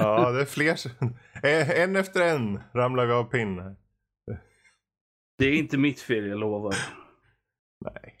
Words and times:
Ja, 0.00 0.30
det 0.30 0.40
är 0.40 0.44
fler. 0.44 0.76
Eh, 1.42 1.70
En 1.80 1.96
efter 1.96 2.20
en 2.34 2.60
ramlar 2.74 3.06
vi 3.06 3.12
av 3.12 3.24
pinn. 3.24 3.76
Det 5.38 5.44
är 5.46 5.52
inte 5.52 5.78
mitt 5.78 6.00
fel, 6.00 6.26
jag 6.26 6.38
lovar. 6.38 6.74
Nej. 7.84 8.16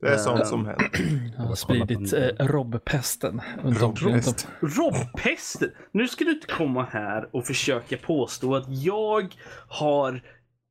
Det 0.00 0.08
är 0.08 0.12
Eh, 0.12 0.18
sånt 0.18 0.46
som 0.46 0.66
händer. 0.66 0.90
Jag 1.36 1.42
har 1.44 1.54
spridit 1.54 2.12
eh, 2.12 2.46
robbpesten. 2.46 3.40
Robbpest. 3.64 4.48
Robbpesten! 4.60 5.70
Nu 5.92 6.08
ska 6.08 6.24
du 6.24 6.30
inte 6.32 6.46
komma 6.46 6.84
här 6.90 7.28
och 7.36 7.46
försöka 7.46 7.96
påstå 7.96 8.54
att 8.56 8.64
jag 8.68 9.34
har 9.68 10.20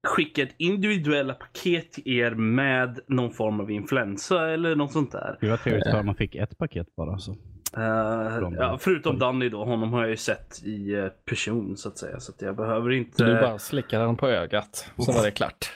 skickat 0.07 0.49
individuella 0.57 1.33
paket 1.33 1.91
till 1.91 2.07
er 2.17 2.31
med 2.31 2.99
någon 3.07 3.31
form 3.33 3.59
av 3.59 3.71
influensa 3.71 4.49
eller 4.53 4.75
något 4.75 4.91
sånt 4.91 5.11
där. 5.11 5.37
Det 5.41 5.49
var 5.49 5.57
trevligt 5.57 5.91
för 5.91 6.03
man 6.03 6.15
fick 6.15 6.35
ett 6.35 6.57
paket 6.57 6.95
bara. 6.95 7.17
Så. 7.17 7.35
Från- 7.73 8.53
ja, 8.53 8.77
förutom 8.81 9.19
Danny 9.19 9.49
då, 9.49 9.65
honom 9.65 9.93
har 9.93 10.01
jag 10.01 10.09
ju 10.09 10.17
sett 10.17 10.61
i 10.63 10.93
eh, 10.93 11.07
person 11.07 11.77
så 11.77 11.89
att 11.89 11.97
säga. 11.97 12.19
Så 12.19 12.31
att 12.31 12.41
jag 12.41 12.55
behöver 12.55 12.91
inte... 12.91 13.23
Du 13.23 13.33
bara 13.41 13.59
slickade 13.59 14.05
den 14.05 14.15
på 14.17 14.27
ögat. 14.27 14.87
Så 14.97 15.11
var 15.11 15.23
det 15.23 15.31
klart. 15.31 15.71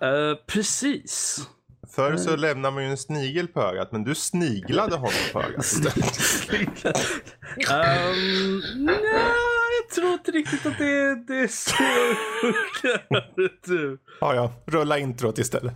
Eh, 0.00 0.34
precis. 0.46 1.38
Förr 1.94 2.16
så 2.16 2.36
lämnar 2.36 2.70
man 2.70 2.82
ju 2.84 2.90
en 2.90 2.96
snigel 2.96 3.48
på 3.48 3.62
ögat, 3.62 3.92
men 3.92 4.04
du 4.04 4.14
sniglade 4.14 4.96
honom 4.96 5.12
på 5.32 5.42
ögat 5.42 5.66
um, 7.70 8.62
nej, 8.76 8.94
jag 9.82 9.94
tror 9.94 10.12
inte 10.12 10.30
riktigt 10.30 10.66
att 10.66 10.78
det, 10.78 11.14
det 11.26 11.38
är 11.38 11.48
så 11.48 11.82
det 11.82 12.16
funkar. 12.40 13.98
Ja, 14.20 14.34
ja. 14.34 14.52
Rulla 14.66 14.98
introt 14.98 15.38
istället. 15.38 15.74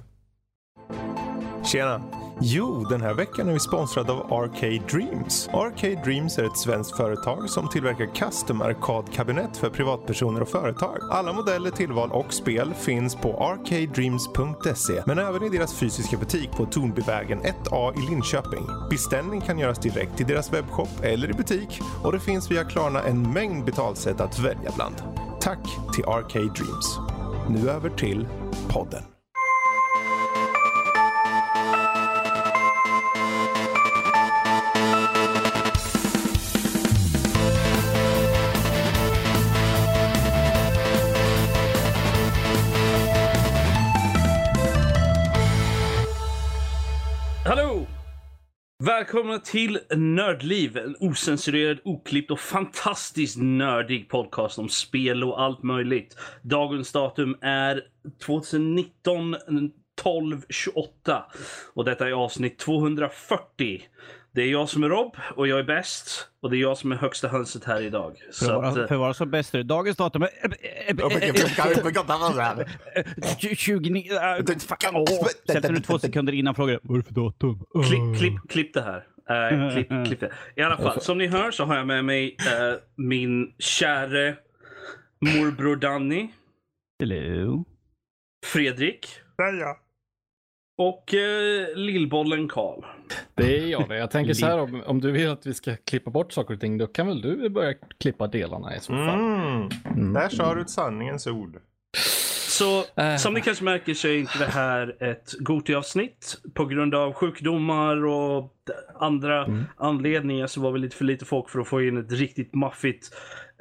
Tjena! 1.65 2.03
Jo, 2.41 2.85
den 2.85 3.01
här 3.01 3.15
veckan 3.15 3.49
är 3.49 3.53
vi 3.53 3.61
sponsrade 3.61 4.13
av 4.13 4.33
Arcade 4.33 4.83
Dreams. 4.91 5.49
Arcade 5.53 6.03
Dreams 6.05 6.39
är 6.39 6.45
ett 6.45 6.59
svenskt 6.59 6.97
företag 6.97 7.51
som 7.51 7.69
tillverkar 7.69 8.07
custom 8.15 8.63
arkadkabinett 8.63 9.57
för 9.57 9.71
privatpersoner 9.71 10.41
och 10.41 10.49
företag. 10.49 10.99
Alla 11.11 11.33
modeller, 11.33 11.71
tillval 11.71 12.13
och 12.13 12.33
spel 12.33 12.75
finns 12.75 13.17
på 13.17 13.45
arcadedreams.se 13.45 15.03
men 15.07 15.19
även 15.19 15.43
i 15.43 15.49
deras 15.49 15.75
fysiska 15.75 16.17
butik 16.17 16.51
på 16.51 16.67
Tornbyvägen 16.67 17.43
1A 17.43 17.99
i 17.99 18.11
Linköping. 18.11 18.67
Beställning 18.91 19.41
kan 19.41 19.59
göras 19.59 19.79
direkt 19.79 20.21
i 20.21 20.25
deras 20.25 20.53
webbshop 20.53 20.89
eller 21.03 21.31
i 21.31 21.33
butik 21.33 21.81
och 22.05 22.13
det 22.13 22.21
finns 22.21 22.51
via 22.51 22.65
Klarna 22.65 23.03
en 23.03 23.33
mängd 23.33 23.65
betalsätt 23.65 24.21
att 24.21 24.39
välja 24.39 24.71
bland. 24.75 24.97
Tack 25.41 25.61
till 25.95 26.05
Arcade 26.05 26.53
Dreams. 26.55 26.99
Nu 27.49 27.71
över 27.71 27.91
till 27.91 28.27
podden. 28.69 29.16
Välkomna 48.85 49.39
till 49.39 49.79
Nördliv, 49.97 50.77
en 50.77 50.97
osensurerad, 51.01 51.79
oklippt 51.85 52.31
och 52.31 52.41
fantastiskt 52.41 53.37
nördig 53.39 54.09
podcast 54.09 54.59
om 54.59 54.69
spel 54.69 55.25
och 55.25 55.43
allt 55.43 55.63
möjligt. 55.63 56.17
Dagens 56.43 56.93
datum 56.93 57.37
är 57.41 57.83
2019 58.25 59.37
12 60.03 60.43
28 60.49 61.25
och 61.75 61.85
detta 61.85 62.09
är 62.09 62.13
avsnitt 62.13 62.59
240. 62.59 63.83
Det 64.37 64.43
är 64.43 64.51
jag 64.51 64.69
som 64.69 64.83
är 64.83 64.89
Rob 64.89 65.17
och 65.37 65.49
jag 65.49 65.59
är 65.59 65.65
bäst 65.65 66.29
och 66.41 66.51
det 66.51 66.57
är 66.57 66.61
jag 66.61 66.79
som 66.79 66.93
är 66.93 66.97
högsta 66.97 67.29
hönset 67.29 67.65
här 67.65 67.83
idag. 67.83 68.17
För, 68.33 68.47
att 68.47 68.75
vara, 68.75 68.89
för 68.89 68.95
att 68.95 69.01
vara 69.01 69.15
så 69.15 69.27
bäst 69.27 69.55
är 69.55 69.59
det 69.59 69.65
dagens 69.65 69.97
datum 69.97 70.23
är... 70.23 70.29
eh, 70.89 70.97
20... 73.57 74.11
äh, 74.11 74.19
fuck, 74.59 74.85
åh. 74.93 75.05
Sätter 75.53 75.73
du 75.73 75.81
två 75.81 75.99
sekunder 75.99 76.33
innan 76.33 76.55
frågar 76.55 76.81
vad 76.83 76.99
är 76.99 77.03
det 77.03 77.07
för 77.07 77.15
datum? 77.15 77.65
Klipp, 77.89 78.19
klipp, 78.19 78.35
klipp 78.49 78.75
det 78.75 78.83
här. 78.83 79.07
Eh, 79.31 79.75
klipp, 79.75 79.89
klipp 80.07 80.21
det. 80.21 80.33
I 80.57 80.63
alla 80.63 80.77
fall, 80.77 81.01
som 81.01 81.19
ni 81.19 81.27
hör 81.27 81.51
så 81.51 81.65
har 81.65 81.77
jag 81.77 81.87
med 81.87 82.05
mig 82.05 82.37
eh, 82.39 82.75
min 82.97 83.55
käre 83.59 84.37
morbror 85.21 85.77
Danny, 85.77 86.29
Hello. 86.99 87.65
Fredrik 88.47 89.07
ja. 89.37 89.79
och 90.79 91.15
eh, 91.15 91.77
lillbollen 91.77 92.49
Karl. 92.49 92.85
Det 93.35 93.59
är 93.59 93.67
jag 93.67 93.89
det. 93.89 93.97
Jag 93.97 94.11
tänker 94.11 94.35
så 94.35 94.47
här 94.47 94.59
om, 94.59 94.83
om 94.87 95.01
du 95.01 95.11
vill 95.13 95.31
att 95.31 95.47
vi 95.47 95.55
ska 95.55 95.77
klippa 95.77 96.11
bort 96.11 96.33
saker 96.33 96.55
och 96.55 96.61
ting, 96.61 96.79
då 96.79 96.87
kan 96.87 97.07
väl 97.07 97.21
du 97.21 97.49
börja 97.49 97.75
klippa 98.01 98.27
delarna 98.27 98.77
i 98.77 98.81
så 98.81 98.93
fall. 98.93 99.19
Mm. 99.21 99.69
Mm. 99.85 100.13
Där 100.13 100.29
sa 100.29 100.55
du 100.55 100.61
ett 100.61 100.71
sanningens 100.71 101.27
ord. 101.27 101.61
Så 102.49 102.85
Äh. 102.97 103.17
som 103.17 103.35
ni 103.35 103.41
kanske 103.41 103.65
märker 103.65 103.95
så 103.95 104.09
är 104.09 104.17
inte 104.19 104.39
det 104.39 104.45
här 104.47 105.03
ett 105.03 105.33
Goti-avsnitt. 105.39 106.37
På 106.55 106.65
grund 106.65 106.95
av 106.95 107.13
sjukdomar 107.13 108.05
och 108.07 108.55
andra 109.01 109.45
Mm. 109.45 109.65
anledningar 109.77 110.47
så 110.47 110.61
var 110.61 110.73
vi 110.73 110.79
lite 110.79 110.97
för 110.97 111.05
lite 111.05 111.25
folk 111.25 111.51
för 111.51 111.61
att 111.61 111.69
få 111.69 111.83
in 111.83 111.97
ett 111.97 112.13
riktigt 112.13 112.55
maffigt, 112.55 113.11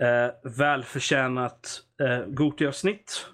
eh, 0.02 0.52
välförtjänat 0.52 1.82
eh, 2.02 2.26
Goti-avsnitt. 2.28 3.26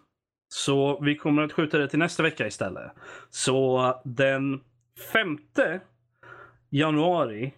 Så 0.54 1.00
vi 1.02 1.16
kommer 1.16 1.42
att 1.42 1.54
skjuta 1.54 1.78
det 1.78 1.88
till 1.88 2.00
nästa 2.00 2.24
vecka 2.24 2.48
istället. 2.48 2.92
Så 3.30 4.02
den 4.06 4.60
femte 5.14 5.80
januari 6.72 7.54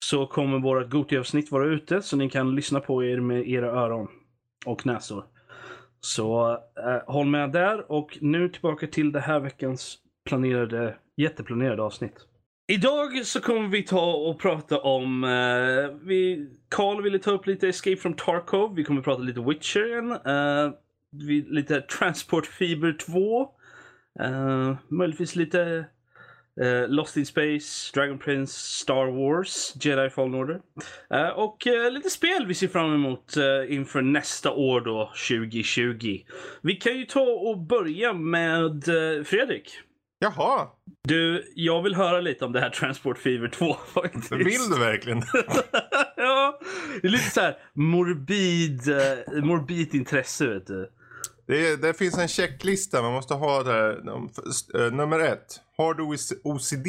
så 0.00 0.26
kommer 0.26 0.58
vårt 0.58 0.90
Goti-avsnitt 0.90 1.50
vara 1.50 1.64
ute 1.64 2.02
så 2.02 2.16
ni 2.16 2.30
kan 2.30 2.54
lyssna 2.54 2.80
på 2.80 3.04
er 3.04 3.20
med 3.20 3.48
era 3.48 3.66
öron 3.66 4.08
och 4.66 4.86
näsor. 4.86 5.24
Så 6.00 6.50
eh, 6.52 7.12
håll 7.14 7.26
med 7.26 7.52
där 7.52 7.92
och 7.92 8.18
nu 8.20 8.48
tillbaka 8.48 8.86
till 8.86 9.12
det 9.12 9.20
här 9.20 9.40
veckans 9.40 9.98
planerade, 10.24 10.96
jätteplanerade 11.16 11.82
avsnitt. 11.82 12.14
Idag 12.70 13.26
så 13.26 13.40
kommer 13.40 13.68
vi 13.68 13.82
ta 13.82 14.12
och 14.12 14.40
prata 14.40 14.78
om, 14.78 15.24
eh, 15.24 16.06
vi, 16.06 16.48
Carl 16.68 17.02
ville 17.02 17.18
ta 17.18 17.30
upp 17.30 17.46
lite 17.46 17.68
Escape 17.68 17.96
from 17.96 18.14
Tarkov, 18.14 18.74
vi 18.74 18.84
kommer 18.84 19.02
prata 19.02 19.22
lite 19.22 19.40
Witcher 19.40 19.86
igen, 19.86 20.12
eh, 20.12 20.72
vi, 21.10 21.42
lite 21.48 21.80
Transport 21.80 22.46
Fever 22.46 22.92
2, 22.92 23.48
eh, 24.20 24.76
möjligtvis 24.88 25.36
lite 25.36 25.86
eh, 26.62 26.88
Lost 26.88 27.16
in 27.16 27.26
Space, 27.26 27.92
Dragon 27.94 28.18
Prince, 28.18 28.52
Star 28.58 29.06
Wars, 29.06 29.74
Jedi 29.80 30.10
Fallen 30.10 30.34
Order. 30.34 30.60
Eh, 31.14 31.28
och 31.28 31.66
eh, 31.66 31.90
lite 31.92 32.10
spel 32.10 32.46
vi 32.46 32.54
ser 32.54 32.68
fram 32.68 32.94
emot 32.94 33.36
eh, 33.36 33.74
inför 33.74 34.02
nästa 34.02 34.50
år 34.52 34.80
då, 34.80 35.12
2020. 35.28 36.18
Vi 36.62 36.74
kan 36.74 36.96
ju 36.98 37.04
ta 37.04 37.20
och 37.20 37.58
börja 37.58 38.12
med 38.12 38.88
eh, 38.88 39.24
Fredrik. 39.24 39.70
Jaha, 40.20 40.66
Du, 41.08 41.52
jag 41.54 41.82
vill 41.82 41.94
höra 41.94 42.20
lite 42.20 42.44
om 42.44 42.52
det 42.52 42.60
här 42.60 42.70
Transport 42.70 43.18
Fever 43.18 43.48
2 43.48 43.74
faktiskt. 43.94 44.32
vill 44.32 44.70
du 44.70 44.78
verkligen? 44.78 45.18
ja, 46.16 46.60
det 47.02 47.08
är 47.08 47.12
lite 47.12 47.30
så 47.30 47.40
här 47.40 47.56
morbid, 47.74 48.88
eh, 48.88 49.42
morbid 49.44 49.94
intresse 49.94 50.46
vet 50.46 50.66
du. 50.66 50.90
Det, 51.48 51.82
det 51.82 51.94
finns 51.94 52.18
en 52.18 52.28
checklista 52.28 53.02
man 53.02 53.12
måste 53.12 53.34
ha 53.34 53.62
där. 53.62 54.08
Eh, 54.74 54.92
Nummer 54.92 55.20
ett. 55.20 55.60
Har 55.76 55.94
du 55.94 56.02
OCD? 56.44 56.86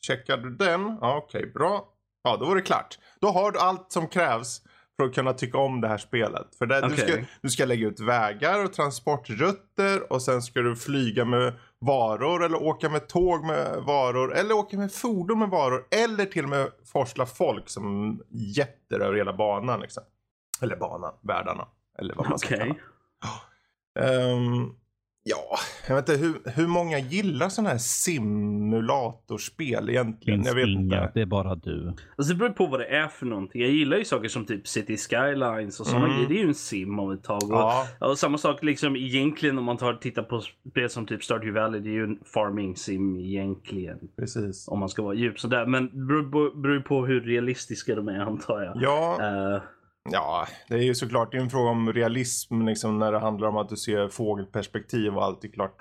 Checkar 0.00 0.36
du 0.36 0.50
den? 0.50 0.98
Ja, 1.00 1.16
Okej, 1.16 1.50
bra. 1.54 1.88
Ja, 2.24 2.36
då 2.36 2.50
är 2.50 2.54
det 2.54 2.62
klart. 2.62 2.98
Då 3.20 3.28
har 3.28 3.52
du 3.52 3.58
allt 3.58 3.92
som 3.92 4.08
krävs 4.08 4.62
för 4.96 5.04
att 5.04 5.14
kunna 5.14 5.32
tycka 5.32 5.58
om 5.58 5.80
det 5.80 5.88
här 5.88 5.98
spelet. 5.98 6.54
För 6.58 6.66
det, 6.66 6.88
du, 6.88 6.96
ska, 6.96 7.12
du 7.42 7.48
ska 7.48 7.64
lägga 7.64 7.86
ut 7.88 8.00
vägar 8.00 8.64
och 8.64 8.72
transportrutter 8.72 10.12
och 10.12 10.22
sen 10.22 10.42
ska 10.42 10.60
du 10.60 10.76
flyga 10.76 11.24
med 11.24 11.52
varor 11.80 12.44
eller 12.44 12.62
åka 12.62 12.88
med 12.88 13.08
tåg 13.08 13.44
med 13.44 13.82
varor 13.86 14.34
eller 14.34 14.54
åka 14.54 14.76
med 14.76 14.92
fordon 14.92 15.38
med 15.38 15.48
varor 15.48 15.86
eller 15.90 16.24
till 16.24 16.44
och 16.44 16.50
med 16.50 16.68
forsla 16.92 17.26
folk 17.26 17.68
som 17.68 18.18
jätter 18.30 19.00
över 19.00 19.16
hela 19.16 19.32
banan 19.32 19.80
liksom. 19.80 20.02
Eller 20.62 20.76
banan, 20.76 21.14
världarna. 21.22 21.68
Eller 21.98 22.14
vad 22.14 22.28
man 22.28 22.38
ska 22.38 22.54
Okej. 22.54 22.58
kalla 22.68 22.74
Ehm, 23.96 24.70
ja, 25.24 25.58
jag 25.88 25.94
vet 25.96 26.08
inte 26.08 26.22
hur, 26.22 26.34
hur 26.50 26.66
många 26.66 26.98
gillar 26.98 27.48
sådana 27.48 27.70
här 27.70 27.78
simulatorspel 27.78 29.90
egentligen? 29.90 30.38
Finns 30.38 30.46
Jag 30.48 30.54
vet 30.54 30.66
inga, 30.68 30.82
inte. 31.02 31.10
det 31.14 31.20
är 31.20 31.26
bara 31.26 31.54
du. 31.54 31.92
Alltså 32.16 32.32
det 32.32 32.38
beror 32.38 32.50
på 32.50 32.66
vad 32.66 32.80
det 32.80 32.86
är 32.86 33.08
för 33.08 33.26
någonting. 33.26 33.62
Jag 33.62 33.70
gillar 33.70 33.96
ju 33.96 34.04
saker 34.04 34.28
som 34.28 34.44
typ 34.46 34.68
City 34.68 34.96
Skylines 34.96 35.80
och 35.80 35.86
sådana 35.86 36.04
Mm. 36.06 36.16
grejer. 36.16 36.28
Det 36.28 36.34
är 36.34 36.42
ju 36.42 36.48
en 36.48 36.54
sim 36.54 36.98
av 36.98 37.12
ett 37.12 37.22
tag. 37.24 37.42
Och, 37.42 37.50
Ja, 37.50 37.86
och 38.00 38.18
samma 38.18 38.38
sak 38.38 38.62
liksom 38.62 38.96
egentligen 38.96 39.58
om 39.58 39.64
man 39.64 39.76
tar 39.76 39.94
tittar 39.94 40.22
på 40.22 40.40
spel 40.70 40.90
som 40.90 41.06
typ 41.06 41.24
Stardew 41.24 41.60
Valley. 41.60 41.80
Det 41.80 41.88
är 41.88 41.92
ju 41.94 42.04
en 42.04 42.18
farming 42.34 42.76
sim 42.76 43.16
egentligen. 43.16 43.98
precis. 44.16 44.68
Om 44.68 44.78
man 44.78 44.88
ska 44.88 45.02
vara 45.02 45.14
djup 45.14 45.40
sådär. 45.40 45.66
Men 45.66 45.86
det 45.86 46.06
beror 46.06 46.30
på, 46.30 46.56
beror 46.58 46.80
på 46.80 47.06
hur 47.06 47.20
realistiska 47.20 47.94
de 47.94 48.08
är 48.08 48.20
antar 48.20 48.62
jag. 48.62 48.76
Ja, 48.82 49.18
Eh, 49.20 49.62
ja, 50.12 50.46
det 50.68 50.74
är 50.74 50.82
ju 50.82 50.94
såklart 50.94 51.32
det 51.32 51.38
är 51.38 51.42
en 51.42 51.50
fråga 51.50 51.70
om 51.70 51.92
realism 51.92 52.62
liksom 52.66 52.98
när 52.98 53.12
det 53.12 53.18
handlar 53.18 53.48
om 53.48 53.56
att 53.56 53.68
du 53.68 53.76
ser 53.76 54.08
fågelperspektiv 54.08 55.16
och 55.16 55.24
allt 55.24 55.44
är 55.44 55.48
klart. 55.48 55.76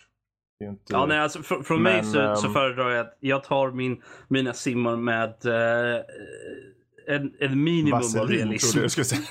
Det 0.59 0.65
är 0.65 0.69
inte... 0.69 0.83
Ja, 0.87 1.05
nej, 1.05 1.19
alltså, 1.19 1.39
fr- 1.39 1.63
från 1.63 1.83
mig 1.83 1.95
Men, 1.95 2.05
så, 2.05 2.35
så 2.41 2.47
ehm, 2.47 2.53
föredrar 2.53 2.89
jag 2.89 2.99
att 3.05 3.17
jag 3.19 3.43
tar 3.43 3.71
min, 3.71 4.01
mina 4.27 4.53
simmar 4.53 4.95
med 4.95 5.45
eh, 5.45 6.01
en, 7.07 7.33
en 7.39 7.63
minimum 7.63 7.93
av 7.93 8.01
Vaselin 8.01 8.29
realism. 8.29 8.71
trodde 8.71 8.83
jag 8.83 8.91
skulle 8.91 9.05
säga. 9.05 9.21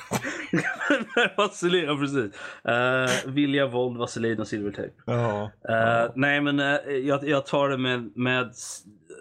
Vaselin, 1.36 1.84
ja 1.84 1.96
precis. 1.96 2.32
Uh, 3.26 3.32
vilja, 3.32 3.66
våld, 3.66 3.98
vaselin 3.98 4.40
och 4.40 4.48
silvertejp. 4.48 4.94
Ja. 5.06 5.50
Uh, 5.70 6.12
nej 6.14 6.40
men 6.40 6.60
uh, 6.60 6.66
jag, 6.90 7.28
jag 7.28 7.46
tar 7.46 7.68
det 7.68 7.78
med, 7.78 8.12
med 8.16 8.52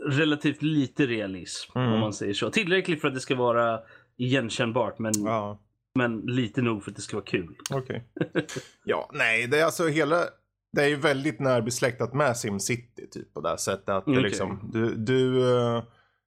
relativt 0.10 0.62
lite 0.62 1.06
realism 1.06 1.78
Mm. 1.80 1.94
om 1.94 2.00
man 2.00 2.14
säger 2.14 2.34
så. 2.34 2.50
Tillräckligt 2.50 3.02
för 3.02 3.08
att 3.08 3.14
det 3.14 3.20
ska 3.20 3.36
vara 3.36 3.80
igenkännbart 4.18 5.00
men, 5.00 5.14
ja. 5.26 5.60
Men 5.96 6.22
lite 6.22 6.62
nog 6.62 6.84
för 6.84 6.92
att 6.92 6.96
det 6.96 7.02
ska 7.02 7.16
vara 7.18 7.26
kul. 7.26 7.56
Okej. 7.72 8.04
ja, 8.84 9.10
nej, 9.14 9.48
det 9.48 9.60
är 9.60 9.66
alltså 9.66 9.88
hela... 9.88 10.24
Det 10.76 10.84
är 10.84 10.88
ju 10.88 10.96
väldigt 10.96 11.40
närbesläktat 11.40 12.14
med 12.14 12.38
SimCity 12.38 13.08
typ 13.12 13.34
på 13.34 13.42
det 13.42 13.50
här 13.50 13.58
sättet 13.58 13.90
att 13.90 14.06
det 14.06 14.12
Okej. 14.12 14.24
liksom, 14.24 14.70
du, 14.74 14.96
du, 14.96 15.52
eh, 15.58 15.84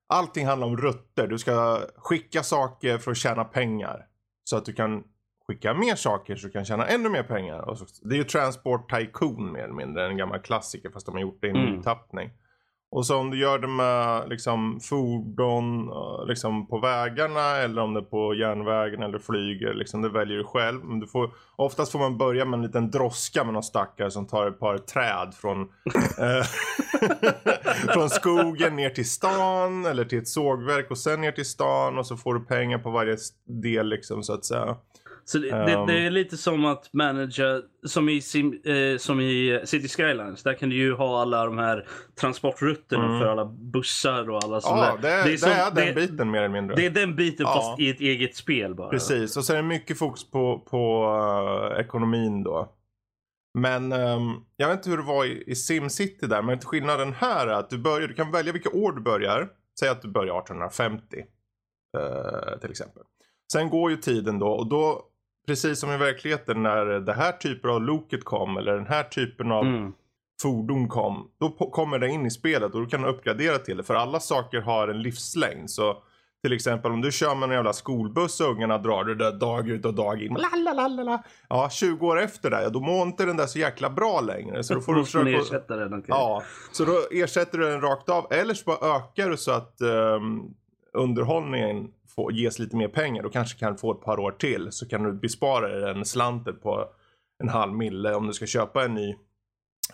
allting 0.09 0.47
handlar 0.47 0.67
om 0.67 0.77
rutter. 0.77 1.27
Du 1.27 1.39
ska 1.39 1.81
skicka 1.97 2.43
saker 2.43 2.99
för 2.99 3.11
att 3.11 3.17
tjäna 3.17 3.45
pengar. 3.45 4.07
Så 4.45 4.57
att 4.57 4.65
du 4.65 4.73
kan 4.73 5.05
skicka 5.47 5.75
mer 5.75 5.95
saker 5.95 6.37
så 6.37 6.47
du 6.47 6.53
kan 6.53 6.65
tjäna 6.65 6.87
ännu 6.87 7.09
mer 7.09 7.23
pengar. 7.23 7.69
Och 7.71 7.79
så, 7.79 7.87
det 8.03 8.15
är 8.15 8.19
ju 8.19 8.25
Transport 8.25 8.91
Tycoon 8.91 9.53
mer 9.53 9.61
eller 9.63 9.75
mindre, 9.75 10.07
en 10.07 10.17
gammal 10.17 10.39
klassiker 10.41 10.91
fast 10.91 11.07
de 11.07 11.15
har 11.15 11.23
gjort 11.23 11.39
det 11.41 11.47
i 11.47 11.51
en 11.51 11.57
Mm. 11.57 11.83
tappning. 11.83 12.31
Och 12.97 13.07
så 13.07 13.17
om 13.17 13.31
du 13.31 13.41
gör 13.41 13.59
det 13.59 13.67
med 13.67 14.29
liksom, 14.29 14.81
fordon 14.81 15.89
eh, 15.89 16.27
liksom, 16.27 16.67
på 16.67 16.79
vägarna 16.79 17.57
eller 17.57 17.83
om 17.83 17.95
det 17.95 18.01
är 18.01 18.05
på 18.05 18.35
järnvägen 18.35 19.03
eller 19.03 19.19
flyger. 19.19 19.75
Liksom, 19.75 20.03
det 20.03 20.09
väljer 20.09 20.39
du 20.39 20.45
själv. 20.45 20.85
Men 20.85 21.01
du 21.01 21.07
får, 21.07 21.31
oftast 21.57 21.93
får 21.93 21.99
man 21.99 22.19
börja 22.19 22.45
med 22.45 22.57
en 22.57 22.63
liten 22.63 22.91
droska 22.91 23.45
med 23.45 23.55
någon 23.55 23.63
stackare 23.63 24.11
som 24.11 24.27
tar 24.27 24.47
ett 24.47 24.61
par 24.61 24.79
träd 24.79 25.35
från, 25.35 25.61
eh, 26.19 26.47
från 27.95 28.11
skogen 28.11 28.77
ner 28.77 28.91
till 28.91 29.11
stan 29.11 29.87
eller 29.87 30.05
till 30.05 30.19
ett 30.19 30.29
sågverk 30.29 30.91
och 30.91 30.99
sen 30.99 31.21
ner 31.21 31.33
till 31.33 31.49
stan 31.49 31.99
och 31.99 32.07
så 32.07 32.17
får 32.17 32.35
du 32.35 32.41
pengar 32.41 32.79
på 32.79 32.91
varje 32.91 33.17
del 33.63 33.89
liksom 33.89 34.23
så 34.23 34.33
att 34.33 34.45
säga. 34.45 34.77
Så 35.29 35.39
det, 35.39 35.51
det, 35.51 35.73
Ehm. 35.73 35.87
det 35.87 35.99
är 36.07 36.11
lite 36.11 36.37
som 36.37 36.65
att 36.65 36.93
managera, 36.93 37.61
som 37.87 38.09
i, 38.09 38.21
sim, 38.21 38.61
eh, 38.65 38.99
som 38.99 39.21
i 39.21 39.61
City 39.65 39.89
Skylines. 39.89 40.43
Där 40.43 40.55
kan 40.55 40.69
du 40.69 40.77
ju 40.77 40.93
ha 40.95 41.23
alla 41.23 41.45
de 41.47 41.59
här 41.59 41.89
transportrutterna 42.21 43.05
Mm. 43.07 43.21
för 43.21 43.27
alla 43.27 43.45
bussar 43.45 44.31
och 44.31 44.45
alla 44.45 44.61
sådana 44.61 44.87
Ja, 44.87 44.99
det, 45.03 45.11
är- 45.11 45.25
det 45.29 45.39
som- 45.39 45.51
är 45.51 45.71
den 45.71 45.87
det- 45.87 45.93
biten 45.95 46.31
mer 46.31 46.39
eller 46.39 46.49
mindre. 46.49 46.77
Det 46.77 46.87
är 46.87 46.91
den 46.91 47.17
biten 47.17 47.47
Ja. 47.49 47.55
fast 47.55 47.81
i 47.81 47.91
ett 47.91 48.01
eget 48.01 48.37
spel 48.37 48.75
bara. 48.75 48.89
Precis, 48.91 49.37
och 49.37 49.45
så 49.45 49.53
är 49.53 49.57
det 49.57 49.63
mycket 49.63 49.99
fokus 49.99 50.31
på, 50.31 50.59
på 50.71 51.07
eh, 51.75 51.81
ekonomin 51.81 52.43
då. 52.43 52.73
Men 53.59 53.93
ehm, 53.93 54.33
jag 54.57 54.69
vet 54.69 54.77
inte 54.77 54.91
hur 54.91 54.97
det 54.97 55.03
var 55.03 55.25
i, 55.25 55.45
i 55.47 55.55
SimCity 55.55 56.27
där, 56.27 56.43
men 56.43 56.59
skillnaden 56.61 57.13
här 57.13 57.47
är 57.47 57.53
att 57.53 57.71
du, 57.71 57.79
börjar, 57.79 58.09
du 58.09 58.15
kan 58.15 58.31
välja 58.33 58.53
vilka 58.53 58.71
år 58.71 58.93
du 58.93 59.01
börjar. 59.01 59.49
Säg 59.81 59.89
att 59.89 60.03
du 60.03 60.09
börjar 60.09 60.39
1850 60.39 61.17
eh, 61.99 62.59
till 62.61 62.71
exempel. 62.71 63.03
Sen 63.53 63.71
går 63.71 63.91
ju 63.91 63.97
tiden 63.97 64.39
då 64.39 64.49
och 64.49 64.69
då, 64.69 65.03
precis 65.47 65.81
som 65.81 65.93
i 65.93 65.97
verkligheten 65.97 66.63
när 66.63 66.87
det 66.87 67.13
här 67.13 67.33
typen 67.33 67.71
av 67.71 67.83
loket 67.83 68.25
kom 68.25 68.57
eller 68.57 68.73
den 68.75 68.87
här 68.87 69.03
typen 69.03 69.53
av 69.53 69.65
Mm. 69.67 69.93
fordon 70.43 70.89
kom, 70.89 71.29
då 71.41 71.49
kommer 71.51 71.99
det 71.99 72.09
in 72.09 72.27
i 72.27 72.31
spelet 72.31 72.75
och 72.75 72.81
då 72.81 72.87
kan 72.87 73.03
du 73.03 73.09
uppgradera 73.09 73.59
till 73.59 73.77
det. 73.77 73.83
För 73.83 73.95
alla 73.95 74.21
saker 74.21 74.61
har 74.61 74.89
en 74.89 75.03
livslängd. 75.03 75.71
Så 75.71 75.97
till 76.43 76.53
exempel 76.53 76.93
om 76.93 77.01
du 77.01 77.13
kör 77.13 77.35
med 77.35 77.49
en 77.49 77.55
jävla 77.55 77.73
skolbuss 77.73 78.41
och 78.41 78.51
ungarna 78.51 78.79
drar 78.79 79.05
det 79.05 79.15
där 79.15 79.33
dag 79.33 79.69
ut 79.69 79.85
och 79.87 79.95
dag 79.95 80.23
in. 80.23 80.35
Lalalala. 80.35 81.23
Ja, 81.49 81.69
20 81.71 82.07
år 82.07 82.21
efter 82.21 82.51
det, 82.51 82.63
ja, 82.63 82.69
då 82.69 82.81
mår 82.81 83.03
inte 83.07 83.25
den 83.25 83.37
där 83.37 83.47
så 83.47 83.59
jäkla 83.59 83.91
bra 83.91 84.21
längre. 84.21 84.65
Så 84.65 84.75
då 84.75 84.81
får 84.81 84.95
du 84.95 85.05
försöka... 85.05 85.31
ersätta 85.31 85.77
den. 85.77 85.93
okej. 85.95 86.05
Ja, 86.09 86.43
så 86.73 86.85
då 86.85 86.93
ersätter 87.11 87.59
du 87.59 87.71
den 87.71 87.81
rakt 87.81 88.09
av. 88.09 88.27
Eller 88.31 88.55
så 88.55 88.65
bara 88.65 88.97
ökar 88.97 89.31
du 89.31 89.37
så 89.37 89.51
att 89.53 89.77
um, 89.81 90.55
underhållningen 90.97 91.91
får, 92.15 92.33
ges 92.33 92.59
lite 92.59 92.77
mer 92.77 92.89
pengar. 92.89 93.23
Då 93.23 93.31
kanske 93.31 93.59
kan 93.59 93.77
få 93.77 93.93
ett 93.93 94.01
par 94.01 94.19
år 94.19 94.31
till. 94.31 94.73
Så 94.73 94.89
kan 94.89 95.03
du 95.03 95.13
bespara 95.13 95.69
dig 95.69 95.81
den 95.81 96.05
slanten 96.05 96.59
på 96.63 96.89
en 97.43 97.49
halv 97.49 97.73
mille 97.73 98.15
om 98.15 98.27
du 98.27 98.33
ska 98.33 98.47
köpa 98.47 98.85
en 98.85 98.95
ny 98.95 99.11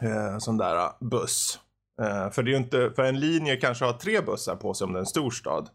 eh, 0.01 0.39
sån 0.39 0.57
där 0.57 0.77
eh, 0.77 0.91
buss. 1.01 1.61
Eh, 2.03 2.31
för 2.31 2.43
det 2.43 2.51
är 2.51 2.53
ju 2.53 2.59
inte, 2.59 2.91
för 2.97 3.03
en 3.03 3.21
linje 3.21 3.57
kanske 3.57 3.85
har 3.85 3.93
tre 3.93 4.21
bussar 4.21 4.57
på 4.57 4.75
sig 4.75 4.85
om 4.85 4.93
det 4.93 4.99
är 4.99 5.01
en 5.01 5.07
storstad. 5.07 5.69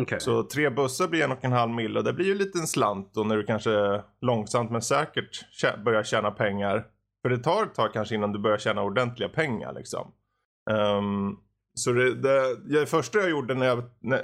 Okej. 0.00 0.20
Så 0.20 0.42
tre 0.42 0.70
bussar 0.70 1.08
blir 1.08 1.24
en 1.24 1.32
och 1.32 1.44
en 1.44 1.52
halv 1.52 1.72
mille 1.72 1.98
och 1.98 2.04
det 2.04 2.12
blir 2.12 2.26
ju 2.26 2.32
en 2.32 2.38
liten 2.38 2.66
slant 2.66 3.14
då 3.14 3.24
när 3.24 3.36
du 3.36 3.44
kanske 3.44 4.02
långsamt 4.20 4.70
men 4.70 4.82
säkert 4.82 5.44
börjar 5.84 6.02
tjäna 6.02 6.30
pengar. 6.30 6.86
För 7.22 7.28
det 7.28 7.38
tar 7.38 7.62
ett 7.62 7.74
tag 7.74 7.92
kanske 7.92 8.14
innan 8.14 8.32
du 8.32 8.38
börjar 8.38 8.58
tjäna 8.58 8.82
ordentliga 8.82 9.28
pengar 9.28 9.72
liksom. 9.72 10.12
Ehm, 10.70 11.36
så 11.74 11.92
det, 11.92 12.14
det, 12.14 12.56
det 12.56 12.86
första 12.86 13.18
jag 13.18 13.30
gjorde 13.30 13.54
när 13.54 13.66
jag, 13.66 13.82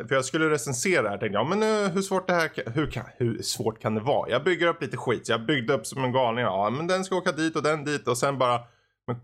för 0.09 0.15
jag 0.15 0.25
skulle 0.25 0.51
recensera 0.51 1.03
det 1.03 1.09
här 1.09 1.19
tänkte 1.19 1.39
jag, 1.39 1.47
men 1.59 1.91
hur 1.93 2.03
svårt 2.03 2.27
det 2.27 2.35
här 2.35 2.51
hur, 2.75 2.91
kan, 2.91 3.05
hur 3.17 3.43
svårt 3.43 3.81
kan 3.81 3.95
det 3.95 4.01
vara? 4.01 4.31
Jag 4.31 4.45
bygger 4.45 4.67
upp 4.67 4.83
lite 4.83 4.97
skit, 4.97 5.29
jag 5.29 5.47
byggde 5.47 5.75
upp 5.75 5.87
som 5.87 6.05
en 6.05 6.13
galning, 6.13 6.45
ja 6.45 6.71
men 6.71 6.87
den 6.87 7.05
ska 7.05 7.17
åka 7.17 7.33
dit 7.33 7.57
och 7.57 7.63
den 7.63 7.85
dit 7.85 8.09
och 8.09 8.19
sen 8.19 8.39
bara, 8.39 8.61
men, 9.07 9.17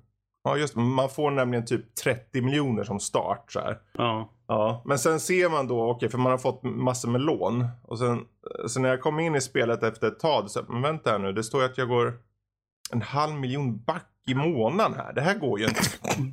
ja 0.44 0.56
just 0.56 0.76
man 0.76 1.08
får 1.08 1.30
nämligen 1.30 1.66
typ 1.66 1.94
30 1.94 2.42
miljoner 2.42 2.84
som 2.84 3.00
start 3.00 3.52
så 3.52 3.60
här. 3.60 3.78
Ja. 3.92 4.30
Ja, 4.46 4.82
men 4.84 4.98
sen 4.98 5.20
ser 5.20 5.48
man 5.48 5.68
då, 5.68 5.90
okej, 5.90 6.08
för 6.08 6.18
man 6.18 6.32
har 6.32 6.38
fått 6.38 6.62
massor 6.62 7.08
med 7.08 7.20
lån. 7.20 7.66
Och 7.82 7.98
sen, 7.98 8.24
så 8.66 8.80
när 8.80 8.88
jag 8.88 9.00
kom 9.00 9.20
in 9.20 9.34
i 9.34 9.40
spelet 9.40 9.82
efter 9.82 10.08
ett 10.08 10.20
tag, 10.20 10.50
så 10.50 10.62
men 10.68 10.82
vänta 10.82 11.10
här 11.10 11.18
nu, 11.18 11.32
det 11.32 11.44
står 11.44 11.60
ju 11.60 11.66
att 11.66 11.78
jag 11.78 11.88
går 11.88 12.18
en 12.92 13.02
halv 13.02 13.34
miljon 13.34 13.84
back 13.84 14.13
i 14.26 14.34
månaden 14.34 14.94
här. 14.96 15.12
Det 15.12 15.20
här 15.20 15.34
går 15.34 15.60
ju 15.60 15.64
inte. 15.64 15.80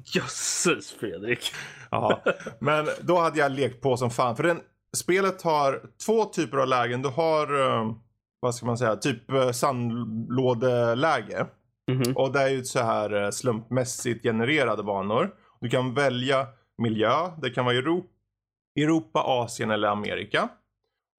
Jösses 0.18 0.92
Fredrik. 0.92 1.54
Ja, 1.92 2.22
men 2.60 2.88
då 3.02 3.20
hade 3.20 3.40
jag 3.40 3.52
lekt 3.52 3.82
på 3.82 3.98
som 3.98 4.10
fan. 4.10 4.36
För 4.36 4.44
den, 4.44 4.60
spelet 4.98 5.42
har 5.42 5.82
två 6.06 6.26
typer 6.26 6.58
av 6.58 6.68
lägen. 6.68 7.02
Du 7.02 7.10
har, 7.10 7.60
eh, 7.62 7.92
vad 8.40 8.56
ska 8.56 8.66
man 8.66 8.78
säga, 8.78 8.96
typ 8.96 9.32
eh, 9.32 9.52
sandlådeläge. 9.52 11.46
Mhm. 11.92 12.18
Och 12.18 12.32
det 12.32 12.42
är 12.42 12.50
ju 12.50 12.64
så 12.64 12.80
här 12.80 13.24
eh, 13.24 13.30
slumpmässigt 13.30 14.24
genererade 14.24 14.84
banor. 14.84 15.36
Du 15.60 15.70
kan 15.70 15.94
välja 15.94 16.48
miljö. 16.78 17.32
Det 17.42 17.50
kan 17.50 17.66
vara 17.66 17.76
Europa, 17.76 18.08
Europa 18.80 19.24
Asien 19.26 19.72
eller 19.72 19.88
Amerika. 19.88 20.50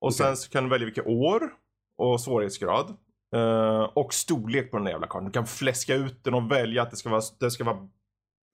Och 0.00 0.08
Okej. 0.08 0.16
sen 0.16 0.36
så 0.36 0.50
kan 0.50 0.64
du 0.64 0.70
välja 0.70 0.84
vilka 0.84 1.02
år 1.04 1.50
och 1.98 2.20
svårighetsgrad. 2.20 2.96
Eh, 3.32 3.82
och 3.82 4.14
storlek 4.14 4.70
på 4.70 4.76
den 4.76 4.84
där 4.84 4.92
jävla 4.92 5.06
kartan. 5.06 5.24
Du 5.24 5.32
kan 5.32 5.46
fläska 5.46 5.94
ut 5.94 6.24
den 6.24 6.34
och 6.34 6.50
välja 6.50 6.82
att 6.82 6.90
det 6.90 6.96
ska 6.96 7.10
vara, 7.10 7.22
det 7.40 7.50
ska 7.50 7.64
vara 7.64 7.88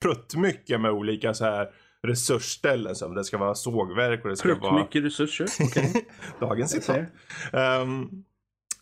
pruttmycket 0.03 0.81
med 0.81 0.91
olika 0.91 1.35
så 1.35 1.45
här 1.45 1.69
resursställen. 2.03 2.95
Som 2.95 3.15
det 3.15 3.25
ska 3.25 3.39
vara 3.39 3.55
sågverk 3.55 4.25
och 4.25 4.31
det 4.31 4.37
ska 4.37 4.49
Prutt 4.49 4.63
vara... 4.63 4.83
mycket 4.83 5.05
resurser. 5.05 5.47
Okej. 5.61 6.09
Dagens 6.41 6.75
Jag 6.75 6.83
citat. 6.83 7.07
Ehm, 7.53 8.25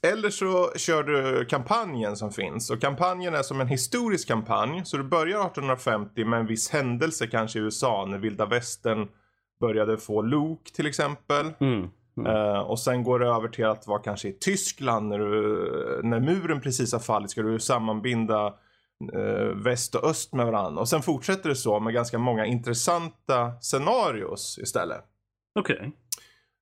eller 0.03 0.31
så 0.31 0.73
kör 0.77 1.03
du 1.03 1.45
kampanjen 1.45 2.17
som 2.17 2.33
finns. 2.33 2.71
Och 2.71 2.81
kampanjen 2.81 3.35
är 3.35 3.43
som 3.43 3.61
en 3.61 3.69
historisk 3.69 4.29
kampanj. 4.29 4.83
Så 4.85 4.97
du 4.97 5.05
börjar 5.05 5.41
1850 5.41 6.25
med 6.25 6.41
en 6.41 6.47
viss 6.47 6.71
händelse 6.71 7.27
kanske 7.27 7.59
i 7.59 7.63
USA. 7.63 8.07
När 8.09 8.19
vilda 8.19 8.47
västern 8.47 9.09
började 9.61 9.99
få 9.99 10.23
lok 10.23 10.73
till 10.73 10.87
exempel. 10.87 11.53
Mm. 11.61 11.89
Mm. 12.17 12.37
Eh, 12.37 12.59
och 12.59 12.79
sen 12.79 13.03
går 13.03 13.19
det 13.19 13.27
över 13.27 13.49
till 13.49 13.67
att 13.67 13.87
vara 13.87 14.03
kanske 14.03 14.29
i 14.29 14.33
Tyskland. 14.33 15.09
När, 15.09 15.19
du, 15.19 16.01
när 16.03 16.21
muren 16.21 16.61
precis 16.61 16.93
har 16.93 17.01
fallit 17.01 17.31
ska 17.31 17.43
du 17.43 17.59
sammanbinda 17.61 18.55
eh, 19.13 19.57
väst 19.65 19.95
och 19.95 20.05
öst 20.05 20.33
med 20.33 20.47
varandra. 20.47 20.81
Och 20.81 20.89
sen 20.89 21.03
fortsätter 21.03 21.49
det 21.49 21.57
så 21.57 21.81
med 21.81 21.95
ganska 21.95 22.19
många 22.19 22.47
intressanta 22.47 23.53
scenarios 23.61 24.59
istället. 24.59 25.05
Okej. 25.59 25.93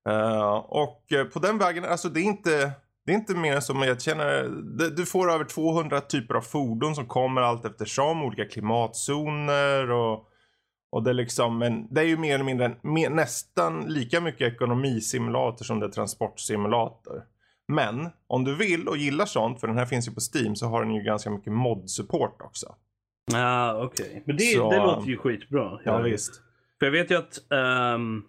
Eh, 0.08 0.54
och 0.54 1.12
eh, 1.12 1.24
på 1.24 1.38
den 1.38 1.58
vägen, 1.58 1.84
alltså 1.84 2.08
det 2.08 2.20
är 2.20 2.24
inte, 2.24 2.70
det 3.06 3.12
är 3.12 3.16
inte 3.16 3.34
mer 3.34 3.54
än 3.54 3.62
som 3.62 3.82
jag 3.82 4.02
känner, 4.02 4.42
det, 4.78 4.90
du 4.90 5.06
får 5.06 5.30
över 5.30 5.44
200 5.44 6.00
typer 6.00 6.34
av 6.34 6.40
fordon 6.40 6.94
som 6.94 7.06
kommer 7.06 7.40
allt 7.40 7.64
eftersom, 7.64 8.22
olika 8.22 8.44
klimatzoner 8.44 9.90
och, 9.90 10.28
och 10.94 11.02
det 11.02 11.10
är 11.10 11.14
liksom, 11.14 11.58
men 11.58 11.94
det 11.94 12.00
är 12.00 12.04
ju 12.04 12.16
mer 12.16 12.34
eller 12.34 12.44
mindre 12.44 12.66
en, 12.66 12.76
mer, 12.82 13.10
nästan 13.10 13.84
lika 13.88 14.20
mycket 14.20 14.52
ekonomisimulator 14.54 15.64
som 15.64 15.80
det 15.80 15.86
är 15.86 15.90
transportsimulator. 15.90 17.22
Men 17.72 18.08
om 18.26 18.44
du 18.44 18.54
vill 18.54 18.88
och 18.88 18.96
gillar 18.96 19.26
sånt, 19.26 19.60
för 19.60 19.66
den 19.66 19.78
här 19.78 19.86
finns 19.86 20.08
ju 20.08 20.12
på 20.12 20.20
Steam, 20.34 20.56
så 20.56 20.66
har 20.66 20.84
den 20.84 20.94
ju 20.94 21.02
ganska 21.02 21.30
mycket 21.30 21.52
mod-support 21.52 22.36
också. 22.42 22.66
Ah, 23.34 23.84
okej. 23.84 24.22
Men 24.26 24.36
det, 24.36 24.42
Så- 24.44 24.70
det 24.70 24.76
låter 24.76 25.08
ju 25.08 25.16
skitbra. 25.16 25.78
Ja, 25.84 25.98
visst. 25.98 26.42
För 26.78 26.86
jag 26.86 26.90
vet 26.92 27.10
ju 27.10 27.14
att 27.16 27.52
ehm, 27.52 28.22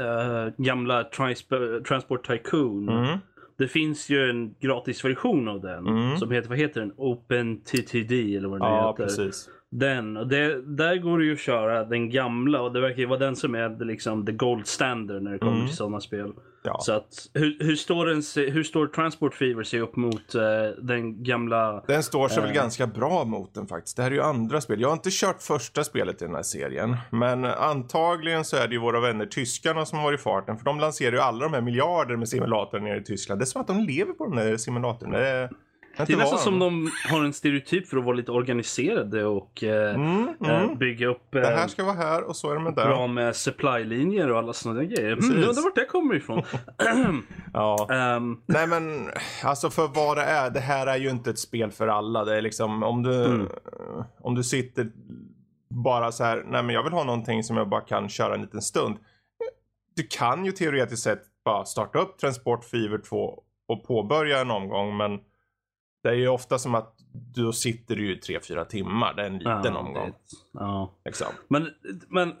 eh, 0.00 0.52
gamla 0.64 1.02
Transp- 1.02 1.82
Transport 1.84 2.26
Tycoon. 2.26 2.88
Mm. 2.88 3.18
Det 3.58 3.68
finns 3.68 4.10
ju 4.10 4.30
en 4.30 4.54
gratisversion 4.60 5.48
av 5.48 5.60
den. 5.60 5.86
Mm. 5.86 6.16
Som 6.18 6.30
heter, 6.30 6.48
vad 6.48 6.58
heter 6.58 6.80
den? 6.80 6.92
OpenTTD 6.96 8.36
eller 8.36 8.48
vad 8.48 8.60
den 8.60 8.68
Ja, 8.68 8.90
heter. 8.90 9.04
precis. 9.04 9.48
Den. 9.78 10.16
Och 10.16 10.26
det, 10.26 10.62
där 10.76 10.96
går 10.96 11.18
det 11.18 11.24
ju 11.24 11.32
att 11.32 11.38
köra 11.38 11.84
den 11.84 12.10
gamla 12.10 12.60
och 12.60 12.72
det 12.72 12.80
verkar 12.80 12.98
ju 12.98 13.06
vara 13.06 13.18
den 13.18 13.36
som 13.36 13.54
är 13.54 13.84
liksom 13.84 14.26
the 14.26 14.32
gold 14.32 14.66
standard 14.66 15.22
när 15.22 15.32
det 15.32 15.38
kommer 15.38 15.52
Mm. 15.54 15.66
till 15.66 15.76
sådana 15.76 16.00
spel. 16.00 16.32
Ja. 16.66 16.78
Så 16.80 16.92
att, 16.92 17.28
hur, 17.34 17.56
hur, 17.60 17.76
står 17.76 18.06
den, 18.06 18.52
hur 18.52 18.62
står 18.62 18.86
Transport 18.86 19.34
Fever 19.34 19.62
sig 19.62 19.80
upp 19.80 19.96
mot 19.96 20.34
eh, 20.34 20.42
den 20.82 21.22
gamla... 21.24 21.84
Den 21.86 22.02
står 22.02 22.28
sig 22.28 22.40
väl 22.42 22.50
Eh. 22.50 22.54
ganska 22.56 22.86
bra 22.86 23.24
mot 23.24 23.54
den 23.54 23.66
faktiskt. 23.66 23.96
Det 23.96 24.02
här 24.02 24.10
är 24.10 24.14
ju 24.14 24.22
andra 24.22 24.60
spel. 24.60 24.80
Jag 24.80 24.88
har 24.88 24.92
inte 24.92 25.10
kört 25.12 25.42
första 25.42 25.84
spelet 25.84 26.22
i 26.22 26.24
den 26.24 26.34
här 26.34 26.42
serien. 26.42 26.96
Men 27.10 27.44
antagligen 27.44 28.44
så 28.44 28.56
är 28.56 28.68
det 28.68 28.74
ju 28.74 28.80
våra 28.80 29.00
vänner 29.00 29.26
tyskarna 29.26 29.84
som 29.86 29.98
har 29.98 30.04
varit 30.04 30.20
i 30.20 30.22
farten. 30.22 30.56
För 30.58 30.64
de 30.64 30.80
lanserar 30.80 31.12
ju 31.12 31.18
alla 31.20 31.44
de 31.44 31.54
här 31.54 31.60
miljarder 31.60 32.16
med 32.16 32.28
simulatorer 32.28 32.80
nere 32.82 32.96
i 32.98 33.04
Tyskland. 33.04 33.40
Det 33.40 33.44
är 33.44 33.46
som 33.46 33.60
att 33.60 33.66
de 33.66 33.80
lever 33.80 34.12
på 34.12 34.26
den 34.26 34.36
där 34.36 34.56
simulatorn. 34.56 35.10
Det 35.10 35.28
är, 35.28 35.50
Det 35.96 36.12
är 36.12 36.16
nästan 36.16 36.38
som 36.38 36.58
de 36.58 36.90
har 37.10 37.24
en 37.24 37.32
stereotyp 37.32 37.88
för 37.88 37.96
att 37.96 38.04
vara 38.04 38.16
lite 38.16 38.32
organiserade 38.32 39.24
och 39.24 39.62
eh, 39.64 39.94
Mm, 39.94 40.28
eh, 40.44 40.62
mm. 40.62 40.78
bygga 40.78 41.06
upp 41.06 41.34
eh, 41.34 41.40
Det 41.40 41.46
här 41.46 41.68
ska 41.68 41.84
vara 41.84 41.94
här 41.96 42.22
och 42.22 42.36
så 42.36 42.50
är 42.50 42.54
det 42.54 42.60
med 42.60 42.74
bra 42.74 43.02
det. 43.02 43.08
med 43.12 43.36
supply-linjer 43.36 44.30
och 44.30 44.38
alla 44.38 44.52
sådana 44.52 44.84
grejer. 44.84 45.12
Mm, 45.12 45.40
jag 45.40 45.48
undrar 45.48 45.62
vart 45.62 45.74
det 45.74 45.84
kommer 45.86 46.14
ifrån. 46.14 46.42
Ja. 47.52 47.88
Ehm, 47.90 48.40
Nej 48.46 48.66
men, 48.66 49.10
alltså 49.44 49.70
för 49.70 49.88
vad 49.88 50.16
det 50.16 50.22
är. 50.24 50.50
Det 50.50 50.60
här 50.60 50.86
är 50.86 50.96
ju 50.96 51.10
inte 51.10 51.30
ett 51.30 51.38
spel 51.38 51.70
för 51.70 51.88
alla. 51.88 52.24
Det 52.24 52.36
är 52.36 52.42
liksom 52.42 52.82
om 52.82 53.02
du, 53.02 53.24
Mm. 53.24 53.46
om 54.20 54.34
du 54.34 54.42
sitter 54.44 54.90
bara 55.70 56.12
så 56.12 56.24
här. 56.24 56.44
Nej 56.46 56.62
men 56.62 56.74
jag 56.74 56.82
vill 56.82 56.92
ha 56.92 57.04
någonting 57.04 57.42
som 57.44 57.56
jag 57.56 57.68
bara 57.68 57.80
kan 57.80 58.08
köra 58.08 58.34
en 58.34 58.40
liten 58.42 58.62
stund. 58.62 58.96
Du 59.96 60.02
kan 60.10 60.44
ju 60.44 60.52
teoretiskt 60.52 61.02
sett 61.02 61.22
bara 61.44 61.64
starta 61.64 61.98
upp 61.98 62.18
Transport 62.18 62.64
Fever 62.64 62.98
2 62.98 63.42
och 63.68 63.84
påbörja 63.86 64.40
en 64.40 64.50
omgång. 64.50 64.96
Men 64.96 65.20
det 66.04 66.10
är 66.10 66.14
ju 66.14 66.28
ofta 66.28 66.58
som 66.58 66.74
att 66.74 66.94
då 67.34 67.52
sitter 67.52 67.96
du 67.96 68.06
ju 68.06 68.14
3-4 68.16 68.64
timmar. 68.64 69.14
Det 69.14 69.22
är 69.22 69.26
en 69.26 69.38
liten 69.38 69.60
ja, 69.64 69.78
omgång. 69.78 70.10
det- 70.10 70.36
Ja. 70.52 70.94
Liksom. 71.04 71.26
Men, 71.48 71.68
men 72.08 72.32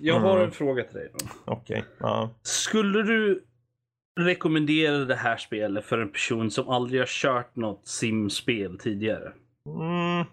jag 0.00 0.20
har 0.20 0.30
Mm. 0.34 0.44
en 0.44 0.50
fråga 0.50 0.84
till 0.84 0.94
dig. 0.96 1.10
Okej. 1.44 1.84
Ja. 1.98 2.30
Skulle 2.42 3.02
du 3.02 3.44
rekommendera 4.20 4.98
det 5.04 5.14
här 5.14 5.36
spelet 5.36 5.84
för 5.84 5.98
en 5.98 6.12
person 6.12 6.50
som 6.50 6.68
aldrig 6.68 7.00
har 7.00 7.06
kört 7.06 7.56
något 7.56 7.86
simspel 7.88 8.78
tidigare? 8.78 9.32
Mm. 9.68 10.24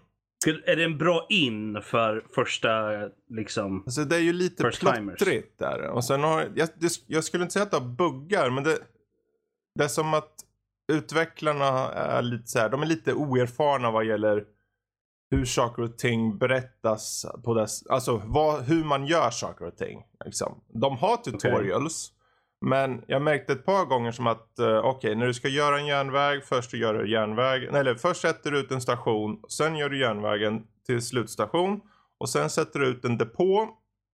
Är 0.66 0.76
det 0.76 0.84
en 0.84 0.98
bra 0.98 1.26
in 1.28 1.82
för 1.82 2.24
första 2.34 2.90
liksom... 3.30 3.82
Alltså 3.86 4.04
det 4.04 4.16
är 4.16 4.20
ju 4.20 4.32
lite 4.32 4.70
plottrigt 4.80 5.58
där. 5.58 5.88
Och 5.88 6.04
sen 6.04 6.22
har, 6.22 6.40
jag, 6.54 6.68
det, 6.78 6.92
jag 7.06 7.24
skulle 7.24 7.42
inte 7.42 7.52
säga 7.52 7.62
att 7.62 7.70
det 7.70 7.76
har 7.76 7.86
buggar, 7.86 8.50
men 8.50 8.64
det, 8.64 8.78
det 9.78 9.84
är 9.84 9.88
som 9.88 10.14
att 10.14 10.32
utvecklarna 10.92 11.92
är 11.92 12.22
lite 12.22 12.46
så 12.46 12.58
här, 12.58 12.68
de 12.68 12.82
är 12.82 12.86
lite 12.86 13.14
oerfarna 13.14 13.90
vad 13.90 14.04
gäller 14.04 14.44
hur 15.30 15.44
saker 15.44 15.82
och 15.82 15.98
ting 15.98 16.38
berättas 16.38 17.26
på 17.44 17.54
dess, 17.54 17.86
alltså 17.86 18.22
vad, 18.24 18.62
hur 18.62 18.84
man 18.84 19.06
gör 19.06 19.30
saker 19.30 19.64
och 19.64 19.76
ting. 19.76 20.02
Liksom. 20.24 20.60
De 20.68 20.96
har 20.96 21.16
tutorials. 21.16 22.12
Men 22.60 23.04
jag 23.06 23.22
märkte 23.22 23.52
ett 23.52 23.64
par 23.64 23.84
gånger 23.84 24.12
som 24.12 24.26
att, 24.26 24.54
uh, 24.60 24.78
okej, 24.78 25.14
när 25.14 25.26
du 25.26 25.34
ska 25.34 25.48
göra 25.48 25.78
en 25.78 25.86
järnväg, 25.86 26.44
först 26.44 26.70
du 26.70 26.78
gör 26.78 26.94
du 26.94 27.10
järnväg, 27.10 27.68
nej, 27.72 27.80
eller 27.80 27.94
först 27.94 28.20
sätter 28.20 28.50
du 28.50 28.60
ut 28.60 28.70
en 28.70 28.80
station, 28.80 29.40
sen 29.48 29.76
gör 29.76 29.88
du 29.88 30.00
järnvägen 30.00 30.62
till 30.86 31.02
slutstation 31.02 31.80
och 32.18 32.28
sen 32.28 32.50
sätter 32.50 32.78
du 32.78 32.86
ut 32.86 33.04
en 33.04 33.18
depå 33.18 33.68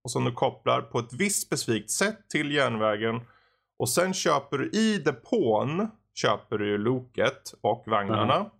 och 0.04 0.10
som 0.10 0.24
du 0.24 0.32
kopplar 0.32 0.82
på 0.82 0.98
ett 0.98 1.12
visst 1.12 1.46
specifikt 1.46 1.90
sätt 1.90 2.18
till 2.30 2.52
järnvägen 2.52 3.20
och 3.78 3.88
sen 3.88 4.14
köper 4.14 4.58
du 4.58 4.70
i 4.70 4.98
depån, 4.98 5.88
köper 6.18 6.58
du 6.58 6.78
loket 6.78 7.54
och 7.60 7.84
vagnarna. 7.86 8.50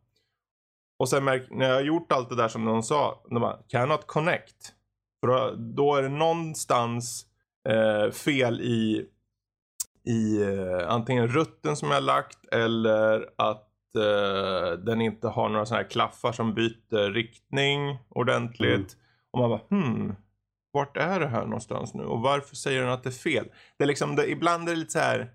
Och 0.98 1.08
sen 1.08 1.24
när 1.24 1.68
jag 1.68 1.74
har 1.74 1.80
gjort 1.80 2.12
allt 2.12 2.28
det 2.28 2.36
där 2.36 2.48
som 2.48 2.64
de 2.64 2.82
sa, 2.82 3.22
de 3.30 3.40
bara, 3.40 3.58
cannot 3.68 4.06
connect. 4.06 4.74
För 5.20 5.56
då, 5.56 5.94
är 5.94 6.02
det 6.02 6.08
någonstans 6.08 7.26
eh, 7.68 8.10
fel 8.10 8.60
i 8.60 9.08
i 10.04 10.42
eh, 10.42 10.88
antingen 10.88 11.28
rutten 11.28 11.76
som 11.76 11.90
jag 11.90 12.02
lagt 12.02 12.44
eller 12.52 13.28
att 13.38 13.96
eh, 13.96 14.78
den 14.78 15.00
inte 15.00 15.28
har 15.28 15.48
några 15.48 15.66
sådana 15.66 15.82
här 15.82 15.90
klaffar 15.90 16.32
som 16.32 16.54
byter 16.54 17.12
riktning 17.12 17.98
ordentligt. 18.08 18.94
Mm. 18.94 18.98
Och 19.30 19.38
man 19.40 19.50
bara 19.50 19.60
hmm, 19.70 20.14
vart 20.72 20.96
är 20.96 21.20
det 21.20 21.26
här 21.26 21.44
någonstans 21.44 21.94
nu 21.94 22.04
och 22.04 22.20
varför 22.20 22.56
säger 22.56 22.82
den 22.82 22.90
att 22.90 23.02
det 23.02 23.08
är 23.08 23.10
fel? 23.10 23.48
Det 23.76 23.84
är 23.84 23.88
liksom, 23.88 24.16
det, 24.16 24.30
ibland 24.30 24.68
är 24.68 24.72
det 24.72 24.78
lite 24.78 24.92
så 24.92 24.98
här 24.98 25.32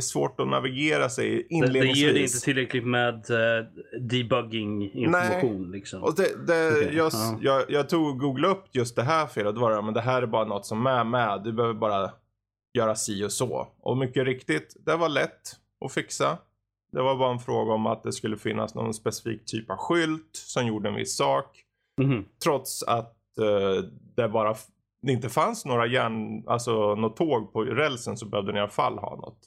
svårt 0.00 0.40
att 0.40 0.48
navigera 0.48 1.08
sig 1.08 1.30
Det, 1.30 1.36
det 1.36 1.54
inledningsvis. 1.54 1.96
ger 2.02 2.12
det 2.12 2.20
inte 2.20 2.40
tillräckligt 2.40 2.86
med 2.86 3.30
uh, 3.30 3.66
debugging 4.00 4.92
information. 4.92 5.70
Liksom. 5.70 6.02
Och 6.02 6.14
det, 6.16 6.46
det, 6.46 6.70
Okej, 6.70 6.96
jag, 6.96 7.10
ja. 7.12 7.38
jag, 7.40 7.64
jag 7.68 7.88
tog 7.88 8.06
och 8.06 8.18
googlade 8.18 8.54
upp 8.54 8.64
just 8.72 8.96
det 8.96 9.02
här 9.02 9.26
felet. 9.26 9.56
var 9.56 9.70
det, 9.70 9.82
men 9.82 9.94
det 9.94 10.00
här 10.00 10.22
är 10.22 10.26
bara 10.26 10.44
något 10.44 10.66
som 10.66 10.86
är 10.86 11.04
med. 11.04 11.40
Du 11.44 11.52
behöver 11.52 11.74
bara 11.74 12.10
göra 12.78 12.94
si 12.94 13.24
och 13.24 13.32
så. 13.32 13.68
Och 13.80 13.96
mycket 13.96 14.24
riktigt, 14.24 14.76
det 14.86 14.96
var 14.96 15.08
lätt 15.08 15.56
att 15.84 15.92
fixa. 15.92 16.38
Det 16.92 17.02
var 17.02 17.16
bara 17.16 17.32
en 17.32 17.38
fråga 17.38 17.72
om 17.72 17.86
att 17.86 18.02
det 18.02 18.12
skulle 18.12 18.36
finnas 18.36 18.74
någon 18.74 18.94
specifik 18.94 19.44
typ 19.44 19.70
av 19.70 19.76
skylt 19.76 20.30
som 20.32 20.66
gjorde 20.66 20.88
en 20.88 20.94
viss 20.94 21.16
sak. 21.16 21.62
Mhm. 22.02 22.24
Trots 22.44 22.82
att 22.82 23.16
eh, 23.38 23.84
det 24.16 24.28
bara 24.28 24.54
det 25.06 25.12
inte 25.12 25.28
fanns 25.28 25.64
några 25.64 25.86
järn, 25.86 26.48
alltså 26.48 26.94
något 26.94 27.16
tåg 27.16 27.52
på 27.52 27.64
rälsen 27.64 28.16
så 28.16 28.26
behövde 28.26 28.52
ni 28.52 28.58
i 28.58 28.60
alla 28.60 28.70
fall 28.70 28.98
ha 28.98 29.16
något. 29.16 29.38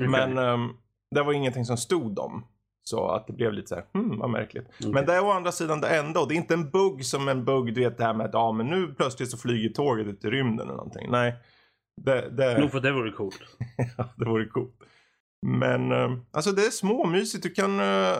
Okej. 0.00 0.08
Men 0.08 0.38
ehm, 0.38 0.68
det 1.14 1.22
var 1.22 1.32
ingenting 1.32 1.64
som 1.64 1.76
stod 1.76 2.18
om. 2.18 2.44
Så 2.82 3.08
att 3.08 3.26
det 3.26 3.32
blev 3.32 3.52
lite 3.52 3.68
så 3.68 3.74
här, 3.74 3.84
hmm 3.94 4.18
vad 4.18 4.30
märkligt. 4.30 4.66
Okej. 4.78 4.92
Men 4.92 5.06
det 5.06 5.14
är 5.14 5.24
å 5.24 5.30
andra 5.30 5.52
sidan 5.52 5.80
det 5.80 5.88
enda 5.88 6.20
och 6.20 6.28
det 6.28 6.34
är 6.34 6.36
inte 6.36 6.54
en 6.54 6.70
bugg 6.70 7.04
som 7.04 7.28
en 7.28 7.44
bugg, 7.44 7.74
du 7.74 7.80
vet 7.80 7.98
det 7.98 8.04
här 8.04 8.14
med 8.14 8.26
att 8.26 8.32
ja 8.32 8.52
men 8.52 8.66
nu 8.66 8.94
plötsligt 8.94 9.30
så 9.30 9.38
flyger 9.38 9.68
tåget 9.68 10.06
ut 10.06 10.24
i 10.24 10.30
rymden 10.30 10.66
eller 10.66 10.76
någonting. 10.76 11.10
Nej. 11.10 11.34
Det, 12.02 12.30
det, 12.30 12.58
Nog 12.58 12.70
för 12.70 12.80
det 12.80 12.92
vore 12.92 13.10
coolt. 13.10 13.40
ja, 13.98 14.08
det 14.16 14.24
vore 14.24 14.46
coolt. 14.46 14.74
Men 15.46 15.92
ehm, 15.92 16.20
alltså 16.30 16.52
det 16.52 16.66
är 16.66 16.70
småmysigt. 16.70 17.42
Du 17.42 17.50
kan, 17.50 17.80
uh, 17.80 18.16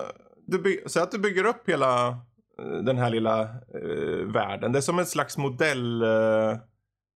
du 0.47 0.83
säg 0.87 1.03
att 1.03 1.11
du 1.11 1.19
bygger 1.19 1.45
upp 1.47 1.69
hela 1.69 2.19
den 2.59 2.99
här 2.99 3.11
lilla 3.11 3.43
eh, 3.43 4.27
världen. 4.27 4.73
Det 4.73 4.79
är 4.79 4.81
som 4.81 4.99
ett 4.99 5.09
slags 5.09 5.39
modell 5.39 6.03
uh, 6.03 6.57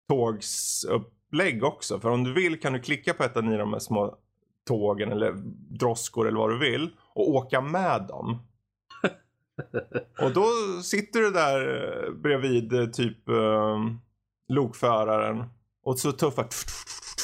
tågsupplägg 0.08 1.64
också. 1.64 2.00
För 2.00 2.10
om 2.10 2.24
du 2.24 2.32
vill 2.32 2.60
kan 2.60 2.72
du 2.72 2.80
klicka 2.80 3.14
på 3.14 3.24
ett 3.24 3.36
av 3.36 3.42
de 3.42 3.72
här 3.72 3.78
små 3.78 4.18
tågen 4.66 5.12
eller 5.12 5.32
droskor 5.78 6.28
eller 6.28 6.38
vad 6.38 6.50
du 6.50 6.58
vill 6.58 6.90
och 7.14 7.30
åka 7.30 7.60
med 7.60 8.06
dem. 8.08 8.38
och 10.22 10.32
då 10.34 10.44
sitter 10.82 11.20
du 11.20 11.30
där 11.30 11.84
eh, 11.84 12.12
bredvid 12.12 12.72
eh, 12.72 12.86
typ 12.86 13.18
um, 13.26 14.00
lokföraren 14.48 15.44
och 15.84 15.98
så 15.98 16.12
tuffar 16.12 16.46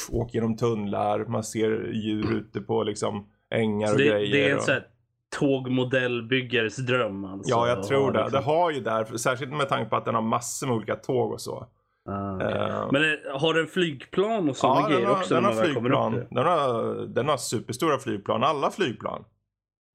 åker 0.09 0.35
genom 0.35 0.57
tunnlar, 0.57 1.25
man 1.25 1.43
ser 1.43 1.91
djur 1.93 2.33
ute 2.33 2.61
på 2.61 2.83
liksom 2.83 3.29
ängar 3.49 3.91
och 3.91 3.97
det, 3.97 4.07
grejer. 4.07 4.31
det 4.31 4.49
är 4.49 4.51
en 4.51 4.57
och... 4.57 4.96
tågmodellbyggares 5.39 6.75
dröm 6.75 7.25
alltså. 7.25 7.49
Ja, 7.51 7.67
jag 7.67 7.83
tror 7.83 8.11
det. 8.11 8.19
Liksom. 8.21 8.39
Det 8.39 8.45
har 8.45 8.71
ju 8.71 8.79
där, 8.81 9.17
särskilt 9.17 9.53
med 9.53 9.69
tanke 9.69 9.89
på 9.89 9.95
att 9.95 10.05
den 10.05 10.15
har 10.15 10.21
massor 10.21 10.67
med 10.67 10.75
olika 10.75 10.95
tåg 10.95 11.31
och 11.31 11.41
så. 11.41 11.67
Ah, 12.09 12.35
okej. 12.35 12.47
Eh, 12.47 12.87
Men 12.91 13.01
det, 13.01 13.19
har 13.33 13.53
den 13.53 13.67
flygplan 13.67 14.49
och 14.49 14.57
sådana 14.57 14.79
ja, 14.81 14.87
grejer 14.87 15.01
den 15.01 15.09
har, 15.09 15.15
också? 15.19 15.33
den 15.35 15.43
har 15.45 15.53
flygplan. 15.53 16.25
Den 16.29 16.45
har, 16.45 16.95
den 17.07 17.27
har 17.29 17.37
superstora 17.37 17.97
flygplan. 17.97 18.43
Alla 18.43 18.71
flygplan. 18.71 19.23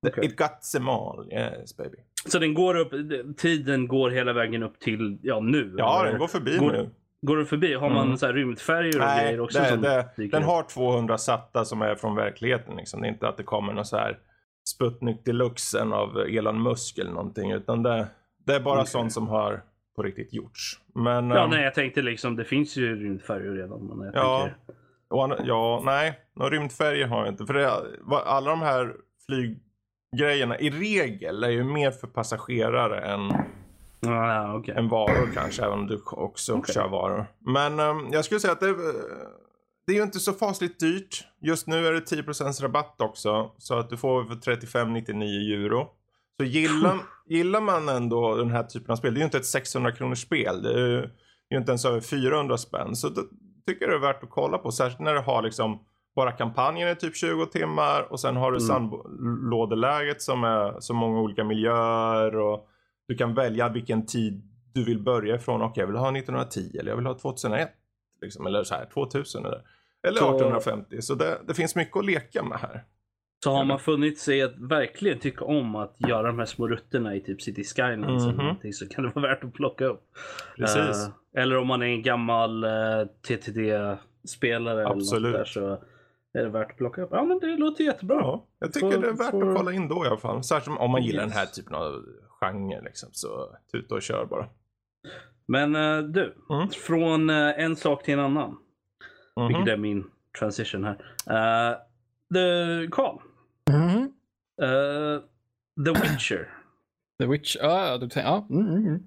Okej. 0.07 0.25
It 0.25 0.37
got 0.37 0.63
them 0.75 0.89
all. 0.89 1.29
Yes 1.33 1.77
baby. 1.77 1.97
Så 2.27 2.39
den 2.39 2.55
går 2.55 2.77
upp, 2.79 2.93
tiden 3.37 3.89
går 3.89 4.11
hela 4.11 4.33
vägen 4.33 4.63
upp 4.63 4.79
till 4.81 5.19
ja, 5.23 5.41
nu? 5.41 5.75
Ja, 5.79 6.03
den 6.05 6.19
går 6.19 6.27
förbi 6.29 6.59
Går- 6.59 6.73
nu. 6.73 6.91
Går 7.27 7.37
den 7.37 7.47
förbi? 7.47 7.75
Har 7.75 7.91
man 7.91 8.05
Mm. 8.07 8.17
så 8.17 8.27
här 8.27 8.33
rymdfärger 8.33 8.95
och 9.01 9.07
Nej, 9.07 9.25
grejer 9.25 9.41
också? 9.41 9.59
dyker 10.17 10.39
den 10.39 10.43
har 10.49 10.63
200 10.63 11.19
satta 11.19 11.65
som 11.65 11.83
är 11.83 11.95
från 11.95 12.15
verkligheten. 12.15 12.77
Liksom. 12.77 13.01
Det 13.01 13.07
är 13.07 13.11
inte 13.13 13.29
att 13.29 13.37
det 13.37 13.43
kommer 13.43 13.73
någon 13.73 13.85
så 13.85 13.97
här 13.97 14.19
Sputnik 14.69 15.25
Deluxen 15.25 15.93
av 15.93 16.19
Elon 16.19 16.63
Musk 16.63 16.99
eller 16.99 17.11
någonting. 17.13 17.51
Utan 17.53 17.83
det, 17.83 18.07
det 18.47 18.55
är 18.55 18.61
bara 18.61 18.81
Okej. 18.81 18.87
sånt 18.91 19.13
som 19.13 19.29
har 19.29 19.63
på 19.97 20.03
riktigt 20.03 20.33
gjorts. 20.33 20.81
Men, 20.95 21.31
Ja, 21.31 21.45
ehm, 21.45 21.51
nej, 21.51 21.65
jag 21.65 21.75
tänkte 21.75 22.03
liksom, 22.03 22.37
det 22.37 22.45
finns 22.45 22.77
ju 22.77 22.97
rymdfärger 22.97 23.51
redan. 23.53 23.87
Men 23.87 24.07
jag 24.07 24.17
Ja. 24.17 24.41
tänker, 25.11 25.45
ja, 25.49 25.83
nej. 25.85 26.19
Några 26.37 26.51
rymdfärger 26.51 27.07
har 27.07 27.19
jag 27.19 27.29
inte. 27.29 27.47
För 27.47 27.55
det, 27.55 27.71
alla 28.25 28.51
de 28.51 28.61
här 28.61 28.95
flyggrejerna 29.27 30.59
i 30.59 30.71
regel 30.71 31.45
är 31.45 31.51
ju 31.51 31.65
mer 31.65 31.91
för 31.91 32.07
passagerare 32.07 33.01
än, 33.01 33.33
ja, 34.01 34.55
okej. 34.57 34.75
än 34.77 34.89
varor 34.89 35.31
kanske. 35.35 35.63
Även 35.65 35.79
om 35.79 35.87
du 35.87 36.01
också 36.07 36.55
Okej. 36.55 36.75
kör 36.75 36.89
varor. 36.89 37.25
Men 37.39 37.81
ehm, 37.81 38.09
jag 38.13 38.25
skulle 38.25 38.41
säga 38.41 38.53
att 38.53 38.61
det, 38.61 38.69
eh, 38.69 38.75
det 39.93 39.97
är 39.97 39.99
ju 39.99 40.05
inte 40.05 40.21
så 40.21 40.33
fasligt 40.33 40.81
dyrt. 40.81 41.25
Just 41.41 41.67
nu 41.67 41.87
är 41.87 41.93
det 41.93 42.01
10% 42.01 42.63
rabatt 42.63 43.01
också. 43.01 43.53
Så 43.59 43.79
att 43.79 43.91
du 43.91 43.97
får 43.97 44.25
för 44.25 44.35
35,99 44.35 45.65
euro. 45.65 45.89
Så 46.37 46.45
gillar, 46.45 46.99
gillar 47.27 47.61
man 47.61 47.89
ändå 47.89 48.37
den 48.37 48.51
här 48.51 48.63
typen 48.63 48.93
av 48.93 48.97
spel. 48.97 49.15
Det 49.15 49.19
är 49.19 49.21
ju 49.21 49.25
inte 49.25 49.39
ett 49.39 49.47
600 49.47 49.93
kronors 49.93 50.23
spel. 50.23 50.63
Det 50.63 50.73
är 50.73 50.89
ju 50.89 51.01
det 51.49 51.55
är 51.55 51.59
inte 51.59 51.71
ens 51.71 51.85
över 51.85 52.01
400 52.01 52.59
spänn. 52.59 52.97
Så 52.97 53.09
det 53.09 53.21
tycker 53.67 53.85
jag 53.85 53.91
det 53.91 53.97
är 53.97 54.13
värt 54.13 54.23
att 54.23 54.31
kolla 54.31 54.59
på. 54.59 54.71
Särskilt 54.73 55.01
när 55.01 55.15
du 55.15 55.21
har 55.21 55.43
liksom 55.43 55.85
bara 56.17 56.33
kampanjen 56.33 56.89
är 56.89 56.95
typ 56.95 57.17
20 57.17 57.47
timmar 57.47 58.13
och 58.13 58.21
sen 58.21 58.37
har 58.37 58.53
du 58.53 58.57
Mm. 58.59 58.69
sandlådeläget 58.69 60.23
som 60.23 60.45
är 60.45 60.81
så 60.81 60.95
många 60.95 61.21
olika 61.21 61.45
miljöer 61.45 62.37
och 62.37 62.69
du 63.09 63.15
kan 63.17 63.35
välja 63.35 63.69
vilken 63.69 64.07
tid 64.07 64.43
du 64.75 64.85
vill 64.85 65.03
börja 65.03 65.35
ifrån. 65.37 65.63
Okej, 65.63 65.81
jag 65.81 65.87
vill 65.87 65.97
ha 65.97 66.11
1910 66.17 66.77
eller 66.79 66.91
jag 66.91 66.97
vill 66.97 67.07
ha 67.07 67.19
2001. 67.19 67.71
Liksom, 68.23 68.47
eller 68.47 68.65
så 68.65 68.75
här 68.75 68.87
2000 68.95 69.47
eller. 69.47 69.63
Eller 70.03 70.19
Så- 70.19 70.29
1850. 70.37 71.03
Så 71.03 71.15
det, 71.15 71.39
det 71.49 71.55
finns 71.55 71.77
mycket 71.77 71.97
att 71.97 72.05
leka 72.07 72.43
med 72.43 72.59
här. 72.59 72.85
Så 73.45 73.51
har 73.51 73.65
man 73.65 73.79
funnit 73.79 74.19
sig 74.19 74.43
att 74.43 74.59
verkligen 74.59 75.19
tycka 75.19 75.45
om 75.45 75.77
att 75.77 75.97
göra 76.09 76.27
de 76.27 76.39
här 76.39 76.47
små 76.47 76.69
rutterna 76.69 77.15
i 77.15 77.21
typ 77.21 77.43
City 77.43 77.65
Skylines 77.65 78.27
Mhm. 78.27 78.37
någonting 78.37 78.73
så 78.73 78.89
kan 78.89 79.05
det 79.05 79.11
vara 79.15 79.29
värt 79.29 79.45
att 79.45 79.53
plocka 79.53 79.85
upp. 79.85 80.03
Precis. 80.57 80.79
Eh, 81.37 81.43
eller 81.43 81.57
om 81.59 81.67
man 81.67 81.83
är 81.83 81.87
en 81.87 82.03
gammal 82.03 82.65
uh, 82.65 83.07
TTD-spelare 83.29 84.81
eller 84.83 84.95
något 84.95 85.33
där 85.33 85.45
så 85.45 85.69
är 86.35 86.43
det 86.43 86.49
värt 86.49 86.71
att 86.71 86.77
plocka 86.77 87.03
upp. 87.03 87.09
Ja 87.13 87.25
men 87.25 87.39
det 87.39 87.57
låter 87.57 87.85
jättebra. 87.85 88.17
Ja, 88.21 88.47
jag 88.59 88.73
tycker 88.73 88.91
Får- 88.91 88.99
det 89.03 89.09
är 89.09 89.13
värt 89.13 89.31
får- 89.31 89.51
att 89.51 89.57
kolla 89.57 89.73
in 89.73 89.89
då 89.89 90.05
i 90.05 90.09
alla 90.09 90.17
fall. 90.17 90.45
Särskilt 90.45 90.79
om 90.81 90.91
man 90.91 91.03
gillar 91.03 91.23
Yes. 91.23 91.33
den 91.33 91.39
här 91.39 91.47
typen 91.47 91.75
av 91.75 92.05
genre 92.41 92.81
liksom. 92.85 93.09
Så 93.13 93.57
tuta 93.73 93.95
och 93.95 94.03
kör 94.03 94.27
bara. 94.27 94.47
Men 95.49 95.77
eh, 95.77 95.99
du, 95.99 96.35
Mm. 96.51 96.69
från 96.69 97.31
eh, 97.31 97.61
en 97.65 97.77
sak 97.77 98.03
till 98.03 98.15
en 98.15 98.21
annan. 98.21 98.57
Mhm. 99.41 99.49
Vilket 99.49 99.69
är 99.73 99.77
min 99.77 100.05
transition 100.39 100.85
här. 100.85 100.97
Uh, 101.31 101.77
the 102.35 102.89
Carl. 102.91 103.19
Eh, 104.63 105.21
The 105.85 105.93
Witcher. 106.03 106.49
The 107.19 107.27
Witcher, 107.27 107.61
ja, 107.63 107.87
ja, 107.87 107.99
du 107.99 108.09
tänker, 108.09 108.31
ja. 108.31 108.47
Mm, 108.51 108.67
mm, 108.69 108.87
mm. 108.87 109.03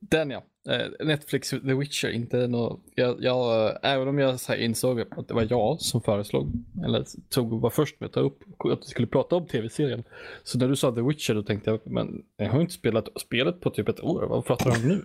Den 0.00 0.30
ja. 0.30 0.42
Eh, 0.68 1.06
Netflix 1.06 1.50
The 1.50 1.74
Witcher, 1.74 2.08
inte 2.08 2.46
nå 2.46 2.80
jag, 2.94 3.16
jag, 3.24 3.66
eh, 3.66 3.76
Även 3.82 4.08
om 4.08 4.18
jag 4.18 4.40
så 4.40 4.54
insåg 4.54 5.00
att 5.00 5.28
det 5.28 5.34
var 5.34 5.46
jag 5.50 5.80
som 5.80 6.00
föreslog, 6.00 6.52
eller 6.84 7.04
tog, 7.28 7.60
var 7.60 7.70
först 7.70 8.00
med 8.00 8.06
att 8.06 8.12
ta 8.12 8.20
upp 8.20 8.38
att 8.58 8.78
vi 8.82 8.86
skulle 8.86 9.06
prata 9.06 9.36
om 9.36 9.46
tv-serien. 9.46 10.04
Så 10.42 10.58
när 10.58 10.68
du 10.68 10.76
sa 10.76 10.92
The 10.94 11.00
Witcher 11.00 11.34
då 11.34 11.42
tänkte 11.42 11.70
jag, 11.70 11.80
men 11.84 12.22
jag 12.36 12.48
har 12.50 12.60
inte 12.60 12.72
spelat 12.72 13.08
spelet 13.20 13.60
på 13.60 13.70
typ 13.70 13.88
ett 13.88 14.00
år, 14.00 14.26
vad 14.26 14.44
pratar 14.44 14.70
du 14.70 14.76
om 14.76 14.88
nu? 14.88 15.04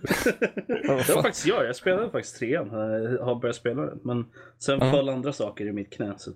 det 0.66 1.14
var 1.14 1.22
faktiskt 1.22 1.46
jag. 1.46 1.66
Jag 1.66 1.76
spelade 1.76 2.10
faktiskt 2.10 2.38
trean. 2.38 2.68
Jag 2.72 3.24
har 3.24 3.34
börjat 3.40 3.56
spela 3.56 3.82
den. 3.82 4.00
Men 4.04 4.24
sen 4.58 4.78
Ja. 4.80 4.90
föll 4.90 5.08
andra 5.08 5.32
saker 5.32 5.66
i 5.66 5.72
mitt 5.72 5.90
knä. 5.92 6.14
Så. 6.18 6.30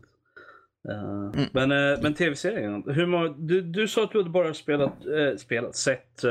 Eh, 0.88 1.46
Men, 1.52 1.72
eh, 1.72 2.02
men 2.02 2.14
tv-serien. 2.14 2.84
Hur 2.87 3.06
må, 3.06 3.28
du, 3.28 3.60
du 3.60 3.88
sa 3.88 4.04
att 4.04 4.12
du 4.12 4.18
hade 4.18 4.30
bara 4.30 4.54
spelat, 4.54 5.06
eh, 5.06 5.37
spelat 5.37 5.76
sett 5.76 6.22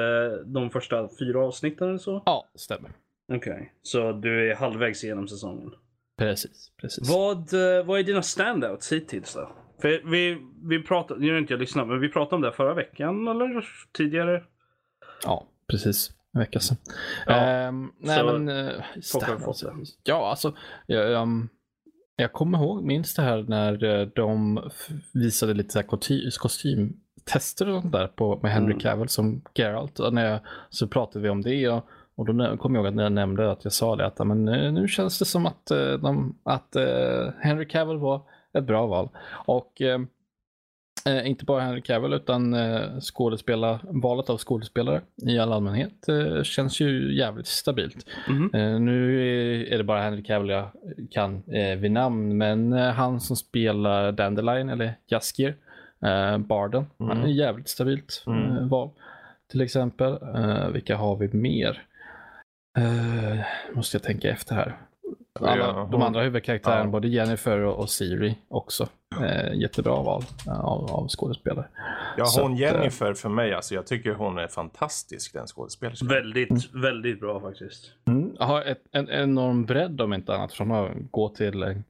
de 0.45 0.69
första 0.69 1.09
fyra 1.19 1.45
avsnitten 1.45 1.89
eller 1.89 1.97
så? 1.97 2.23
ja, 2.25 2.49
stämmer. 2.55 2.91
Okej. 3.33 3.73
Så 3.81 4.11
du 4.11 4.51
är 4.51 4.55
halvvägs 4.55 5.03
igenom 5.03 5.27
säsongen. 5.27 5.71
Precis, 6.17 6.71
precis. 6.81 7.09
Vad, 7.09 7.53
vad 7.85 7.99
är 7.99 8.03
dina 8.03 8.21
standouts 8.21 8.91
hittills 8.91 9.33
då? 9.33 9.49
För 9.81 10.09
vi, 10.11 10.37
vi 10.63 10.83
pratade, 10.83 11.19
nu 11.19 11.31
har 11.31 11.39
inte 11.39 11.53
jag 11.53 11.59
lyssnat, 11.59 11.87
men 11.87 11.99
vi 11.99 12.09
pratade 12.09 12.35
om 12.35 12.41
det 12.41 12.51
förra 12.51 12.73
veckan 12.73 13.27
eller 13.27 13.65
tidigare. 13.91 14.43
Ja, 15.23 15.47
precis. 15.67 16.11
En 16.33 16.39
vecka 16.39 16.59
sedan. 16.59 16.77
Ja, 17.25 17.33
Ehm, 17.33 17.91
nej 17.99 18.23
men... 18.23 18.49
Uh, 18.49 18.83
det. 19.61 19.85
Ja, 20.03 20.29
alltså. 20.29 20.55
Jag, 20.85 21.21
ehm, 21.21 21.49
jag 22.21 22.33
kommer 22.33 22.57
ihåg, 22.57 22.83
minns 22.83 23.15
det 23.15 23.21
här 23.21 23.45
när 23.47 23.83
eh, 23.83 24.07
de 24.15 24.61
visade 25.13 25.53
lite 25.53 25.73
så 25.73 25.83
kostym, 25.83 26.31
kostymtester 26.39 27.69
och 27.69 27.81
sånt 27.81 27.93
där 27.93 28.07
på, 28.07 28.39
med 28.41 28.51
Henry 28.51 28.73
Mm. 28.73 28.79
Cavill 28.79 29.09
som 29.09 29.41
Geralt. 29.55 29.99
Och 29.99 30.13
när 30.13 30.25
jag, 30.25 30.39
så 30.69 30.87
pratade 30.87 31.23
vi 31.23 31.29
om 31.29 31.41
det 31.41 31.69
och, 31.69 31.85
och 32.15 32.25
då 32.25 32.57
kom 32.57 32.75
jag 32.75 32.81
ihåg 32.81 32.87
att 32.87 32.95
när 32.95 33.03
jag 33.03 33.11
nämnde 33.11 33.51
att 33.51 33.63
jag 33.63 33.73
sa 33.73 33.95
det 33.95 34.05
att 34.05 34.27
men, 34.27 34.47
eh, 34.47 34.71
nu 34.71 34.87
känns 34.87 35.19
det 35.19 35.25
som 35.25 35.45
att, 35.45 35.71
eh, 35.71 35.93
de, 35.93 36.37
att 36.43 36.75
Henry 37.39 37.67
Cavill 37.67 37.97
var 37.97 38.21
ett 38.53 38.63
bra 38.63 38.87
val. 38.87 39.09
Och 39.45 39.81
eh, 41.05 41.27
inte 41.29 41.45
bara 41.45 41.61
Henry 41.61 41.81
Cavill 41.81 42.13
utan 42.13 42.53
eh, 42.53 42.99
skådespelare, 42.99 43.79
valet 43.83 44.29
av 44.29 44.37
skådespelare 44.37 45.01
i 45.27 45.39
all 45.39 45.53
allmänhet 45.53 46.07
eh, 46.09 46.43
känns 46.43 46.79
ju 46.79 47.17
jävligt 47.17 47.47
stabilt. 47.47 48.05
Mhm. 48.27 48.49
Eh, 48.53 48.79
nu 48.79 49.21
är, 49.73 49.77
det 49.77 49.83
bara 49.83 50.01
Henry 50.01 50.23
Cavill 50.23 50.49
jag 50.49 50.69
kan 51.11 51.43
eh, 51.53 51.77
vid 51.77 51.91
namn, 51.91 52.37
men 52.37 52.73
eh, 52.73 52.89
han 52.91 53.19
som 53.21 53.35
spelar 53.35 54.11
Dandelion 54.11 54.69
eller 54.69 54.93
Jaskier, 55.07 55.55
eh, 56.05 56.37
Barden, 56.37 56.85
Mm. 56.99 57.17
han 57.17 57.25
är 57.25 57.31
jävligt 57.33 57.69
stabilt 57.69 58.23
Mm. 58.27 58.67
val. 58.69 58.89
Till 59.51 59.61
exempel, 59.61 60.17
vilka 60.73 60.95
har 60.95 61.15
vi 61.15 61.29
mer? 61.33 61.81
Måste 63.73 63.95
jag 63.97 64.03
tänka 64.03 64.29
efter 64.29 64.55
här. 64.55 64.77
Alla, 65.39 65.57
Ja, 65.57 65.89
de 65.91 66.01
andra 66.01 66.21
huvudkaraktärerna, 66.21 66.83
ja. 66.83 66.87
både 66.89 67.07
Jennifer 67.07 67.59
och, 67.59 67.79
och 67.79 67.89
Siri 67.89 68.37
också. 68.47 68.87
Eh, 69.21 69.53
jättebra 69.53 69.95
val 70.03 70.23
eh, 70.47 70.59
av, 70.59 70.91
av 70.91 71.07
skådespelare. 71.07 71.65
Ja, 72.17 72.25
Så 72.25 72.41
hon 72.41 72.53
att, 72.53 72.59
Jennifer 72.59 73.13
för 73.13 73.29
mig, 73.29 73.53
alltså 73.53 73.75
jag 73.75 73.87
tycker 73.87 74.13
hon 74.13 74.37
är 74.37 74.47
fantastisk 74.47 75.33
den 75.33 75.47
skådespelerskan. 75.47 76.07
Väldigt, 76.07 76.73
väldigt 76.73 77.19
bra 77.19 77.39
faktiskt. 77.41 77.91
Mm. 78.07 78.35
Har 78.39 78.61
ett, 78.61 78.83
en 78.91 79.09
enorm 79.09 79.65
bredd 79.65 80.01
om 80.01 80.13
inte 80.13 80.35
annat. 80.35 80.53
Från 80.53 80.71
att 80.71 80.91
gå 81.11 81.29
till 81.29 81.63
en, 81.63 81.83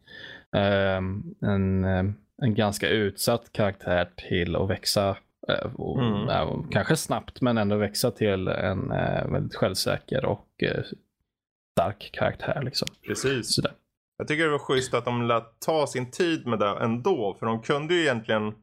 ehm, 0.55 1.23
en, 1.41 1.83
ehm, 1.83 2.13
en 2.41 2.55
ganska 2.55 2.89
utsatt 2.89 3.51
karaktär 3.51 4.09
till 4.29 4.55
att 4.55 4.69
växa. 4.69 5.17
eh, 5.47 5.73
och, 5.75 5.99
Mm. 5.99 6.67
kanske 6.71 6.95
snabbt 6.95 7.41
men 7.41 7.57
ändå 7.57 7.75
växa 7.75 8.11
till 8.11 8.47
en 8.47 8.91
eh, 8.91 9.27
väldigt 9.27 9.55
självsäker 9.55 10.25
och 10.25 10.47
eh, 10.63 10.83
stark 11.79 12.09
karaktär. 12.13 12.61
Liksom. 12.65 12.87
Precis. 13.07 13.53
Sådär. 13.55 13.71
Jag 14.17 14.27
tycker 14.27 14.43
det 14.43 14.49
var 14.49 14.59
schysst 14.59 14.93
att 14.93 15.05
de 15.05 15.27
lät 15.27 15.59
ta 15.65 15.87
sin 15.87 16.11
tid 16.11 16.47
med 16.47 16.59
det 16.59 16.77
ändå. 16.81 17.35
För 17.39 17.45
de 17.45 17.61
kunde 17.61 17.93
ju 17.93 18.01
egentligen 18.01 18.53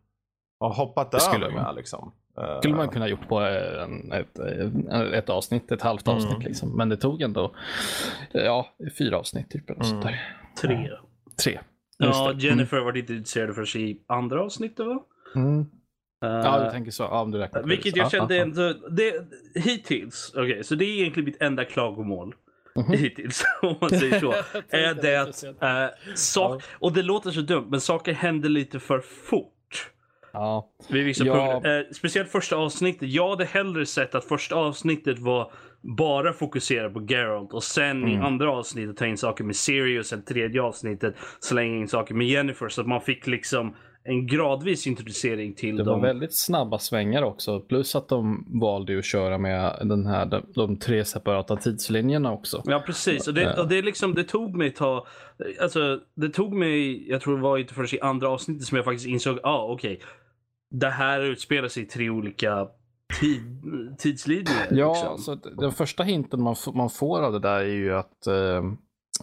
ha 0.60 0.72
hoppat 0.72 1.10
Det 1.12 1.20
skulle 1.20 1.46
över 1.46 1.54
man. 1.54 1.64
med 1.64 1.74
liksom. 1.74 2.12
Eh, 2.38 2.58
skulle 2.58 2.74
man 2.74 2.88
kunna 2.88 3.08
gjort 3.08 3.28
på 3.28 3.40
eh, 3.42 3.82
en, 3.82 4.12
ett, 4.12 4.38
eh, 4.90 5.00
ett 5.18 5.30
avsnitt, 5.30 5.72
ett 5.72 5.82
halvt 5.82 6.08
avsnitt. 6.08 6.34
Mm. 6.34 6.46
Liksom. 6.46 6.76
Men 6.76 6.88
det 6.88 6.96
tog 6.96 7.22
ändå 7.22 7.54
ja, 8.32 8.66
fyra 8.98 9.18
avsnitt. 9.18 9.50
Typ, 9.50 9.70
eller 9.70 9.84
Mm. 9.90 10.02
Tre. 10.02 10.90
Tre. 11.42 11.52
Just 11.52 12.18
Ja, 12.18 12.32
det. 12.32 12.42
Jennifer 12.46 12.80
var 12.80 12.96
inte 12.96 13.12
intresserad 13.14 13.54
förrän 13.54 13.82
i 13.82 14.00
andra 14.06 14.42
avsnittet 14.42 14.86
va? 14.86 14.98
Mm. 15.34 15.66
Ja, 16.20 16.64
du 16.64 16.70
tänker 16.70 16.90
så. 16.90 17.02
Ja, 17.02 17.20
om 17.22 17.30
du 17.30 17.38
räknar 17.38 17.62
Vilket 17.62 17.94
det. 17.94 17.98
jag 18.00 18.06
Ja, 18.06 18.10
kände 18.10 18.34
ja, 18.36 18.38
ja. 18.38 18.46
ändå, 18.46 18.88
det, 18.90 19.12
hittills, 19.54 20.32
okej, 20.36 20.64
så 20.64 20.74
det 20.74 20.84
är 20.84 21.00
egentligen 21.00 21.24
mitt 21.24 21.42
enda 21.42 21.64
klagomål. 21.64 22.34
Mhm. 22.76 22.92
Hittills, 22.92 23.44
om 23.62 23.74
man 23.80 23.90
säger 23.90 24.20
så. 24.20 24.32
är 24.70 24.94
det 24.94 25.16
att, 25.16 25.44
eh, 25.44 26.14
sak, 26.14 26.62
Ja. 26.62 26.76
och 26.78 26.92
det 26.92 27.02
låter 27.02 27.30
så 27.30 27.40
dumt, 27.40 27.66
men 27.70 27.80
saker 27.80 28.12
händer 28.12 28.48
lite 28.48 28.80
för 28.80 29.00
fort. 29.00 29.90
Ja, 30.32 30.68
Vid 30.90 31.04
vissa 31.04 31.24
Ja. 31.24 31.34
punkter. 31.52 31.78
Eh, 31.78 31.84
speciellt 31.92 32.30
första 32.30 32.56
avsnittet. 32.56 33.08
Jag 33.08 33.30
hade 33.30 33.44
hellre 33.44 33.86
sett 33.86 34.14
att 34.14 34.24
första 34.24 34.54
avsnittet 34.56 35.18
var 35.18 35.52
bara 35.80 36.32
fokuserat 36.32 36.94
på 36.94 37.06
Geralt 37.08 37.52
och 37.52 37.62
sen 37.64 38.08
i 38.08 38.12
Mm. 38.12 38.24
andra 38.26 38.50
avsnittet 38.52 38.96
ta 38.96 39.06
in 39.06 39.16
saker 39.18 39.44
med 39.44 39.56
Sirius, 39.56 40.12
eller 40.12 40.22
tredje 40.22 40.62
avsnittet 40.62 41.14
slänga 41.40 41.76
in 41.76 41.88
saker 41.88 42.14
med 42.14 42.26
Jennifer 42.26 42.68
så 42.68 42.80
att 42.80 42.86
man 42.86 43.00
fick 43.00 43.26
liksom 43.26 43.74
en 44.06 44.26
gradvis 44.26 44.86
introducering 44.86 45.54
till 45.54 45.76
det 45.76 45.84
var 45.84 45.92
dem. 45.92 46.02
väldigt 46.02 46.34
snabba 46.34 46.78
svängar 46.78 47.22
också. 47.22 47.60
Plus 47.60 47.96
att 47.96 48.08
de 48.08 48.46
valde 48.60 48.98
att 48.98 49.04
köra 49.04 49.38
med 49.38 49.78
den 49.82 50.06
här, 50.06 50.26
de, 50.26 50.42
de 50.54 50.76
tre 50.76 51.04
separata 51.04 51.56
tidslinjerna 51.56 52.32
också. 52.32 52.62
Ja 52.64 52.82
precis, 52.86 53.28
och 53.28 53.34
det, 53.34 53.54
och 53.60 53.68
det, 53.68 53.82
liksom, 53.82 54.14
det 54.14 54.24
tog 54.24 54.56
mig 54.56 54.70
ta, 54.70 55.06
alltså 55.60 56.00
det 56.14 56.28
tog 56.28 56.52
mig, 56.52 57.08
jag 57.10 57.20
tror 57.20 57.36
det 57.36 57.42
var 57.42 57.58
inte 57.58 57.74
förrän 57.74 57.94
i 57.94 58.00
andra 58.00 58.28
avsnittet 58.28 58.66
som 58.66 58.76
jag 58.76 58.84
faktiskt 58.84 59.06
insåg, 59.06 59.38
ja 59.42 59.50
ah, 59.50 59.72
okej, 59.72 60.00
det 60.70 60.90
här 60.90 61.20
utspelar 61.20 61.68
sig 61.68 61.82
i 61.82 61.86
tre 61.86 62.10
olika 62.10 62.68
tid, 63.20 63.60
tidslinjer. 63.98 64.68
Ja, 64.70 64.92
liksom. 64.92 65.18
så 65.18 65.34
den 65.34 65.72
första 65.72 66.02
hinten 66.02 66.42
man, 66.42 66.56
man 66.74 66.90
får 66.90 67.22
av 67.22 67.32
det 67.32 67.40
där 67.40 67.60
är 67.60 67.64
ju 67.64 67.94
att, 67.94 68.26
eh, 68.26 68.56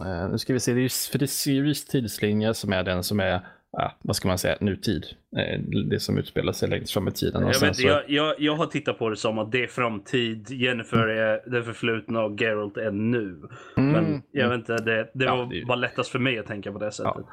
eh, 0.06 0.30
nu 0.30 0.38
ska 0.38 0.52
vi 0.52 0.60
se, 0.60 0.72
det 0.72 0.80
är, 0.80 1.10
för 1.10 1.18
det 1.18 1.24
är 1.24 1.26
Series 1.26 1.84
tidslinje 1.84 2.54
som 2.54 2.72
är 2.72 2.82
den 2.82 3.04
som 3.04 3.20
är, 3.20 3.46
ja, 3.76 3.92
vad 4.02 4.16
ska 4.16 4.28
man 4.28 4.38
säga, 4.38 4.56
nutid. 4.60 5.04
Eh, 5.36 5.60
det 5.90 6.00
som 6.00 6.18
utspelar 6.18 6.52
sig 6.52 6.68
längst 6.68 6.92
fram 6.92 7.08
i 7.08 7.10
tiden. 7.10 7.42
Och 7.42 7.48
Jag, 7.48 7.56
sen 7.56 7.68
vet, 7.68 7.76
så- 7.76 7.86
jag, 7.86 8.02
jag, 8.10 8.34
jag 8.38 8.56
har 8.56 8.66
tittat 8.66 8.98
på 8.98 9.08
det 9.08 9.16
som 9.16 9.38
att 9.38 9.52
det 9.52 9.62
är 9.62 9.66
framtid, 9.66 10.50
Jennifer 10.50 11.06
är 11.08 11.50
det 11.50 11.62
förflutna 11.62 12.22
och 12.22 12.40
Geralt 12.40 12.76
är 12.76 12.90
nu. 12.90 13.40
Men 13.76 13.94
Mm, 13.96 14.22
jag 14.32 14.48
vet 14.48 14.58
inte, 14.58 14.76
det, 14.76 15.10
det 15.14 15.24
Ja, 15.24 15.36
var 15.36 15.46
det 15.46 15.66
bara 15.66 15.76
lättast 15.78 16.10
för 16.10 16.18
mig 16.18 16.38
att 16.38 16.46
tänka 16.46 16.72
på 16.72 16.78
det 16.78 16.92
sättet. 16.92 17.24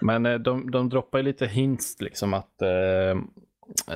Men 0.00 0.26
eh, 0.26 0.38
de, 0.38 0.70
de 0.70 0.88
droppar 0.88 1.18
ju 1.18 1.24
lite 1.24 1.46
hints 1.46 1.96
liksom 2.00 2.34
att 2.34 2.62
eh, 2.62 3.20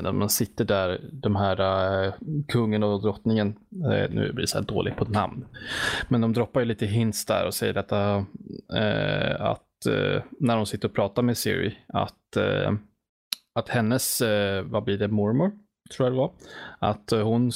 när 0.03 0.13
man 0.13 0.29
sitter 0.29 0.65
där, 0.65 1.01
de 1.13 1.37
här 1.37 1.61
eh, 2.07 2.13
kungen 2.49 2.83
och 2.83 3.03
drottningen, 3.03 3.49
eh, 3.93 4.11
nu 4.11 4.33
blir 4.33 4.43
det 4.43 4.47
så 4.47 4.59
här 4.59 4.65
dåligt 4.65 4.97
på 4.97 5.05
namn, 5.05 5.45
men 6.09 6.21
de 6.21 6.33
droppar 6.33 6.61
ju 6.61 6.67
lite 6.67 6.87
hints 6.87 7.27
där 7.27 7.47
och 7.47 7.55
säger 7.55 7.73
detta 7.75 8.15
eh, 8.77 9.41
att 9.79 9.87
eh, 9.87 10.23
när 10.41 10.57
de 10.57 10.67
sitter 10.67 10.89
och 10.89 10.95
pratar 10.95 11.23
med 11.23 11.39
Siri, 11.39 11.79
att, 11.89 12.37
eh, 12.37 12.73
att 13.55 13.69
hennes, 13.69 14.21
eh, 14.21 14.63
vad 14.63 14.85
blir 14.85 14.99
det, 14.99 15.09
mormor? 15.09 15.53
Tror 15.97 16.07
jag 16.07 16.13
det 16.13 16.19
var. 16.19 16.33
Att 16.79 17.13
eh, 17.13 17.23
hon 17.23 17.53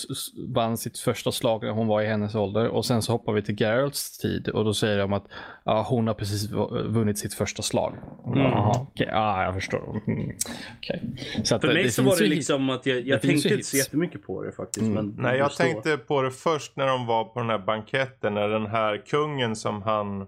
vann 0.49 0.77
sitt 0.77 0.99
första 0.99 1.33
slag 1.33 1.63
när 1.63 1.71
hon 1.71 1.87
var 1.87 2.03
i 2.03 2.07
hennes 2.07 2.35
ålder 2.35 2.69
och 2.69 2.85
sen 2.85 3.03
så 3.03 3.13
hoppar 3.13 3.33
vi 3.33 3.43
till 3.43 3.61
Geralts 3.61 4.19
tid 4.19 4.49
och 4.49 4.65
då 4.65 4.75
säger 4.75 4.99
de 4.99 5.13
att 5.13 5.25
ja, 5.65 5.87
hon 5.89 6.07
har 6.07 6.15
precis 6.15 6.51
vunnit 6.85 7.19
sitt 7.19 7.35
första 7.35 7.63
slag. 7.63 7.95
Mm. 8.27 8.39
Jaha, 8.39 8.87
okej. 8.93 9.09
Ja, 9.11 9.45
jag 9.45 9.55
förstår. 9.55 10.03
Mm. 10.07 10.37
Okej. 10.79 11.03
Så 11.45 11.55
att, 11.55 11.61
För 11.61 11.69
eh, 11.69 11.75
mig 11.75 11.91
så 11.91 12.03
var 12.03 12.17
det 12.19 12.27
liksom 12.27 12.71
att 12.71 12.87
jag, 12.87 13.01
jag 13.01 13.23
tänkte 13.23 13.49
inte 13.49 13.65
så 13.65 13.77
jättemycket 13.77 14.27
på 14.27 14.43
det 14.43 14.53
faktiskt. 14.53 14.87
Mm. 14.87 14.95
Men 14.95 15.15
Nej, 15.19 15.39
jag 15.39 15.53
tänkte 15.57 15.97
på 15.97 16.23
det 16.23 16.31
först 16.31 16.77
när 16.77 16.87
de 16.87 17.07
var 17.07 17.25
på 17.25 17.41
den 17.41 17.51
här 17.51 17.59
banketten. 17.59 18.35
När 18.35 18.49
den 18.49 18.67
här 18.67 19.03
kungen 19.07 19.57
som 19.57 19.83
han, 19.83 20.27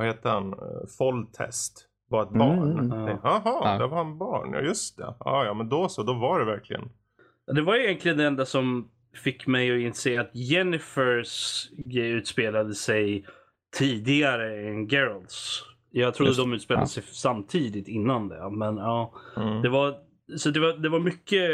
vad 0.00 0.08
heter 0.08 0.30
han, 0.30 0.52
Eh, 0.52 0.58
Foltest. 0.98 1.86
var 2.08 2.22
ett 2.22 2.30
barn. 2.30 2.78
Mm, 2.78 2.90
ja. 3.08 3.20
Jaha, 3.22 3.42
Ja. 3.64 3.78
det 3.78 3.86
var 3.86 3.96
han 3.96 4.18
barn. 4.18 4.52
Ja 4.52 4.60
just 4.60 4.96
det. 4.96 5.14
Ja, 5.20 5.44
ja 5.44 5.54
men 5.54 5.68
då 5.68 5.88
så, 5.88 6.02
då 6.02 6.12
var 6.12 6.38
det 6.40 6.46
verkligen. 6.46 6.88
Det 7.54 7.62
var 7.62 7.74
egentligen 7.76 8.16
det 8.18 8.24
enda 8.26 8.46
som 8.46 8.88
fick 9.24 9.46
mig 9.46 9.70
att 9.72 9.80
inse 9.80 10.20
att 10.20 10.30
Jennifers 10.34 11.68
utspelade 11.94 12.74
sig 12.74 13.26
tidigare 13.78 14.68
än 14.68 14.88
Geralts. 14.88 15.62
Jag 15.90 16.14
trodde 16.14 16.28
Just 16.30 16.40
de 16.40 16.52
utspelade 16.52 16.82
ja. 16.82 16.86
sig 16.86 17.02
samtidigt 17.06 17.88
innan 17.88 18.28
det. 18.28 18.50
Men 18.50 18.76
ja, 18.76 19.12
Mm. 19.36 19.62
det 19.62 19.68
var, 19.68 19.94
så 20.36 20.50
det 20.50 20.60
var, 20.60 20.72
det 20.72 20.88
var 20.88 21.00
mycket 21.00 21.50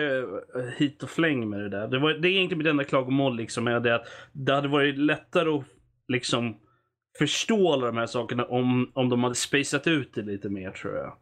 eh, 0.57 0.63
hit 0.77 1.03
och 1.03 1.11
fläng 1.11 1.49
med 1.49 1.61
det 1.61 1.69
där. 1.69 1.89
Det, 1.89 1.99
var, 1.99 2.11
det 2.13 2.29
är 2.29 2.33
egentligen 2.33 2.59
mitt 2.59 2.67
enda 2.67 2.85
klagomål 2.85 3.37
liksom, 3.37 3.65
med 3.65 3.83
det 3.83 3.95
att 3.95 4.05
det 4.33 4.55
hade 4.55 4.69
varit 4.69 4.99
lättare 4.99 5.49
att 5.51 5.65
liksom 6.09 6.57
förstå 7.19 7.73
alla 7.73 7.87
de 7.87 7.97
här 7.97 8.07
sakerna 8.07 8.45
om, 8.45 8.91
om 8.95 9.09
de 9.09 9.23
hade 9.23 9.35
spacat 9.35 9.87
ut 9.87 10.15
det 10.15 10.23
lite 10.23 10.49
mer 10.49 10.71
tror 10.71 10.97
jag. 10.97 11.13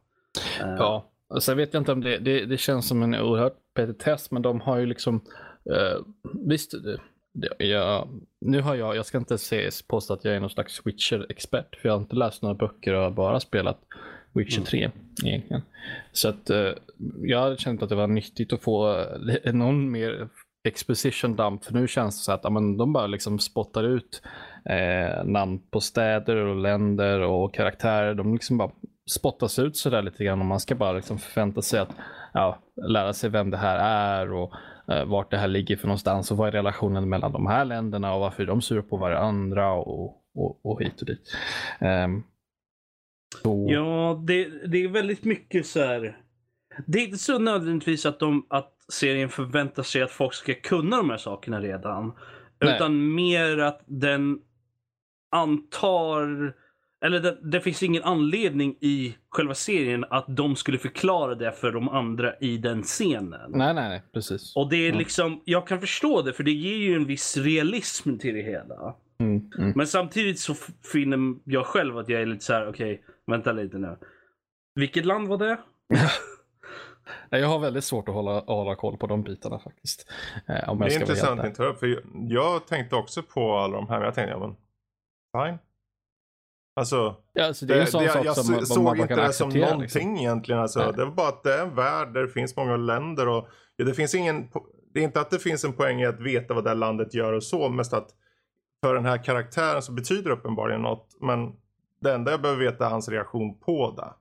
Eh, 0.61 0.74
Ja, 0.78 1.11
och 1.28 1.42
sen 1.42 1.57
vet 1.57 1.74
jag 1.74 1.80
inte 1.80 1.92
om 1.92 2.00
det, 2.00 2.18
det, 2.18 2.44
det 2.44 2.59
känns 2.59 2.88
som 2.88 3.02
en 3.02 3.14
oerhört 3.14 3.57
petitess, 3.74 4.30
men 4.30 4.42
de 4.42 4.61
har 4.61 4.78
ju 4.78 4.87
liksom, 4.87 5.20
eh, 5.70 6.00
visst, 6.46 6.74
det, 6.83 6.98
jag, 7.64 8.09
nu 8.40 8.61
har 8.61 8.74
jag, 8.74 8.96
jag 8.96 9.07
ska 9.07 9.18
inte 9.18 9.38
se, 9.38 9.70
påstå 9.88 10.14
att 10.14 10.24
jag 10.24 10.35
är 10.37 10.40
någon 10.40 10.50
slags 10.50 10.80
Witcher-expert, 10.87 11.76
för 11.80 11.88
jag 11.88 11.94
har 11.94 12.00
inte 12.00 12.16
läst 12.16 12.42
några 12.42 12.54
böcker 12.54 12.94
och 12.94 13.02
har 13.02 13.11
bara 13.11 13.40
spelat 13.40 13.78
Witcher 14.33 14.61
3 14.62 14.90
egentligen. 15.24 15.62
Så 16.12 16.28
att 16.28 16.50
eh, 16.50 16.70
jag 17.22 17.40
hade 17.40 17.57
känt 17.57 17.83
att 17.83 17.88
det 17.88 17.94
var 17.94 18.07
nyttigt 18.07 18.52
att 18.52 18.62
få 18.62 18.98
eh, 19.44 19.52
någon 19.52 19.90
mer 19.90 20.28
exposition 20.68 21.37
dump, 21.37 21.64
för 21.64 21.74
nu 21.74 21.88
känns 21.88 22.18
det 22.18 22.24
så 22.24 22.33
att 22.33 22.40
ja, 22.44 22.50
men 22.50 22.76
de 22.76 22.92
bara 22.92 23.07
liksom 23.07 23.38
spottar 23.38 23.85
ut 23.85 24.22
eh, 24.70 25.24
namn 25.24 25.59
på 25.70 25.81
städer 25.81 26.37
och 26.37 26.57
länder 26.57 27.20
och 27.20 27.55
karaktärer. 27.55 28.14
De 28.14 28.33
liksom 28.35 28.59
bara 28.59 28.70
spottas 29.11 29.59
ut 29.59 29.77
sådär 29.77 30.03
lite 30.03 30.24
grann 30.24 30.40
och 30.40 30.46
man 30.46 30.61
ska 30.61 30.74
bara 30.74 30.92
liksom 30.92 31.18
förvänta 31.18 31.62
sig 31.62 31.81
att 31.81 31.96
ja, 32.33 32.59
lära 32.88 33.12
sig 33.12 33.31
vem 33.31 33.50
det 33.50 33.57
här 33.57 33.79
är 33.79 34.33
och 34.33 34.55
eh, 34.88 35.05
vart 35.05 35.31
det 35.31 35.37
här 35.37 35.48
ligger 35.48 35.77
för 35.77 35.87
någonstans 35.87 36.31
och 36.31 36.37
vad 36.37 36.48
är 36.48 36.53
relationen 36.53 37.09
mellan 37.09 37.33
de 37.33 37.46
här 37.46 37.64
länderna 37.64 38.14
och 38.14 38.20
varför 38.20 38.42
är 38.42 38.46
de 38.46 38.62
sura 38.62 38.83
på 38.83 38.96
varandra 38.96 39.72
och, 39.72 40.22
och, 40.35 40.66
och 40.66 40.83
hit 40.83 41.00
och 41.00 41.07
dit. 41.07 41.37
Ehm, 41.81 42.22
så, 43.42 43.66
Ja, 43.70 44.22
det, 44.27 44.48
det 44.66 44.85
är 44.85 44.88
väldigt 44.88 45.24
mycket 45.24 45.66
så 45.66 45.81
här. 45.81 46.18
Det 46.87 46.98
är 46.98 47.05
inte 47.05 47.18
så 47.18 47.38
nödvändigtvis 47.38 48.07
att, 48.07 48.20
de, 48.20 48.46
att 48.50 48.72
serien 48.92 49.29
förväntar 49.29 49.83
sig 49.83 50.03
att 50.03 50.11
folk 50.11 50.35
ska 50.35 50.55
kunna 50.55 50.96
de 50.96 51.11
här 51.11 51.16
sakerna 51.16 51.61
redan. 51.61 52.12
Nej. 52.61 52.74
Utan 52.74 53.14
mer 53.14 53.59
att 53.59 53.83
den 53.87 54.38
antar, 55.35 56.55
eller 57.05 57.20
det, 57.20 57.38
det 57.42 57.61
finns 57.61 57.83
ingen 57.83 58.03
anledning 58.03 58.77
i 58.81 59.16
själva 59.31 59.55
serien 59.55 60.05
att 60.11 60.25
de 60.29 60.57
skulle 60.57 60.79
förklara 60.79 61.35
det 61.35 61.53
för 61.53 61.73
de 61.73 61.88
andra 61.88 62.35
i 62.40 62.59
den 62.59 62.83
scenen. 62.83 63.51
Nej, 63.51 63.75
nej, 63.75 63.88
nej, 63.88 64.03
precis. 64.12 64.57
Och 64.57 64.70
det 64.70 64.77
är 64.77 64.88
Mm. 64.88 64.99
liksom, 64.99 65.42
jag 65.44 65.66
kan 65.66 65.81
förstå 65.81 66.23
det 66.23 66.33
för 66.33 66.42
det 66.42 66.51
ger 66.53 66.77
ju 66.77 66.94
en 66.94 67.05
viss 67.07 67.37
realism 67.37 68.16
till 68.18 68.35
det 68.35 68.42
hela. 68.42 68.94
Mm, 69.18 69.51
mm. 69.59 69.73
Men 69.77 69.87
samtidigt 69.87 70.38
så 70.40 70.55
finner 70.92 71.35
jag 71.44 71.66
själv 71.66 71.99
att 71.99 72.09
jag 72.09 72.23
är 72.23 72.27
lite 72.27 72.44
så 72.44 72.53
här: 72.53 72.68
okej, 72.68 73.03
vänta 73.27 73.53
lite 73.53 73.79
nu. 73.79 73.97
Vilket 74.75 75.05
land 75.05 75.29
var 75.29 75.38
det? 75.38 75.59
Nej, 77.31 77.40
Jag 77.40 77.49
har 77.49 77.59
väldigt 77.59 77.85
svårt 77.85 78.09
att 78.09 78.14
hålla, 78.14 78.40
hålla 78.40 78.75
koll 78.77 78.97
på 78.97 79.07
de 79.07 79.23
bitarna 79.23 79.59
faktiskt. 79.59 80.11
Eh, 80.49 80.68
om 80.68 80.79
Det 80.79 80.85
jag 80.85 80.87
är 80.87 80.90
ska 80.90 81.05
vara 81.05 81.12
intressant 81.12 81.40
att 81.40 81.55
tar 81.55 81.66
upp. 81.66 81.79
För 81.79 81.87
jag, 81.87 82.01
jag 82.29 82.66
tänkte 82.66 82.97
också 82.97 83.23
på 83.23 83.57
alla 83.57 83.77
de 83.77 83.88
här. 83.88 83.97
Men 83.99 84.05
jag 84.05 84.14
tänkte, 84.14 84.33
ja 84.33 84.38
men. 84.38 84.57
Fine. 85.35 85.59
Alltså. 86.77 87.16
Ja, 87.33 87.47
alltså, 87.47 87.66
det 87.66 87.75
är 87.75 87.81
en 87.81 87.87
sån 87.87 88.03
det- 88.03 88.09
sak 88.11 88.27
jag 88.27 88.37
som 88.37 88.66
såg 88.66 88.97
inte 88.99 89.09
kan 89.09 89.18
det 89.27 89.33
som 89.33 89.49
någonting 89.49 89.81
Liksom. 89.81 90.16
egentligen. 90.16 90.61
Alltså, 90.61 90.79
Nej. 90.81 90.92
det 90.97 91.05
var 91.05 91.12
bara 91.12 91.29
att 91.29 91.42
det 91.42 91.55
är 91.55 91.62
en 91.62 91.75
värld 91.75 92.14
där 92.14 92.23
det 92.23 92.29
finns 92.29 92.57
många 92.57 92.77
länder. 92.77 93.29
Och, 93.29 93.49
ja, 93.77 93.85
det, 93.85 93.94
finns 93.94 94.14
ingen, 94.14 94.49
det 94.94 95.01
är 95.01 95.05
inte 95.05 95.20
att 95.20 95.31
det 95.31 95.38
finns 95.38 95.64
en 95.64 95.73
poäng 95.73 96.01
i 96.01 96.07
att 96.07 96.20
veta 96.20 96.55
vad 96.55 96.64
det 96.64 96.70
här 96.70 96.75
landet 96.77 97.14
gör 97.14 97.33
och 97.33 97.42
så. 97.42 97.68
Mest 97.68 97.92
att 97.92 98.09
för 98.85 98.94
den 98.94 99.05
här 99.05 99.25
karaktären 99.25 99.83
så 99.83 99.92
betyder 99.92 100.31
det 100.31 100.37
uppenbarligen 100.37 100.83
något. 100.83 101.16
Men 101.20 101.53
det 102.01 102.14
enda 102.14 102.31
jag 102.31 102.42
behöver 102.42 102.64
veta 102.64 102.87
är 102.87 102.90
hans 102.90 103.09
reaktion 103.09 103.59
på 103.59 103.90
det. 103.97 104.12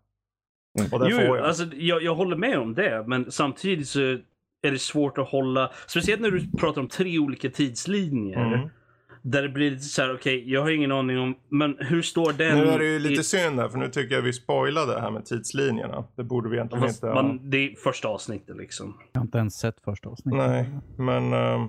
Och 0.91 0.99
det 0.99 1.09
Jo, 1.09 1.17
får 1.17 1.25
jo, 1.27 1.35
jag. 1.35 1.45
alltså, 1.45 1.63
jag, 1.73 2.03
jag 2.03 2.15
håller 2.15 2.35
med 2.37 2.57
om 2.59 2.73
det, 2.73 3.03
men 3.07 3.31
samtidigt 3.31 3.87
så 3.87 3.99
är 4.61 4.71
det 4.71 4.79
svårt 4.79 5.17
att 5.17 5.27
hålla, 5.29 5.71
speciellt 5.87 6.21
när 6.21 6.31
du 6.31 6.51
pratar 6.51 6.81
om 6.81 6.87
tre 6.87 7.19
olika 7.19 7.49
tidslinjer. 7.49 8.45
Mm. 8.53 8.69
Där 9.25 9.41
det 9.41 9.49
blir 9.49 9.71
lite 9.71 9.83
så 9.83 10.01
här: 10.01 10.13
okej, 10.15 10.51
jag 10.51 10.61
har 10.61 10.69
ingen 10.69 10.91
aning 10.91 11.19
om, 11.19 11.35
men 11.49 11.77
hur 11.79 12.01
står 12.01 12.33
den? 12.33 12.57
Nu 12.57 12.67
är 12.67 12.79
det 12.79 12.85
ju 12.85 12.99
lite 12.99 13.21
i, 13.21 13.23
synd 13.23 13.59
här 13.59 13.69
för 13.69 13.77
nu 13.77 13.89
tycker 13.89 14.15
jag 14.15 14.21
vi 14.21 14.33
spoilade 14.33 14.93
det 14.93 15.01
här 15.01 15.11
med 15.11 15.25
tidslinjerna. 15.25 16.03
Det 16.15 16.23
borde 16.23 16.49
vi 16.49 16.55
egentligen 16.55 16.83
fast 16.83 17.03
inte 17.03 17.07
ha. 17.07 17.23
man, 17.23 17.49
det 17.49 17.57
är 17.57 17.75
första 17.75 18.07
avsnittet 18.07 18.57
liksom. 18.57 18.97
Jag 19.11 19.19
har 19.21 19.25
inte 19.25 19.37
ens 19.37 19.59
sett 19.59 19.81
första 19.81 20.09
avsnittet. 20.09 20.37
Nej, 20.37 20.69
men 20.97 21.33
ehm, 21.33 21.67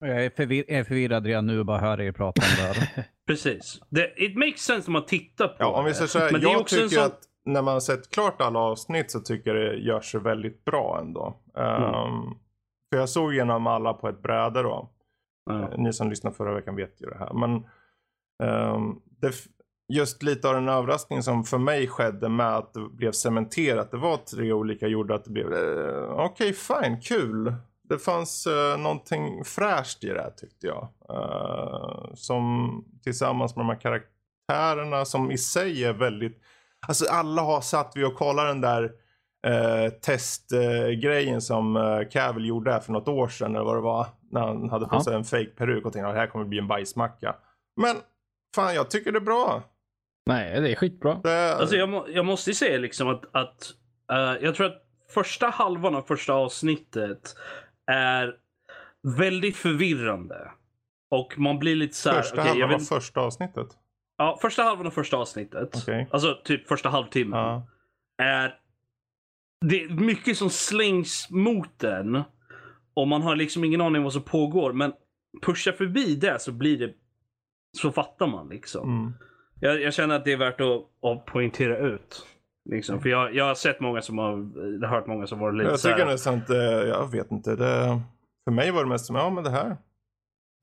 Jag 0.00 0.24
är, 0.24 0.30
förvir- 0.30 0.64
jag 0.68 0.78
är 0.78 0.84
förvirrad 0.84 1.26
redan 1.26 1.46
nu 1.46 1.58
och 1.58 1.66
bara 1.66 1.78
hör 1.78 2.00
er 2.00 2.12
prata 2.12 2.42
om 2.42 2.48
det 2.56 2.62
här. 2.80 3.04
Precis. 3.26 3.80
Det, 3.88 4.12
it 4.16 4.36
makes 4.36 4.60
sense 4.60 4.86
om 4.86 4.92
man 4.92 5.06
tittar 5.06 5.48
på 5.48 5.54
ja, 5.58 5.66
om 5.66 5.84
vi 5.84 5.94
säger 5.94 6.06
så 6.08 6.18
här. 6.18 6.32
Men 6.32 6.40
det 6.40 6.46
är 6.46 6.52
Jag 6.52 6.66
tycker 6.66 6.88
sån- 6.88 7.04
att 7.04 7.20
när 7.44 7.62
man 7.62 7.72
har 7.74 7.80
sett 7.80 8.10
klart 8.10 8.40
alla 8.40 8.58
avsnitt 8.58 9.10
så 9.10 9.20
tycker 9.20 9.54
jag 9.54 9.72
det 9.72 9.78
gör 9.78 10.00
sig 10.00 10.20
väldigt 10.20 10.64
bra 10.64 10.98
ändå. 11.02 11.36
Ehm, 11.58 11.82
Mm. 11.82 12.34
För 12.92 12.98
jag 12.98 13.08
såg 13.08 13.34
igenom 13.34 13.66
alla 13.66 13.92
på 13.92 14.08
ett 14.08 14.22
bräde 14.22 14.62
då. 14.62 14.90
Ja. 15.46 15.62
Eh, 15.62 15.78
ni 15.78 15.92
som 15.92 16.10
lyssnade 16.10 16.36
förra 16.36 16.54
veckan 16.54 16.76
vet 16.76 17.00
ju 17.00 17.06
det 17.06 17.18
här. 17.18 17.32
Men 17.34 17.66
um, 18.74 19.02
det, 19.20 19.32
just 19.92 20.22
lite 20.22 20.48
av 20.48 20.54
den 20.54 20.68
överraskningen 20.68 21.22
som 21.22 21.44
för 21.44 21.58
mig 21.58 21.86
skedde 21.86 22.28
med 22.28 22.56
att 22.56 22.74
det 22.74 22.80
blev 22.80 23.12
cementerat. 23.12 23.90
Det 23.90 23.96
var 23.96 24.16
tre 24.16 24.52
olika 24.52 24.86
gjorde 24.86 25.14
att 25.14 25.24
det 25.24 25.30
blev 25.30 25.52
uh, 25.52 26.10
okej 26.10 26.52
fine, 26.52 27.00
kul. 27.00 27.54
Det 27.88 27.98
fanns 27.98 28.46
uh, 28.46 28.82
någonting 28.82 29.44
fräscht 29.44 30.04
i 30.04 30.06
det 30.06 30.20
här 30.20 30.30
tyckte 30.30 30.66
jag. 30.66 30.88
Uh, 31.10 32.14
som 32.14 32.84
tillsammans 33.02 33.56
med 33.56 33.64
de 33.64 33.68
här 33.68 33.80
karaktärerna 33.80 35.04
som 35.04 35.30
i 35.30 35.38
sig 35.38 35.84
är 35.84 35.92
väldigt 35.92 36.42
Alltså 36.88 37.06
alla 37.10 37.42
har 37.42 37.60
satt 37.60 37.92
vi 37.94 38.04
och 38.04 38.14
kollar 38.14 38.46
den 38.46 38.60
där 38.60 38.92
eh, 39.46 39.88
testgrejen 39.88 41.40
som 41.42 41.76
eh, 41.76 42.08
Cavill 42.10 42.46
gjorde 42.46 42.72
här 42.72 42.80
för 42.80 42.92
något 42.92 43.08
år 43.08 43.28
sedan 43.28 43.54
eller 43.54 43.64
vad 43.64 43.76
det 43.76 43.80
var. 43.80 44.06
När 44.30 44.40
han 44.40 44.70
hade 44.70 44.86
på 44.86 44.94
Ja. 44.96 45.04
sig 45.04 45.14
en 45.14 45.24
fake 45.24 45.46
peruk 45.56 45.84
och 45.86 45.92
tänkte 45.92 46.08
att 46.08 46.14
det 46.14 46.20
här 46.20 46.26
kommer 46.26 46.44
bli 46.44 46.58
en 46.58 46.66
bajsmacka. 46.68 47.36
Men 47.80 47.96
fan 48.54 48.74
jag 48.74 48.90
tycker 48.90 49.12
det 49.12 49.18
är 49.18 49.20
bra. 49.20 49.62
Nej, 50.26 50.60
det 50.60 50.72
är 50.72 50.74
skitbra. 50.76 51.14
Det, 51.22 51.54
Alltså 51.54 51.76
jag, 51.76 51.88
må, 51.88 52.06
jag 52.08 52.24
måste 52.26 52.50
ju 52.50 52.54
säga 52.54 52.78
liksom 52.78 53.08
att, 53.08 53.24
att 53.36 53.70
eh, 54.12 54.44
jag 54.44 54.54
tror 54.54 54.66
att 54.66 54.82
första 55.14 55.46
halvan 55.46 55.94
av 55.94 56.02
första 56.02 56.32
avsnittet 56.32 57.36
är 57.90 58.34
väldigt 59.18 59.56
förvirrande. 59.56 60.50
Och 61.10 61.38
man 61.38 61.58
blir 61.58 61.76
lite 61.76 61.94
så 61.96 62.10
här. 62.10 62.22
första 62.22 62.36
jag 62.36 62.44
halvan 62.44 62.68
vet, 62.68 62.90
var 62.90 63.00
första 63.00 63.20
avsnittet. 63.20 63.66
ja, 64.18 64.38
första 64.42 64.62
halvan 64.62 64.86
av 64.86 64.90
första 64.90 65.16
avsnittet. 65.16 65.68
Okej. 65.76 66.08
Alltså 66.10 66.38
typ 66.44 66.68
första 66.68 66.88
halvtimmen. 66.88 67.38
Ja. 67.38 67.66
Är 68.22 68.54
det 69.62 69.82
är 69.82 69.88
mycket 69.88 70.36
som 70.36 70.50
slängs 70.50 71.30
mot 71.30 71.78
den. 71.78 72.22
Och 72.94 73.08
man 73.08 73.22
har 73.22 73.36
liksom 73.36 73.64
ingen 73.64 73.80
aning 73.80 73.96
om 73.96 74.04
vad 74.04 74.12
som 74.12 74.22
pågår. 74.22 74.72
Men 74.72 74.92
pusha 75.42 75.72
förbi 75.72 76.16
det 76.16 76.40
så 76.40 76.52
blir 76.52 76.78
det. 76.78 76.92
Så 77.78 77.92
fattar 77.92 78.26
man 78.26 78.48
liksom. 78.48 79.00
Mm. 79.00 79.12
Jag, 79.60 79.80
jag 79.82 79.94
känner 79.94 80.14
att 80.14 80.24
det 80.24 80.32
är 80.32 80.36
värt 80.36 80.60
att, 80.60 81.10
att 81.10 81.26
poängtera 81.26 81.78
ut. 81.78 82.26
Liksom. 82.70 83.00
För 83.00 83.08
jag, 83.08 83.34
jag 83.34 83.44
har 83.44 83.54
sett 83.54 83.80
många 83.80 84.02
som 84.02 84.18
har, 84.18 84.86
hört 84.86 85.06
många 85.06 85.26
som 85.26 85.38
varit 85.38 85.54
lite 85.54 85.70
Jag 85.70 85.80
tycker 85.80 86.06
nästan 86.06 86.34
inte, 86.34 86.54
jag 86.88 87.10
vet 87.12 87.32
inte. 87.32 87.56
Det, 87.56 88.00
för 88.44 88.50
mig 88.50 88.70
var 88.70 88.84
det 88.84 88.88
mest 88.88 89.06
som, 89.06 89.16
ja 89.16 89.30
men 89.30 89.44
det 89.44 89.50
här. 89.50 89.76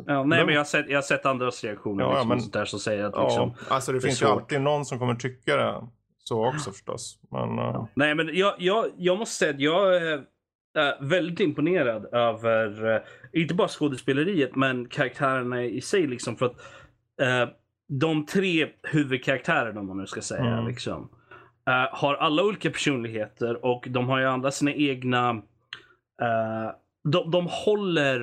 ja, 0.06 0.24
Nej 0.24 0.46
men 0.46 0.54
jag 0.54 0.60
har 0.60 0.66
sett, 0.66 0.90
jag 0.90 0.98
har 0.98 1.02
sett 1.02 1.26
andras 1.26 1.64
reaktioner 1.64 2.04
Ja, 2.04 2.12
liksom, 2.12 2.30
men- 2.30 2.50
där 2.52 2.66
som 2.66 2.80
säger 2.80 3.04
att 3.04 3.14
Ja, 3.16 3.24
liksom, 3.24 3.54
alltså 3.70 3.92
det, 3.92 3.98
det 3.98 4.02
finns 4.02 4.22
ju 4.22 4.26
alltid 4.26 4.62
någon 4.62 4.86
som 4.86 5.00
kommer 5.00 5.16
tycka 5.16 5.56
det. 5.56 5.88
Så 6.30 6.48
också 6.48 6.72
förstås. 6.72 7.20
Men 7.32 7.60
eh, 7.60 7.86
Nej, 7.96 8.15
men 8.15 8.30
jag, 8.38 8.56
jag, 8.58 8.86
jag 8.98 9.18
måste 9.18 9.36
säga 9.36 9.52
att 9.54 9.60
jag 9.60 9.96
är 9.96 10.24
väldigt 11.06 11.39
imponerad 11.39 12.13
över, 12.13 12.96
äh, 12.96 13.02
inte 13.42 13.54
bara 13.54 13.68
skådespeleriet, 13.68 14.56
men 14.56 14.88
karaktärerna 14.89 15.63
i 15.63 15.82
sig. 15.82 16.08
Liksom, 16.08 16.36
för 16.38 16.46
att 16.46 16.56
äh, 17.22 17.50
de 17.88 18.26
tre 18.26 18.68
huvudkaraktärerna, 18.84 19.80
om 19.80 19.88
man 19.88 19.98
nu 19.98 20.08
ska 20.08 20.22
säga, 20.22 20.46
Mm. 20.54 20.68
liksom, 20.68 21.10
äh, 21.68 21.98
har 22.00 22.15
alla 22.15 22.44
olika 22.44 22.70
personligheter 22.70 23.65
och 23.65 23.88
de 23.89 24.10
har 24.10 24.20
ju 24.20 24.26
alla 24.26 24.52
sina 24.52 24.74
egna... 24.74 25.30
äh, 26.22 26.72
de, 27.04 27.32
de 27.32 27.48
håller, 27.52 28.22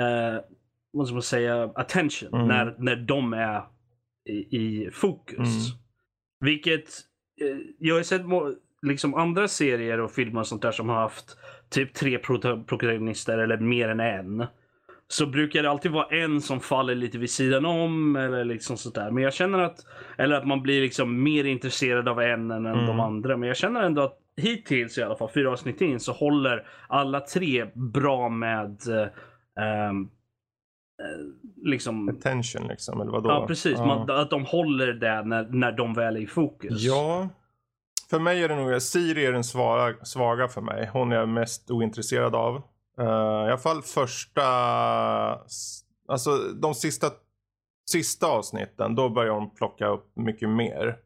äh, 0.00 0.40
vad 0.92 1.06
ska 1.06 1.14
man 1.14 1.22
säga, 1.22 1.70
attention 1.74 2.34
Mm. 2.34 2.46
när, 2.48 2.74
när 2.78 2.96
de 2.96 3.32
är 3.32 3.62
i, 4.28 4.56
i 4.58 4.90
fokus. 4.92 5.38
Mm. 5.38 5.80
Vilket 6.44 6.84
eh, 6.84 7.09
jag 7.78 7.94
har 7.96 8.02
sett 8.02 8.22
liksom 8.82 9.14
andra 9.14 9.48
serier 9.48 10.00
och 10.00 10.12
filmer 10.12 10.40
och 10.40 10.46
sånt 10.46 10.62
där 10.62 10.72
som 10.72 10.88
har 10.88 10.96
haft 10.96 11.36
typ 11.68 11.94
tre 11.94 12.18
prota- 12.18 12.64
protagonister 12.64 13.38
eller 13.38 13.56
mer 13.56 13.88
än 13.88 14.00
en. 14.00 14.46
så 15.08 15.26
brukar 15.26 15.62
det 15.62 15.70
alltid 15.70 15.92
vara 15.92 16.06
en 16.16 16.40
som 16.40 16.60
faller 16.60 16.94
lite 16.94 17.18
vid 17.18 17.30
sidan 17.30 17.64
om 17.64 18.16
eller 18.16 18.44
liksom 18.44 18.76
sådär. 18.76 19.10
Men 19.10 19.22
jag 19.22 19.34
känner 19.34 19.58
att, 19.58 19.78
eller 20.18 20.36
att 20.36 20.46
man 20.46 20.62
blir 20.62 20.80
liksom 20.82 21.22
mer 21.22 21.44
intresserad 21.44 22.08
av 22.08 22.20
en 22.20 22.50
än 22.50 22.66
Mm. 22.66 22.86
de 22.86 23.00
andra. 23.00 23.36
Men 23.36 23.46
jag 23.48 23.56
känner 23.56 23.82
ändå 23.82 24.02
att 24.02 24.18
hittills 24.36 24.98
i 24.98 25.02
alla 25.02 25.16
fall, 25.16 25.30
fyra 25.34 25.50
avsnitt 25.52 25.80
in, 25.80 26.00
så 26.00 26.12
håller 26.12 26.66
alla 26.88 27.20
tre 27.20 27.66
bra 27.74 28.28
med 28.28 28.78
eh, 28.88 29.64
ehm, 29.64 30.02
eh, 30.02 30.08
liksom 31.62 32.08
Attention 32.08 32.68
liksom, 32.68 33.00
eller 33.00 33.12
vadå? 33.12 33.30
Ja, 33.30 33.46
precis. 33.46 33.78
Ja. 33.78 33.86
Man, 33.86 34.10
att 34.10 34.30
de 34.30 34.44
håller 34.44 34.92
det 34.92 35.22
när, 35.22 35.42
när 35.42 35.72
de 35.72 35.94
väl 35.94 36.16
är 36.16 36.20
i 36.20 36.26
fokus. 36.26 36.82
Ja. 36.82 37.28
För 38.10 38.18
mig 38.18 38.42
är 38.42 38.48
det 38.48 38.56
nog, 38.56 38.82
Siri 38.82 39.26
är 39.26 39.32
den 39.32 39.44
svaga, 39.44 40.04
svaga 40.04 40.48
för 40.48 40.60
mig. 40.60 40.90
Hon 40.92 41.12
är 41.12 41.16
jag 41.16 41.28
mest 41.28 41.70
ointresserad 41.70 42.34
av. 42.34 42.54
Uh, 43.00 43.04
I 43.46 43.48
alla 43.48 43.58
fall 43.58 43.82
första, 43.82 44.42
alltså 46.08 46.30
de 46.62 46.74
sista, 46.74 47.06
sista 47.90 48.26
avsnitten, 48.26 48.94
då 48.94 49.08
börjar 49.08 49.32
hon 49.32 49.50
plocka 49.50 49.86
upp 49.86 50.12
mycket 50.16 50.48
mer. 50.48 50.96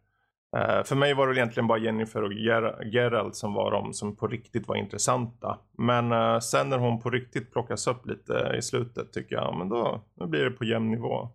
Eh, 0.57 0.83
för 0.85 0.95
mig 0.97 1.14
var 1.14 1.29
det 1.29 1.35
egentligen 1.37 1.67
bara 1.67 1.79
Jennifer 1.79 2.23
och 2.23 2.33
Ger- 2.33 2.85
Geralt 2.93 3.37
som 3.37 3.55
var 3.55 3.71
de 3.71 3.93
som 3.93 4.17
på 4.17 4.27
riktigt 4.27 4.69
var 4.69 4.77
intressanta. 4.77 5.59
Men 5.79 6.12
eh, 6.12 6.38
sen 6.38 6.69
när 6.69 6.79
hon 6.79 7.01
på 7.01 7.11
riktigt 7.11 7.53
plockas 7.53 7.87
upp 7.87 8.07
lite 8.07 8.55
i 8.59 8.62
slutet 8.62 9.12
tycker 9.12 9.37
jag, 9.37 9.55
men 9.59 9.69
då, 9.69 10.01
då 10.14 10.27
blir 10.27 10.45
det 10.45 10.51
på 10.51 10.64
jämn 10.64 10.90
nivå. 10.90 11.29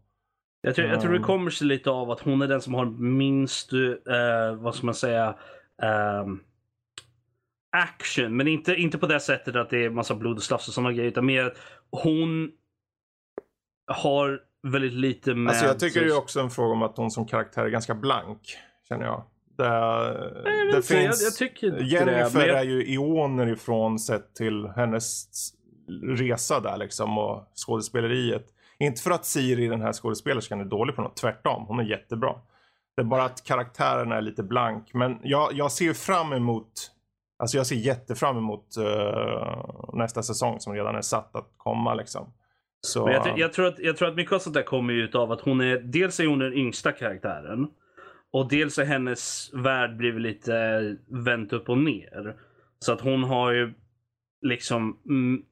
Jag, 0.62 0.76
tror, 0.76 0.88
jag 0.88 1.02
tror 1.02 1.12
det 1.12 1.18
Mm. 1.18 1.28
kommer 1.28 1.52
sig 1.52 1.68
lite 1.68 1.90
av 1.90 2.12
att 2.12 2.20
hon 2.20 2.42
är 2.42 2.48
den 2.48 2.62
som 2.62 2.74
har 2.74 2.86
minst, 2.86 3.74
eh, 3.74 4.56
vad 4.58 4.76
ska 4.76 4.86
man 4.86 4.96
säga, 4.96 5.36
ehm, 5.82 6.40
action. 7.78 8.38
Men 8.38 8.48
inte, 8.48 8.76
inte 8.76 8.98
på 8.98 9.08
det 9.08 9.20
sättet 9.20 9.56
att 9.56 9.70
det 9.70 9.86
är 9.86 9.90
massa 9.90 10.16
blod 10.16 10.38
och 10.38 10.44
slafs 10.44 10.68
och 10.68 10.74
sådana 10.74 10.94
grejer. 10.94 11.10
Utan 11.12 11.26
mer 11.26 11.44
att 11.46 11.58
hon 11.92 12.52
har 13.92 14.40
väldigt 14.68 14.94
lite 14.94 15.34
med... 15.36 15.50
Alltså 15.52 15.66
jag 15.66 15.80
tycker 15.80 16.02
det 16.02 16.08
är 16.08 16.18
också 16.18 16.40
en 16.40 16.50
fråga 16.50 16.74
om 16.74 16.82
att 16.84 16.98
hon 16.98 17.12
som 17.12 17.26
karaktär 17.28 17.66
är 17.66 17.70
ganska 17.70 17.96
blank. 17.96 18.58
Känner 18.90 19.06
jag. 19.06 19.24
Det, 19.58 19.66
Jag 19.66 20.14
vet 20.44 20.72
det 20.72 20.76
jag, 20.76 20.86
finns... 20.86 21.24
jag 21.24 21.36
tycker 21.36 21.68
inte 21.68 21.84
Jennifer 21.84 22.24
det. 22.24 22.30
men 22.34 22.42
är 22.42 22.54
jag, 22.54 22.66
ju 22.66 22.94
ioner 22.94 23.48
ifrån 23.48 24.00
sett 24.00 24.36
till 24.36 24.68
hennes 24.76 25.26
resa 26.04 26.60
där 26.60 26.78
liksom 26.78 27.18
och 27.18 27.44
skådespeleriet. 27.66 28.46
Inte 28.80 29.02
för 29.02 29.12
att 29.12 29.26
Siri, 29.26 29.68
den 29.68 29.82
här 29.82 29.94
skådespelerskan, 29.94 30.60
är 30.62 30.66
dålig 30.66 30.96
på 30.96 31.02
något. 31.02 31.16
Tvärtom, 31.16 31.66
hon 31.68 31.80
är 31.80 31.84
jättebra. 31.84 32.36
Det 32.96 33.02
är 33.02 33.06
bara 33.06 33.24
att 33.24 33.44
karaktären 33.44 34.12
är 34.12 34.22
lite 34.22 34.44
blank. 34.44 34.94
Men 34.94 35.20
jag, 35.24 35.54
jag 35.54 35.72
ser 35.72 35.94
fram 35.94 36.34
emot 36.34 36.92
Alltså 37.40 37.58
jag 37.58 37.68
ser 37.68 37.76
jättefram 37.76 38.38
emot 38.38 38.78
eh, 38.78 39.94
nästa 39.94 40.24
säsong 40.24 40.60
som 40.60 40.74
redan 40.74 40.96
är 40.96 41.02
satt 41.02 41.36
att 41.36 41.54
komma 41.58 41.94
liksom. 41.94 42.34
Så, 42.82 43.10
jag, 43.10 43.24
tror- 43.24 43.40
jag, 43.40 43.54
tror 43.54 43.66
att, 43.68 43.80
jag 43.80 43.98
tror 43.98 44.08
att 44.08 44.16
mycket 44.16 44.34
av 44.34 44.40
sånt 44.40 44.54
där 44.54 44.64
kommer 44.64 44.94
ju 44.94 45.04
utav 45.04 45.32
att 45.32 45.42
hon 45.42 45.62
är, 45.62 45.78
dels 45.80 46.20
är 46.20 46.28
hon 46.28 46.40
den 46.40 46.54
yngsta 46.54 46.92
karaktären. 46.92 47.68
Och 48.32 48.50
dels 48.50 48.78
har 48.78 48.86
hennes 48.86 49.54
värld 49.54 49.98
blivit 49.98 50.22
lite 50.22 50.98
vänt 51.08 51.54
upp 51.54 51.70
och 51.70 51.78
ner. 51.78 52.36
Så 52.80 52.94
att 52.94 53.02
hon 53.02 53.24
har 53.24 53.52
ju 53.52 53.74
liksom 54.42 55.00
mm, 55.06 55.44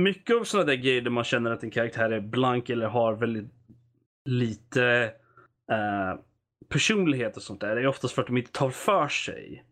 mycket 0.00 0.36
av 0.36 0.44
sådana 0.44 0.66
där 0.66 0.74
grejer 0.74 1.02
där 1.02 1.10
man 1.10 1.24
känner 1.24 1.50
att 1.50 1.62
en 1.62 1.70
karaktär 1.70 2.10
är 2.10 2.20
blank 2.20 2.70
eller 2.70 2.86
har 2.86 3.14
väldigt 3.14 3.52
lite 4.24 5.14
eh, 5.70 6.20
personlighet 6.68 7.36
och 7.36 7.42
sånt 7.42 7.60
där. 7.60 7.76
Det 7.76 7.82
är 7.82 7.86
oftast 7.86 8.14
för 8.14 8.22
att 8.22 8.28
de 8.28 8.36
inte 8.36 8.52
tar 8.52 8.70
för 8.70 9.08
sig 9.08 9.64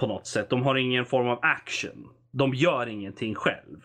på 0.00 0.06
något 0.06 0.26
sätt. 0.26 0.50
De 0.50 0.62
har 0.62 0.76
ingen 0.76 1.06
form 1.06 1.28
av 1.28 1.38
action. 1.42 2.08
De 2.30 2.54
gör 2.54 2.86
ingenting 2.86 3.34
själv. 3.34 3.84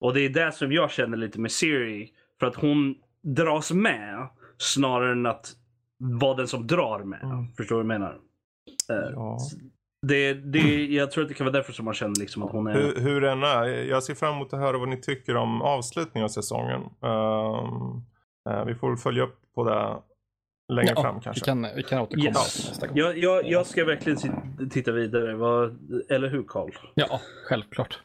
Och 0.00 0.14
det 0.14 0.20
är 0.20 0.28
det 0.28 0.52
som 0.52 0.72
jag 0.72 0.90
känner 0.90 1.16
lite 1.16 1.40
med 1.40 1.52
Siri. 1.52 2.12
För 2.40 2.46
att 2.46 2.54
hon 2.54 2.94
dras 3.22 3.72
med 3.72 4.28
snarare 4.58 5.12
än 5.12 5.26
att 5.26 5.56
vara 5.98 6.34
den 6.34 6.48
som 6.48 6.66
drar 6.66 6.98
med. 7.04 7.22
Mm. 7.22 7.48
Förstår 7.56 7.76
du 7.76 7.82
vad 7.82 7.94
jag 7.94 8.00
menar? 8.00 8.18
Eh, 8.90 9.10
ja. 9.14 9.38
det, 10.06 10.34
det, 10.34 10.86
jag 10.86 11.10
tror 11.10 11.22
att 11.22 11.28
det 11.28 11.34
kan 11.34 11.44
vara 11.46 11.52
därför 11.56 11.72
som 11.72 11.84
man 11.84 11.94
känner 11.94 12.14
liksom 12.20 12.42
att 12.42 12.50
hon 12.52 12.66
är... 12.66 12.72
Hur, 12.74 12.96
hur 13.00 13.20
den 13.20 13.42
är. 13.42 13.64
Jag 13.66 14.02
ser 14.02 14.14
fram 14.14 14.34
emot 14.34 14.52
att 14.52 14.60
höra 14.60 14.78
vad 14.78 14.88
ni 14.88 15.00
tycker 15.00 15.36
om 15.36 15.62
avslutningen 15.62 16.24
av 16.24 16.28
säsongen. 16.28 16.80
Ehm, 16.80 18.02
eh, 18.50 18.64
vi 18.64 18.74
får 18.74 18.96
följa 18.96 19.22
upp 19.22 19.38
på 19.54 19.64
det 19.64 19.96
längre 20.72 20.92
Ja, 20.96 21.02
fram 21.02 21.14
vi 21.14 21.20
kanske. 21.20 21.44
kan, 21.44 21.66
vi 21.76 21.82
kan 21.82 21.98
återkomma 22.00 22.28
Yes. 22.28 22.68
nästa 22.68 22.86
gång. 22.86 22.96
Jag, 22.96 23.18
jag, 23.18 23.46
jag 23.50 23.66
ska 23.66 23.84
verkligen 23.84 24.18
titta 24.70 24.92
vidare. 24.92 25.34
Vad, 25.34 25.78
eller 26.10 26.28
hur 26.28 26.42
Karl? 26.42 26.70
Ja, 26.94 27.20
självklart. 27.48 28.00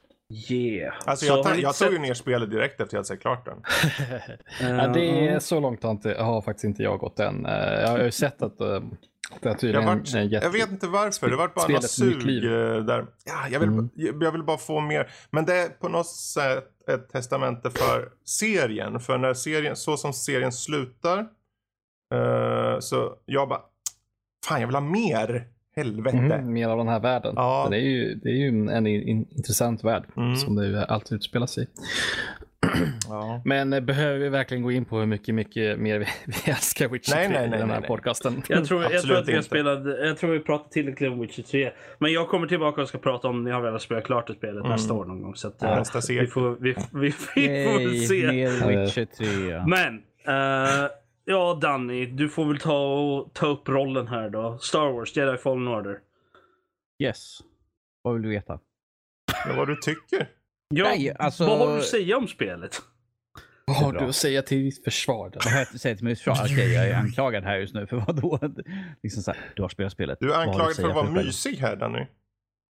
Yeah. 0.50 0.96
Alltså 1.06 1.26
Så 1.26 1.32
jag, 1.32 1.36
har 1.38 1.43
ta- 1.43 1.54
ni 1.54 1.62
jag 1.62 1.76
tog 1.76 1.93
ju 1.93 2.00
ner 2.00 2.13
spelet 2.13 2.50
direkt 2.52 2.74
efter 2.74 2.84
att 2.86 2.93
jag 2.93 3.06
sett 3.06 3.22
klart 3.22 3.46
den. 3.46 3.58
ja, 4.78 4.88
det 4.88 5.06
är 5.06 5.34
Eh, 5.34 5.39
så 5.39 5.60
långt 5.60 5.84
har, 5.84 5.91
inte, 5.91 6.13
har 6.24 6.41
faktiskt 6.41 6.63
inte 6.63 6.84
jag 6.84 7.00
gått 7.00 7.19
än. 7.19 7.46
Eh, 7.46 7.52
Jag 7.82 7.88
har 7.88 8.04
ju 8.04 8.12
sett 8.12 8.41
att 8.41 8.62
eh, 8.62 8.67
det 8.67 9.48
är 9.48 9.50
Jag, 9.52 9.60
tydligen 9.60 9.86
vart, 9.86 10.13
en 10.13 10.28
jätte... 10.28 10.46
jag 10.46 10.52
vet 10.52 10.69
inte 10.72 10.88
varför, 10.88 11.30
det 11.30 11.36
var 11.36 11.48
bara 11.56 11.67
något 11.67 11.89
sug 11.89 12.24
liv. 12.24 12.43
eh, 12.54 12.78
där. 12.86 13.06
Ja, 13.26 13.48
jag, 13.52 13.60
vill, 13.60 13.69
Mm. 13.69 13.89
jag 13.96 14.32
vill 14.32 14.43
bara 14.43 14.58
få 14.58 14.80
mer. 14.80 15.12
Men 15.30 15.46
det 15.46 15.56
är 15.58 15.69
på 15.69 15.89
något 15.89 16.08
sätt 16.15 16.69
ett 16.89 17.10
testamente 17.10 17.69
för 17.72 18.10
serien. 18.26 19.00
För 19.00 19.17
när 19.17 19.34
serien, 19.34 19.76
så 19.76 19.98
som 19.98 20.13
serien 20.13 20.52
slutar. 20.52 21.19
eh, 22.13 22.80
så 22.80 23.15
jag 23.26 23.50
bara, 23.50 23.62
fan 24.46 24.60
jag 24.62 24.67
vill 24.67 24.76
ha 24.76 24.82
mer. 24.82 25.48
Helvete. 25.76 26.18
Mm, 26.18 26.54
mer 26.54 26.68
av 26.68 26.78
den 26.78 26.88
här 26.88 27.00
världen. 27.00 27.34
Ja. 27.36 27.68
Det, 27.72 27.78
är 27.78 27.82
ju, 27.82 28.16
det 28.16 28.30
är 28.30 28.34
ju 28.36 28.48
en, 28.48 28.70
en 28.70 28.88
in, 28.88 29.28
intressant 29.32 29.84
värld 29.84 30.04
Mm. 30.18 30.36
som 30.36 30.56
det 30.56 30.66
ju 30.68 30.78
alltid 30.78 31.16
utspelar 31.16 31.48
sig 31.48 31.64
i. 31.64 31.68
Ja. 33.10 33.42
Men 33.46 33.74
eh, 33.74 33.80
behöver 33.80 34.20
vi 34.20 34.30
verkligen 34.30 34.64
gå 34.64 34.72
in 34.72 34.86
på 34.86 35.00
hur 35.00 35.06
mycket, 35.06 35.36
mycket 35.36 35.80
mer 35.80 36.00
vi, 36.00 36.06
vi 36.46 36.52
älskar 36.52 36.88
Witcher 36.90 37.16
Nej, 37.16 37.28
3 37.28 37.40
nej, 37.40 37.50
nej, 37.50 37.58
i 37.58 37.62
den 37.62 37.70
här 37.70 37.76
nej, 37.76 37.80
nej. 37.80 37.88
podcasten? 37.88 38.44
Jag 38.50 38.66
tror, 38.66 38.84
jag 38.92 39.02
tror 39.02 39.18
att 39.18 39.28
vi 39.28 39.36
har 39.36 39.42
spelat, 39.42 39.80
jag 39.86 40.18
tror 40.18 40.32
vi 40.32 40.40
pratat 40.40 40.72
tillräckligt 40.72 41.12
om 41.12 41.20
Witcher 41.20 41.42
3. 41.44 41.72
Men 42.00 42.12
jag 42.14 42.28
kommer 42.30 42.48
tillbaka 42.48 42.82
och 42.82 42.88
ska 42.88 42.98
prata 42.98 43.28
om 43.28 43.44
ni 43.44 43.52
har 43.52 43.62
velat 43.62 43.82
spela 43.82 44.02
klart 44.02 44.28
det 44.28 44.34
spelet 44.34 44.56
Mm. 44.60 44.70
nästa 44.72 44.94
år 44.94 45.06
någon 45.06 45.22
gång. 45.22 45.36
Så 45.36 45.48
att, 45.48 45.64
eh, 45.64 45.76
Nästa 45.76 46.00
vi, 46.10 46.28
får, 46.28 46.58
vi, 46.60 46.76
vi, 46.94 47.14
vi 47.36 47.66
får 47.66 47.80
väl 47.80 47.94
Yay, 47.96 48.00
se. 48.08 48.28
mer 48.28 48.68
Witcher 48.86 49.06
3. 49.06 49.64
Men, 49.68 49.96
eh, 50.28 50.86
ja 51.26 51.60
Danny, 51.62 52.06
du 52.06 52.30
får 52.30 52.46
väl 52.46 52.60
ta, 52.60 52.94
och, 52.94 53.34
ta 53.34 53.48
upp 53.48 53.70
rollen 53.70 54.08
här 54.08 54.30
då. 54.30 54.58
Star 54.62 54.92
Wars, 54.92 55.18
Jedi 55.18 55.38
Fallen 55.38 55.68
Order. 55.68 56.00
Yes. 57.04 57.40
Vad 58.02 58.14
vill 58.14 58.24
du 58.24 58.30
veta? 58.30 58.60
Ja, 59.48 59.56
vad 59.58 59.68
du 59.68 59.76
tycker. 59.76 60.30
Ja, 60.68 60.84
Nej, 60.84 61.16
alltså- 61.20 61.46
Vad 61.46 61.58
har 61.60 61.68
du 61.68 61.78
att 61.78 61.86
säga 61.86 62.18
om 62.18 62.28
spelet? 62.28 62.82
Vad 63.66 63.76
har 63.76 63.94
du 63.94 64.00
att 64.00 64.16
säga 64.16 64.42
till 64.42 64.58
ditt 64.64 64.84
försvar? 64.84 65.30
Då? 65.30 65.40
Vad 65.44 65.54
har 65.54 65.60
jag 65.60 65.68
att 65.74 65.82
säga 65.82 65.96
till 65.96 66.04
mig? 66.06 66.16
Okej, 66.28 66.74
jag 66.74 66.88
är 66.90 66.96
anklagad 66.96 67.44
här 67.44 67.58
just 67.58 67.74
nu 67.74 67.88
för 67.88 67.98
vad 67.98 68.22
då? 68.22 68.40
Liksom 69.04 69.24
så 69.24 69.32
här, 69.32 69.40
du 69.56 69.62
har 69.62 69.70
spelat 69.70 69.92
spelet. 69.92 70.18
Du 70.22 70.34
är 70.34 70.38
anklagad 70.38 70.76
för 70.76 70.90
att 70.90 70.96
vara 70.96 71.12
mysig 71.12 71.56
här 71.56 71.76
Danny. 71.76 72.00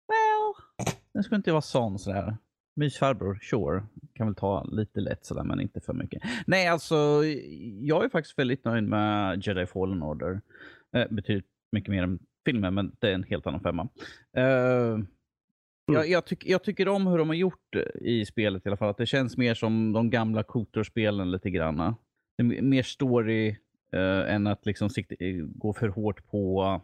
Well, 0.07 0.93
den 1.13 1.23
ska 1.23 1.35
inte 1.35 1.51
vara 1.51 1.61
sån 1.61 1.99
sådär. 1.99 2.37
Mysfarbror, 2.77 3.39
sure. 3.41 3.83
Kan 4.13 4.27
väl 4.27 4.35
ta 4.35 4.63
lite 4.63 4.99
lätt 4.99 5.25
sådär, 5.25 5.43
men 5.43 5.61
inte 5.61 5.81
för 5.81 5.93
mycket. 5.93 6.23
Nej, 6.47 6.67
alltså, 6.67 6.95
jag 7.81 8.05
är 8.05 8.09
faktiskt 8.09 8.39
väldigt 8.39 8.65
nöjd 8.65 8.83
med 8.83 9.47
Jedi 9.47 9.65
Fallen 9.65 10.03
Order. 10.03 10.41
Eh, 10.95 11.05
betydligt 11.09 11.45
mycket 11.71 11.89
mer 11.89 12.03
än 12.03 12.19
filmen, 12.45 12.73
men 12.73 12.95
det 12.99 13.09
är 13.09 13.13
en 13.13 13.23
helt 13.23 13.47
annan 13.47 13.61
femma. 13.61 13.89
Eh, 14.37 14.97
jag, 15.85 16.09
jag, 16.09 16.25
tyck, 16.25 16.45
jag 16.45 16.63
tycker 16.63 16.87
om 16.87 17.07
hur 17.07 17.17
de 17.17 17.27
har 17.27 17.35
gjort 17.35 17.67
det 17.69 17.91
i 18.01 18.25
spelet 18.25 18.65
i 18.65 18.69
alla 18.69 18.77
fall. 18.77 18.89
Att 18.89 18.97
det 18.97 19.05
känns 19.05 19.37
mer 19.37 19.53
som 19.53 19.93
de 19.93 20.09
gamla 20.09 20.43
Kotor-spelen 20.43 21.31
lite 21.31 21.49
granna. 21.49 21.95
Det 22.37 22.43
är 22.43 22.61
mer 22.61 22.83
story 22.83 23.47
eh, 23.91 24.33
än 24.33 24.47
att 24.47 24.65
liksom 24.65 24.89
sikta, 24.89 25.15
eh, 25.19 25.35
gå 25.35 25.73
för 25.73 25.87
hårt 25.87 26.27
på 26.27 26.81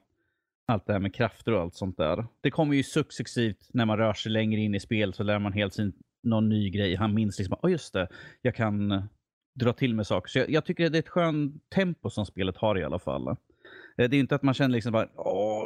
allt 0.66 0.86
det 0.86 0.94
här 0.94 1.00
med 1.00 1.16
krafter 1.16 1.52
och 1.54 1.62
allt 1.62 1.76
sånt 1.76 1.98
där. 1.98 2.26
Det 2.42 2.52
kommer 2.52 2.76
ju 2.76 2.84
successivt 2.84 3.70
när 3.74 3.86
man 3.86 3.98
rör 3.98 4.14
sig 4.14 4.32
längre 4.32 4.62
in 4.62 4.76
i 4.76 4.80
spel 4.80 5.14
så 5.14 5.24
lär 5.24 5.40
man 5.40 5.54
helt 5.54 5.74
sin 5.74 5.94
någon 6.24 6.50
ny 6.50 6.70
grej. 6.70 6.96
Han 6.96 7.14
minns 7.14 7.40
liksom, 7.40 7.58
ja 7.62 7.70
just 7.70 7.94
det, 7.94 8.08
jag 8.42 8.56
kan 8.56 8.92
eh, 8.92 9.04
dra 9.56 9.74
till 9.74 9.96
med 9.96 10.08
saker. 10.08 10.30
Så 10.30 10.40
jag, 10.40 10.50
jag 10.50 10.66
tycker 10.66 10.90
det 10.90 10.98
är 10.98 11.00
ett 11.00 11.10
skönt 11.10 11.70
tempo 11.70 12.10
som 12.10 12.26
spelet 12.26 12.58
har 12.58 12.78
i 12.80 12.84
alla 12.84 13.00
fall. 13.00 13.28
Eh, 13.28 14.10
det 14.10 14.16
är 14.18 14.20
inte 14.20 14.36
att 14.36 14.44
man 14.44 14.54
känner 14.54 14.74
liksom 14.74 14.92
bara, 14.92 15.08
åh, 15.16 15.64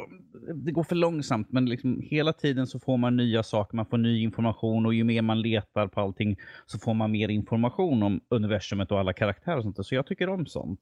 det 0.54 0.72
går 0.72 0.84
för 0.84 0.96
långsamt, 0.96 1.52
men 1.52 1.66
liksom 1.66 2.00
hela 2.00 2.32
tiden 2.32 2.66
så 2.66 2.78
får 2.78 2.96
man 2.96 3.16
nya 3.16 3.42
saker, 3.42 3.76
man 3.76 3.86
får 3.86 3.98
ny 3.98 4.22
information 4.22 4.86
och 4.86 4.94
ju 4.94 5.04
mer 5.04 5.22
man 5.22 5.40
letar 5.40 5.86
på 5.86 6.00
allting 6.00 6.36
så 6.66 6.78
får 6.78 6.94
man 6.94 7.10
mer 7.10 7.28
information 7.28 8.02
om 8.02 8.20
universumet 8.28 8.92
och 8.92 8.98
alla 9.00 9.12
karaktärer 9.12 9.56
och 9.56 9.62
sånt 9.62 9.76
där. 9.76 9.82
Så 9.82 9.94
jag 9.94 10.06
tycker 10.06 10.28
om 10.28 10.46
sånt. 10.46 10.80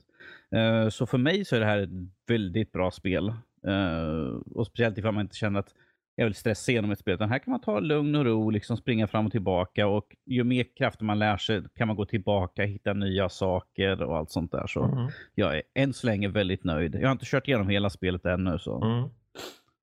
Eh, 0.54 0.88
så 0.88 1.06
för 1.06 1.18
mig 1.18 1.44
så 1.44 1.56
är 1.56 1.60
det 1.60 1.66
här 1.66 1.78
ett 1.78 1.90
väldigt 2.26 2.72
bra 2.72 2.90
spel. 2.90 3.32
Eh, 3.66 4.40
Och 4.54 4.66
speciellt 4.66 4.98
ifall 4.98 5.14
man 5.14 5.20
inte 5.22 5.36
känner 5.36 5.60
att 5.60 5.74
jag 6.18 6.26
vill 6.26 6.34
stressa 6.34 6.72
igenom 6.72 6.90
ett 6.90 6.98
spel. 6.98 7.14
Utan 7.14 7.30
här 7.30 7.38
kan 7.38 7.50
man 7.50 7.60
ta 7.60 7.80
lugn 7.80 8.14
och 8.14 8.24
ro, 8.24 8.50
liksom 8.50 8.76
springa 8.76 9.06
fram 9.06 9.26
och 9.26 9.32
tillbaka. 9.32 9.86
Och 9.86 10.16
ju 10.26 10.44
mer 10.44 10.64
krafter 10.76 11.04
man 11.04 11.18
lär 11.18 11.36
sig 11.36 11.62
kan 11.74 11.86
man 11.88 11.96
gå 11.96 12.04
tillbaka, 12.06 12.62
hitta 12.64 12.92
nya 12.92 13.28
saker 13.28 14.02
och 14.02 14.16
allt 14.16 14.30
sånt 14.30 14.52
där. 14.52 14.66
Så 14.66 14.84
Mm. 14.84 15.08
jag 15.34 15.56
är 15.56 15.62
än 15.74 15.92
så 15.92 16.06
länge 16.06 16.28
väldigt 16.28 16.64
nöjd. 16.64 16.94
Jag 16.94 17.08
har 17.08 17.12
inte 17.12 17.24
kört 17.26 17.48
igenom 17.48 17.68
hela 17.68 17.90
spelet 17.90 18.24
ännu. 18.26 18.58
Så. 18.58 18.84
Mm. 18.84 19.08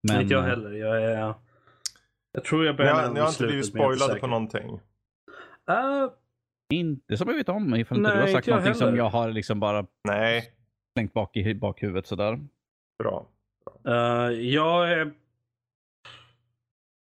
Men, 0.08 0.22
inte 0.22 0.34
jag 0.34 0.44
eh, 0.44 0.50
heller. 0.50 0.72
Jag, 0.72 1.04
är, 1.04 1.34
jag 2.34 2.44
tror 2.44 2.66
jag 2.66 2.78
börjar 2.78 3.12
ni 3.14 3.20
har 3.20 3.28
inte 3.28 3.44
blivit 3.48 3.66
spoilade 3.66 4.20
på 4.20 4.28
någonting. 4.28 4.80
Eh, 5.70 6.10
Inte 6.74 7.18
som 7.18 7.28
jag 7.30 7.36
vet 7.36 7.50
om, 7.50 7.76
ifall 7.76 7.98
inte 7.98 8.10
Nej, 8.10 8.18
du 8.18 8.22
har 8.22 8.28
sagt 8.28 8.48
någonting 8.48 8.74
som 8.74 8.86
heller. 8.86 8.98
jag 8.98 9.10
har 9.10 9.32
liksom 9.32 9.60
bara 9.60 9.86
Nej, 10.08 10.44
slängt 10.98 11.14
bak 11.14 11.38
i 11.38 11.56
bakhuvudet 11.56 12.08
sådär. 12.08 12.40
bra. 13.04 13.28
Uh, 13.88 14.32
jag 14.32 14.92
är 14.92 15.14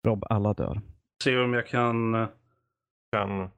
Rob, 0.07 0.23
alla 0.29 0.53
dör. 0.53 0.81
se 1.23 1.37
om 1.37 1.53
jag 1.53 1.67
kan... 1.67 2.27
Kan... 3.11 3.49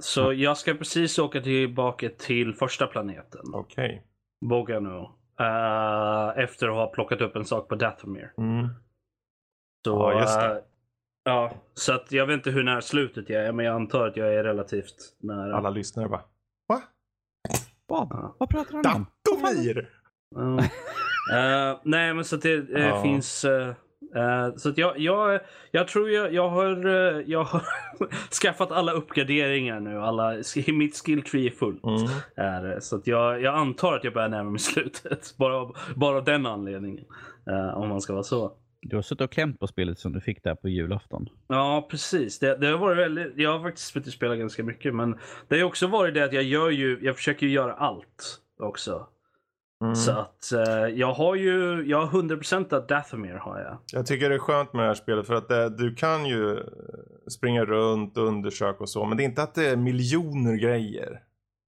så 0.00 0.32
jag 0.32 0.56
ska 0.56 0.74
precis 0.74 1.18
åka 1.18 1.40
tillbaka 1.40 2.08
till 2.08 2.54
första 2.54 2.86
planeten. 2.86 3.40
Okej. 3.54 4.06
Bogano. 4.44 5.16
Uh, 5.40 6.38
efter 6.38 6.68
att 6.68 6.74
ha 6.74 6.86
plockat 6.86 7.20
upp 7.20 7.36
en 7.36 7.44
sak 7.44 7.68
på 7.68 7.74
Dathomir. 7.74 8.32
Mm. 8.38 8.68
Så, 9.84 9.90
Ja, 10.12 10.20
just 10.20 10.40
det. 10.40 10.64
ja, 11.24 11.52
så 11.74 11.92
att 11.94 12.12
jag 12.12 12.26
vet 12.26 12.34
inte 12.34 12.50
hur 12.50 12.62
nära 12.62 12.80
slutet 12.80 13.28
jag 13.30 13.44
är, 13.46 13.52
men 13.52 13.66
jag 13.66 13.74
antar 13.74 14.06
att 14.06 14.16
jag 14.16 14.34
är 14.34 14.44
relativt 14.44 15.16
nära. 15.18 15.56
Alla 15.56 15.70
lyssnare 15.70 16.08
bara, 16.08 16.24
va? 16.68 16.82
Vad? 17.86 18.08
Ja. 18.10 18.36
Vad 18.38 18.50
pratar 18.50 18.72
han 18.72 18.96
om? 18.96 19.06
Datomir! 19.24 19.90
Eh, 21.32 21.78
nej, 21.84 22.14
men 22.14 22.24
så 22.24 22.36
att 22.36 22.42
det 22.42 22.70
eh, 22.74 22.86
Ja. 22.88 23.02
finns... 23.02 23.44
eh, 23.44 23.74
så 24.56 24.68
att 24.68 24.78
jag, 24.78 24.98
jag, 24.98 25.40
jag 25.70 25.88
tror 25.88 26.10
jag, 26.10 26.34
jag 26.34 26.48
har, 26.48 26.84
jag 27.26 27.44
har 27.44 27.62
skaffat 28.42 28.72
alla 28.72 28.92
uppgraderingar 28.92 29.80
nu. 29.80 29.98
Alla, 29.98 30.34
mitt 30.66 30.96
skill 30.96 31.22
tree 31.22 31.46
är 31.46 31.50
fullt. 31.50 31.84
Mm. 31.84 32.80
Så 32.80 32.96
att 32.96 33.06
jag, 33.06 33.42
jag 33.42 33.54
antar 33.54 33.96
att 33.96 34.04
jag 34.04 34.12
börjar 34.14 34.28
närma 34.28 34.50
mig 34.50 34.58
slutet. 34.60 35.34
Bara, 35.38 35.70
bara 35.96 36.16
av 36.16 36.24
den 36.24 36.46
anledningen. 36.46 37.04
om 37.74 37.88
man 37.88 38.00
ska 38.00 38.12
vara 38.12 38.22
så. 38.22 38.52
Du 38.82 38.96
har 38.96 39.02
suttit 39.02 39.20
och 39.20 39.32
klämt 39.32 39.60
på 39.60 39.66
spelet 39.66 39.98
som 39.98 40.12
du 40.12 40.20
fick 40.20 40.42
där 40.44 40.54
på 40.54 40.68
julafton. 40.68 41.28
Ja, 41.48 41.86
precis. 41.90 42.38
Det, 42.38 42.56
det 42.56 42.66
har 42.66 42.78
varit 42.78 42.98
väldigt, 42.98 43.32
jag 43.36 43.52
har 43.58 43.62
faktiskt 43.62 43.92
fått 43.92 44.06
spela 44.06 44.36
ganska 44.36 44.62
mycket, 44.64 44.94
men 44.94 45.18
det 45.48 45.58
har 45.58 45.64
också 45.64 45.86
varit 45.86 46.14
det 46.14 46.24
att 46.24 46.32
jag 46.32 46.42
gör 46.42 46.70
ju, 46.70 46.98
jag 47.02 47.16
försöker 47.16 47.46
göra 47.46 47.72
allt 47.72 48.40
också. 48.58 49.06
Mm. 49.82 49.94
Så 49.94 50.10
att 50.12 50.52
eh, 50.52 50.86
jag 50.86 51.12
har 51.12 51.34
ju, 51.34 51.84
jag 51.86 52.06
har 52.06 52.22
100% 52.22 52.74
av 52.74 52.86
Dathomir 52.86 53.34
har 53.34 53.58
jag. 53.60 53.78
Jag 53.92 54.06
tycker 54.06 54.28
det 54.28 54.34
är 54.34 54.38
skönt 54.38 54.72
med 54.72 54.82
det 54.82 54.86
här 54.86 54.94
spelet 54.94 55.26
för 55.26 55.34
att 55.34 55.48
det, 55.48 55.68
du 55.68 55.94
kan 55.94 56.26
ju 56.26 56.58
eh, 56.58 56.64
springa 57.30 57.64
runt 57.64 58.16
och 58.16 58.24
undersöka 58.26 58.78
och 58.78 58.88
så. 58.88 59.04
Men 59.04 59.16
det 59.16 59.22
är 59.22 59.24
inte 59.24 59.42
att 59.42 59.54
det 59.54 59.66
är 59.68 59.76
miljoner 59.76 60.54
grejer. 60.56 61.22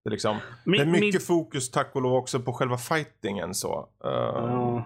Det 0.05 0.09
är, 0.09 0.11
liksom, 0.11 0.37
Min- 0.65 0.79
det 0.79 0.83
är 0.83 0.91
mycket 0.91 1.03
min- 1.15 1.21
fokus 1.21 1.71
tack 1.71 1.91
och 1.97 2.03
lov 2.03 2.15
också 2.15 2.41
på 2.41 2.53
själva 2.53 2.77
fightingen 2.79 3.55
så. 3.55 3.79
Uh, 4.05 4.11
Ja. 4.11 4.85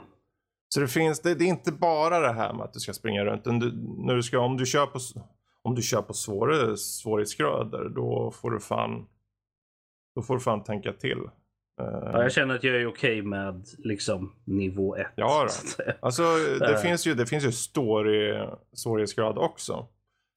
Så 0.68 0.80
det 0.80 0.88
finns, 0.88 1.20
det, 1.20 1.34
det 1.34 1.44
är 1.44 1.48
inte 1.48 1.72
bara 1.72 2.20
det 2.20 2.32
här 2.32 2.52
med 2.52 2.62
att 2.64 2.72
du 2.72 2.80
ska 2.80 2.92
springa 2.92 3.24
runt. 3.24 3.44
Du, 3.44 3.72
när 4.06 4.14
du 4.14 4.22
ska, 4.22 4.38
om 4.40 4.56
du 4.56 4.66
kör 4.66 4.86
på, 4.86 4.98
om 5.62 5.74
du 5.74 5.82
kör 5.82 6.02
på 6.02 6.14
svårare 6.14 6.76
svårighetsgrader 6.76 7.88
då 7.88 8.30
får 8.30 8.50
du 8.50 8.60
fan, 8.60 9.06
då 10.14 10.22
får 10.22 10.34
du 10.34 10.40
fan 10.40 10.64
tänka 10.64 10.92
till. 10.92 11.18
Eh, 11.80 11.86
Ja, 12.12 12.22
jag 12.22 12.32
känner 12.32 12.54
att 12.54 12.64
jag 12.64 12.76
är 12.76 12.86
okej 12.86 13.22
med 13.22 13.64
liksom 13.78 14.32
nivå 14.44 14.96
1. 14.96 15.06
Ja. 15.14 15.46
Alltså 16.00 16.22
det 16.60 16.72
Eh. 16.74 16.80
finns 16.80 17.06
ju, 17.06 17.14
det 17.14 17.26
finns 17.26 17.44
ju 17.44 17.52
story 17.52 18.46
svårighetsgrad 18.72 19.38
också. 19.38 19.86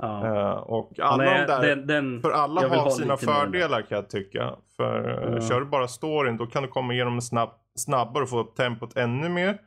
ja. 0.04 0.26
Eh, 0.28 0.58
och 0.58 1.00
alla 1.00 1.24
nej, 1.24 1.48
där, 1.48 1.62
den, 1.68 1.88
den, 1.88 2.22
för 2.22 2.32
alla 2.32 2.62
har 2.68 2.76
ha 2.78 2.92
sina 2.92 3.18
fördelar 3.18 3.82
kan 3.82 3.96
jag 3.96 4.10
tycka. 4.10 4.56
För 4.78 5.10
Ja. 5.36 5.42
kör 5.42 5.60
du 5.60 5.66
bara 5.66 5.88
storyn 5.88 6.38
då 6.38 6.46
kan 6.46 6.64
du 6.64 6.70
komma 6.70 6.94
igenom 6.94 7.22
snabb, 7.22 7.50
snabbare 7.76 8.24
och 8.24 8.30
få 8.30 8.40
upp 8.40 8.56
tempot 8.56 8.98
ännu 8.98 9.30
mer. 9.30 9.58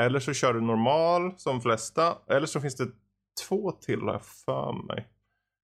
Eller 0.00 0.20
så 0.20 0.32
kör 0.32 0.54
du 0.54 0.60
normal 0.60 1.32
som 1.36 1.60
flesta. 1.60 2.14
Eller 2.30 2.46
så 2.46 2.60
finns 2.60 2.76
det 2.76 2.86
två 3.48 3.70
till 3.72 4.00
har 4.00 4.12
jag 4.12 4.24
för 4.24 4.72
mig. 4.86 5.06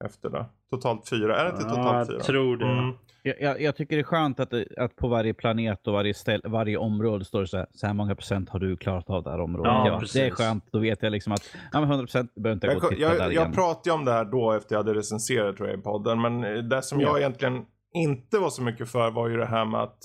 Efter 0.06 0.30
det. 0.30 0.46
Totalt 0.70 1.10
fyra. 1.10 1.40
Är 1.40 1.44
det 1.46 1.50
inte 1.52 1.64
ja, 1.64 1.70
totalt 1.76 2.08
fyra? 2.08 2.18
jag 2.18 2.26
tror 2.26 2.58
det. 2.58 2.66
Mm. 2.66 2.94
Jag, 3.26 3.42
jag, 3.42 3.62
jag 3.62 3.76
tycker 3.76 3.96
det 3.96 4.02
är 4.02 4.04
skönt 4.04 4.40
att, 4.40 4.54
att 4.78 4.96
på 4.96 5.08
varje 5.08 5.34
planet 5.34 5.88
och 5.88 5.94
varje, 5.94 6.14
ställ, 6.14 6.42
varje 6.46 6.78
område 6.78 7.26
står 7.26 7.42
det 7.42 7.48
så 7.48 7.58
här, 7.58 7.68
så 7.74 7.88
här 7.88 7.94
många 7.94 8.16
procent 8.16 8.50
har 8.50 8.60
du 8.60 8.78
klarat 8.78 9.10
av 9.10 9.24
det 9.24 9.30
här 9.30 9.42
området. 9.42 9.72
Ja, 9.72 10.02
det 10.14 10.28
är 10.28 10.30
skönt. 10.30 10.66
Då 10.72 10.80
vet 10.80 11.04
jag 11.04 11.12
liksom 11.12 11.34
att 11.34 11.56
ja, 11.72 11.80
men 11.80 11.84
100 11.90 12.04
procent 12.04 12.36
behöver 12.36 12.54
inte 12.54 12.68
jag 12.68 12.80
gå 12.82 12.88
och 12.88 12.94
Jag, 12.94 13.00
titta 13.00 13.10
där 13.14 13.20
jag, 13.24 13.32
igen. 13.32 13.44
jag 13.44 13.54
pratade 13.54 13.94
om 13.94 14.06
det 14.06 14.12
här 14.12 14.26
då 14.26 14.52
efter 14.52 14.76
jag 14.76 14.80
hade 14.84 14.94
recenserat 14.94 15.58
tror 15.58 15.70
jag 15.70 15.80
i 15.80 15.82
podden. 15.82 16.22
Men 16.22 16.44
eh, 16.44 16.54
det 16.64 16.82
som 16.82 17.02
jag 17.02 17.14
Ja. 17.14 17.20
egentligen 17.20 17.66
inte 17.94 18.38
var 18.40 18.50
så 18.50 18.62
mycket 18.62 18.90
för 18.90 19.12
var 19.12 19.28
ju 19.28 19.38
det 19.38 19.46
här 19.46 19.66
med 19.66 19.82
att 19.82 19.98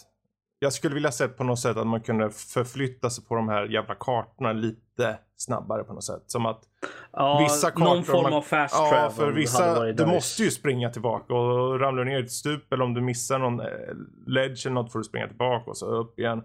jag 0.59 0.73
skulle 0.73 0.95
vilja 0.95 1.11
sett 1.13 1.37
på 1.37 1.45
något 1.45 1.59
sätt 1.59 1.77
att 1.77 1.87
man 1.87 2.01
kunde 2.01 2.31
förflytta 2.31 3.11
sig 3.11 3.25
på 3.25 3.35
de 3.35 3.49
här 3.49 3.65
jävla 3.65 3.95
kartorna 3.95 4.53
lite 4.53 5.19
snabbare 5.37 5.85
på 5.85 5.93
något 5.93 6.05
sätt. 6.05 6.23
Som 6.27 6.47
att 6.47 6.61
Ja, 7.13 7.39
vissa 7.43 7.71
kartor... 7.71 7.85
någon 7.85 8.05
form 8.05 8.23
man- 8.23 8.33
av 8.33 8.43
fast 8.43 8.75
Ja, 8.75 8.89
travel 8.91 9.11
för 9.13 9.33
vissa, 9.33 9.85
du 9.85 10.07
måste 10.07 10.43
ju 10.43 10.51
springa 10.51 10.91
tillbaka 10.91 11.35
och 11.35 11.81
ramlar 11.81 12.05
du 12.05 12.11
ner 12.11 12.19
i 12.21 12.25
ett 12.25 12.31
stup 12.33 12.73
eller 12.73 12.85
om 12.85 12.95
du 12.95 13.01
missar 13.01 13.39
någon 13.39 13.61
eh, 13.61 13.67
ledge 14.27 14.67
eller 14.67 14.75
något 14.75 14.93
får 14.93 14.99
du 14.99 15.05
springa 15.05 15.27
tillbaka 15.29 15.71
och 15.71 15.77
så 15.77 15.87
upp 15.87 16.19
igen. 16.19 16.45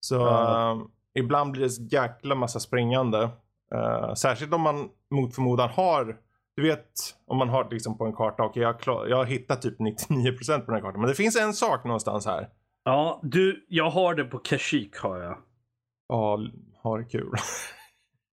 Så 0.00 0.14
Ja. 0.14 0.70
eh, 0.72 0.78
ibland 1.22 1.52
blir 1.52 1.62
det 1.68 1.78
en 1.78 1.88
jäkla 1.88 2.34
massa 2.34 2.60
springande. 2.60 3.28
Eh, 3.74 4.14
särskilt 4.14 4.54
om 4.54 4.60
man 4.60 4.88
mot 5.10 5.34
förmodan 5.34 5.68
har, 5.70 6.16
du 6.56 6.62
vet 6.62 6.90
om 7.26 7.36
man 7.38 7.48
har 7.48 7.68
liksom 7.70 7.98
på 7.98 8.04
en 8.04 8.12
karta, 8.12 8.42
okej 8.42 8.62
jag, 8.62 8.72
har 8.72 8.78
klar, 8.78 9.06
jag 9.06 9.16
har 9.16 9.24
hittat 9.24 9.62
typ 9.62 9.78
99% 9.80 10.60
på 10.60 10.66
den 10.66 10.74
här 10.74 10.80
kartan. 10.80 11.00
Men 11.00 11.08
det 11.08 11.14
finns 11.14 11.36
en 11.36 11.52
sak 11.54 11.84
någonstans 11.84 12.26
här. 12.26 12.48
Ja, 12.86 13.20
du, 13.22 13.66
jag 13.68 13.90
har 13.90 14.14
det 14.14 14.24
på 14.24 14.38
Kashyyyk 14.38 14.96
har 14.96 15.18
jag. 15.18 15.38
Ja, 16.08 16.38
ha 16.82 16.96
det 16.98 17.04
kul. 17.04 17.30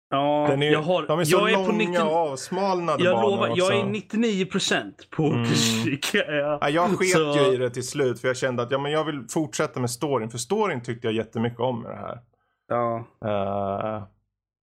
Ja, 0.09 0.47
Den 0.49 0.63
är, 0.63 0.71
jag 0.71 0.81
har, 0.81 1.07
de 1.07 1.19
är 1.19 1.23
så 1.23 1.37
jag 1.37 1.49
är 1.49 1.53
långa 1.53 1.65
på 1.67 1.73
90, 1.73 2.01
avsmalnade 2.01 3.03
Jag 3.03 3.15
banor 3.15 3.29
lovar, 3.31 3.49
också. 3.49 3.63
jag 3.63 3.75
är 3.79 3.83
99% 3.83 4.91
på 5.11 5.23
Mm. 5.23 5.45
Kashyyyk. 5.45 6.05
Ja. 6.13 6.23
Ja, 6.61 6.69
jag 6.69 6.89
sket 6.89 7.09
Så- 7.09 7.19
ju 7.37 7.53
i 7.53 7.57
det 7.57 7.69
till 7.69 7.87
slut 7.87 8.19
för 8.21 8.27
jag 8.27 8.37
kände 8.37 8.63
att 8.63 8.71
ja, 8.71 8.77
men 8.77 8.91
jag 8.91 9.05
vill 9.05 9.25
fortsätta 9.29 9.79
med 9.79 9.91
storyn. 9.91 10.29
För 10.29 10.37
storyn 10.37 10.81
tyckte 10.83 11.07
jag 11.07 11.13
jättemycket 11.13 11.59
om 11.59 11.81
med 11.81 11.91
det 11.91 11.97
här. 11.97 12.19
Ja. 12.67 12.97
Eh, 13.25 14.03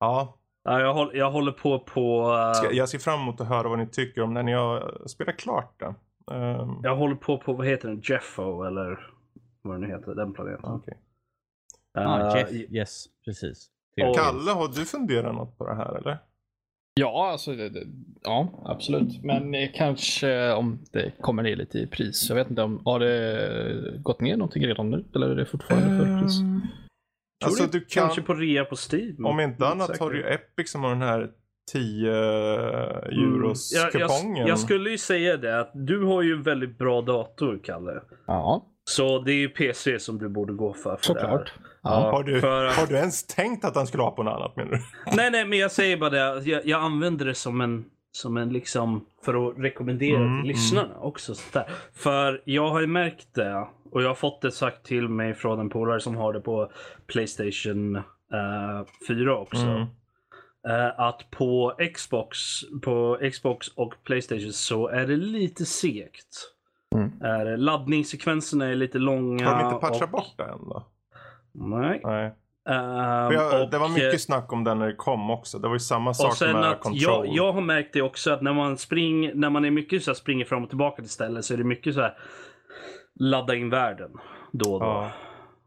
ja, 0.01 0.39
Ja, 0.65 0.81
jag, 0.81 0.95
håller, 0.95 1.15
jag 1.17 1.31
håller 1.31 1.53
på 1.53 1.79
på... 1.79 2.33
eh, 2.35 2.53
ska, 2.53 2.73
jag 2.73 2.89
ser 2.89 2.99
fram 2.99 3.21
emot 3.21 3.41
att 3.41 3.49
höra 3.49 3.69
vad 3.69 3.79
ni 3.79 3.87
tycker 3.87 4.23
om 4.23 4.35
när 4.35 4.43
ni 4.43 4.53
har 4.53 5.03
spelat 5.07 5.37
klart 5.37 5.81
det. 5.81 5.95
Um, 6.35 6.81
Jag 6.83 6.97
håller 6.97 7.15
på 7.17 7.39
på, 7.39 7.53
vad 7.53 7.67
heter 7.67 7.89
den? 7.89 8.01
Jeffo 8.05 8.63
eller 8.63 9.11
vad 9.69 9.81
den 9.81 9.89
nu 9.89 9.95
heter, 9.97 10.15
den 10.15 10.33
planeten. 10.33 10.65
okej. 10.65 10.99
Ja, 11.95 12.31
Eh, 12.31 12.39
Jeff, 12.39 12.71
yes, 12.73 13.07
precis. 13.25 13.67
och- 14.09 14.15
Kalle, 14.17 14.51
har 14.51 14.69
du 14.69 14.85
funderat 14.85 15.35
något 15.35 15.59
på 15.59 15.67
det 15.67 15.75
här 15.75 15.99
eller? 15.99 16.19
Ja, 17.01 17.31
alltså, 17.31 17.53
det, 17.55 17.69
det, 17.69 17.87
ja, 18.23 18.49
absolut. 18.65 19.23
Men 19.25 19.55
eh, 19.55 19.71
kanske 19.75 20.53
om 20.53 20.79
det 20.93 21.13
kommer 21.21 21.43
ner 21.43 21.57
lite 21.57 21.79
i 21.79 21.87
pris. 21.87 22.27
Jag 22.29 22.37
vet 22.37 22.51
inte 22.51 22.63
om, 22.63 22.83
har 22.85 22.99
det 23.01 23.99
gått 24.03 24.21
ner 24.21 24.37
någonting 24.37 24.67
redan 24.67 24.91
nu? 24.91 25.05
Eller 25.15 25.29
är 25.29 25.37
det 25.37 25.47
fortfarande 25.47 26.05
fullpris? 26.05 26.41
Ehm, 26.41 26.61
Alltså 27.45 27.65
det 27.67 27.73
du 27.73 27.81
kan, 27.81 28.03
Kanske 28.03 28.23
på 28.23 28.35
rea 28.35 28.65
på 28.65 28.77
Steam. 28.93 29.27
om 29.27 29.41
inte 29.41 29.57
Jag 29.65 29.71
annat 29.73 29.99
har 29.99 30.11
du 30.11 30.17
ju 30.19 30.25
Epic 30.35 30.71
som 30.71 30.83
har 30.85 30.91
den 30.91 31.03
här 31.03 31.31
10 31.73 32.13
Mm. 32.13 33.35
euros 33.35 33.73
jag, 33.75 33.95
jag, 34.01 34.11
kupongen. 34.11 34.47
jag 34.47 34.59
skulle 34.59 34.91
ju 34.91 34.99
säga 34.99 35.37
det 35.37 35.61
att 35.61 35.71
du 35.75 36.05
har 36.05 36.23
ju 36.23 36.33
en 36.33 36.43
väldigt 36.43 36.79
bra 36.79 37.01
dator, 37.03 37.61
Kalle. 37.65 38.01
Ja, 38.27 38.67
Så 38.85 39.19
det 39.19 39.33
är 39.33 39.37
ju 39.37 39.49
PC 39.49 39.99
som 39.99 40.19
du 40.19 40.29
borde 40.29 40.53
gå 40.53 40.73
för. 40.73 40.97
för 40.97 41.05
såklart. 41.05 41.53
Ja, 41.83 41.91
har, 41.91 42.23
du, 42.23 42.41
för 42.41 42.67
har 42.67 42.87
du 42.87 42.95
ens 42.95 43.27
tänkt 43.27 43.65
att 43.65 43.77
han 43.77 43.87
skulle 43.87 44.03
ha 44.03 44.11
på 44.11 44.23
något 44.23 44.35
annat 44.35 44.57
menar 44.57 44.71
du? 44.71 44.79
Nej, 45.17 45.31
nej, 45.31 45.45
men 45.45 45.59
jag 45.59 45.71
säger 45.73 45.97
bara 45.97 46.11
det. 46.11 46.43
Jag, 46.51 46.67
jag 46.67 46.83
använder 46.83 47.25
det 47.27 47.35
som 47.35 47.61
en, 47.61 47.85
som 48.13 48.37
en 48.37 48.49
liksom, 48.53 49.07
för 49.25 49.49
att 49.49 49.59
rekommendera 49.59 50.17
Mm, 50.21 50.43
till 50.43 50.49
lyssnarna 50.49 50.99
också. 51.01 51.35
Sånt 51.35 51.53
där. 51.53 51.69
För 51.95 52.43
jag 52.45 52.69
har 52.69 52.81
ju 52.81 52.87
märkt 52.87 53.35
det, 53.35 53.67
och 53.93 54.03
jag 54.03 54.09
har 54.09 54.15
fått 54.15 54.43
det 54.43 54.53
sagt 54.53 54.87
till 54.87 55.09
mig 55.09 55.35
från 55.35 55.61
en 55.61 55.71
polare 55.71 56.01
som 56.01 56.17
har 56.17 56.33
det 56.33 56.41
på 56.41 56.71
Playstation 57.07 57.97
eh, 57.97 58.03
4 59.09 59.39
också. 59.39 59.67
Mm. 59.67 59.87
Eh, 60.69 61.01
att 61.01 61.31
på 61.31 61.75
Xbox, 61.95 62.39
på 62.83 63.19
Xbox 63.33 63.69
och 63.69 63.95
Playstation 64.05 64.53
så 64.53 64.89
är 64.89 65.07
det 65.07 65.17
lite 65.17 65.65
segt. 65.65 66.51
Mm. 66.95 67.13
Är, 67.23 67.57
laddningssekvenserna 67.57 68.67
är 68.67 68.75
lite 68.75 68.99
långa. 68.99 69.49
Har 69.49 69.59
de 69.59 69.67
inte 69.67 69.87
patchat 69.87 70.03
och, 70.03 70.11
bort 70.11 70.35
det 70.37 70.45
än 70.45 70.69
då? 70.69 70.87
Nej. 71.53 72.01
Nej. 72.05 72.33
För 72.67 73.33
jag, 73.33 73.63
och, 73.63 73.71
det 73.71 73.79
var 73.79 73.87
eh, 73.87 73.93
mycket 73.93 74.21
snack 74.21 74.53
om 74.53 74.65
den 74.65 74.79
när 74.79 74.87
det 74.87 74.95
kom 74.95 75.31
också. 75.31 75.59
Det 75.59 75.69
var 75.69 75.75
ju 75.75 75.81
samma 75.81 76.15
sak 76.15 76.31
och 76.31 76.37
sen 76.37 76.53
med 76.53 76.71
att 76.71 76.81
Control. 76.81 77.27
jag, 77.27 77.27
jag 77.27 77.53
har 77.53 77.61
märkt 77.61 77.93
det 77.93 78.03
också 78.03 78.33
att 78.33 78.43
när 78.43 78.53
man, 78.53 78.79
spring, 78.79 79.41
när 79.41 79.51
man 79.51 79.65
är 79.65 79.71
mycket 79.71 80.03
så 80.03 80.11
här, 80.11 80.15
springer 80.15 80.45
fram 80.45 80.63
och 80.63 80.69
tillbaka 80.69 81.03
till 81.03 81.11
stället 81.11 81.45
så 81.45 81.55
är 81.55 81.59
det 81.59 81.65
mycket 81.65 81.95
så 81.95 82.01
här 82.01 82.19
ladda 83.15 83.55
in 83.55 83.71
världen 83.71 84.11
då 84.53 84.75
och 84.75 84.81
då. 84.81 84.87
Ja. 84.87 85.11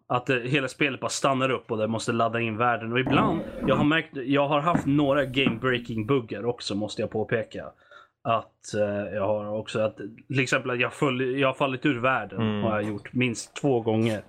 Att 0.10 0.26
det, 0.26 0.40
hela 0.50 0.68
spelet 0.68 1.00
bara 1.00 1.10
stannar 1.10 1.50
upp 1.50 1.72
och 1.72 1.78
det 1.78 1.88
måste 1.88 2.12
ladda 2.12 2.40
in 2.40 2.58
världen. 2.58 2.94
Och 2.94 3.00
ibland, 3.00 3.42
jag 3.68 3.76
har 3.76 3.84
märkt, 3.84 4.18
jag 4.26 4.48
har 4.48 4.60
haft 4.60 4.86
några 4.86 5.26
game 5.26 5.58
breaking 5.62 6.06
buggar 6.06 6.46
också 6.46 6.76
måste 6.76 7.02
jag 7.02 7.12
påpeka. 7.12 7.66
Att 8.24 8.74
eh, 8.74 9.14
jag 9.14 9.28
har 9.28 9.46
också 9.50 9.80
att 9.80 9.98
till 10.28 10.40
exempel 10.40 10.72
att 10.72 10.80
jag, 10.80 10.94
full, 10.94 11.40
jag 11.40 11.48
har 11.48 11.54
fallit 11.54 11.86
ur 11.86 12.00
världen 12.00 12.42
Mm. 12.42 12.64
har 12.64 12.72
jag 12.82 12.90
gjort 12.90 13.14
minst 13.14 13.56
två 13.56 13.82
gånger. 13.82 14.22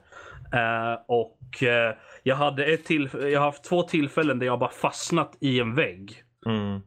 Eh, 0.53 1.01
och 1.09 1.63
eh, 1.63 1.95
jag 2.23 2.37
hade 2.37 2.65
ett 2.67 2.85
till, 2.85 3.09
jag 3.13 3.41
har 3.41 3.47
haft 3.47 3.65
två 3.65 3.83
tillfällen 3.83 4.39
där 4.39 4.47
jag 4.47 4.59
bara 4.59 4.71
fastnat 4.71 5.37
i 5.41 5.61
en 5.61 5.75
vägg. 5.75 6.23
Mm. 6.47 6.81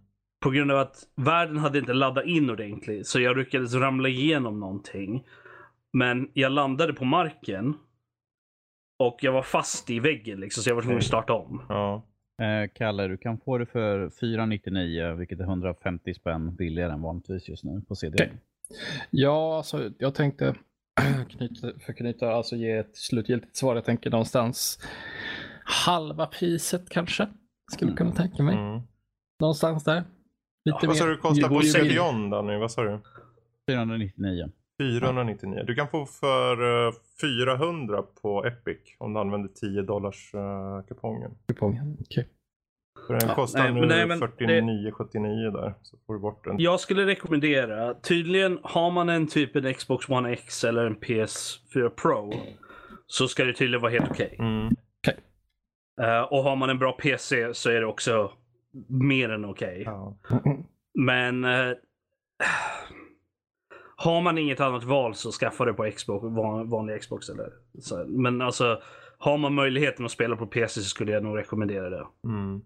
på 0.44 0.50
grund 0.50 0.72
av 0.72 0.80
att 0.80 0.96
världen 1.16 1.58
hade 1.58 1.80
inte 1.80 1.94
laddat 1.94 2.26
in 2.26 2.50
ordentligt. 2.50 3.08
Så 3.08 3.20
jag 3.20 3.38
lyckades 3.38 3.74
ramla 3.76 4.10
igenom 4.10 4.60
någonting. 4.60 5.24
Men 5.94 6.30
jag 6.34 6.52
landade 6.52 6.94
på 6.94 7.06
marken. 7.06 7.74
Och 9.00 9.18
jag 9.22 9.32
var 9.32 9.42
fast 9.42 9.90
i 9.90 10.00
väggen 10.00 10.40
liksom, 10.40 10.64
så 10.64 10.70
jag 10.70 10.76
var 10.76 10.82
tvungen 10.82 10.98
att 10.98 11.04
starta 11.04 11.34
om. 11.34 11.66
Ja. 11.70 12.04
Eh, 12.42 12.70
Kalle, 12.74 13.08
du 13.08 13.18
kan 13.18 13.38
få 13.38 13.58
det 13.58 13.66
för 13.66 14.10
499, 14.10 15.14
vilket 15.14 15.40
är 15.40 15.44
150 15.44 16.14
spänn 16.14 16.56
billigare 16.56 16.92
än 16.92 17.02
vanligtvis 17.02 17.50
just 17.50 17.64
nu 17.64 17.82
på 17.88 17.96
CD. 17.96 18.24
Okej. 18.24 18.38
Ja, 19.10 19.58
alltså 19.58 19.92
jag 19.98 20.16
tänkte 20.16 20.56
knyta, 21.30 21.72
förknyta, 21.86 22.32
alltså 22.32 22.56
ge 22.56 22.72
ett 22.72 22.98
slutgiltigt 22.98 23.56
svar. 23.56 23.76
Jag 23.76 23.86
tänker 23.86 24.10
någonstans 24.10 24.80
halva 25.64 26.26
priset 26.26 26.90
kanske. 26.90 27.28
Skulle 27.72 27.94
kunna 27.94 28.12
tänka 28.12 28.44
mig. 28.44 28.56
Mm. 28.56 28.82
Någonstans 29.40 29.84
där. 29.84 30.04
Lite 30.66 30.88
Vad 30.88 30.98
sa 30.98 31.06
du 31.06 31.18
kostar 31.18 31.50
på 31.50 31.62
CDON 31.62 32.30
Danny? 32.30 32.58
Vad 32.58 32.72
sa 32.72 32.84
du? 32.84 33.00
499. 33.70 34.50
499. 34.90 35.64
Du 35.68 35.76
kan 35.76 35.88
få 35.88 36.06
för 36.06 36.86
eh, 36.88 36.94
400 37.22 38.04
på 38.22 38.46
Epic 38.46 38.78
om 38.98 39.14
du 39.14 39.20
använder 39.20 39.50
10 39.50 39.82
dollars 39.82 40.34
uh, 40.36 40.82
kupongen. 40.88 41.32
kupongen. 41.48 41.98
Okej. 42.02 42.28
För 43.08 43.14
den 43.14 43.30
Ja, 43.30 43.36
kostar 43.36 43.60
nej, 43.64 43.74
nu 43.74 43.80
men 43.80 43.90
nej, 43.90 44.06
men 44.08 44.20
det- 44.20 44.26
49,79 44.28 45.52
där. 45.52 45.74
Så 45.82 45.98
får 46.06 46.14
du 46.14 46.20
bort 46.20 46.44
den. 46.44 46.60
Jag 46.60 46.80
skulle 46.80 47.06
rekommendera, 47.06 47.94
tydligen 47.94 48.60
har 48.64 48.92
man 48.92 49.10
en 49.10 49.28
typ 49.28 49.56
en 49.56 49.74
Xbox 49.74 50.10
One 50.10 50.32
X 50.32 50.64
eller 50.64 50.86
en 50.86 50.96
PS4 50.98 51.90
Pro. 51.90 52.34
Så 53.08 53.28
ska 53.28 53.44
det 53.46 53.54
tydligen 53.54 53.82
vara 53.82 53.92
helt 53.92 54.12
okej. 54.12 54.36
Mm. 54.40 54.68
Eh, 56.02 56.22
och 56.22 56.44
har 56.44 56.56
man 56.56 56.70
en 56.70 56.80
bra 56.80 56.92
PC 56.92 57.54
så 57.54 57.70
är 57.70 57.80
det 57.80 57.86
också 57.86 58.32
mer 58.88 59.30
än 59.30 59.46
okej. 59.46 59.84
Ja. 59.86 60.18
Men 61.00 61.44
eh, 61.46 61.72
har 64.04 64.22
man 64.22 64.38
inget 64.38 64.60
annat 64.60 64.84
val 64.84 65.16
så 65.16 65.32
skaffa 65.32 65.66
det 65.66 65.74
på 65.74 65.92
Xbox, 65.92 66.24
van, 66.24 66.70
vanlig 66.70 67.02
Xbox. 67.02 67.30
Eller, 67.30 67.50
så. 67.80 68.06
Men 68.08 68.42
alltså, 68.42 68.82
har 69.18 69.38
man 69.38 69.54
möjligheten 69.54 70.06
att 70.06 70.12
spela 70.12 70.36
på 70.36 70.48
PC 70.48 70.82
så 70.82 70.90
skulle 70.90 71.12
jag 71.12 71.24
nog 71.24 71.38
rekommendera 71.38 71.90
det. 71.90 72.06
Mm. 72.26 72.62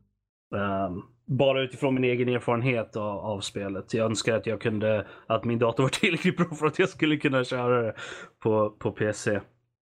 Ehm, 0.55 1.01
bara 1.25 1.61
utifrån 1.61 1.93
min 1.93 2.03
egen 2.03 2.29
erfarenhet 2.29 2.95
av, 2.95 3.17
av 3.19 3.39
spelet. 3.39 3.93
Jag 3.93 4.05
önskar 4.05 4.37
att 4.37 4.45
jag 4.45 4.61
kunde, 4.61 5.07
att 5.27 5.43
min 5.43 5.59
dator 5.59 5.83
var 5.83 5.89
tillräckligt 5.99 6.37
bra 6.37 6.55
för 6.55 6.65
att 6.65 6.79
jag 6.79 6.89
skulle 6.89 7.17
kunna 7.17 7.43
köra 7.43 7.81
det 7.81 7.95
på, 8.43 8.69
på 8.69 8.91
PC. 8.91 9.41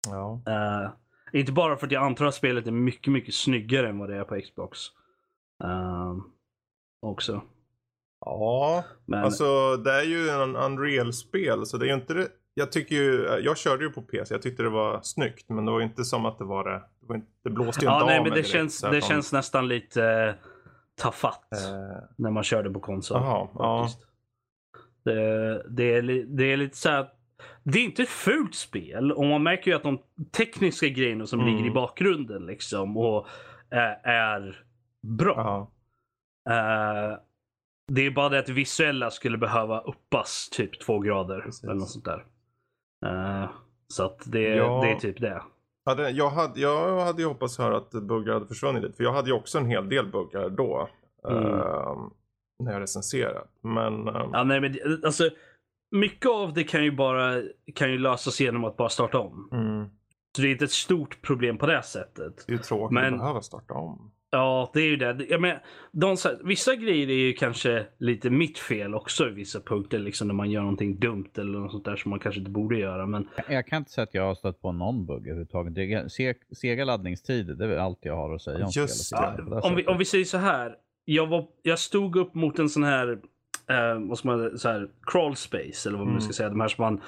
Ja. 0.07 0.41
Eh, 0.47 0.91
inte 1.39 1.51
bara 1.51 1.77
för 1.77 1.85
att 1.85 1.91
jag 1.91 2.03
antar 2.03 2.25
att 2.25 2.35
spelet 2.35 2.67
är 2.67 2.71
mycket, 2.71 3.13
mycket 3.13 3.33
snyggare 3.33 3.89
än 3.89 3.97
vad 3.97 4.09
det 4.09 4.17
är 4.17 4.23
på 4.23 4.41
Xbox. 4.41 4.79
Ehm, 5.63 6.23
också. 7.01 7.41
Ja, 8.25 8.83
Men, 9.05 9.23
alltså 9.23 9.77
det 9.77 9.91
är 9.91 10.03
ju 10.03 10.29
en 10.29 10.55
Unreal-spel 10.55 11.65
så 11.65 11.77
det 11.77 11.85
är 11.85 11.87
ju 11.87 11.93
inte 11.93 12.13
det. 12.13 12.27
Jag 12.53 12.71
tycker 12.71 12.95
ju, 12.95 13.39
jag 13.43 13.57
körde 13.57 13.83
ju 13.83 13.89
på 13.89 14.01
PC, 14.01 14.33
jag 14.33 14.41
tyckte 14.41 14.63
det 14.63 14.69
var 14.69 14.99
snyggt 15.03 15.49
men 15.49 15.65
det 15.65 15.71
var 15.71 15.81
inte 15.81 16.03
som 16.03 16.25
att 16.25 16.37
det 16.37 16.43
var 16.43 16.63
det. 16.63 16.81
Det, 17.01 17.07
var 17.07 17.15
inte, 17.15 17.27
det 17.43 17.49
blåste 17.49 17.85
ju 17.85 17.91
ja, 17.91 17.95
inte 17.95 18.05
nej, 18.05 18.17
av 18.17 18.23
men 18.23 18.29
det, 18.29 18.35
direkt, 18.35 18.49
känns, 18.49 18.81
det 18.81 19.01
känns 19.01 19.33
nästan 19.33 19.67
lite 19.67 20.01
uh, 20.01 20.33
tafatt 21.01 21.47
Eh, 21.51 22.03
när 22.15 22.31
man 22.31 22.43
körde 22.43 22.69
på 22.69 22.79
konsol. 22.79 23.21
Jaha, 23.21 23.47
ja. 23.53 23.89
Det, 25.03 25.63
det, 25.69 25.93
är, 25.95 26.01
det 26.37 26.53
är 26.53 26.57
lite 26.57 26.77
så 26.77 26.89
här. 26.89 27.07
Det 27.63 27.79
är 27.79 27.83
inte 27.83 28.03
ett 28.03 28.09
fult 28.09 28.55
spel 28.55 29.11
och 29.11 29.25
man 29.25 29.43
märker 29.43 29.71
ju 29.71 29.77
att 29.77 29.83
de 29.83 29.99
tekniska 30.37 30.87
grejerna 30.87 31.25
som 31.27 31.39
Mm. 31.39 31.53
ligger 31.53 31.67
i 31.69 31.73
bakgrunden 31.73 32.45
liksom 32.45 32.97
och 32.97 33.27
eh, 33.71 34.09
är 34.09 34.65
bra. 35.01 35.71
ja. 36.43 37.21
Det 37.95 38.01
är 38.05 38.11
bara 38.11 38.29
det 38.29 38.39
att 38.39 38.49
visuella 38.49 39.11
skulle 39.11 39.37
behöva 39.37 39.79
uppas 39.81 40.49
typ 40.51 40.79
två 40.79 40.99
grader 40.99 41.41
Precis. 41.41 41.63
eller 41.63 41.73
något 41.73 41.89
sånt 41.89 42.05
där. 42.05 42.25
Eh, 43.05 43.49
så 43.87 44.03
att 44.05 44.19
det, 44.25 44.41
Ja. 44.41 44.81
det 44.83 44.91
är 44.91 44.95
typ 44.95 45.21
det. 45.21 45.43
Hade, 45.85 46.09
jag, 46.09 46.29
hade, 46.29 46.59
jag 46.59 46.99
hade 47.05 47.21
ju 47.21 47.27
hoppats 47.27 47.57
höra 47.57 47.77
att 47.77 47.91
buggar 47.91 48.33
hade 48.33 48.47
försvunnit 48.47 48.83
lite. 48.83 48.95
För 48.97 49.03
jag 49.03 49.13
hade 49.13 49.27
ju 49.29 49.33
också 49.35 49.57
en 49.57 49.65
hel 49.65 49.89
del 49.89 50.11
buggar 50.11 50.49
då. 50.49 50.89
Mm. 51.29 51.43
ehm, 51.45 52.09
när 52.63 52.71
jag 52.73 52.81
recenserat. 52.81 53.49
Men 53.61 54.07
ehm, 54.07 54.29
Ja, 54.33 54.43
nej, 54.43 54.61
men 54.61 54.75
alltså, 55.05 55.29
mycket 55.91 56.29
av 56.31 56.53
det 56.53 56.63
kan 56.63 56.83
ju 56.83 56.91
bara 56.91 57.41
kan 57.75 57.91
ju 57.91 57.97
lösas 57.97 58.41
genom 58.41 58.63
att 58.65 58.77
bara 58.77 58.89
starta 58.89 59.19
om. 59.19 59.49
mm, 59.51 59.85
Så 60.35 60.41
det 60.41 60.47
är 60.47 60.51
inte 60.51 60.65
ett 60.65 60.71
stort 60.71 61.21
problem 61.21 61.57
på 61.57 61.65
det 61.65 61.83
sättet. 61.83 62.43
det 62.47 62.53
är 62.53 62.57
ju 62.57 62.63
tråkigt 62.63 62.93
Men- 62.93 63.13
att 63.13 63.19
behöva 63.19 63.41
starta 63.41 63.73
om. 63.73 64.11
Ja, 64.33 64.71
det 64.73 64.79
är 64.81 64.85
ju 64.87 64.97
det. 64.97 65.25
Jag 65.29 65.41
menar, 65.41 65.63
de, 65.91 66.17
så 66.17 66.29
här, 66.29 66.39
vissa 66.43 66.75
grejer 66.75 67.09
är 67.09 67.13
ju 67.13 67.33
kanske 67.33 67.85
lite 67.97 68.29
mitt 68.29 68.59
fel 68.59 68.95
också 68.95 69.27
i 69.27 69.31
vissa 69.31 69.59
punkter. 69.59 69.99
Liksom 69.99 70.27
när 70.27 70.35
man 70.35 70.51
gör 70.51 70.61
någonting 70.61 70.99
dumt 70.99 71.29
eller 71.37 71.59
något 71.59 71.71
sånt 71.71 71.85
där 71.85 71.95
som 71.95 72.09
man 72.09 72.19
kanske 72.19 72.39
inte 72.39 72.51
borde 72.51 72.77
göra. 72.77 73.05
Men 73.05 73.27
Jag 73.49 73.67
kan 73.67 73.77
inte 73.77 73.91
säga 73.91 74.03
att 74.03 74.13
jag 74.13 74.23
har 74.23 74.35
stött 74.35 74.61
på 74.61 74.71
någon 74.71 75.05
bugg 75.05 75.27
överhuvudtaget. 75.27 75.75
Det 75.75 75.93
är, 75.93 76.07
se, 76.07 76.33
sega 76.51 76.85
laddningstider, 76.85 77.53
det 77.53 77.63
är 77.63 77.67
väl 77.69 77.79
allt 77.79 77.99
jag 78.01 78.15
har 78.15 78.33
att 78.35 78.41
säga 78.41 78.65
om 78.65 78.71
Just 78.75 79.05
spelet. 79.05 79.37
det 79.37 79.59
om 79.59 79.75
vi, 79.75 79.85
om 79.87 79.97
vi 79.97 80.05
säger 80.05 80.25
så 80.25 80.37
här. 80.37 80.75
Jag, 81.05 81.27
var, 81.27 81.47
jag 81.61 81.79
stod 81.79 82.15
upp 82.15 82.33
mot 82.35 82.59
en 82.59 82.69
sån 82.69 82.83
här, 82.83 83.07
eh, 83.69 83.99
vad 84.09 84.17
ska 84.17 84.27
man 84.27 84.57
så 84.59 84.69
här, 84.69 84.87
crawl 85.05 85.35
space 85.35 85.89
eller 85.89 85.97
vad 85.97 86.07
man 86.07 86.15
Mm. 86.15 86.21
ska 86.21 86.33
säga. 86.33 86.49
De 86.49 86.61
här 86.61 86.67
som 86.67 86.83
man 86.83 87.01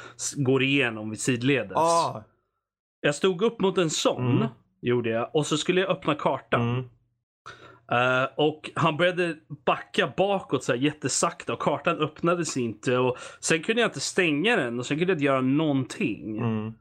går 0.46 0.64
igenom 0.64 1.10
vid 1.10 1.20
sidledes. 1.20 1.72
Ah, 1.78 2.24
Jag 3.02 3.16
stod 3.16 3.42
upp 3.42 3.60
mot 3.62 3.78
en 3.78 3.90
sån, 3.90 4.32
Mm. 4.38 4.48
gjorde 4.82 5.10
jag. 5.10 5.30
Och 5.34 5.46
så 5.46 5.58
skulle 5.58 5.82
jag 5.82 5.90
öppna 5.90 6.16
kartan. 6.16 6.70
mm, 6.70 6.84
Eh, 7.92 8.28
och 8.38 8.70
han 8.76 8.98
började 8.98 9.36
backa 9.66 10.14
bakåt 10.18 10.64
så 10.64 10.72
här 10.72 10.80
jättesakta 10.80 11.54
och 11.54 11.60
kartan 11.62 11.98
öppnades 11.98 12.58
inte. 12.58 12.98
Och 12.98 13.18
sen 13.40 13.64
kunde 13.64 13.82
jag 13.82 13.88
inte 13.90 14.00
stänga 14.00 14.56
den 14.56 14.80
och 14.80 14.86
sen 14.86 14.98
kunde 14.98 15.12
jag 15.12 15.16
inte 15.16 15.26
göra 15.26 15.42
någonting. 15.42 16.38
mm. 16.38 16.74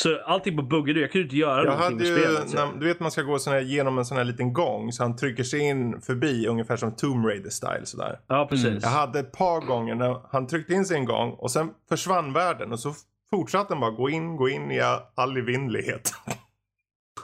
Så 0.00 0.20
allting 0.26 0.56
bara 0.56 0.66
buggade. 0.66 1.00
Jag 1.00 1.12
kunde 1.12 1.24
inte 1.24 1.36
göra 1.36 1.56
Jag 1.56 1.64
någonting 1.64 1.84
hade 1.84 1.96
med 1.96 2.06
ju, 2.06 2.36
spelet. 2.36 2.54
när, 2.54 2.80
du 2.80 2.86
vet 2.86 3.00
man 3.00 3.10
ska 3.10 3.22
gå 3.22 3.38
sån 3.38 3.52
här, 3.52 3.60
genom 3.60 3.98
en 3.98 4.04
sån 4.04 4.16
här 4.16 4.24
liten 4.24 4.52
gång 4.52 4.92
så 4.92 5.02
han 5.02 5.16
trycker 5.16 5.42
sig 5.44 5.60
in 5.60 6.00
förbi 6.00 6.46
ungefär 6.46 6.76
som 6.76 6.92
Tomb 6.96 7.26
Raider 7.26 7.50
style 7.50 7.86
sådär. 7.86 8.20
Ja, 8.26 8.46
precis. 8.50 8.66
Mm. 8.66 8.78
Jag 8.82 8.88
hade 8.88 9.18
ett 9.18 9.32
par 9.32 9.60
gånger 9.60 9.94
när 9.94 10.20
han 10.32 10.46
tryckte 10.46 10.74
in 10.74 10.84
sig 10.84 10.96
en 10.96 11.04
gång 11.04 11.30
och 11.30 11.50
sen 11.50 11.70
försvann 11.88 12.32
världen 12.32 12.72
och 12.72 12.80
så 12.80 12.92
fortsatte 13.30 13.74
han 13.74 13.80
bara 13.80 13.90
gå 13.90 14.10
in, 14.10 14.36
gå 14.36 14.48
in 14.48 14.70
i 14.70 14.80
all 15.14 15.36
evinnerlighet. 15.36 16.12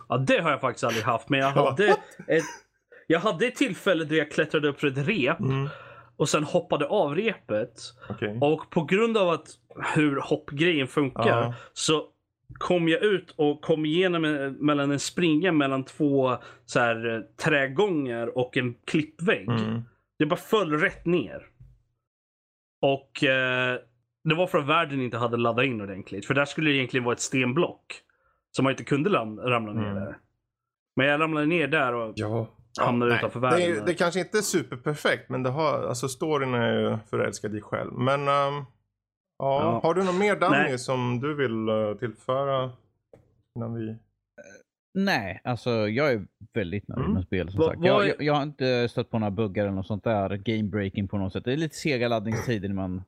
Ja, 0.09 0.19
det 0.19 0.39
har 0.43 0.51
jag 0.51 0.61
faktiskt 0.61 0.85
aldrig 0.85 1.05
haft. 1.05 1.29
Men 1.29 1.41
jag 1.41 1.51
hade, 1.51 1.89
ett, 2.27 2.45
jag 3.07 3.21
hade 3.21 3.47
ett 3.47 3.55
tillfälle 3.57 4.05
då 4.05 4.15
jag 4.15 4.31
klättrade 4.31 4.69
upp 4.69 4.81
för 4.81 4.87
ett 4.87 5.07
rep 5.09 5.41
Mm, 5.41 5.69
och 6.17 6.29
sen 6.29 6.45
hoppade 6.45 6.87
av 6.87 7.15
repet. 7.15 7.73
okej. 8.11 8.39
Och 8.41 8.71
på 8.71 8.85
grund 8.85 9.17
av 9.17 9.29
att 9.29 9.47
hur 9.95 10.17
hoppgrejen 10.21 10.87
funkar 10.89 11.29
Ja. 11.29 11.55
så 11.73 12.05
kom 12.59 12.89
jag 12.89 13.03
ut 13.03 13.35
och 13.37 13.61
kom 13.63 13.85
igenom 13.87 14.25
en, 14.25 14.53
mellan 14.53 14.91
en 14.91 14.99
springa 14.99 15.53
mellan 15.53 15.85
två 15.85 16.37
så 16.65 16.81
här, 16.81 17.15
eh, 17.15 17.21
trägångar 17.45 18.39
och 18.39 18.57
en 18.57 18.75
klippvägg. 18.85 19.49
Mm. 19.49 19.83
Det 20.19 20.27
bara 20.27 20.37
föll 20.37 20.73
rätt 20.81 21.07
ner. 21.07 21.47
Och 22.83 23.25
eh, 23.25 23.79
det 24.25 24.35
var 24.35 24.47
för 24.47 24.59
att 24.59 24.67
världen 24.67 25.01
inte 25.01 25.17
hade 25.17 25.37
laddat 25.37 25.65
in 25.65 25.81
ordentligt. 25.81 26.27
För 26.27 26.35
där 26.35 26.45
skulle 26.45 26.71
det 26.71 26.77
egentligen 26.77 27.05
vara 27.05 27.13
ett 27.13 27.21
stenblock. 27.21 28.01
Som 28.51 28.63
man 28.63 28.71
inte 28.71 28.85
kunde 28.85 29.11
ram- 29.11 29.41
ramla 29.41 29.73
ner 29.73 29.91
Mm. 29.91 29.95
där. 29.95 30.17
Men 30.97 31.07
jag 31.07 31.21
ramlade 31.21 31.47
ner 31.47 31.69
där 31.69 31.95
och 31.95 32.13
Ja. 32.17 32.49
Hamnade 32.81 33.11
nej. 33.11 33.19
utanför 33.19 33.41
det, 33.41 33.47
världen. 33.51 33.77
är, 33.83 33.87
det 33.87 33.95
kanske 33.95 34.21
inte 34.21 34.39
är 34.39 34.43
superperfekt 34.43 35.29
men 35.31 35.43
det 35.43 35.51
har, 35.51 35.83
alltså 35.83 36.09
storyn 36.09 36.55
är 36.55 36.73
ju 36.81 36.99
förälskad 37.11 37.55
i 37.57 37.61
själv. 37.61 37.93
Men 37.93 38.21
ehm, 38.21 38.55
ja, 38.59 38.65
Ja. 39.39 39.81
har 39.83 39.95
du 39.95 40.05
något 40.05 40.15
mer 40.19 40.37
Danny 40.37 40.57
Nej. 40.57 40.79
som 40.79 41.21
du 41.21 41.35
vill 41.35 41.69
eh, 41.69 41.95
tillföra? 41.99 42.73
Innan 43.59 43.75
vi... 43.75 43.97
Nej, 44.99 45.41
alltså 45.45 45.71
jag 45.71 46.13
är 46.13 46.27
väldigt 46.53 46.89
nöjd 46.89 47.01
Mm. 47.01 47.13
med 47.15 47.25
spelet 47.25 47.53
som 47.53 47.59
Vad- 47.59 47.69
sagt. 47.69 47.79
vad 47.81 47.89
Jag, 47.89 48.05
är- 48.05 48.09
jag, 48.09 48.23
jag 48.23 48.35
har 48.35 48.43
inte 48.43 48.89
stött 48.89 49.11
på 49.11 49.19
några 49.19 49.31
buggar 49.31 49.65
eller 49.65 49.75
något 49.75 49.87
sånt 49.87 50.05
där. 50.05 50.37
Game 50.37 50.63
breaking 50.63 51.09
på 51.09 51.19
något 51.19 51.33
sätt. 51.33 51.45
Det 51.45 51.53
är 51.53 51.57
lite 51.57 51.77
sega 51.77 52.09
laddningstider 52.09 52.69
när 52.69 52.75
man, 52.75 53.03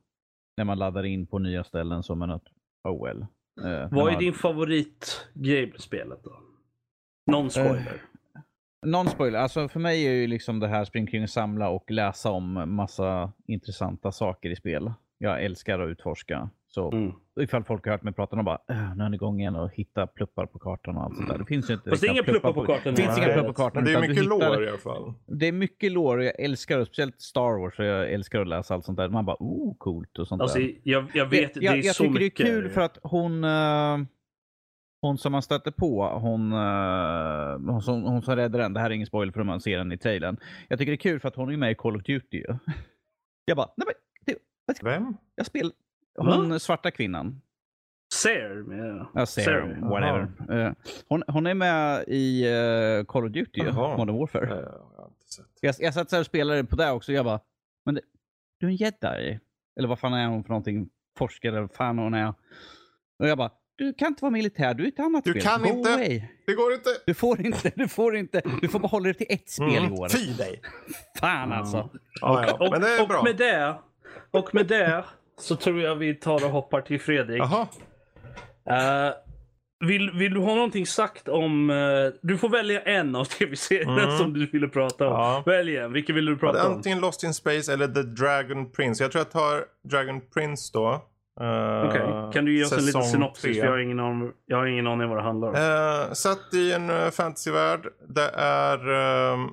när 0.57 0.65
man 0.65 0.79
laddar 0.79 1.05
in 1.05 1.27
på 1.27 1.39
nya 1.39 1.65
ställen 1.65 2.03
som 2.03 2.23
en 2.23 2.31
att, 2.31 2.45
oh 2.89 3.05
well. 3.07 3.21
Eh, 3.23 3.27
när 3.65 3.89
Vad 3.91 4.09
är 4.09 4.13
man- 4.13 4.23
din 4.23 4.33
favoritgrej 4.33 5.67
med 5.71 5.81
spelet 5.81 6.19
då? 6.25 6.41
Non 7.33 7.51
spoiler. 7.51 8.03
Non 8.83 9.07
spoiler. 9.09 9.39
Alltså 9.39 9.69
för 9.69 9.81
mig 9.81 10.07
är 10.07 10.13
ju 10.13 10.27
liksom 10.27 10.61
det 10.61 10.69
här 10.69 10.85
spring 10.85 11.07
kring 11.07 11.23
och 11.23 11.31
samla 11.31 11.69
och 11.69 11.91
läsa 11.91 12.31
om 12.31 12.75
massa 12.77 13.33
intressanta 13.47 14.13
saker 14.13 14.51
i 14.51 14.57
spel. 14.57 14.93
Jag 15.19 15.45
älskar 15.45 15.79
att 15.79 15.89
utforska. 15.89 16.51
Så 16.69 16.93
Mm. 16.93 17.13
ifall 17.41 17.65
folk 17.65 17.85
har 17.85 17.93
hört 17.93 18.03
mig 18.03 18.13
prata, 18.13 18.37
de 18.37 18.45
bara 18.45 18.59
äh, 18.71 18.97
nu 18.97 19.05
är 19.05 19.09
ni 19.09 19.15
igång 19.15 19.41
igen 19.41 19.57
och 19.57 19.71
hitta 19.75 20.07
pluppar 20.07 20.47
på 20.47 20.59
kartan 20.59 20.97
och 20.97 21.03
allt 21.05 21.17
sånt 21.17 21.29
där. 21.29 21.39
Det 21.39 21.45
finns 21.45 21.71
ju 21.71 21.75
inte 21.75 21.91
Fast 21.91 22.03
det 22.03 22.09
är 22.09 22.13
inga 22.13 22.23
pluppar 22.23 22.53
på 22.53 22.65
kartan. 22.67 22.95
Det 22.95 23.03
finns 23.03 23.19
inga 23.19 23.27
pluppar 23.27 23.49
på 23.49 23.53
kartan. 23.55 23.85
Det 23.85 23.93
är 23.93 24.01
mycket 24.01 24.17
hittar- 24.17 24.29
lår 24.29 24.65
i 24.65 24.69
alla 24.69 24.79
fall. 24.79 25.15
Det 25.27 25.49
är 25.49 25.53
mycket 25.53 25.93
lore 25.93 26.19
och 26.19 26.25
jag 26.25 26.41
älskar 26.41 26.79
det. 26.79 26.87
Speciellt 26.87 27.21
Star 27.21 27.61
Wars. 27.61 27.79
Och 27.79 27.85
jag 27.85 28.13
älskar 28.13 28.41
att 28.41 28.49
läsa 28.49 28.75
allt 28.75 28.85
sånt 28.85 28.99
där. 28.99 29.09
Man 29.09 29.25
bara, 29.25 29.37
oh 29.41 29.75
coolt 29.79 30.19
och 30.19 30.29
sånt 30.29 30.43
Alltså, 30.43 30.59
där. 30.59 30.75
jag, 30.83 31.05
jag 31.15 31.27
vet, 31.27 31.57
jag, 31.57 31.75
det 31.75 31.81
är 31.81 31.87
jag 31.87 31.95
så 31.95 32.03
tycker 32.05 32.21
mycket. 32.21 32.47
det 32.47 32.53
är 32.53 32.61
kul 32.61 32.69
för 32.71 32.81
att 32.81 32.99
hon, 33.03 33.45
eh, 33.45 33.99
hon 35.07 35.19
som 35.19 35.33
man 35.33 35.43
stötte 35.43 35.73
på, 35.73 36.09
hon, 36.09 36.53
uh, 36.53 37.73
hon, 37.73 37.83
som, 37.83 38.03
hon 38.03 38.23
som 38.23 38.37
räddade 38.37 38.65
den. 38.65 38.73
Det 38.73 38.81
här 38.81 38.91
är 38.91 38.95
ingen 38.95 39.07
spoiler 39.07 39.33
för 39.33 39.43
man 39.43 39.61
ser 39.61 39.79
den 39.79 39.93
i 39.93 39.99
trailern. 39.99 40.37
Jag 40.69 40.79
tycker 40.79 40.93
det 40.93 40.95
är 40.95 41.11
kul 41.11 41.21
för 41.21 41.29
att 41.29 41.37
hon 41.37 41.53
är 41.53 41.57
med 41.57 41.71
i 41.71 41.75
Call 41.75 41.97
of 41.97 42.03
Duty. 42.03 42.45
Jag 43.45 43.57
bara, 43.57 43.69
nej 43.77 43.87
men, 43.87 43.95
det, 44.67 44.83
Vem? 44.83 45.17
jag 45.35 45.47
spelar... 45.47 45.73
Hon 46.19 46.61
svarta 46.61 46.91
kvinnan. 46.91 47.41
Ser 48.15 48.63
med... 48.63 49.07
Jag 49.15 49.29
ser 49.29 49.43
Sarah, 49.43 49.91
whatever. 49.91 50.29
Eh, 50.51 50.73
hon, 51.09 51.23
hon 51.29 51.47
är 51.47 51.55
med 51.55 52.05
i 52.09 52.49
uh, 52.49 53.05
Call 53.05 53.25
of 53.25 53.33
Duty, 53.33 53.61
ju, 53.61 53.67
Jaha. 53.67 53.97
Modern 53.97 54.19
Warfare. 54.19 54.45
Eh, 54.45 54.51
jag 54.51 55.03
har 55.03 55.09
inte 55.09 55.33
sett. 55.33 55.47
Jag, 55.61 55.75
jag 55.79 55.95
satt 55.95 56.11
så 56.11 56.17
här 56.17 56.21
och 56.21 56.27
spelade 56.27 56.65
på 56.65 56.77
det 56.77 56.91
också 56.91 57.13
och 57.13 57.17
jag 57.17 57.25
bara, 57.25 57.41
men 57.85 57.95
det, 57.95 58.01
du 58.61 58.67
är 58.67 58.71
en 58.71 58.77
jedi? 58.77 59.41
Eller 59.79 59.89
vad 59.89 59.99
fan 59.99 60.15
är 60.15 60.29
hon 60.29 60.45
för 60.45 60.49
någonting? 60.49 60.89
Forskare 61.19 61.53
eller 61.53 61.61
vad 61.61 61.75
fan 61.75 61.99
hon 61.99 62.15
är. 62.15 62.35
Och 63.19 63.29
jag 63.29 63.39
bara, 63.39 63.51
du 63.79 63.93
kan 63.93 64.09
inte 64.09 64.23
vara 64.25 64.31
militär, 64.31 64.75
du 64.75 64.85
är 64.85 64.89
ett 64.89 65.01
annat 65.01 65.25
Du 65.25 65.31
spel. 65.31 65.43
kan 65.43 65.63
Go 65.63 65.69
inte. 65.69 65.95
Away. 65.95 66.23
Det 66.47 66.53
går 66.55 66.73
inte. 66.75 66.91
Du 67.07 67.15
får 67.15 67.41
inte, 67.47 67.73
du 67.77 67.89
får 67.89 68.17
inte, 68.17 68.43
du 68.63 68.69
får 68.69 68.79
bara 68.79 68.89
hålla 68.89 69.05
dig 69.05 69.15
till 69.15 69.27
ett 69.31 69.51
spel 69.51 69.69
i 69.73 69.77
Mm. 69.77 69.93
år. 69.93 70.09
Fy 70.09 70.33
dig. 70.33 70.61
Fan 71.21 71.53
alltså. 71.53 71.91
Ja, 72.21 72.45
ja. 72.47 72.53
Och, 72.67 72.71
Men 72.73 72.81
det 72.81 72.89
är 72.97 73.03
och 73.03 73.09
bra. 73.09 73.23
med 73.23 73.37
det, 73.37 73.75
och 74.31 74.55
med 74.55 74.67
det 74.67 75.05
så 75.41 75.57
tror 75.57 75.81
jag 75.81 75.97
vi 75.97 76.15
tar 76.15 76.45
och 76.45 76.51
hoppar 76.51 76.81
till 76.81 77.01
Fredrik. 77.01 77.39
Jaha. 77.43 77.67
Eh, 78.71 79.15
vill, 79.87 80.11
vill 80.11 80.35
du 80.35 80.41
ha 80.41 80.55
någonting 80.55 80.87
sagt 80.87 81.29
om... 81.29 81.71
eh, 81.71 81.77
du 82.23 82.39
får 82.39 82.49
välja 82.49 82.81
en 82.83 83.17
av 83.17 83.25
tv-serierna 83.25 84.03
Mm. 84.03 84.19
som 84.19 84.33
du 84.33 84.47
ville 84.47 84.69
prata 84.69 85.07
om. 85.09 85.13
Ja. 85.13 85.43
Välj 85.47 85.77
en. 85.77 85.93
Vilken 85.93 86.15
vill 86.15 86.25
du 86.27 86.37
prata 86.37 86.67
om? 86.69 86.75
antingen 86.75 87.01
Lost 87.01 87.23
in 87.25 87.35
Space 87.35 87.73
eller 87.73 87.89
The 87.89 88.03
Dragon 88.03 88.71
Prince. 88.73 89.05
Jag 89.05 89.13
tror 89.13 89.21
jag 89.21 89.31
tar 89.31 89.65
Dragon 89.89 90.21
Prince 90.35 90.71
då. 90.75 91.05
Uh, 91.41 91.89
Okej, 91.89 92.33
Kan 92.33 92.45
du 92.45 92.57
ge 92.59 92.65
oss 92.65 92.73
en 92.73 92.85
liten 92.87 93.03
synopsis? 93.03 93.57
jag 93.57 93.71
har 93.71 93.79
ingen 93.79 94.01
aning, 94.01 94.33
jag 94.47 94.57
har 94.57 94.67
ingen 94.67 94.87
aning 94.87 95.09
vad 95.09 95.19
det 95.19 95.23
handlar 95.23 95.49
om. 95.49 95.55
Eh, 96.09 96.13
satt 96.13 96.55
i 96.55 96.73
en 96.73 96.91
uh, 96.91 97.11
fantasyvärld. 97.11 97.87
Det 98.09 98.31
är... 98.35 98.79
ehm, 99.33 99.49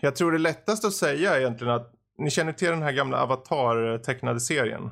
jag 0.00 0.16
tror 0.16 0.32
det 0.32 0.38
lättaste 0.38 0.86
att 0.86 0.92
säga 0.92 1.34
är 1.34 1.40
egentligen 1.40 1.74
att 1.74 1.92
ni 2.18 2.30
känner 2.30 2.52
till 2.52 2.68
den 2.70 2.82
här 2.82 2.92
gamla 2.92 3.22
Avatar-tecknade 3.22 4.40
serien. 4.40 4.90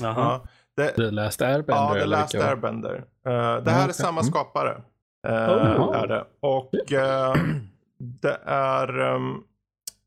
Jaha. 0.00 0.14
Ja, 0.16 0.42
det, 0.76 0.88
The 0.88 1.02
Last 1.10 1.42
Airbender? 1.42 1.74
ja, 1.82 1.92
The 1.94 1.98
eller 2.00 2.16
Last 2.16 2.34
var- 2.34 2.42
Airbender. 2.44 2.94
Eh, 3.26 3.32
det 3.32 3.32
här 3.32 3.62
Ja, 3.64 3.70
är 3.70 3.82
okej. 3.84 3.94
samma 3.94 4.20
Mm. 4.20 4.32
skapare. 4.32 4.82
Eh, 5.28 5.32
Oh. 5.80 5.96
är 6.02 6.06
det. 6.06 6.24
Och 6.40 6.92
eh, 6.92 7.34
det 7.98 8.38
är... 8.44 8.98
ehm, 9.14 9.34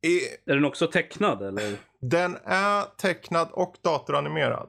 i, 0.06 0.20
Är 0.52 0.56
den 0.56 0.66
också 0.66 0.88
tecknad 0.88 1.42
eller? 1.42 1.76
den 2.02 2.38
är 2.46 2.98
tecknad 2.98 3.48
och 3.52 3.76
datoranimerad. 3.84 4.68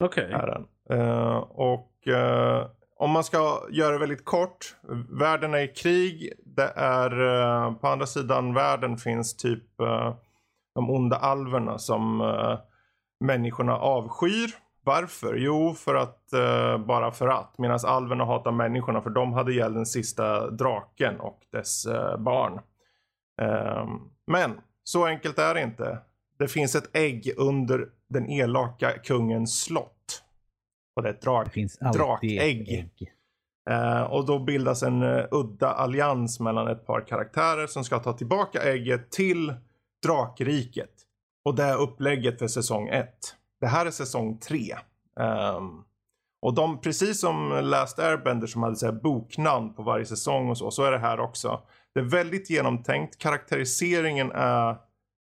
Okej. 0.00 0.32
är 0.32 0.46
den. 0.46 0.66
Eh, 0.98 1.36
och 1.36 1.92
uh, 2.08 2.66
om 2.96 3.10
man 3.10 3.24
ska 3.24 3.60
göra 3.70 3.92
det 3.92 3.98
väldigt 3.98 4.24
kort. 4.24 4.76
Världen 5.20 5.54
är 5.54 5.58
i 5.58 5.68
krig. 5.68 6.32
Det 6.44 6.72
är 6.76 7.22
uh, 7.22 7.74
på 7.74 7.88
andra 7.88 8.06
sidan 8.06 8.54
världen 8.54 8.96
finns 8.96 9.36
typ 9.36 9.64
de 10.74 10.90
onda 10.90 11.16
alverna 11.16 11.78
som 11.78 12.32
människorna 13.20 13.76
avskyr. 13.76 14.50
Varför? 14.84 15.34
Jo, 15.34 15.74
för 15.74 15.94
att 15.94 16.30
bara 16.86 17.10
för 17.10 17.28
att. 17.28 17.58
Medan 17.58 17.78
alverna 17.86 18.24
hatar 18.24 18.52
människorna 18.52 19.00
för 19.00 19.10
de 19.10 19.32
hade 19.32 19.52
ihjäl 19.52 19.74
den 19.74 19.86
sista 19.86 20.50
draken 20.50 21.20
och 21.20 21.40
dess 21.52 21.86
barn. 22.18 22.60
Ehm, 23.42 24.00
men 24.26 24.60
så 24.84 25.06
enkelt 25.06 25.38
är 25.38 25.54
det 25.54 25.62
inte. 25.62 25.98
Det 26.38 26.48
finns 26.48 26.74
ett 26.74 26.96
ägg 26.96 27.32
under 27.36 27.88
den 28.08 28.30
elaka 28.30 28.92
kungens 28.98 29.60
slott. 29.62 30.22
Och 30.96 31.02
det 31.02 31.08
är 31.08 31.12
ett 31.14 31.20
Det 31.20 31.30
drak. 31.30 31.52
finns 31.52 31.78
alltid 31.80 32.00
Drakägg. 32.00 32.68
ägg. 32.68 33.12
Eh, 33.70 34.02
och 34.02 34.26
då 34.26 34.38
bildas 34.38 34.82
en 34.82 35.02
eh, 35.02 35.24
udda 35.30 35.70
allians 35.72 36.40
mellan 36.40 36.68
ett 36.68 36.86
par 36.86 37.00
karaktärer 37.06 37.66
som 37.66 37.84
ska 37.84 37.98
ta 37.98 38.12
tillbaka 38.12 38.62
ägget 38.62 39.10
till 39.10 39.54
drakriket. 40.06 40.90
Och 41.44 41.54
det 41.54 41.62
är 41.64 41.76
upplägget 41.80 42.38
för 42.38 42.48
säsong 42.48 42.88
1. 42.88 43.08
Det 43.60 43.66
här 43.66 43.86
är 43.86 43.90
säsong 43.90 44.38
3. 44.38 44.58
och 46.42 46.54
de, 46.54 46.80
precis 46.80 47.20
som 47.20 47.60
Last 47.62 47.98
Airbender 47.98 48.46
som 48.46 48.62
hade 48.62 48.76
så 48.76 48.92
boknamn 48.92 49.74
på 49.74 49.82
varje 49.82 50.04
säsong 50.06 50.50
och 50.50 50.58
så, 50.58 50.70
så 50.70 50.84
är 50.84 50.90
det 50.92 50.98
här 50.98 51.20
också. 51.20 51.62
Det 51.94 52.00
är 52.00 52.04
väldigt 52.04 52.50
genomtänkt. 52.50 53.18
Karaktäriseringen 53.18 54.32
är, 54.32 54.76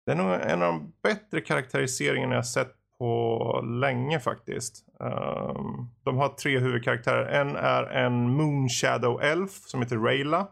det 0.05 0.11
är 0.11 0.15
nog 0.15 0.33
en 0.33 0.61
av 0.61 0.73
de 0.73 0.93
bättre 1.03 1.41
karaktäriseringarna 1.41 2.35
jag 2.35 2.45
sett 2.45 2.75
på 2.97 3.61
länge 3.63 4.19
faktiskt. 4.19 4.85
Um, 4.99 5.89
de 6.03 6.17
har 6.17 6.29
tre 6.29 6.59
huvudkaraktärer. 6.59 7.25
En 7.25 7.55
är 7.55 7.83
en 7.83 8.29
Moonshadow 8.29 9.21
Elf 9.21 9.51
som 9.51 9.81
heter 9.81 9.97
Rayla. 9.97 10.47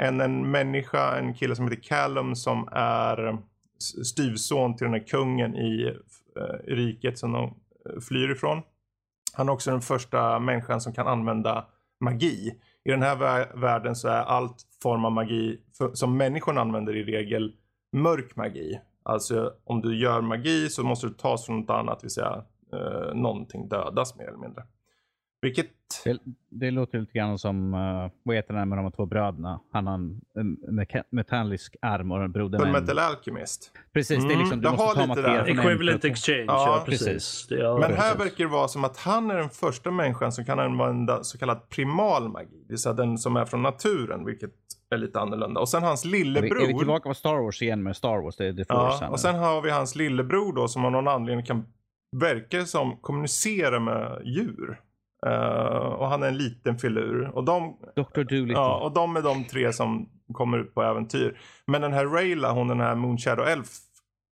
En, 0.00 0.20
en 0.20 0.50
människa, 0.50 1.18
en 1.18 1.34
kille 1.34 1.56
som 1.56 1.68
heter 1.68 1.82
Callum 1.82 2.34
som 2.34 2.68
är 2.72 3.38
styvson 4.04 4.76
till 4.76 4.84
den 4.84 4.94
här 4.94 5.06
kungen 5.06 5.56
i 5.56 5.90
uh, 6.36 6.74
riket 6.74 7.18
som 7.18 7.32
de 7.32 7.44
eh, 7.44 8.00
flyr 8.08 8.30
ifrån. 8.30 8.62
Han 9.32 9.48
är 9.48 9.52
också 9.52 9.70
den 9.70 9.80
första 9.80 10.38
människan 10.38 10.80
som 10.80 10.92
kan 10.92 11.06
använda 11.06 11.66
magi. 12.00 12.54
I 12.84 12.90
den 12.90 13.02
här 13.02 13.16
världen 13.60 13.96
så 13.96 14.08
är 14.08 14.22
allt 14.22 14.56
form 14.82 15.04
av 15.04 15.12
magi 15.12 15.60
för, 15.78 15.94
som 15.94 16.16
människorna 16.16 16.60
använder 16.60 16.96
i 16.96 17.04
regel 17.04 17.52
mörk 17.92 18.36
magi. 18.36 18.80
Alltså 19.02 19.52
om 19.64 19.80
du 19.80 19.98
gör 19.98 20.20
magi 20.20 20.68
så 20.70 20.82
måste 20.84 21.06
du 21.06 21.12
tas 21.12 21.46
från 21.46 21.60
något 21.60 21.70
annat, 21.70 22.00
det 22.00 22.04
vill 22.04 22.10
säga 22.10 22.44
eh, 22.72 23.14
någonting 23.14 23.68
dödas 23.68 24.16
mer 24.16 24.24
eller 24.28 24.38
mindre. 24.38 24.62
Vilket, 25.42 25.70
Det, 26.04 26.18
det 26.50 26.70
låter 26.70 26.98
lite 26.98 27.12
grann 27.12 27.38
som, 27.38 27.74
uh, 27.74 28.10
vad 28.22 28.36
heter 28.36 28.54
den 28.54 28.68
med 28.68 28.78
de 28.78 28.82
här 28.84 28.90
två 28.90 29.06
bröderna? 29.06 29.60
Han 29.72 29.86
har 29.86 29.94
en, 29.94 30.20
en 30.68 31.04
metallisk 31.10 31.76
arm 31.82 32.12
och 32.12 32.22
en 32.24 32.32
broder 32.32 32.58
med 32.58 32.66
en- 32.66 32.72
Metal 32.72 32.98
Alchemist. 32.98 33.72
Precis, 33.92 34.18
det 34.18 34.24
är 34.24 34.26
Mm, 34.26 34.38
liksom, 34.38 34.58
du 34.60 34.62
det 34.62 34.68
har 34.68 34.76
måste 34.76 35.00
ta 35.00 35.06
materia 35.06 35.32
där. 35.32 35.44
från 35.44 35.58
en 35.58 35.66
Equivalent 35.66 36.04
exchange, 36.04 36.44
Ja, 36.46 36.76
ja, 36.78 36.82
precis. 36.86 37.46
Det- 37.48 37.54
Ja, 37.58 37.78
Men 37.78 37.82
här 37.92 37.96
precis. 38.14 38.20
verkar 38.20 38.44
det 38.44 38.50
vara 38.50 38.68
som 38.68 38.84
att 38.84 38.96
han 38.96 39.30
är 39.30 39.36
den 39.36 39.50
första 39.50 39.90
människan 39.90 40.32
som 40.32 40.44
kan 40.44 40.58
använda 40.58 41.24
så 41.24 41.38
kallad 41.38 41.68
primal 41.68 42.28
magi. 42.28 42.62
Det 42.66 42.68
vill 42.72 42.78
säga 42.78 42.92
den 42.92 43.18
som 43.18 43.36
är 43.36 43.44
från 43.44 43.62
naturen, 43.62 44.24
vilket 44.24 44.50
är 44.94 44.98
lite 44.98 45.20
annorlunda. 45.20 45.60
Och 45.60 45.68
sen 45.68 45.82
hans 45.82 46.04
Är 46.04 46.08
vi, 46.08 46.18
lillebror. 46.18 46.62
är 46.62 46.66
vi 46.66 46.78
tillbaka 46.78 47.08
på 47.08 47.14
Star 47.14 47.42
Wars 47.42 47.62
igen 47.62 47.82
med 47.82 47.96
Star 47.96 48.22
Wars? 48.22 48.36
Det 48.36 48.46
är 48.46 48.52
The 48.52 48.64
Force. 48.64 48.74
Ja, 48.74 48.98
här 49.00 49.10
och 49.10 49.20
sen 49.20 49.34
har 49.34 49.62
vi 49.62 49.70
hans 49.70 49.96
lillebror 49.96 50.52
då 50.52 50.68
som 50.68 50.84
av 50.84 50.92
någon 50.92 51.08
anledning 51.08 51.46
kan 51.46 51.66
verka 52.16 52.64
som 52.64 52.96
kommunicera 52.96 53.80
med 53.80 54.22
djur. 54.24 54.80
Eh, 55.26 55.86
och 55.86 56.08
han 56.08 56.22
är 56.22 56.28
en 56.28 56.36
liten 56.36 56.78
filur. 56.78 57.30
Och 57.34 57.44
de, 57.44 57.76
Dr. 57.96 58.22
Doolittle. 58.22 58.52
ja, 58.52 58.76
och 58.84 58.92
de 58.92 59.16
är 59.16 59.22
de 59.22 59.44
tre 59.44 59.72
som 59.72 60.08
kommer 60.32 60.58
ut 60.58 60.74
på 60.74 60.82
äventyr. 60.82 61.40
Men 61.66 61.82
den 61.82 61.92
här 61.92 62.06
Rayla, 62.06 62.52
hon 62.52 62.68
den 62.68 62.80
här 62.80 62.94
Moonshadow 62.94 63.46
Elf 63.46 63.68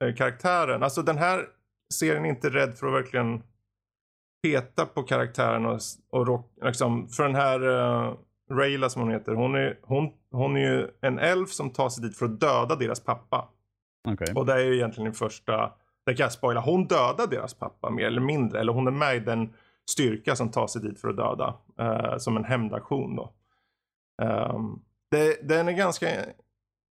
eh, 0.05 0.15
karaktären. 0.15 0.83
Alltså 0.83 1.03
den 1.03 1.19
här 1.19 1.41
serien 1.95 2.25
är 2.25 2.29
inte 2.29 2.51
rädd 2.51 2.79
för 2.79 2.87
att 2.87 2.93
verkligen 2.93 3.43
peta 4.43 4.87
på 4.87 5.03
karaktären 5.03 5.67
och, 5.67 5.81
och 6.11 6.27
rock, 6.27 6.53
liksom, 6.63 7.09
för 7.09 7.23
den 7.23 7.35
här 7.35 7.63
uh, 7.67 8.15
Rayla 8.51 8.91
som 8.91 9.03
hon 9.03 9.11
heter. 9.11 9.33
Hon 9.35 9.55
är, 9.55 9.79
hon, 9.83 10.13
hon 10.31 10.57
är 10.57 10.61
ju 10.61 10.89
en 11.01 11.19
elf 11.19 11.51
som 11.51 11.71
tar 11.71 11.89
sig 11.89 12.03
dit 12.03 12.19
för 12.19 12.27
att 12.27 12.41
döda 12.41 12.77
deras 12.77 13.01
pappa. 13.01 13.49
Okej. 14.09 14.35
Och 14.35 14.47
det 14.47 14.53
är 14.53 14.59
ju 14.59 14.75
egentligen 14.75 15.05
den 15.05 15.15
första, 15.15 15.73
det 16.07 16.15
kan 16.15 16.25
jag 16.25 16.33
spoila, 16.33 16.61
hon 16.61 16.87
dödar 16.87 17.27
deras 17.27 17.55
pappa 17.55 17.91
mer 17.91 18.07
eller 18.07 18.21
mindre. 18.21 18.61
Eller 18.61 18.73
hon 18.73 18.87
är 18.87 18.91
med 18.91 19.17
i 19.17 19.21
den 19.21 19.53
styrka 19.91 20.37
som 20.37 20.51
tar 20.51 20.67
sig 20.67 20.83
dit 20.83 21.01
för 21.01 21.09
att 21.09 21.17
döda. 21.17 21.55
eh, 21.79 22.19
som 22.19 22.37
en 22.37 22.45
hämndaktion 22.45 23.17
då. 23.17 23.33
Ehm, 24.23 24.79
det, 25.11 25.49
den 25.49 25.69
är 25.69 25.73
ganska 25.73 26.09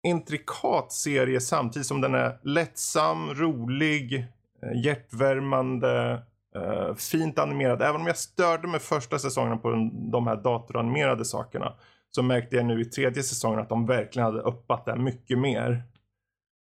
intrikat 0.07 0.92
serie 0.92 1.40
samtidigt 1.40 1.86
som 1.86 2.01
den 2.01 2.14
är 2.14 2.38
lättsam, 2.42 3.34
rolig, 3.34 4.14
eh, 4.62 4.84
hjärtvärmande, 4.84 6.22
Uh, 6.57 6.94
fint 6.94 7.38
animerad. 7.38 7.82
Även 7.82 8.00
om 8.00 8.07
jag 8.07 8.16
störde 8.16 8.68
mig 8.68 8.80
första 8.80 9.18
säsongen 9.18 9.59
på 9.59 9.70
den, 9.70 10.11
de 10.11 10.26
här 10.26 10.36
datoranimerade 10.36 11.24
sakerna. 11.24 11.72
Så 12.11 12.22
märkte 12.22 12.57
jag 12.57 12.66
nu 12.66 12.80
i 12.80 12.84
tredje 12.84 13.22
säsongen 13.22 13.61
att 13.61 13.68
de 13.68 13.86
verkligen 13.86 14.26
hade 14.26 14.40
uppat 14.40 14.84
det 14.84 14.96
mycket 14.96 15.38
mer. 15.38 15.82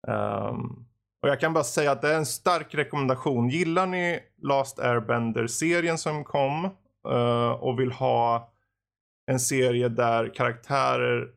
Um, 0.09 0.87
och 1.23 1.29
jag 1.29 1.41
kan 1.41 1.53
bara 1.53 1.65
säga 1.65 1.93
att 1.93 2.03
det 2.03 2.13
är 2.13 2.17
en 2.17 2.27
stark 2.27 2.75
rekommendation. 2.75 3.49
Gillar 3.49 3.87
ni 3.87 4.21
Last 4.43 4.79
Airbender-serien 4.79 5.99
som 5.99 6.25
kom 6.25 6.65
uh, 7.09 7.51
och 7.51 7.81
vill 7.81 7.93
ha 7.93 8.53
en 9.31 9.41
serie 9.41 9.89
där 9.89 10.35
karaktärer, 10.35 11.29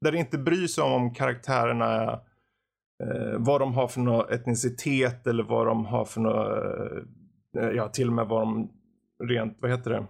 där 0.00 0.12
det 0.12 0.18
inte 0.18 0.38
bryr 0.38 0.66
sig 0.66 0.84
om 0.84 0.92
om 0.92 1.14
karaktärerna 1.14 1.84
är 1.84 2.12
uh, 3.04 3.36
vad 3.38 3.60
de 3.60 3.74
har 3.74 3.88
för 3.88 4.00
någon 4.00 4.32
etnicitet 4.32 5.26
eller 5.26 5.42
vad 5.42 5.66
de 5.66 5.86
har 5.86 6.04
för 6.04 6.20
något, 6.20 7.04
ja 7.54 7.88
till 7.88 8.08
och 8.08 8.14
med 8.14 8.26
vad 8.26 8.42
de 8.42 8.70
rent, 9.24 9.56
vad 9.60 9.70
heter 9.70 9.90
det, 9.90 10.06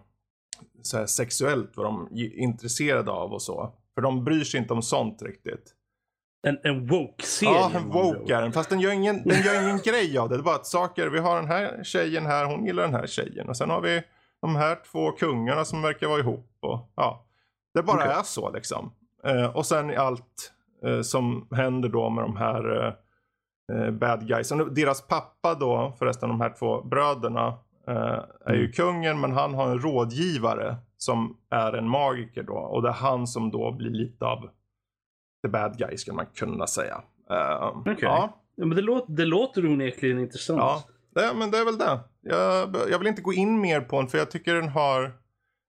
så 0.82 0.98
här 0.98 1.06
sexuellt, 1.06 1.76
vad 1.76 1.86
de 1.86 2.08
är 2.12 2.38
intresserade 2.38 3.10
av 3.10 3.32
och 3.32 3.42
så. 3.42 3.72
För 3.94 4.02
de 4.02 4.24
bryr 4.24 4.44
sig 4.44 4.60
inte 4.60 4.72
om 4.72 4.82
sånt 4.82 5.22
riktigt. 5.22 5.74
En, 6.46 6.58
en 6.62 6.86
woke-serie. 6.86 7.54
Ja, 7.54 7.70
en 7.74 7.90
woke 7.90 8.34
är 8.34 8.42
den. 8.42 8.52
Fast 8.52 8.70
den 8.70 8.80
gör, 8.80 8.92
ingen, 8.92 9.22
den 9.22 9.42
gör 9.42 9.62
ingen 9.62 9.78
grej 9.84 10.18
av 10.18 10.28
det. 10.28 10.36
Det 10.36 10.40
är 10.40 10.44
bara 10.44 10.54
att 10.54 10.66
saker, 10.66 11.06
vi 11.06 11.18
har 11.18 11.36
den 11.36 11.48
här 11.48 11.84
tjejen 11.84 12.26
här, 12.26 12.44
hon 12.44 12.66
gillar 12.66 12.82
den 12.82 12.94
här 12.94 13.06
tjejen. 13.06 13.48
Och 13.48 13.56
sen 13.56 13.70
har 13.70 13.80
vi 13.80 14.02
de 14.40 14.56
här 14.56 14.78
två 14.92 15.12
kungarna 15.12 15.64
som 15.64 15.82
verkar 15.82 16.06
vara 16.06 16.20
ihop. 16.20 16.58
Och, 16.60 16.92
ja, 16.94 17.26
det 17.74 17.82
bara 17.82 17.96
Okej. 17.96 18.12
är 18.18 18.22
så 18.22 18.50
liksom. 18.50 18.92
Eh, 19.24 19.56
och 19.56 19.66
sen 19.66 19.98
allt 19.98 20.52
eh, 20.84 21.00
som 21.00 21.48
händer 21.50 21.88
då 21.88 22.10
med 22.10 22.24
de 22.24 22.36
här 22.36 22.76
eh, 22.76 22.86
eh, 22.86 22.94
bad 23.92 24.28
guys. 24.28 24.52
Och 24.52 24.74
Deras 24.74 25.06
pappa 25.06 25.54
då, 25.54 25.94
förresten 25.98 26.28
de 26.28 26.40
här 26.40 26.54
två 26.58 26.82
bröderna, 26.82 27.46
eh, 27.88 28.20
är 28.46 28.54
ju 28.54 28.72
kungen 28.72 29.20
men 29.20 29.32
han 29.32 29.54
har 29.54 29.70
en 29.70 29.78
rådgivare 29.78 30.76
som 30.96 31.36
är 31.50 31.72
en 31.72 31.88
magiker 31.88 32.42
då. 32.42 32.54
Och 32.54 32.82
det 32.82 32.88
är 32.88 32.92
han 32.92 33.26
som 33.26 33.50
då 33.50 33.72
blir 33.72 33.90
lite 33.90 34.24
av 34.24 34.48
the 35.42 35.48
bad 35.48 35.78
guy 35.78 35.96
skulle 35.96 36.16
man 36.16 36.26
kunna 36.34 36.66
säga. 36.66 37.02
Eh, 37.30 37.66
Okej. 37.76 37.96
Ja, 38.00 38.40
Ja, 38.56 38.66
men 38.66 38.76
det, 38.76 38.82
låter, 38.82 39.12
det 39.12 39.24
låter 39.24 39.66
onekligen 39.66 40.18
intressant. 40.18 40.58
Ja, 40.58 40.82
det, 41.14 41.34
men 41.34 41.50
det 41.50 41.58
är 41.58 41.64
väl 41.64 41.78
det. 41.78 42.00
Jag, 42.20 42.76
jag 42.90 42.98
vill 42.98 43.08
inte 43.08 43.22
gå 43.22 43.32
in 43.32 43.60
mer 43.60 43.80
på 43.80 44.00
den 44.00 44.08
för 44.08 44.18
jag 44.18 44.30
tycker 44.30 44.54
den 44.54 44.68
har 44.68 45.12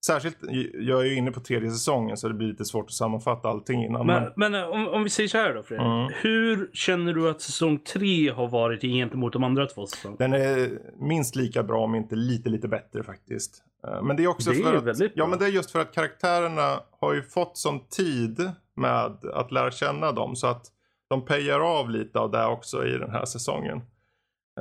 Särskilt, 0.08 0.38
jag 0.74 1.00
är 1.02 1.06
ju 1.06 1.16
inne 1.16 1.32
på 1.32 1.40
tredje 1.40 1.72
säsongen 1.72 2.18
så 2.18 2.28
det 2.28 2.34
blir 2.34 2.48
lite 2.48 2.66
svårt 2.66 2.86
att 2.86 2.92
sammanfatta 2.94 3.50
allting 3.50 3.84
innan. 3.86 4.06
Men, 4.08 4.24
Men, 4.24 4.52
men 4.52 4.62
eh, 4.64 4.70
om, 4.70 4.88
om 4.88 5.04
vi 5.04 5.10
säger 5.10 5.30
så 5.30 5.38
här 5.38 5.54
då 5.54 5.64
Fredrik. 5.64 5.86
Mm. 5.88 6.10
Hur 6.22 6.70
känner 6.74 7.14
du 7.14 7.30
att 7.30 7.42
säsong 7.42 7.78
tre 7.80 8.30
har 8.32 8.48
varit 8.48 8.82
gentemot 8.82 9.34
de 9.34 9.44
andra 9.44 9.66
två 9.66 9.86
säsongerna? 9.88 10.18
den 10.20 10.34
är 10.34 10.70
minst 11.00 11.36
lika 11.36 11.64
bra 11.64 11.84
om 11.84 11.96
inte 11.96 12.16
lite 12.16 12.50
lite 12.50 12.68
bättre 12.68 13.04
faktiskt. 13.04 13.64
Eh, 13.88 14.04
Men 14.04 14.16
det 14.18 14.24
är 14.24 14.28
också 14.28 14.52
Det 14.52 14.58
är 14.60 14.64
för 14.64 14.76
att, 14.76 14.84
väldigt 14.84 15.12
Ja 15.16 15.24
bra. 15.24 15.28
men 15.30 15.40
det 15.40 15.46
är 15.46 15.50
just 15.50 15.72
för 15.72 15.80
att 15.80 15.94
karaktärerna 15.94 16.80
har 17.02 17.14
ju 17.14 17.22
fått 17.22 17.58
sån 17.58 17.80
tid 17.88 18.52
med 18.76 19.26
att 19.34 19.52
lära 19.52 19.72
känna 19.72 20.12
dem 20.12 20.36
så 20.36 20.48
att 20.48 20.66
de 21.10 21.26
pejar 21.26 21.60
av 21.60 21.90
lite 21.90 22.20
av 22.20 22.32
det 22.32 22.46
också 22.46 22.86
i 22.88 22.92
den 22.98 23.12
här 23.12 23.26
säsongen. 23.26 23.82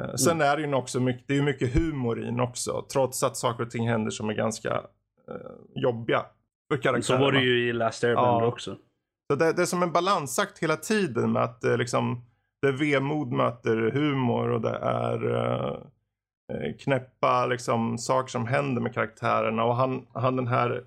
Eh, 0.01 0.15
Sen 0.15 0.33
Mm. 0.41 0.49
är 0.53 0.57
det 0.57 0.63
ju 0.63 0.75
också 0.75 1.01
mycket, 1.01 1.25
det 1.29 1.37
är 1.39 1.43
mycket 1.43 1.75
humor 1.75 2.23
i 2.23 2.25
den 2.25 2.41
också. 2.41 2.85
Trots 2.93 3.23
att 3.23 3.37
saker 3.37 3.65
och 3.65 3.71
ting 3.71 3.89
händer 3.89 4.11
som 4.11 4.29
är 4.31 4.35
ganska 4.35 4.81
jobbiga 5.75 6.27
för 6.73 6.83
karaktärerna. 6.83 7.03
Så 7.03 7.17
var 7.25 7.33
det 7.33 7.41
ju 7.41 7.69
i 7.69 7.73
Last 7.73 8.05
Airbender 8.05 8.41
Ja. 8.41 8.47
också. 8.47 8.77
Så 9.31 9.37
det, 9.37 9.53
det 9.53 9.63
är 9.63 9.67
som 9.67 9.83
en 9.83 9.93
balansakt 9.93 10.59
hela 10.59 10.77
tiden 10.77 11.33
med 11.33 11.43
att 11.43 11.61
det 11.61 11.77
liksom 11.77 12.25
det 12.63 12.69
är 12.69 12.73
vemod 12.73 13.33
möter 13.33 13.77
humor 13.91 14.49
och 14.51 14.61
det 14.61 14.77
är 14.83 15.35
eh, 15.35 15.77
eh, 16.57 16.77
knäppa 16.81 17.47
liksom 17.47 17.99
saker 17.99 18.29
som 18.31 18.47
händer 18.47 18.83
med 18.83 18.95
karaktärerna 18.95 19.65
och 19.65 19.77
han, 19.77 20.07
han 20.13 20.37
den 20.37 20.47
här 20.47 20.85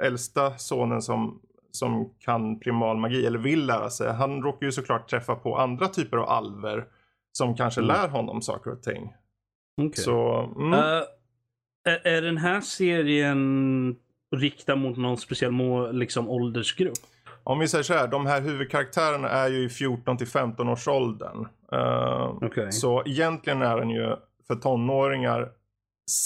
äldsta 0.00 0.58
sonen 0.58 1.02
som, 1.02 1.40
som 1.70 2.10
kan 2.18 2.60
primalmagi 2.60 3.26
eller 3.26 3.38
vill 3.38 3.66
lära 3.66 3.90
sig. 3.90 4.12
Han 4.12 4.42
råkar 4.42 4.66
ju 4.66 4.72
såklart 4.72 5.10
träffa 5.10 5.34
på 5.34 5.56
andra 5.58 5.88
typer 5.88 6.16
av 6.16 6.28
alver 6.28 6.84
som 7.32 7.56
kanske 7.56 7.80
Mm. 7.80 7.88
lär 7.96 8.08
honom 8.08 8.42
saker 8.42 8.70
och 8.70 8.82
ting. 8.82 9.14
Okej. 9.82 10.04
Så 10.04 10.38
mm, 10.56 10.72
Eh, 10.72 11.02
är, 11.86 12.06
är 12.06 12.22
den 12.22 12.36
här 12.36 12.60
serien 12.60 13.96
riktad 14.36 14.76
mot 14.76 14.96
någon 14.96 15.18
speciell 15.18 15.52
må, 15.52 15.92
liksom, 15.92 16.28
åldersgrupp? 16.28 16.98
om 17.46 17.58
vi 17.58 17.68
säger 17.68 17.84
så 17.84 17.94
här, 17.94 18.08
de 18.08 18.26
här 18.26 18.40
huvudkaraktärerna 18.40 19.28
är 19.28 19.48
ju 19.48 19.64
i 19.64 19.68
14 19.68 20.16
till 20.16 20.26
15 20.26 20.68
års 20.68 20.88
åldern. 20.88 21.48
Eh, 21.72 22.36
Okej. 22.42 22.72
Så 22.72 23.02
egentligen 23.06 23.62
är 23.62 23.76
den 23.76 23.90
ju 23.90 24.16
för 24.46 24.54
tonåringar 24.54 25.48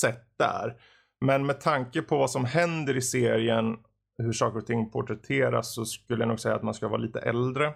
sett 0.01 0.39
där. 0.39 0.75
Men 1.21 1.47
med 1.47 1.61
tanke 1.61 2.03
på 2.03 2.19
vad 2.19 2.31
som 2.31 2.45
händer 2.45 2.97
i 2.97 3.03
serien, 3.03 3.77
hur 4.23 4.33
saker 4.33 4.59
och 4.59 4.67
ting 4.67 4.91
porträtteras 4.91 5.75
så 5.75 5.85
skulle 5.85 6.23
jag 6.23 6.29
nog 6.29 6.41
säga 6.41 6.55
att 6.55 6.63
man 6.63 6.75
ska 6.75 6.89
vara 6.89 7.01
lite 7.01 7.21
äldre. 7.21 7.73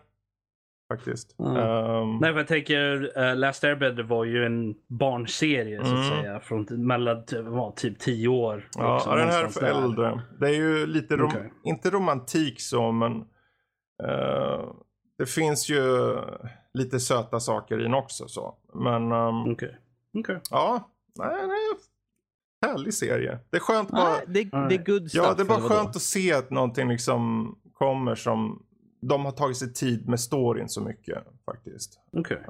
Faktiskt. 0.89 1.39
Mm. 1.39 1.57
Ehm, 1.57 2.17
Nej, 2.21 2.33
jag 2.35 2.47
tänker 2.49 3.13
uh, 3.19 3.37
Last 3.37 3.65
Airbender 3.65 4.03
var 4.03 4.25
ju 4.25 4.47
en 4.47 4.75
barnserie 4.89 5.85
så 5.85 5.95
att 5.95 6.07
Mm. 6.07 6.21
säga. 6.23 6.41
Från 6.41 6.67
mellan 6.87 7.25
typ 7.77 7.99
10 7.99 8.29
år. 8.29 8.69
ja, 8.75 9.03
ja, 9.07 9.17
den 9.17 9.29
här 9.29 9.45
är 9.45 9.49
för 9.49 9.61
där. 9.61 9.83
äldre. 9.85 10.23
Det 10.41 10.47
är 10.47 10.53
ju 10.55 10.87
lite, 10.87 11.17
rom- 11.17 11.27
Okej. 11.27 11.53
inte 11.65 11.91
romantik 11.91 12.61
så 12.61 12.93
men 12.93 13.13
eh, 14.05 14.65
det 15.19 15.27
finns 15.27 15.69
ju 15.71 16.17
lite 16.75 17.01
söta 17.01 17.41
saker 17.41 17.81
i 17.81 17.83
den 17.83 17.95
också 17.95 18.29
så. 18.29 18.55
Men 18.75 19.13
ehm, 19.13 19.53
Okej. 19.53 19.79
Okej. 20.19 20.41
ja, 20.51 20.91
nej, 21.19 21.47
nej, 21.47 21.59
härlig 22.67 22.95
serie. 22.95 23.39
Det 23.51 23.57
är 23.57 23.61
skönt 23.61 23.91
bara 23.91 24.05
Nej, 24.11 24.25
det, 24.27 24.45
det 24.69 24.75
är 24.75 24.85
good 24.85 25.11
stuff. 25.11 25.25
Ja, 25.27 25.35
det 25.35 25.43
är 25.43 25.47
bara 25.47 25.61
skönt 25.61 25.97
att 25.97 26.03
se 26.03 26.33
att 26.33 26.51
någonting 26.51 26.89
liksom 26.89 27.55
kommer 27.73 28.15
som 28.15 28.63
de 29.09 29.25
har 29.25 29.33
tagit 29.33 29.57
sig 29.57 29.73
tid 29.73 30.09
med 30.09 30.21
storyn 30.21 30.69
så 30.69 30.81
mycket 30.81 31.19
faktiskt. 31.47 32.01
Okej. 32.17 32.41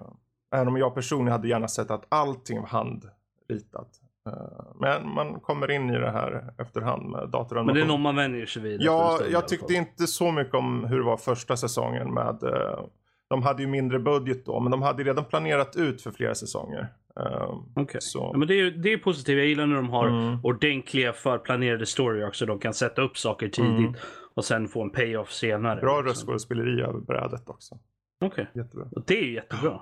Även 0.54 0.68
om 0.68 0.76
jag 0.76 0.94
personligen 0.94 1.32
hade 1.32 1.48
gärna 1.48 1.68
sett 1.68 1.90
att 1.90 2.04
allting 2.08 2.60
var 2.60 2.68
handritat. 2.68 3.88
Eh, 4.26 4.32
Men 4.80 5.08
man 5.14 5.40
kommer 5.40 5.70
in 5.70 5.90
i 5.90 5.98
det 5.98 6.10
här 6.10 6.52
efterhand 6.58 7.10
med 7.10 7.28
datoranimation. 7.28 7.66
Men 7.66 7.74
det 7.74 7.80
är 7.80 7.86
någon 7.86 8.00
man 8.00 8.16
vänjer 8.16 8.46
sig 8.46 8.62
vid. 8.62 8.80
Ja, 8.82 9.20
jag 9.30 9.48
tyckte 9.48 9.74
inte 9.74 10.06
så 10.06 10.32
mycket 10.32 10.54
om 10.54 10.84
hur 10.84 10.98
det 10.98 11.04
var 11.04 11.16
första 11.16 11.56
säsongen 11.56 12.14
med 12.14 12.42
eh, 12.42 12.80
de 13.28 13.42
hade 13.42 13.62
ju 13.62 13.68
mindre 13.68 13.98
budget 13.98 14.46
då, 14.46 14.60
men 14.60 14.70
de 14.70 14.82
hade 14.82 15.02
redan 15.02 15.24
planerat 15.24 15.76
ut 15.76 16.02
för 16.02 16.10
flera 16.10 16.34
säsonger. 16.34 16.88
Eh. 17.20 17.54
Så, 17.98 18.30
Ja, 18.32 18.38
men 18.38 18.48
det, 18.48 18.54
är, 18.60 18.70
det 18.70 18.92
är 18.92 18.98
positivt. 18.98 19.36
Jag 19.38 19.46
gillar 19.46 19.66
när 19.66 19.76
de 19.76 19.88
har 19.90 20.08
Mm. 20.08 20.38
ordentliga 20.44 21.12
förplanerade 21.12 21.86
story 21.86 22.24
också. 22.24 22.46
De 22.46 22.58
kan 22.58 22.74
sätta 22.74 23.02
upp 23.02 23.18
saker 23.18 23.48
tidigt 23.48 23.78
Mm. 23.78 23.94
Och 24.36 24.44
sen 24.44 24.68
få 24.68 24.82
en 24.82 24.90
payoff 24.90 25.32
senare. 25.32 25.80
bra 25.80 25.96
liksom. 25.96 26.08
röstskådespeleri 26.08 26.82
över 26.82 27.00
brädet 27.00 27.48
också. 27.48 27.78
Okej. 28.24 28.50
Jättebra. 28.54 28.88
Och 28.92 29.02
Det 29.06 29.18
är 29.18 29.24
jättebra. 29.32 29.80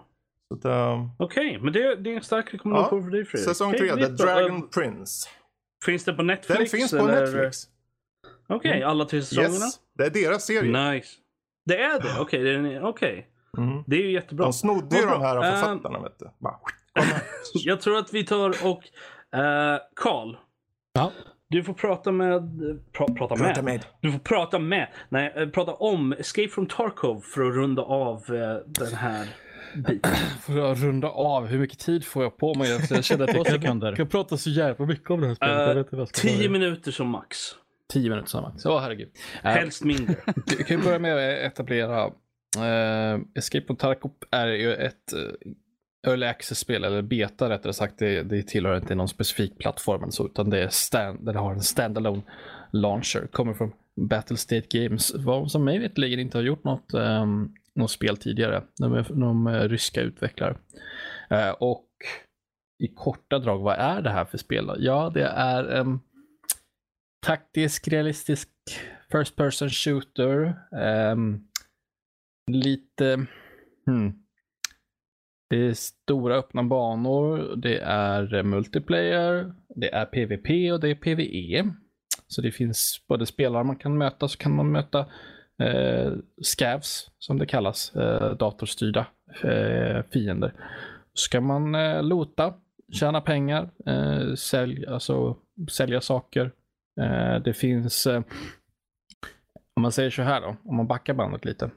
Så 0.49 0.55
att, 0.59 0.65
eh, 0.65 1.07
Okej, 1.19 1.59
men 1.63 1.73
det, 1.73 1.97
det 1.97 2.13
är 2.13 2.17
en 2.17 2.23
stark 2.23 2.55
rekommendation 2.55 3.03
för 3.05 3.11
dig 3.11 3.25
Fredrik. 3.25 3.49
Säsong 3.49 3.75
Okej, 3.75 3.89
3, 3.91 4.07
The 4.07 4.13
Dragon 4.13 4.57
äh, 4.57 4.63
Prince. 4.63 5.29
Finns 5.85 6.05
det 6.05 6.13
på 6.13 6.17
Den 6.19 6.27
Netflix? 6.27 6.71
finns 6.71 6.91
på 6.91 6.97
eller? 6.97 7.21
Netflix. 7.21 7.69
Okej, 8.49 8.83
alla 8.83 9.05
tre 9.05 9.23
säsongerna? 9.23 9.55
Yes, 9.55 9.81
det 9.95 10.05
är 10.07 10.11
deras 10.11 10.45
serie. 10.47 10.91
Nice. 10.93 11.17
Det 11.65 11.83
är 11.83 12.01
det? 12.01 12.21
Okej, 12.21 12.43
det, 12.43 12.51
är- 12.51 12.85
okej. 12.85 13.29
Mm. 13.59 13.83
det 13.87 13.97
är 13.97 14.03
ju 14.03 14.13
jättebra. 14.13 14.45
De 14.45 14.53
snodde 14.53 14.97
ju 14.97 15.07
de 15.07 15.21
här 15.21 15.37
av 15.37 15.43
Ehm, 15.45 15.53
författarna 15.53 16.01
vet 16.03 16.19
du. 16.19 16.31
Bara. 16.39 16.57
Jag 17.55 17.81
tror 17.81 17.97
att 17.99 18.15
vi 18.15 18.25
tar 18.27 18.49
och... 18.67 18.83
eh, 19.39 19.79
Karl, 19.97 20.37
Ja. 20.93 21.13
Du 21.53 21.65
får 21.65 21.75
prata 21.75 22.13
med... 22.13 22.43
Pra, 22.93 23.07
prata, 23.07 23.37
Prata 23.37 23.63
med. 23.63 23.65
med. 23.65 23.85
Du 24.01 24.13
får 24.13 24.19
prata 24.19 24.59
med. 24.59 24.89
Nej, 25.09 25.33
eh, 25.37 25.49
prata 25.49 25.73
om 25.73 26.13
Escape 26.13 26.49
from 26.49 26.67
Tarkov 26.67 27.21
för 27.21 27.49
att 27.49 27.55
runda 27.55 27.83
av 27.83 28.17
eh, 28.17 28.57
den 28.67 28.95
här 28.95 29.27
biten. 29.75 30.13
För 30.41 30.73
att 30.73 30.79
runda 30.79 31.09
av, 31.09 31.47
hur 31.47 31.59
mycket 31.59 31.79
tid 31.79 32.05
får 32.05 32.23
jag 32.23 32.37
på 32.37 32.55
mig? 32.55 32.71
Jag 32.91 33.05
känner 33.05 33.25
att 33.25 33.49
jag 33.49 33.63
kan, 33.63 33.95
kan 33.97 34.09
prata 34.09 34.37
så 34.37 34.51
jävla 34.51 34.87
mycket 34.87 35.11
om 35.11 35.21
det 35.21 35.27
här 35.27 35.35
spelet. 35.85 36.09
Ska 36.09 36.29
Tio 36.29 36.49
minuter 36.49 36.91
som 36.91 37.09
max. 37.09 37.39
Tio 37.93 38.11
minuter 38.11 38.29
sammanlagt. 38.29 38.67
Åh 38.67 38.81
herregud. 38.81 39.09
Eh, 39.43 39.51
Helst 39.51 39.85
mindre. 39.85 40.15
Vi 40.59 40.65
kan 40.65 40.77
ju 40.77 40.85
börja 40.85 40.99
med 40.99 41.17
att 41.17 41.53
etablera. 41.53 42.11
Uh, 42.59 43.21
Escape 43.35 43.67
from 43.67 43.77
Tarkov 43.77 44.13
är 44.31 44.47
ju 44.47 44.75
ett 44.75 44.95
uh, 45.17 45.53
early 46.07 46.27
access-spel, 46.27 46.85
eller 46.85 47.03
beta 47.03 47.51
rättare 47.51 47.73
sagt. 47.73 47.99
Det, 47.99 48.23
det 48.23 48.43
tillhör 48.43 48.77
inte 48.77 48.95
någon 48.95 49.09
specifik 49.09 49.59
plattform 49.59 50.03
eller 50.03 50.13
så, 50.13 50.27
utan 50.27 50.51
det 50.51 50.63
är 50.63 50.69
stand, 50.69 51.25
det 51.25 51.39
har 51.39 51.53
en 51.53 51.61
standalone 51.61 52.23
launcher. 52.73 53.27
Kommer 53.33 53.55
från 53.55 53.73
Battlestate 54.01 54.67
Games, 54.79 55.15
vad 55.15 55.51
som 55.51 55.65
mig 55.65 55.79
veterligen 55.79 56.21
inte 56.21 56.39
har 56.39 56.43
gjort 56.43 56.65
något, 56.65 56.95
um, 56.95 57.55
något 57.75 57.91
spel 57.91 58.17
tidigare. 58.17 58.63
De 58.81 58.93
är 58.93 59.07
de 59.21 59.47
är 59.47 59.69
ryska 59.69 60.01
utvecklare. 60.01 60.57
Uh, 61.33 61.51
och 61.51 61.89
i 62.85 62.89
korta 62.89 63.39
drag, 63.39 63.59
vad 63.59 63.77
är 63.79 64.03
det 64.03 64.11
här 64.11 64.25
för 64.25 64.39
spel? 64.39 64.67
då? 64.67 64.77
Ja, 64.79 65.11
det 65.15 65.27
är 65.27 65.65
en 65.65 66.01
taktisk, 67.27 67.89
realistisk 67.89 68.49
first 69.13 69.37
person 69.37 69.71
shooter. 69.71 70.55
Um, 71.13 71.49
lite... 72.51 73.27
Hmm. 73.87 74.22
Det 75.53 75.67
är 75.67 75.75
stora 75.75 76.37
öppna 76.37 76.63
banor, 76.63 77.57
det 77.57 77.79
är 77.79 78.35
eh, 78.35 78.43
multiplayer, 78.43 79.55
det 79.69 79.95
är 79.95 80.07
PVP 80.07 80.73
och 80.73 80.81
det 80.81 80.89
är 80.89 80.95
PVE. 80.95 81.73
Så 82.27 82.43
det 82.43 82.53
finns 82.53 83.05
både 83.09 83.27
spelare 83.27 83.65
man 83.65 83.77
kan 83.77 83.99
möta, 83.99 84.29
så 84.29 84.39
kan 84.39 84.57
man 84.57 84.73
möta 84.73 85.07
eh, 85.63 86.13
scavs 86.43 87.11
som 87.19 87.39
det 87.39 87.47
kallas, 87.47 87.97
eh, 87.97 88.37
datorstyrda 88.37 89.07
eh, 89.43 90.03
fiender. 90.11 90.55
Så 91.15 91.31
kan 91.31 91.45
man 91.45 91.75
eh, 91.75 92.03
lota, 92.03 92.55
tjäna 92.93 93.21
pengar, 93.21 93.71
eh, 93.87 94.35
sälja, 94.35 94.93
alltså, 94.93 95.37
sälja 95.71 96.01
saker. 96.01 96.53
Eh, 97.01 97.43
det 97.45 97.55
finns, 97.55 98.07
eh, 98.07 98.23
om 99.77 99.83
man 99.83 99.93
säger 99.93 100.11
så 100.11 100.23
här 100.23 100.41
då, 100.41 100.57
om 100.65 100.77
man 100.77 100.87
backar 100.87 101.15
bandet 101.15 101.45
lite, 101.45 101.71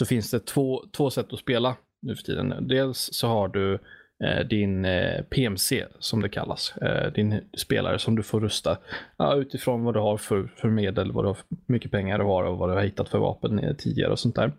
så 0.00 0.06
finns 0.06 0.30
det 0.30 0.46
två, 0.46 0.84
två 0.92 1.10
sätt 1.10 1.32
att 1.32 1.38
spela 1.38 1.76
nu 2.02 2.16
för 2.16 2.22
tiden. 2.22 2.68
Dels 2.68 3.08
så 3.12 3.28
har 3.28 3.48
du 3.48 3.78
eh, 4.24 4.46
din 4.46 4.84
eh, 4.84 5.22
PMC 5.22 5.86
som 5.98 6.22
det 6.22 6.28
kallas, 6.28 6.76
eh, 6.76 7.12
din 7.12 7.40
spelare 7.56 7.98
som 7.98 8.16
du 8.16 8.22
får 8.22 8.40
rusta 8.40 8.78
ja, 9.16 9.34
utifrån 9.34 9.84
vad 9.84 9.94
du 9.94 10.00
har 10.00 10.16
för, 10.16 10.52
för 10.56 10.68
medel, 10.68 11.12
vad 11.12 11.24
du 11.24 11.28
har 11.28 11.34
för 11.34 11.44
mycket 11.66 11.90
pengar 11.90 12.18
du 12.18 12.24
har 12.24 12.44
och 12.44 12.58
vad 12.58 12.68
du 12.68 12.74
har 12.74 12.82
hittat 12.82 13.08
för 13.08 13.18
vapen 13.18 13.58
eh, 13.58 13.76
tidigare 13.76 14.12
och 14.12 14.18
sånt 14.18 14.34
där. 14.34 14.52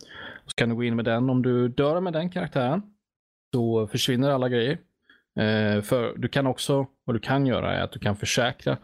Så 0.45 0.53
kan 0.55 0.69
du 0.69 0.75
gå 0.75 0.83
in 0.83 0.95
med 0.95 1.05
den. 1.05 1.29
Om 1.29 1.41
du 1.41 1.67
dör 1.67 2.01
med 2.01 2.13
den 2.13 2.29
karaktären 2.29 2.81
så 3.53 3.87
försvinner 3.87 4.29
alla 4.29 4.49
grejer. 4.49 4.77
Eh, 5.39 5.81
för 5.81 6.17
du 6.17 6.27
kan 6.27 6.47
också, 6.47 6.87
vad 7.05 7.15
du 7.15 7.19
kan 7.19 7.45
göra 7.45 7.75
är 7.75 7.81
att 7.81 7.91
du 7.91 7.99
kan 7.99 8.15
försäkra 8.15 8.77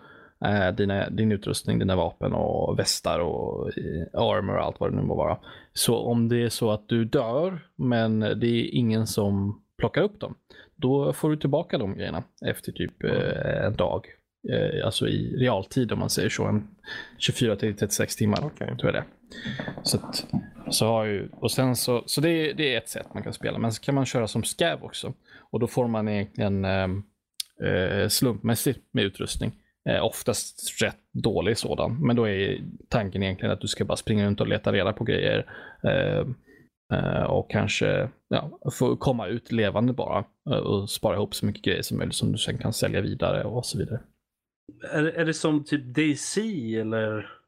eh, 0.45 0.75
dina, 0.75 1.09
din 1.09 1.31
utrustning, 1.31 1.79
dina 1.79 1.95
vapen 1.95 2.33
och 2.33 2.79
västar 2.79 3.19
och 3.19 3.67
eh, 3.77 4.21
armor 4.21 4.55
och 4.55 4.63
allt 4.63 4.79
vad 4.79 4.91
det 4.91 4.95
nu 4.95 5.01
må 5.01 5.15
vara. 5.15 5.37
Så 5.79 5.97
om 5.97 6.29
det 6.29 6.43
är 6.43 6.49
så 6.49 6.71
att 6.71 6.89
du 6.89 7.05
dör, 7.05 7.59
men 7.75 8.19
det 8.19 8.47
är 8.47 8.75
ingen 8.75 9.07
som 9.07 9.61
plockar 9.77 10.01
upp 10.01 10.19
dem, 10.19 10.35
då 10.75 11.13
får 11.13 11.29
du 11.29 11.37
tillbaka 11.37 11.77
de 11.77 11.93
grejerna 11.93 12.23
efter 12.45 12.71
typ 12.71 13.03
eh, 13.03 13.65
en 13.65 13.75
dag. 13.75 14.05
Eh, 14.49 14.85
alltså 14.85 15.07
i 15.07 15.35
realtid 15.37 15.91
om 15.91 15.99
man 15.99 16.09
säger 16.09 16.29
så, 16.29 16.45
en 16.45 16.67
24 17.17 17.55
till 17.55 17.77
36 17.77 18.15
timmar. 18.15 18.39
Okej. 18.43 18.77
Tror 18.77 18.93
jag 18.93 18.93
det. 18.93 19.03
Så, 19.83 19.97
att, 19.97 20.25
så 20.69 20.85
har 20.85 21.05
ju, 21.05 21.29
och 21.31 21.51
sen 21.51 21.75
så, 21.75 22.03
så 22.05 22.21
det, 22.21 22.29
är, 22.29 22.53
det 22.53 22.73
är 22.73 22.77
ett 22.77 22.89
sätt 22.89 23.13
man 23.13 23.23
kan 23.23 23.33
spela. 23.33 23.57
Men 23.57 23.73
så 23.73 23.81
kan 23.81 23.95
man 23.95 24.05
köra 24.05 24.27
som 24.27 24.43
scav 24.43 24.83
också. 24.83 25.13
Och 25.37 25.59
då 25.59 25.67
får 25.67 25.87
man 25.87 26.07
egentligen 26.07 26.65
ehm, 26.65 27.03
eh, 27.63 28.07
slumpmässigt 28.07 28.79
med 28.91 29.03
utrustning. 29.03 29.51
Eh, 29.89 30.05
oftast 30.05 30.81
rätt 30.81 30.99
dålig 31.23 31.57
sådan. 31.57 32.07
Men 32.07 32.15
då 32.15 32.27
är 32.27 32.61
tanken 32.89 33.23
egentligen 33.23 33.53
att 33.53 33.61
du 33.61 33.67
ska 33.67 33.85
bara 33.85 33.97
springa 33.97 34.25
runt 34.25 34.41
och 34.41 34.47
leta 34.47 34.71
reda 34.71 34.93
på 34.93 35.03
grejer. 35.03 35.45
Eh, 35.83 36.25
eh, 36.93 37.23
och 37.23 37.51
kanske 37.51 38.09
ja, 38.27 38.59
få 38.73 38.95
komma 38.95 39.27
ut 39.27 39.51
levande 39.51 39.93
bara. 39.93 40.25
Och 40.63 40.89
spara 40.89 41.15
ihop 41.15 41.35
så 41.35 41.45
mycket 41.45 41.63
grejer 41.63 41.81
som 41.81 41.97
möjligt 41.97 42.15
som 42.15 42.31
du 42.31 42.37
sen 42.37 42.57
kan 42.57 42.73
sälja 42.73 43.01
vidare 43.01 43.43
och 43.43 43.65
så 43.65 43.77
vidare. 43.77 43.99
Är, 44.93 45.03
är 45.03 45.25
det 45.25 45.33
som 45.33 45.63
typ 45.63 45.95
DC 45.95 46.41
eller? 46.75 47.38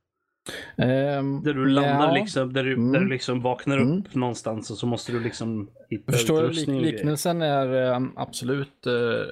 Ehm, 0.77 1.43
Där 1.43 1.53
du 1.53 1.65
landar 1.65 2.07
ja. 2.07 2.13
liksom, 2.13 2.53
där 2.53 2.63
du, 2.63 2.73
Mm. 2.73 2.91
där 2.91 2.99
du 2.99 3.07
liksom 3.09 3.41
vaknar 3.41 3.77
Mm. 3.77 3.97
upp 3.99 4.15
någonstans 4.15 4.71
och 4.71 4.77
så 4.77 4.85
måste 4.87 5.11
du 5.11 5.19
liksom 5.19 5.69
hitta 5.89 6.11
förstår 6.11 6.43
utrustning 6.43 6.81
lik- 6.81 6.91
liknelsen 6.91 7.41
är 7.41 7.91
eh, 7.93 7.99
absolut 8.15 8.87
eh, 8.87 8.91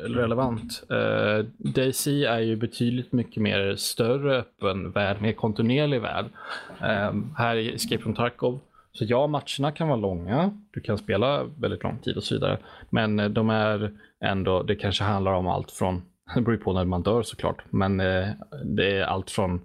relevant. 0.10 0.84
Uh, 0.92 1.46
Daisy 1.58 2.24
är 2.24 2.40
ju 2.40 2.56
betydligt 2.56 3.12
mycket 3.12 3.44
mer 3.44 3.76
större 3.76 4.38
öppen 4.38 4.92
värld, 4.92 5.22
mer 5.22 5.34
kontinuerlig 5.34 6.02
värld. 6.02 6.26
Eh, 6.82 7.14
här 7.38 7.56
i 7.56 7.74
Escape 7.76 8.04
from 8.04 8.16
Tarkov, 8.16 8.60
så 8.92 9.06
ja, 9.08 9.28
matcherna 9.28 9.72
kan 9.72 9.88
vara 9.88 10.00
långa. 10.00 10.52
Du 10.72 10.80
kan 10.82 10.98
spela 10.98 11.44
väldigt 11.44 11.84
lång 11.84 11.98
tid 11.98 12.18
och 12.18 12.24
så 12.24 12.36
vidare. 12.36 12.58
Men 12.90 13.20
eh, 13.20 13.30
de 13.30 13.50
är 13.50 13.92
ändå, 14.26 14.64
det 14.64 14.76
kanske 14.76 15.04
handlar 15.04 15.32
om 15.34 15.48
allt 15.48 15.72
från, 15.72 16.02
det 16.36 16.42
beror 16.42 16.58
på 16.58 16.74
när 16.74 16.86
man 16.86 17.04
dör 17.04 17.24
såklart, 17.24 17.62
men 17.70 18.00
eh, 18.00 18.28
det 18.66 18.98
är 18.98 19.04
allt 19.04 19.32
från 19.32 19.62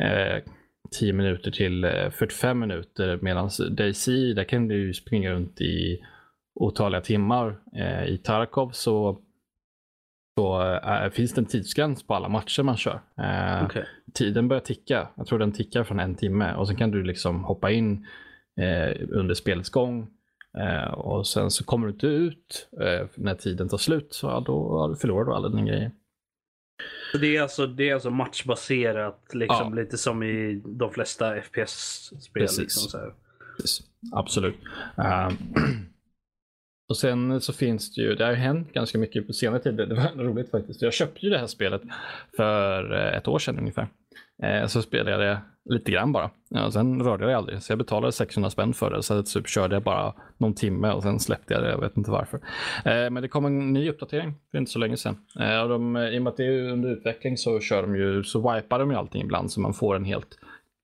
eh, 0.00 0.42
10 0.90 1.12
minuter 1.12 1.50
till 1.50 1.84
eh, 1.84 2.10
45 2.10 2.58
minuter 2.58 3.18
medan 3.22 3.50
Daisy, 3.70 4.34
där 4.34 4.44
kan 4.44 4.68
du 4.68 4.94
springa 4.94 5.30
runt 5.30 5.60
i 5.60 6.04
otaliga 6.54 7.00
timmar. 7.00 7.56
Eh, 7.76 8.04
I 8.04 8.18
Tarkov 8.18 8.70
så, 8.70 9.18
så 10.38 10.74
eh, 10.74 11.10
finns 11.10 11.32
det 11.32 11.40
en 11.40 11.46
tidsgräns 11.46 12.06
på 12.06 12.14
alla 12.14 12.28
matcher 12.28 12.62
man 12.62 12.76
kör. 12.76 13.00
Eh, 13.18 13.64
Okej. 13.64 13.84
Tiden 14.14 14.48
börjar 14.48 14.60
ticka. 14.60 15.08
Jag 15.14 15.26
tror 15.26 15.38
den 15.38 15.52
tickar 15.52 15.84
från 15.84 16.00
en 16.00 16.14
timme 16.14 16.54
och 16.54 16.68
sen 16.68 16.76
kan 16.76 16.90
du 16.90 17.02
liksom 17.02 17.44
hoppa 17.44 17.70
in 17.70 18.06
eh, 18.60 18.96
under 19.08 19.34
spelets 19.34 19.70
gång 19.70 20.08
eh, 20.58 20.92
och 20.92 21.26
sen 21.26 21.50
så 21.50 21.64
kommer 21.64 21.86
du 21.86 21.92
inte 21.92 22.06
ut 22.06 22.68
eh, 22.80 23.06
när 23.14 23.34
tiden 23.34 23.68
tar 23.68 23.78
slut 23.78 24.12
så 24.14 24.26
ja, 24.26 24.42
då 24.46 24.96
förlorar 25.00 25.24
du 25.24 25.34
alla 25.34 25.48
dina 25.48 25.62
grejer. 25.62 25.90
Så 27.12 27.18
det 27.18 27.36
är 27.36 27.42
alltså, 27.42 27.66
det 27.66 27.90
är 27.90 27.94
alltså 27.94 28.10
matchbaserat, 28.10 29.20
liksom, 29.34 29.68
Ja. 29.76 29.82
lite 29.82 29.98
som 29.98 30.22
i 30.22 30.62
de 30.66 30.90
flesta 30.92 31.40
FPS-spel. 31.42 32.42
Precis. 32.42 32.58
Liksom. 32.58 33.12
Absolut. 34.12 34.56
Eh, 34.98 35.28
och 36.88 36.96
sen 36.96 37.40
så 37.40 37.52
finns 37.52 37.94
det 37.94 38.02
ju, 38.02 38.14
det 38.14 38.24
har 38.24 38.30
ju 38.30 38.36
hänt 38.36 38.72
ganska 38.72 38.98
mycket 38.98 39.26
på 39.26 39.32
senare 39.32 39.60
tid. 39.60 39.74
Det 39.76 39.94
var 39.94 40.12
roligt 40.24 40.50
faktiskt. 40.50 40.82
Jag 40.82 40.92
köpte 40.92 41.26
ju 41.26 41.30
det 41.30 41.38
här 41.38 41.46
spelet 41.46 41.82
för 42.36 42.92
eh, 42.92 43.16
ett 43.16 43.28
år 43.28 43.38
sedan 43.38 43.58
ungefär. 43.58 43.88
Eh, 44.42 44.66
Så 44.66 44.82
spelade 44.82 45.10
jag 45.10 45.20
det 45.20 45.40
lite 45.64 45.90
grann 45.92 46.12
bara. 46.12 46.30
Ja, 46.48 46.70
sen 46.70 47.02
rörde 47.02 47.24
jag 47.24 47.30
det 47.32 47.36
aldrig. 47.36 47.62
Så 47.62 47.72
jag 47.72 47.78
betalade 47.78 48.12
600 48.12 48.50
spänn 48.50 48.74
för 48.74 48.90
det. 48.90 49.02
Så 49.02 49.22
typ 49.22 49.48
körde 49.48 49.74
jag 49.76 49.82
bara 49.82 50.14
någon 50.38 50.54
timme 50.54 50.92
och 50.92 51.02
sen 51.02 51.20
släppte 51.20 51.54
jag 51.54 51.62
det. 51.62 51.70
Jag 51.70 51.80
vet 51.80 51.96
inte 51.96 52.10
varför. 52.10 52.36
Eh, 52.84 53.10
Men 53.10 53.14
det 53.14 53.28
kom 53.28 53.44
en 53.44 53.72
ny 53.72 53.90
uppdatering 53.90 54.34
för 54.50 54.58
inte 54.58 54.70
så 54.70 54.78
länge 54.78 54.96
sedan. 54.96 55.16
Eh, 55.40 55.60
Och 55.60 55.68
de, 55.68 55.96
I 55.96 56.18
och 56.18 56.22
med 56.22 56.30
att 56.30 56.36
det 56.36 56.44
är 56.46 56.70
under 56.72 56.88
utveckling 56.92 57.36
så 57.36 57.60
kör 57.60 57.82
de 57.82 57.96
ju, 57.96 58.24
så 58.24 58.54
wipar 58.54 58.78
de 58.78 58.90
ju 58.90 58.96
allting 58.96 59.22
ibland 59.22 59.52
så 59.52 59.60
man 59.60 59.74
får 59.74 59.96
en 59.96 60.04
helt 60.04 60.38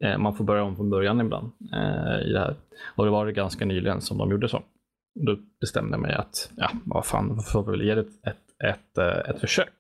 eh, 0.05 0.19
man 0.19 0.35
får 0.35 0.45
börja 0.45 0.63
om 0.63 0.77
från 0.77 0.91
början 0.91 1.21
ibland 1.21 1.53
eh, 1.73 2.29
i 2.29 2.33
det 2.33 2.39
här. 2.41 2.55
Och 2.97 3.05
det 3.05 3.11
var 3.11 3.27
det 3.27 3.33
ganska 3.33 3.65
nyligen 3.65 4.01
som 4.01 4.19
de 4.19 4.31
gjorde 4.31 4.49
så. 4.49 4.63
Då 5.27 5.37
bestämde 5.61 5.93
jag 5.93 6.01
mig 6.01 6.15
att, 6.15 6.51
ja, 6.57 6.71
vad 6.85 7.07
fan, 7.07 7.41
får 7.53 7.63
vi 7.65 7.71
väl 7.71 7.83
ge 7.87 7.95
det 7.95 8.01
ett, 8.01 8.27
ett, 8.27 8.65
ett, 8.65 8.99
eh, 8.99 9.31
ett 9.31 9.41
försök. 9.41 9.73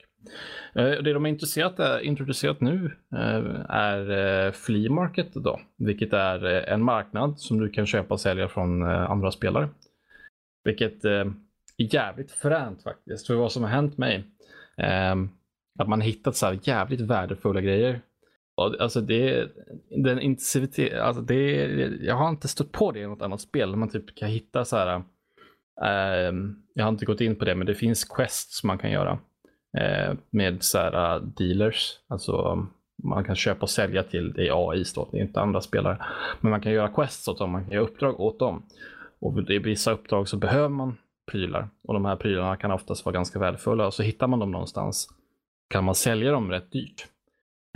Eh, 0.74 1.02
det 1.02 1.12
de 1.12 1.24
har 1.24 1.28
introducerat, 1.28 1.78
eh, 1.78 2.06
introducerat 2.06 2.60
nu 2.60 2.90
eh, 3.12 3.60
är 3.68 4.52
Flea 4.52 4.92
Market 4.92 5.34
då, 5.34 5.60
vilket 5.78 6.12
är 6.12 6.44
en 6.44 6.82
marknad 6.82 7.40
som 7.40 7.60
du 7.60 7.70
kan 7.70 7.86
köpa 7.86 8.14
och 8.14 8.20
sälja 8.20 8.48
från 8.48 8.82
andra 8.82 9.30
spelare. 9.30 9.68
Vilket 10.64 11.04
är 11.04 11.34
jävligt 11.78 12.30
fränt 12.30 12.82
faktiskt. 12.82 13.26
För 13.26 13.34
vad 13.34 13.52
som 13.52 13.62
har 13.62 13.70
hänt 13.70 13.98
mig, 13.98 14.24
ehm, 14.76 15.28
att 15.78 15.88
man 15.88 16.00
har 16.00 16.06
hittat 16.06 16.36
så 16.36 16.46
här 16.46 16.58
jävligt 16.62 17.00
värdefulla 17.00 17.60
grejer. 17.60 18.00
Alltså 18.56 19.00
det, 19.00 19.48
den 19.90 20.20
intensivitet, 20.20 21.00
alltså 21.00 21.22
det, 21.22 21.52
jag 22.00 22.14
har 22.14 22.28
inte 22.28 22.48
stött 22.48 22.72
på 22.72 22.92
det 22.92 23.00
i 23.00 23.06
något 23.06 23.22
annat 23.22 23.40
spel. 23.40 23.76
Man 23.76 23.88
typ 23.88 24.16
kan 24.16 24.28
hitta 24.28 24.64
så 24.64 24.76
här, 24.76 25.02
ehm, 25.84 26.62
jag 26.74 26.84
har 26.84 26.88
inte 26.88 27.06
gått 27.06 27.20
in 27.20 27.36
på 27.36 27.44
det, 27.44 27.54
men 27.54 27.66
det 27.66 27.74
finns 27.74 28.04
quests 28.04 28.64
man 28.64 28.78
kan 28.78 28.90
göra 28.90 29.18
Eh, 29.78 30.14
med 30.30 30.62
så 30.62 30.78
här 30.78 31.16
uh, 31.16 31.22
dealers. 31.22 31.98
Alltså 32.08 32.32
um, 32.32 32.70
man 33.02 33.24
kan 33.24 33.36
köpa 33.36 33.62
och 33.62 33.70
sälja 33.70 34.02
till, 34.02 34.32
det 34.32 34.48
är 34.48 34.70
AI 34.70 34.84
då, 34.94 35.08
det 35.12 35.18
är 35.18 35.22
inte 35.22 35.40
andra 35.40 35.60
spelare. 35.60 35.98
Men 36.40 36.50
man 36.50 36.60
kan 36.60 36.72
göra 36.72 36.88
quests 36.88 37.28
åt 37.28 37.38
dem, 37.38 37.50
man 37.50 37.64
kan 37.64 37.72
göra 37.72 37.84
uppdrag 37.84 38.20
åt 38.20 38.38
dem. 38.38 38.62
Och 39.20 39.50
i 39.50 39.58
vissa 39.58 39.92
uppdrag 39.92 40.28
så 40.28 40.36
behöver 40.36 40.68
man 40.68 40.96
prylar. 41.30 41.68
Och 41.82 41.94
de 41.94 42.04
här 42.04 42.16
prylarna 42.16 42.56
kan 42.56 42.70
oftast 42.70 43.04
vara 43.04 43.12
ganska 43.12 43.38
värdefulla. 43.38 43.86
Och 43.86 43.94
så 43.94 44.02
hittar 44.02 44.26
man 44.26 44.38
dem 44.38 44.50
någonstans 44.50 45.08
kan 45.70 45.84
man 45.84 45.94
sälja 45.94 46.32
dem 46.32 46.50
rätt 46.50 46.72
dyrt. 46.72 47.06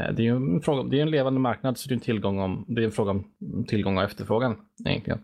Eh, 0.03 0.15
det 0.15 0.23
är 0.23 0.25
ju 0.25 0.37
en, 0.37 0.61
fråga, 0.61 0.83
det 0.83 0.99
är 0.99 1.03
en 1.03 1.11
levande 1.11 1.41
marknad 1.41 1.79
så 1.79 1.89
det 1.89 1.93
är 1.93 1.97
en, 1.97 2.01
tillgång 2.01 2.39
om, 2.39 2.65
det 2.69 2.83
är 2.83 2.85
en 2.85 2.93
fråga 2.93 3.11
om 3.11 3.25
tillgång 3.69 3.99
och 3.99 4.05
efterfrågan 4.05 4.57
egentligen. 4.85 5.21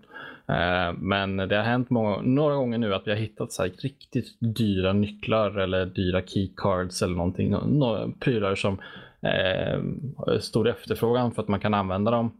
Eh, 0.50 0.92
Men 0.98 1.36
det 1.36 1.56
har 1.56 1.62
hänt 1.62 1.90
många, 1.90 2.20
några 2.22 2.54
gånger 2.54 2.78
nu 2.78 2.94
att 2.94 3.06
vi 3.06 3.10
har 3.10 3.18
hittat 3.18 3.52
så 3.52 3.62
här 3.62 3.70
riktigt 3.70 4.36
dyra 4.40 4.92
nycklar 4.92 5.58
eller 5.58 5.86
dyra 5.86 6.22
keycards 6.26 7.02
eller 7.02 7.14
någonting. 7.16 7.50
Nå- 7.50 7.66
Några 7.66 8.08
prylar 8.20 8.54
som 8.54 8.78
eh, 9.22 9.80
stor 10.40 10.68
efterfrågan 10.68 11.32
för 11.32 11.42
att 11.42 11.48
man 11.48 11.60
kan 11.60 11.74
använda 11.74 12.10
dem 12.10 12.32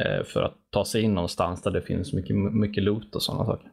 eh, 0.00 0.24
för 0.24 0.42
att 0.42 0.56
ta 0.70 0.84
sig 0.84 1.02
in 1.02 1.14
någonstans 1.14 1.62
där 1.62 1.70
det 1.70 1.82
finns 1.82 2.12
mycket, 2.12 2.36
mycket 2.36 2.82
loot 2.84 3.14
och 3.14 3.22
sådana 3.22 3.44
saker. 3.44 3.70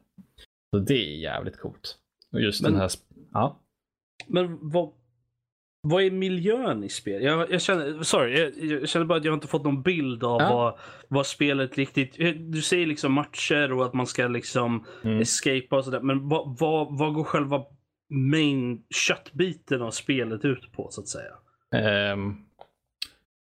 Så 0.72 0.80
det 0.80 0.94
är 1.14 1.18
jävligt 1.22 1.60
coolt. 1.60 1.96
Och 2.34 2.42
just 2.42 2.62
Men- 2.64 2.72
den 2.72 2.82
här... 2.82 2.90
Ja. 3.34 3.60
Men 4.28 4.58
vad, 4.62 4.90
vad 5.90 6.04
är 6.04 6.12
miljön 6.12 6.84
i 6.84 6.90
spel? 6.90 7.24
Jag, 7.24 7.52
jag, 7.52 7.62
känner, 7.62 8.04
sorry, 8.04 8.40
jag, 8.40 8.52
jag 8.82 8.90
känner 8.90 9.06
bara 9.06 9.18
att 9.18 9.26
jag 9.26 9.34
inte 9.34 9.48
fått 9.48 9.64
någon 9.64 9.82
bild 9.82 10.24
av 10.24 10.42
Ja. 10.42 10.54
vad, 10.54 10.78
vad 11.08 11.26
spelet 11.26 11.78
riktigt... 11.78 12.16
Du 12.52 12.62
säger 12.62 12.86
liksom 12.88 13.14
matcher 13.14 13.72
och 13.74 13.86
att 13.86 13.94
man 13.94 14.08
ska 14.08 14.28
liksom 14.28 14.86
Mm. 15.04 15.22
escapa 15.22 15.78
och 15.78 15.86
sådär. 15.86 16.00
Men 16.00 16.30
vad, 16.30 16.58
vad, 16.60 16.98
vad 16.98 17.14
går 17.14 17.24
själva 17.24 17.64
main 18.10 18.84
köttbiten 18.96 19.82
av 19.82 19.92
spelet 19.92 20.46
ut 20.46 20.72
på 20.72 20.88
så 20.92 21.02
att 21.02 21.08
säga? 21.08 21.34
Ehm, 21.76 22.36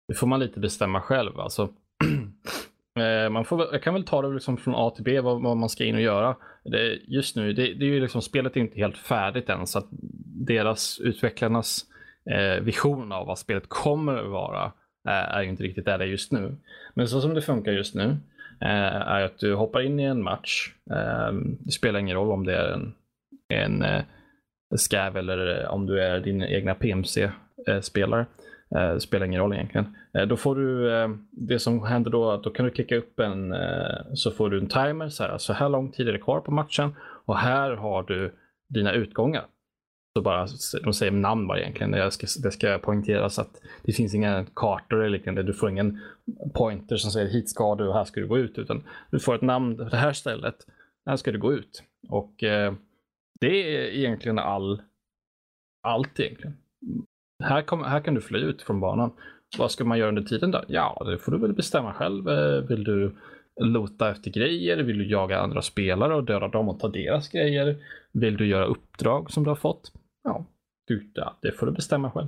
det 0.08 0.14
får 0.14 0.28
man 0.28 0.40
lite 0.40 0.60
bestämma 0.60 1.02
själv. 1.02 1.40
Alltså, 1.40 1.64
eh, 3.00 3.30
man 3.30 3.46
får, 3.46 3.68
jag 3.72 3.84
kan 3.84 3.94
väl 3.94 4.04
ta 4.06 4.22
det 4.22 4.34
liksom 4.34 4.58
från 4.58 4.76
A 4.78 4.90
till 4.96 5.04
B 5.04 5.20
vad, 5.22 5.42
vad 5.44 5.58
man 5.58 5.70
ska 5.70 5.84
in 5.86 5.96
och 5.96 6.02
göra. 6.02 6.36
Det, 6.64 7.00
just 7.08 7.36
nu, 7.36 7.54
det, 7.54 7.74
det 7.74 7.86
är 7.86 7.90
ju 7.90 8.02
liksom, 8.02 8.22
spelet 8.22 8.56
är 8.58 8.62
inte 8.62 8.80
helt 8.80 8.98
färdigt 8.98 9.50
än 9.50 9.68
så 9.68 9.80
att 9.80 9.88
deras 10.48 11.00
utvecklarnas 11.00 11.86
eh, 12.32 12.64
vision 12.64 13.12
av 13.12 13.28
vad 13.28 13.40
spelet 13.40 13.70
kommer 13.70 14.16
att 14.18 14.30
vara 14.32 14.66
eh, 15.10 15.36
är 15.36 15.42
ju 15.42 15.50
inte 15.50 15.64
riktigt 15.64 15.86
där 15.86 15.98
det 15.98 16.04
är 16.04 16.08
just 16.08 16.32
nu. 16.32 16.56
Men 16.94 17.08
så 17.08 17.22
som 17.22 17.34
det 17.34 17.42
funkar 17.42 17.72
just 17.72 17.96
nu 17.96 18.04
eh, 18.62 18.96
är 19.08 19.22
att 19.22 19.40
du 19.40 19.56
hoppar 19.56 19.82
in 19.82 20.00
i 20.00 20.04
en 20.04 20.24
match. 20.24 20.72
Eh, 20.92 21.32
det 21.60 21.72
spelar 21.72 22.00
ingen 22.00 22.16
roll 22.18 22.32
om 22.32 22.46
det 22.46 22.56
är 22.56 22.72
en, 22.72 22.94
en 23.54 23.82
eh, 23.84 24.02
scav 24.76 25.18
eller 25.18 25.62
eh, 25.64 25.70
om 25.70 25.86
du 25.86 26.02
är 26.04 26.20
din 26.20 26.44
egna 26.44 26.76
PMC-spelare. 26.76 28.26
Eh, 28.76 28.94
Det 28.94 29.00
spelar 29.00 29.26
ingen 29.26 29.42
roll 29.42 29.54
egentligen. 29.54 29.96
Eh, 30.18 30.26
Då 30.28 30.38
får 30.38 30.56
du, 30.56 30.94
eh, 30.96 31.10
det 31.32 31.60
som 31.60 31.84
händer 31.84 32.12
då, 32.12 32.32
att 32.32 32.44
då 32.44 32.50
kan 32.50 32.66
du 32.66 32.72
klicka 32.72 32.96
upp 32.98 33.20
en, 33.20 33.54
eh, 33.54 33.96
så 34.14 34.32
får 34.32 34.50
du 34.50 34.60
en 34.60 34.68
timer, 34.68 35.10
så 35.10 35.24
här, 35.24 35.38
så 35.38 35.54
här 35.54 35.70
lång 35.70 35.92
tid 35.92 36.08
är 36.08 36.14
det 36.14 36.20
kvar 36.20 36.40
på 36.40 36.52
matchen 36.52 36.96
och 37.26 37.38
här 37.38 37.72
har 37.72 38.04
du 38.04 38.34
dina 38.70 38.92
utgångar. 38.94 39.46
Så 40.18 40.22
bara, 40.22 40.48
de 40.84 40.94
säger 40.94 41.12
namn 41.12 41.48
bara 41.48 41.60
egentligen. 41.60 41.92
Det 41.92 42.12
ska, 42.12 42.28
det 42.44 42.52
ska 42.52 42.78
poängteras 42.78 43.40
att 43.40 43.62
det 43.84 43.94
finns 43.94 44.14
inga 44.14 44.46
kartor 44.54 45.00
eller 45.00 45.10
liknande. 45.10 45.44
Du 45.44 45.54
får 45.54 45.70
ingen 45.70 46.00
pointer 46.54 46.98
som 46.98 47.12
säger 47.12 47.28
hit 47.28 47.50
ska 47.50 47.76
du 47.76 47.88
och 47.88 47.94
här 47.94 48.04
ska 48.04 48.22
du 48.22 48.28
gå 48.28 48.38
ut. 48.38 48.58
Utan 48.58 48.84
du 49.12 49.20
får 49.20 49.36
ett 49.36 49.42
namn, 49.42 49.78
det 49.78 49.98
här 49.98 50.14
stället, 50.14 50.56
här 51.06 51.16
ska 51.16 51.32
du 51.32 51.40
gå 51.40 51.54
ut. 51.54 51.84
Och 52.10 52.44
eh, 52.44 52.74
det 53.40 53.78
är 53.78 53.90
egentligen 53.90 54.40
all, 54.40 54.82
allt 55.88 56.20
egentligen. 56.20 56.58
Här, 57.44 57.62
kom, 57.62 57.84
här 57.84 58.00
kan 58.00 58.14
du 58.14 58.22
fly 58.22 58.40
ut 58.40 58.62
från 58.62 58.80
banan. 58.80 59.12
vad 59.58 59.72
ska 59.72 59.86
man 59.86 59.98
göra 59.98 60.10
under 60.10 60.24
tiden 60.24 60.52
då? 60.52 60.64
Ja, 60.68 61.04
det 61.06 61.18
får 61.18 61.32
du 61.32 61.38
väl 61.38 61.54
bestämma 61.54 61.94
själv. 61.94 62.30
Eh, 62.30 62.62
vill 62.62 62.84
du 62.84 63.16
lota 63.62 64.12
efter 64.12 64.32
grejer? 64.32 64.78
Vill 64.78 64.98
du 64.98 65.08
jaga 65.08 65.40
andra 65.40 65.62
spelare 65.62 66.16
och 66.16 66.24
döda 66.24 66.48
dem 66.48 66.70
och 66.70 66.80
ta 66.80 66.88
deras 66.88 67.30
grejer? 67.30 67.78
Vill 68.12 68.38
du 68.38 68.48
göra 68.48 68.66
uppdrag 68.66 69.32
som 69.32 69.44
du 69.44 69.50
har 69.50 69.56
fått? 69.56 69.92
Ja, 70.24 70.46
du, 70.88 71.12
ja 71.14 71.38
det 71.42 71.52
får 71.52 71.66
du 71.66 71.72
bestämma 71.72 72.12
själv. 72.12 72.28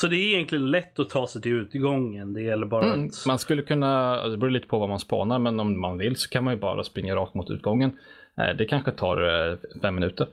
Så 0.00 0.06
det 0.06 0.16
är 0.16 0.34
egentligen 0.34 0.70
lätt 0.70 0.98
att 0.98 1.10
ta 1.10 1.26
sig 1.26 1.42
till 1.42 1.52
utgången. 1.52 2.32
Det 2.32 2.42
gäller 2.42 2.66
bara 2.66 2.84
mm, 2.84 3.06
att... 3.06 3.26
Man 3.26 3.38
skulle 3.38 3.62
kunna, 3.62 4.10
alltså, 4.10 4.30
det 4.30 4.36
beror 4.36 4.50
lite 4.50 4.66
på 4.66 4.78
vad 4.78 4.88
man 4.88 4.98
spanar, 4.98 5.38
men 5.38 5.60
om 5.60 5.80
man 5.80 5.98
vill 5.98 6.16
så 6.16 6.28
kan 6.28 6.44
man 6.44 6.54
ju 6.54 6.60
bara 6.60 6.84
springa 6.84 7.16
rakt 7.16 7.34
mot 7.34 7.50
utgången. 7.50 7.98
Eh, 8.38 8.56
det 8.56 8.64
kanske 8.64 8.90
tar 8.90 9.50
eh, 9.50 9.58
fem 9.82 9.94
minuter, 9.94 10.26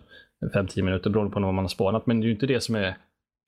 fem, 0.54 0.68
tio 0.68 0.84
minuter 0.84 1.10
beroende 1.10 1.34
på 1.34 1.39
vad 1.39 1.54
man 1.54 1.64
har 1.64 1.70
spanat, 1.70 2.06
men 2.06 2.20
det 2.20 2.24
är 2.24 2.28
ju 2.28 2.34
inte 2.34 2.47
det 2.47 2.62
som 2.62 2.76
är 2.76 2.97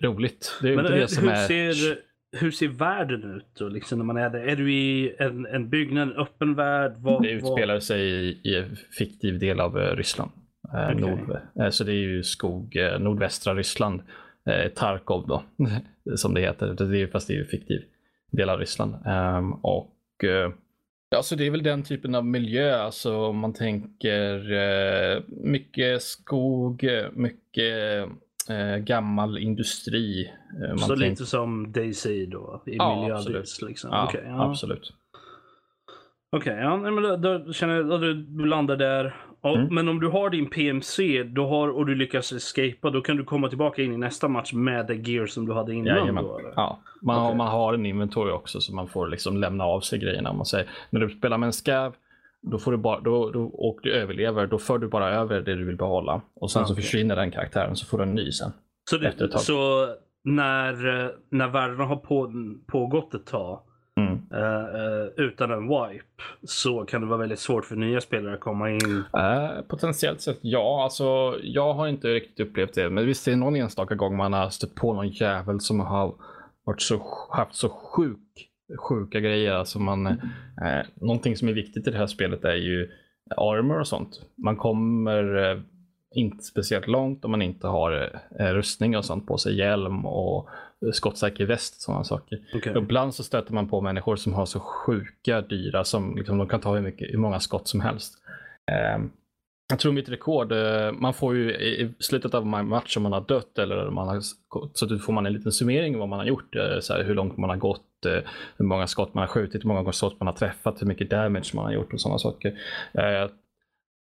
roligt. 0.04 0.60
Det 0.62 0.70
är 0.70 0.76
men 0.76 0.86
inte 0.86 0.98
det 0.98 1.08
som 1.08 1.24
hur, 1.24 1.32
är... 1.32 1.48
ser, 1.48 1.98
hur 2.38 2.52
ser 2.52 2.68
världen 2.68 3.36
ut 3.36 3.56
då, 3.60 3.70
liksom, 3.70 3.98
när 3.98 4.06
man 4.06 4.18
är 4.18 4.30
där? 4.30 4.48
Är 4.48 4.56
du 4.56 4.74
i 4.74 5.16
en, 5.20 5.46
en 5.46 5.70
byggnad, 5.70 6.08
en 6.08 6.16
öppen 6.16 6.56
värld? 6.56 6.94
Vad, 6.98 7.24
det 7.24 7.32
utspelar 7.32 7.80
sig 7.80 8.02
i, 8.02 8.42
i 8.44 8.56
en 8.56 8.76
fiktiv 8.76 9.40
del 9.40 9.60
av 9.60 9.76
Ryssland. 9.78 10.32
Okay. 10.74 10.96
Nord, 10.96 11.40
så 11.72 11.84
det 11.84 11.92
är 11.92 11.96
ju 11.96 12.24
skog, 12.24 12.78
nordvästra 13.00 13.56
Ryssland 13.56 14.02
eh, 14.50 14.72
Tarkov 14.72 15.28
då, 15.28 15.44
som 16.16 16.34
det 16.34 16.42
heter. 16.42 16.74
Det 16.74 17.02
är, 17.02 17.08
fast 17.08 17.28
det 17.28 17.34
är 17.34 17.38
ju 17.38 17.46
fiktiv 17.46 17.82
del 18.32 18.50
av 18.50 18.60
Ryssland. 18.60 18.96
Um, 19.06 19.54
och 19.54 19.90
Alltså 21.16 21.36
det 21.36 21.48
är 21.48 21.52
väl 21.52 21.64
den 21.64 21.84
typen 21.84 22.16
av 22.16 22.26
miljö, 22.26 22.82
alltså 22.82 23.18
om 23.18 23.38
man 23.38 23.54
tänker 23.54 25.24
mycket 25.46 26.02
skog, 26.02 26.86
mycket 27.14 28.10
gammal 28.80 29.38
industri. 29.38 30.34
Uh, 30.64 30.76
Så 30.76 30.96
lite 30.96 31.26
som 31.26 31.72
Daisy 31.72 32.26
då, 32.26 32.64
i 32.66 32.76
ja, 32.76 33.02
miljövis? 33.02 33.62
Liksom. 33.62 33.90
Ja, 33.92 34.08
okay, 34.08 34.22
ja, 34.26 34.50
absolut. 34.50 34.94
Okej, 36.36 36.54
okay, 36.54 36.64
ja, 36.64 36.78
men 36.78 37.04
då, 37.04 37.16
då, 37.38 37.54
känner 37.54 37.76
jag 37.76 37.94
att 37.94 38.02
du 38.02 38.46
landar 38.46 38.78
där. 38.78 39.16
Ja, 39.44 39.56
mm. 39.56 39.76
Men 39.76 39.90
om 39.90 40.00
du 40.00 40.08
har 40.08 40.30
din 40.30 40.50
PMC 40.50 41.24
då 41.24 41.48
har, 41.48 41.68
och 41.68 41.86
du 41.86 41.96
lyckas 41.96 42.32
escapa, 42.32 42.90
då 42.90 43.02
kan 43.02 43.18
du 43.18 43.24
komma 43.24 43.50
tillbaka 43.50 43.82
in 43.82 43.94
i 43.94 43.98
nästa 43.98 44.28
match 44.28 44.54
med 44.54 44.88
det 44.88 44.96
gear 44.96 45.26
som 45.26 45.46
du 45.46 45.54
hade 45.54 45.74
innan? 45.74 45.98
Jajamän. 45.98 46.24
då, 46.24 46.42
Ja, 46.56 46.80
man, 47.02 47.16
okay. 47.16 47.28
har, 47.28 47.36
man 47.36 47.48
har 47.48 47.74
en 47.74 47.86
inventory 47.86 48.32
också 48.32 48.62
så 48.62 48.76
man 48.76 48.88
får 48.88 49.08
liksom 49.08 49.38
lämna 49.38 49.64
av 49.64 49.82
sig 49.82 50.00
grejerna. 50.00 50.30
Om 50.30 50.38
man 50.38 50.46
säger. 50.46 50.70
När 50.90 51.00
du 51.00 51.10
spelar 51.10 51.38
med 51.38 51.48
en 51.48 51.54
scav 51.54 51.96
då 52.42 52.60
får 52.60 52.72
du 52.72 52.78
bara, 52.78 53.00
då, 53.00 53.32
då, 53.32 53.44
och 53.44 53.80
du 53.84 53.94
överlever, 53.94 54.48
då 54.48 54.58
för 54.58 54.78
du 54.78 54.88
bara 54.88 55.10
över 55.10 55.42
det 55.42 55.56
du 55.56 55.66
vill 55.66 55.78
behålla. 55.78 56.22
Och 56.36 56.52
sen 56.52 56.62
okay. 56.62 56.76
så 56.76 56.82
försvinner 56.82 57.16
den 57.16 57.32
karaktären 57.32 57.76
så 57.76 57.86
får 57.86 57.98
du 57.98 58.04
en 58.04 58.16
ny 58.16 58.32
sen. 58.32 58.52
Så, 58.90 58.98
du, 58.98 59.30
så 59.38 59.88
när, 60.24 60.74
när 61.30 61.48
värdena 61.48 61.86
har 61.86 61.96
på, 61.96 62.32
pågått 62.68 63.14
ett 63.14 63.26
tag 63.26 63.62
Mm. 63.96 64.14
Uh, 64.14 65.08
utan 65.18 65.52
en 65.52 65.68
wipe 65.68 66.24
så 66.44 66.86
kan 66.86 67.02
det 67.02 67.08
vara 67.08 67.18
väldigt 67.20 67.40
svårt 67.40 67.66
för 67.66 67.76
nya 67.76 68.02
spelare 68.02 68.34
att 68.34 68.40
komma 68.40 68.70
in. 68.70 69.04
Uh, 69.18 69.62
potentiellt 69.68 70.22
sett 70.22 70.40
ja. 70.42 70.84
Alltså, 70.84 71.36
jag 71.44 71.74
har 71.74 71.88
inte 71.88 72.08
riktigt 72.08 72.48
upplevt 72.48 72.74
det. 72.74 72.90
Men 72.90 73.06
visst 73.06 73.28
är 73.28 73.32
det 73.32 73.38
någon 73.38 73.56
enstaka 73.56 73.96
gång 73.96 74.18
man 74.18 74.34
har 74.34 74.50
stött 74.50 74.76
på 74.76 74.94
någon 74.94 75.10
jävel 75.10 75.60
som 75.60 75.80
har 75.80 76.16
varit 76.64 76.82
så, 76.82 77.02
haft 77.32 77.56
så 77.56 77.70
sjuk, 77.70 78.50
sjuka 78.80 79.20
grejer. 79.20 79.54
Alltså 79.54 79.80
man, 79.80 80.08
uh, 80.08 80.18
någonting 80.96 81.38
som 81.38 81.48
är 81.48 81.54
viktigt 81.54 81.88
i 81.88 81.92
det 81.92 81.98
här 81.98 82.08
spelet 82.08 82.46
är 82.46 82.56
ju 82.56 82.92
armor 83.38 83.80
och 83.80 83.88
sånt. 83.88 84.22
Man 84.36 84.56
kommer 84.58 85.64
inte 86.16 86.44
speciellt 86.44 86.88
långt 86.88 87.26
om 87.26 87.32
man 87.32 87.42
inte 87.42 87.68
har 87.68 88.20
rustning 88.40 88.98
och 88.98 89.06
sånt 89.06 89.28
på 89.28 89.38
sig. 89.38 89.58
Hjälm 89.58 90.06
och 90.06 90.50
skottsäker 90.92 91.46
väst, 91.46 91.82
sådana 91.82 92.04
saker. 92.04 92.40
Okay. 92.56 92.78
Ibland 92.78 93.16
så 93.16 93.24
stöter 93.24 93.54
man 93.54 93.70
på 93.70 93.82
människor 93.82 94.16
som 94.16 94.34
har 94.34 94.46
så 94.46 94.60
sjuka 94.60 95.42
dyra 95.42 95.84
som 95.84 96.16
liksom, 96.18 96.38
de 96.38 96.48
kan 96.48 96.62
ta 96.62 96.76
hur, 96.76 96.82
mycket, 96.82 97.14
hur 97.14 97.18
många 97.18 97.40
skott 97.40 97.68
som 97.68 97.82
helst. 97.82 98.14
Um, 98.96 99.12
jag 99.70 99.80
tror 99.80 99.92
mitt 99.92 100.10
rekord, 100.10 100.52
uh, 100.52 100.92
man 100.92 101.14
får 101.14 101.36
ju 101.36 101.52
i 101.52 101.94
slutet 102.00 102.34
av 102.34 102.44
en 102.44 102.68
match 102.68 102.98
om 102.98 103.04
man 103.04 103.14
har 103.14 103.22
dött 103.22 103.60
eller 103.60 103.90
man 103.90 104.08
har, 104.08 104.22
så 104.74 104.86
då 104.86 104.98
får 104.98 105.14
man 105.14 105.26
en 105.26 105.34
liten 105.34 105.52
summering 105.52 105.94
av 105.96 106.00
vad 106.00 106.10
man 106.10 106.20
har 106.20 106.26
gjort. 106.26 106.56
Uh, 106.56 106.80
så 106.80 106.94
här, 106.94 107.04
hur 107.04 107.16
långt 107.16 107.38
man 107.38 107.50
har 107.50 107.58
gått, 107.58 108.06
uh, 108.06 108.20
hur 108.58 108.66
många 108.66 108.88
skott 108.88 109.14
man 109.14 109.22
har 109.22 109.28
skjutit, 109.28 109.64
hur 109.64 109.68
många 109.68 109.92
skott 109.92 110.20
man 110.20 110.28
har 110.28 110.34
träffat, 110.34 110.82
hur 110.82 110.88
mycket 110.88 111.10
damage 111.10 111.52
man 111.54 111.66
har 111.66 111.72
gjort 111.72 111.94
och 111.94 112.02
sådana 112.02 112.20
saker. 112.20 112.60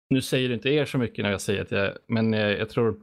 nu 0.10 0.22
säger 0.22 0.50
det 0.50 0.56
inte 0.56 0.70
er 0.70 0.86
så 0.86 0.98
mycket 0.98 1.24
när 1.24 1.32
jag 1.32 1.42
säger 1.42 1.68
jag, 1.70 1.92
men 2.08 2.34
jag 2.34 2.70
tror 2.70 2.96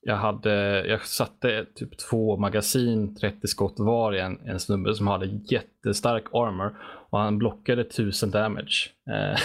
jag, 0.00 0.16
hade, 0.16 0.86
jag 0.86 1.06
satte 1.06 1.66
typ 1.74 1.98
två 1.98 2.36
magasin, 2.36 3.14
30 3.14 3.46
skott 3.46 3.74
var 3.78 4.14
i 4.14 4.20
en, 4.20 4.40
en 4.46 4.60
snubbe 4.60 4.94
som 4.94 5.06
hade 5.06 5.26
jättestark 5.26 6.24
armor 6.32 6.76
och 7.10 7.18
han 7.18 7.38
blockade 7.38 7.82
1000 7.82 8.30
damage. 8.30 8.90
Eh, 9.10 9.40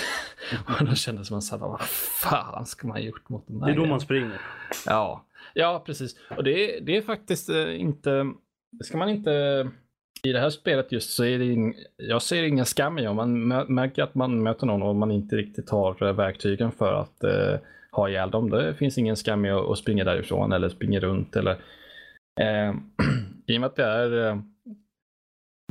och 0.80 0.86
då 0.86 0.96
kändes 0.96 1.32
man 1.32 1.42
så 1.42 1.56
här, 1.56 1.62
vad 1.62 1.82
fan 2.22 2.66
ska 2.66 2.88
man 2.88 2.98
ha 2.98 3.04
gjort 3.04 3.30
mot 3.30 3.48
den 3.48 3.62
här? 3.62 3.68
Det 3.68 3.74
är 3.74 3.78
då 3.78 3.86
man 3.86 4.00
springer. 4.00 4.42
Ja, 4.86 5.26
ja 5.54 5.84
precis. 5.86 6.16
Och 6.38 6.44
det, 6.44 6.80
det 6.80 6.98
är 6.98 7.02
faktiskt 7.02 7.50
eh, 7.50 7.82
inte, 7.82 8.26
ska 8.84 8.98
man 8.98 9.10
inte 9.10 9.32
i 10.24 10.32
det 10.32 10.40
här 10.40 10.50
spelet 10.50 10.92
just 10.92 11.10
så 11.10 11.26
är 11.26 11.40
det 11.40 11.46
ing, 11.46 11.76
jag 11.98 12.22
ser 12.22 12.44
ingen 12.44 12.66
skam 12.66 13.00
i 13.00 13.08
om 13.08 13.16
man 13.16 13.48
märker 13.74 14.04
att 14.04 14.16
man 14.16 14.44
möter 14.44 14.66
någon 14.66 14.82
och 14.82 14.96
man 14.96 15.12
inte 15.12 15.36
riktigt 15.36 15.70
har 15.70 16.04
eh, 16.04 16.14
verktygen 16.14 16.72
för 16.72 16.94
att 16.94 17.24
eh, 17.24 17.60
ha 17.94 18.10
ihjäl 18.10 18.32
dem. 18.32 18.50
Det 18.50 18.76
finns 18.76 18.98
ingen 18.98 19.16
skam 19.16 19.46
i 19.46 19.52
att 19.52 19.78
springa 19.78 20.04
därifrån 20.04 20.52
eller 20.52 20.70
springa 20.70 21.00
runt. 21.00 21.36
Eller, 21.36 21.52
eh, 22.42 22.74
I 23.48 23.58
och 23.58 23.62
med 23.62 23.68
att 23.68 23.76
det 23.76 23.86
är, 23.86 24.30
eh, 24.30 24.38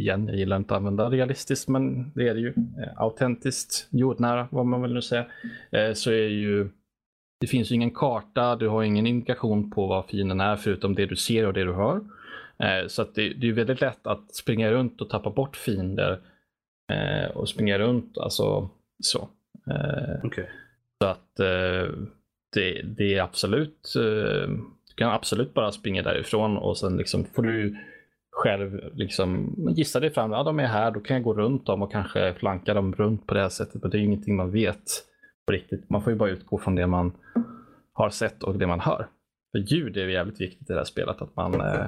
igen, 0.01 0.27
jag 0.27 0.37
gillar 0.37 0.57
inte 0.57 0.75
att 0.75 0.79
använda 0.79 1.11
realistiskt, 1.11 1.68
men 1.68 2.12
det 2.14 2.29
är 2.29 2.35
det 2.35 2.41
ju. 2.41 2.49
Eh, 2.49 2.93
autentiskt, 2.97 3.89
jordnära, 3.91 4.49
vad 4.51 4.66
man 4.66 4.83
vill 4.83 4.95
nu 4.95 5.03
säga. 5.03 5.27
Eh, 5.70 5.93
så 5.93 6.11
är 6.11 6.29
ju 6.29 6.68
det 7.43 7.47
finns 7.47 7.70
ju 7.70 7.75
ingen 7.75 7.91
karta, 7.91 8.57
du 8.57 8.68
har 8.68 8.83
ingen 8.83 9.07
indikation 9.07 9.70
på 9.70 9.87
vad 9.87 10.07
fienden 10.07 10.41
är 10.41 10.57
förutom 10.57 10.95
det 10.95 11.07
du 11.07 11.16
ser 11.16 11.47
och 11.47 11.53
det 11.53 11.64
du 11.64 11.73
hör. 11.73 12.01
Eh, 12.59 12.87
så 12.87 13.03
att 13.03 13.14
det, 13.14 13.29
det, 13.29 13.49
är 13.49 13.53
väldigt 13.53 13.81
lätt 13.81 14.07
att 14.07 14.35
springa 14.35 14.70
runt 14.70 15.01
och 15.01 15.11
tappa 15.11 15.31
bort 15.31 15.57
fiender 15.57 16.20
eh, 16.93 17.31
och 17.37 17.49
springa 17.49 17.79
runt, 17.79 18.18
alltså 18.18 18.70
så. 19.03 19.29
Eh, 19.70 20.25
okay. 20.25 20.45
Så 21.03 21.09
att 21.09 21.40
eh, 21.40 21.92
det, 22.55 22.82
det, 22.82 23.14
är 23.14 23.22
absolut, 23.22 23.94
eh, 23.96 24.48
du 24.88 24.94
kan 24.96 25.11
absolut 25.11 25.55
bara 25.55 25.72
springa 25.72 26.03
därifrån 26.03 26.57
och 26.57 26.78
sen 26.78 26.96
liksom 26.96 27.24
får 27.24 27.42
du 27.42 27.76
själv 28.30 28.80
liksom 28.94 29.55
gissa 29.76 30.00
dig 30.00 30.11
fram. 30.11 30.32
Ja, 30.32 30.42
de 30.42 30.61
är 30.61 30.66
här, 30.66 30.90
då 30.90 31.00
kan 31.00 31.16
jag 31.16 31.24
gå 31.24 31.34
runt 31.34 31.66
dem 31.66 31.82
och 31.82 31.92
kanske 31.92 32.34
flanka 32.34 32.74
dem 32.74 32.94
runt 32.94 33.26
på 33.26 33.34
det 33.34 33.40
här 33.40 33.48
sättet. 33.48 33.82
Men 33.82 33.90
det 33.90 33.98
är 33.98 34.00
ingenting 34.00 34.36
man 34.36 34.50
vet 34.50 34.84
på 35.46 35.53
riktigt. 35.53 35.90
Man 35.90 36.03
får 36.03 36.12
ju 36.12 36.18
bara 36.18 36.30
utgå 36.30 36.59
från 36.59 36.74
det 36.74 36.86
man 36.86 37.12
har 37.92 38.11
sett 38.11 38.42
och 38.42 38.59
det 38.59 38.66
man 38.66 38.80
hör. 38.80 39.07
För 39.53 39.59
ljud 39.59 39.96
är 39.96 40.09
jävligt 40.09 40.40
viktigt 40.40 40.70
i 40.70 40.72
det 40.72 40.78
här 40.78 40.84
spelet. 40.84 41.22
Att 41.22 41.36
man, 41.36 41.61
eh, 41.61 41.86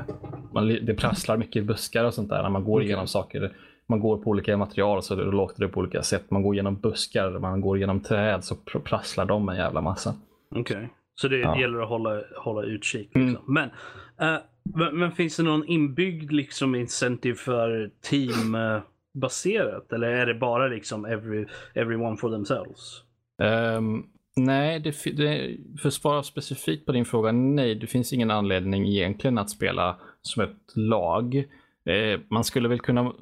man, 0.55 0.69
det 0.69 0.95
prasslar 0.95 1.37
mycket 1.37 1.57
i 1.57 1.63
buskar 1.63 2.05
och 2.05 2.15
sånt 2.15 2.31
där 2.31 2.43
när 2.43 2.51
man 2.51 2.65
går 2.65 2.83
igenom 2.83 3.07
saker 3.07 3.53
man 3.87 4.01
går 4.01 4.17
på 4.17 4.31
olika 4.31 4.57
material 4.57 5.03
så 5.03 5.15
det 5.15 5.25
låter 5.25 5.61
det 5.61 5.69
på 5.69 5.81
olika 5.81 6.03
sätt. 6.03 6.31
Man 6.31 6.43
går 6.43 6.55
genom 6.55 6.77
buskar, 6.77 7.39
man 7.39 7.61
går 7.61 7.79
genom 7.79 8.01
träd 8.01 8.45
så 8.45 8.55
prasslar 8.85 9.25
de 9.25 9.49
en 9.49 9.57
jävla 9.57 9.81
massa. 9.81 10.15
Okej, 10.51 10.77
okay. 10.77 10.89
så 11.15 11.29
det 11.29 11.39
ja. 11.39 11.61
gäller 11.61 11.79
att 11.79 11.89
hålla, 11.89 12.23
hålla 12.37 12.63
utkik. 12.63 13.17
Mm. 13.17 13.29
Liksom. 13.29 13.57
Mm. 13.57 13.71
Men, 14.19 14.35
uh, 14.35 14.41
men, 14.75 14.99
men, 14.99 15.13
finns 15.13 15.37
det 15.37 15.43
någon 15.43 15.67
inbyggd 15.67 16.33
liksom 16.33 16.75
incentive 16.75 17.35
för 17.37 17.91
teambaserat? 18.11 19.93
Eller 19.93 20.09
är 20.09 20.27
det 20.27 20.35
bara 20.35 20.67
liksom 20.67 21.05
every, 21.05 21.47
everyone 21.75 22.17
for 22.17 22.31
themselves? 22.31 23.03
Um, 23.43 24.07
nej, 24.37 24.81
det, 24.81 25.17
det, 25.17 25.57
för 25.81 25.89
att 25.89 25.95
svara 25.95 26.23
specifikt 26.23 26.87
på 26.87 26.93
din 26.93 27.05
fråga, 27.05 27.33
nej, 27.33 27.75
det 27.75 27.87
finns 27.87 28.13
ingen 28.13 28.31
anledning 28.31 28.87
egentligen 28.87 29.39
att 29.39 29.51
spela 29.51 29.97
som 30.23 30.43
ett 30.43 30.77
lag. 30.77 31.45
Eh, 31.87 32.21
man 32.31 32.45
skulle 32.45 32.69
väl 32.69 32.81
kunna 32.81 33.13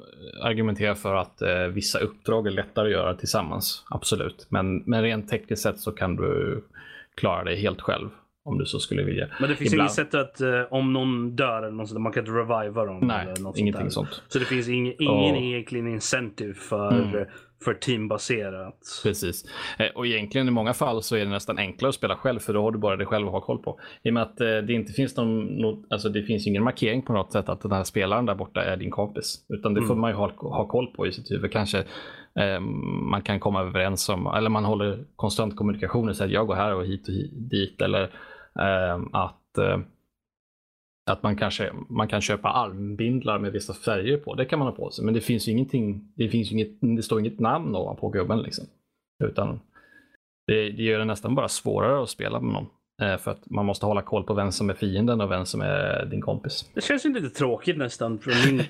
argumentera 0.41 0.95
för 0.95 1.15
att 1.15 1.41
eh, 1.41 1.67
vissa 1.67 1.99
uppdrag 1.99 2.47
är 2.47 2.51
lättare 2.51 2.85
att 2.85 2.91
göra 2.91 3.15
tillsammans, 3.15 3.85
absolut. 3.89 4.47
Men, 4.49 4.77
men 4.77 5.01
rent 5.01 5.29
tekniskt 5.29 5.63
sett 5.63 5.79
så 5.79 5.91
kan 5.91 6.15
du 6.15 6.63
klara 7.15 7.43
det 7.43 7.55
helt 7.55 7.81
själv 7.81 8.09
om 8.45 8.57
du 8.57 8.65
så 8.65 8.79
skulle 8.79 9.03
vilja. 9.03 9.27
Men 9.39 9.49
det 9.49 9.55
finns 9.55 9.73
Ibland... 9.73 9.87
inget 9.87 9.95
sätt 9.95 10.15
att 10.15 10.41
uh, 10.41 10.61
om 10.73 10.93
någon 10.93 11.35
dör 11.35 11.63
eller 11.63 11.71
något 11.71 11.89
sånt, 11.89 12.01
man 12.01 12.11
kan 12.11 12.21
inte 12.21 12.31
reviva 12.31 12.85
dem? 12.85 12.99
Nej, 12.99 13.27
eller 13.27 13.43
något 13.43 13.57
ingenting 13.57 13.91
sånt, 13.91 14.09
sånt. 14.13 14.23
Så 14.27 14.39
det 14.39 14.45
finns 14.45 14.67
ing, 14.67 14.95
ingen 14.99 15.35
och... 15.35 15.41
egentligen 15.41 15.87
incentive 15.87 16.53
för 16.53 16.91
mm 16.91 17.25
för 17.63 17.73
teambaserat. 17.73 18.79
Precis. 19.03 19.45
Eh, 19.79 19.87
och 19.95 20.07
egentligen 20.07 20.47
i 20.47 20.51
många 20.51 20.73
fall 20.73 21.03
så 21.03 21.15
är 21.15 21.19
det 21.19 21.31
nästan 21.31 21.57
enklare 21.57 21.89
att 21.89 21.95
spela 21.95 22.15
själv 22.15 22.39
för 22.39 22.53
då 22.53 22.61
har 22.61 22.71
du 22.71 22.79
bara 22.79 22.95
dig 22.95 23.07
själv 23.07 23.27
att 23.27 23.33
ha 23.33 23.41
koll 23.41 23.57
på. 23.57 23.79
I 24.03 24.09
och 24.09 24.13
med 24.13 24.23
att 24.23 24.41
eh, 24.41 24.57
det 24.57 24.73
inte 24.73 24.93
finns 24.93 25.17
någon, 25.17 25.85
alltså 25.89 26.09
det 26.09 26.23
finns 26.23 26.47
ingen 26.47 26.63
markering 26.63 27.01
på 27.01 27.13
något 27.13 27.31
sätt 27.31 27.49
att 27.49 27.61
den 27.61 27.71
här 27.71 27.83
spelaren 27.83 28.25
där 28.25 28.35
borta 28.35 28.63
är 28.63 28.77
din 28.77 28.91
kompis. 28.91 29.45
Utan 29.49 29.73
det 29.73 29.81
får 29.81 29.93
mm. 29.93 30.01
man 30.01 30.09
ju 30.09 30.15
ha, 30.15 30.31
ha 30.37 30.67
koll 30.67 30.87
på 30.87 31.07
i 31.07 31.11
sitt 31.11 31.31
huvud. 31.31 31.51
Kanske 31.51 31.77
eh, 32.39 32.59
man 33.09 33.21
kan 33.21 33.39
komma 33.39 33.61
överens 33.61 34.09
om, 34.09 34.27
eller 34.27 34.49
man 34.49 34.65
håller 34.65 35.03
konstant 35.15 35.55
kommunikation 35.55 36.09
och 36.09 36.15
säger 36.15 36.29
att 36.29 36.33
jag 36.33 36.47
går 36.47 36.55
här 36.55 36.75
och 36.75 36.85
hit 36.85 37.07
och 37.07 37.13
hit, 37.13 37.31
dit. 37.51 37.81
Eller 37.81 38.03
eh, 38.59 39.01
att 39.11 39.39
att 41.11 41.23
man 41.23 41.35
kanske 41.35 41.71
man 41.89 42.07
kan 42.07 42.21
köpa 42.21 42.49
armbindlar 42.49 43.39
med 43.39 43.51
vissa 43.51 43.73
färger 43.73 44.17
på. 44.17 44.35
Det 44.35 44.45
kan 44.45 44.59
man 44.59 44.67
ha 44.67 44.75
på 44.75 44.91
sig. 44.91 45.05
Men 45.05 45.13
det 45.13 45.21
finns 45.21 45.47
ju 45.47 45.51
ingenting. 45.51 46.13
Det 46.15 46.29
finns 46.29 46.51
inget, 46.51 46.71
det 46.81 47.03
står 47.03 47.19
inget 47.19 47.39
namn 47.39 47.75
ovanpå 47.75 48.09
gubben 48.09 48.41
liksom. 48.41 48.65
Utan 49.23 49.59
det, 50.47 50.71
det 50.71 50.83
gör 50.83 50.99
det 50.99 51.05
nästan 51.05 51.35
bara 51.35 51.47
svårare 51.47 52.03
att 52.03 52.09
spela 52.09 52.39
med 52.39 52.53
någon. 52.53 52.67
Eh, 53.01 53.17
för 53.17 53.31
att 53.31 53.49
man 53.49 53.65
måste 53.65 53.85
hålla 53.85 54.01
koll 54.01 54.23
på 54.23 54.33
vem 54.33 54.51
som 54.51 54.69
är 54.69 54.73
fienden 54.73 55.21
och 55.21 55.31
vem 55.31 55.45
som 55.45 55.61
är 55.61 56.05
din 56.05 56.21
kompis. 56.21 56.71
Det 56.73 56.81
känns 56.81 57.05
ju 57.05 57.13
lite 57.13 57.29
tråkigt 57.29 57.77
nästan 57.77 58.19
från 58.19 58.33
min, 58.45 58.63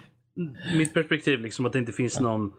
mitt 0.78 0.94
perspektiv. 0.94 1.40
Liksom, 1.40 1.66
att 1.66 1.74
det 1.74 1.80
inte 1.80 1.92
finns 1.92 2.20
någon... 2.20 2.54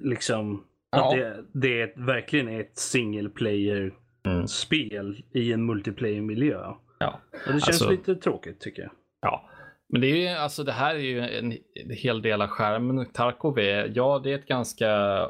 Liksom, 0.00 0.64
Ja. 0.96 1.08
Att 1.08 1.16
det, 1.16 1.44
det 1.52 1.92
verkligen 1.96 2.48
är 2.48 2.60
ett 2.60 2.78
single 2.78 3.28
player-spel 3.28 5.22
i 5.32 5.52
en 5.52 5.66
multiplayer-miljö. 5.66 6.74
Ja. 7.04 7.20
Det 7.46 7.50
känns 7.52 7.66
Alltså- 7.68 7.90
lite 7.90 8.14
tråkigt 8.14 8.60
tycker 8.60 8.82
jag. 8.82 8.90
Ja, 9.20 9.50
men 9.88 10.00
det 10.00 10.06
är 10.06 10.16
ju, 10.16 10.28
alltså 10.28 10.64
det 10.64 10.72
här 10.72 10.94
är 10.94 10.98
ju 10.98 11.20
en, 11.20 11.54
hel 11.90 12.22
del 12.22 12.42
av 12.42 12.48
skärmen. 12.48 13.06
Tarkov 13.12 13.58
är, 13.58 13.92
ja 13.94 14.20
det 14.24 14.30
är 14.30 14.34
ett 14.34 14.46
ganska 14.46 15.20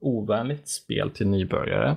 ovänligt 0.00 0.68
spel 0.68 1.10
till 1.10 1.26
nybörjare. 1.28 1.88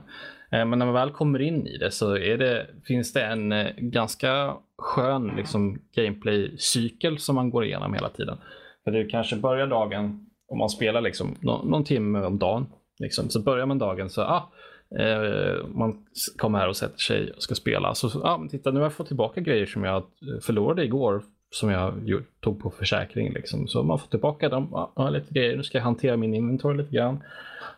Eh, 0.52 0.66
Men 0.66 0.80
när 0.80 0.86
man 0.86 0.94
väl 0.94 1.12
kommer 1.12 1.42
in 1.42 1.68
i 1.68 1.78
det 1.78 1.92
så 1.92 2.14
det, 2.14 2.68
finns 2.88 3.14
det 3.14 3.24
en 3.24 3.52
eh, 3.52 3.68
ganska 3.78 4.54
skön 4.78 5.34
liksom, 5.38 5.82
gameplay-cykel 5.96 7.18
som 7.18 7.36
man 7.36 7.50
går 7.50 7.66
igenom 7.66 7.94
hela 7.94 8.10
tiden. 8.10 8.38
För 8.84 8.92
det 8.92 9.06
kanske 9.06 9.36
börjar 9.36 9.68
dagen, 9.68 10.26
om 10.48 10.58
man 10.58 10.70
spelar 10.70 11.02
liksom, 11.02 11.36
någon, 11.42 11.70
någon 11.70 11.84
timme 11.84 12.20
om 12.22 12.40
dagen, 12.40 12.66
liksom, 13.00 13.30
så 13.30 13.42
börjar 13.42 13.66
man 13.66 13.80
dagen 13.80 14.10
så 14.10 14.22
ah, 14.22 14.52
Eh, 15.00 15.68
man 15.68 16.06
kommer 16.38 16.60
här 16.60 16.68
och 16.68 16.78
sätter 16.78 17.00
sig 17.00 17.32
och 17.32 17.44
ska 17.44 17.56
spela. 17.56 17.96
Så, 17.96 18.22
ja, 18.24 18.38
men 18.38 18.50
titta 18.50 18.72
nu 18.72 18.80
har 18.80 18.86
jag 18.86 18.94
fått 18.94 19.08
tillbaka 19.08 19.42
grejer 19.42 19.66
som 19.66 19.84
jag 19.84 20.04
förlorade 20.42 20.84
igår 20.84 21.22
som 21.50 21.70
jag 21.70 21.94
tog 22.40 22.62
på 22.62 22.70
försäkring. 22.70 23.34
Liksom. 23.34 23.68
Så 23.68 23.84
man 23.84 24.00
får 24.00 24.08
tillbaka 24.08 24.50
dem, 24.50 24.90
Ja, 24.96 25.10
lite 25.10 25.34
grejer. 25.34 25.58
Nu 25.58 25.64
ska 25.64 25.78
jag 25.78 25.86
hantera 25.86 26.18
min 26.18 26.34
inventory 26.34 26.78
lite 26.78 26.96
grann. 26.96 27.24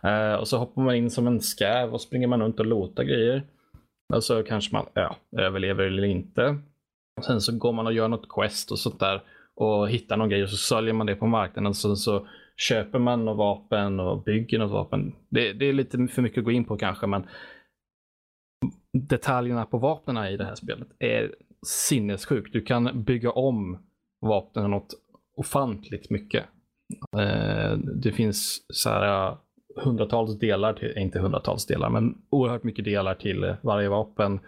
Eh, 0.01 0.33
och 0.33 0.47
så 0.47 0.57
hoppar 0.57 0.81
man 0.81 0.95
in 0.95 1.09
som 1.09 1.27
en 1.27 1.39
skäv 1.39 1.93
och 1.93 2.01
springer 2.01 2.27
man 2.27 2.41
runt 2.41 2.59
och 2.59 2.65
lotar 2.65 3.03
grejer. 3.03 3.43
Och 4.13 4.23
så 4.23 4.43
kanske 4.43 4.75
man 4.75 4.85
ja, 4.93 5.15
överlever 5.37 5.83
eller 5.83 6.03
inte. 6.03 6.57
Och 7.17 7.25
sen 7.25 7.41
så 7.41 7.57
går 7.57 7.73
man 7.73 7.87
och 7.87 7.93
gör 7.93 8.07
något 8.07 8.29
quest 8.29 8.71
och 8.71 8.79
sånt 8.79 8.99
där 8.99 9.21
och 9.55 9.89
hittar 9.89 10.17
någon 10.17 10.29
grej 10.29 10.43
och 10.43 10.49
så 10.49 10.57
säljer 10.57 10.93
man 10.93 11.07
det 11.07 11.15
på 11.15 11.27
marknaden. 11.27 11.73
Så, 11.73 11.95
så 11.95 12.27
köper 12.57 12.99
man 12.99 13.25
något 13.25 13.37
vapen 13.37 13.99
och 13.99 14.23
bygger 14.23 14.59
något 14.59 14.71
vapen. 14.71 15.15
Det, 15.29 15.53
det 15.53 15.65
är 15.65 15.73
lite 15.73 16.07
för 16.07 16.21
mycket 16.21 16.37
att 16.37 16.45
gå 16.45 16.51
in 16.51 16.65
på 16.65 16.77
kanske, 16.77 17.07
men 17.07 17.27
detaljerna 18.93 19.65
på 19.65 19.77
vapnen 19.77 20.25
i 20.25 20.37
det 20.37 20.45
här 20.45 20.55
spelet 20.55 20.87
är 20.99 21.35
sinnessjukt. 21.67 22.53
Du 22.53 22.61
kan 22.61 23.03
bygga 23.03 23.31
om 23.31 23.87
vapnen 24.21 24.71
något 24.71 24.93
ofantligt 25.37 26.09
mycket. 26.09 26.45
Eh, 27.17 27.77
det 27.77 28.11
finns 28.11 28.65
så 28.73 28.89
här 28.89 29.29
eh, 29.29 29.37
hundratals 29.83 30.39
delar, 30.39 30.73
till, 30.73 30.97
inte 30.97 31.19
hundratals 31.19 31.65
delar, 31.65 31.89
men 31.89 32.17
oerhört 32.29 32.63
mycket 32.63 32.85
delar 32.85 33.15
till 33.15 33.55
varje 33.61 33.89
vapen. 33.89 34.39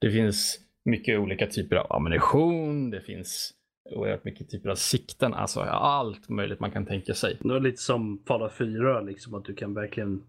Det 0.00 0.10
finns 0.10 0.58
mycket 0.84 1.18
olika 1.18 1.46
typer 1.46 1.76
av 1.76 1.92
ammunition, 1.92 2.90
det 2.90 3.00
finns 3.00 3.52
oerhört 3.90 4.24
mycket 4.24 4.50
typer 4.50 4.70
av 4.70 4.74
sikten, 4.74 5.34
alltså 5.34 5.60
allt 5.60 6.28
möjligt 6.28 6.60
man 6.60 6.70
kan 6.70 6.86
tänka 6.86 7.14
sig. 7.14 7.36
Det 7.40 7.48
var 7.52 7.60
lite 7.60 7.82
som 7.82 8.22
Fallout 8.28 8.52
4, 8.52 9.00
liksom 9.00 9.34
att 9.34 9.44
du 9.44 9.54
kan 9.54 9.74
verkligen... 9.74 10.22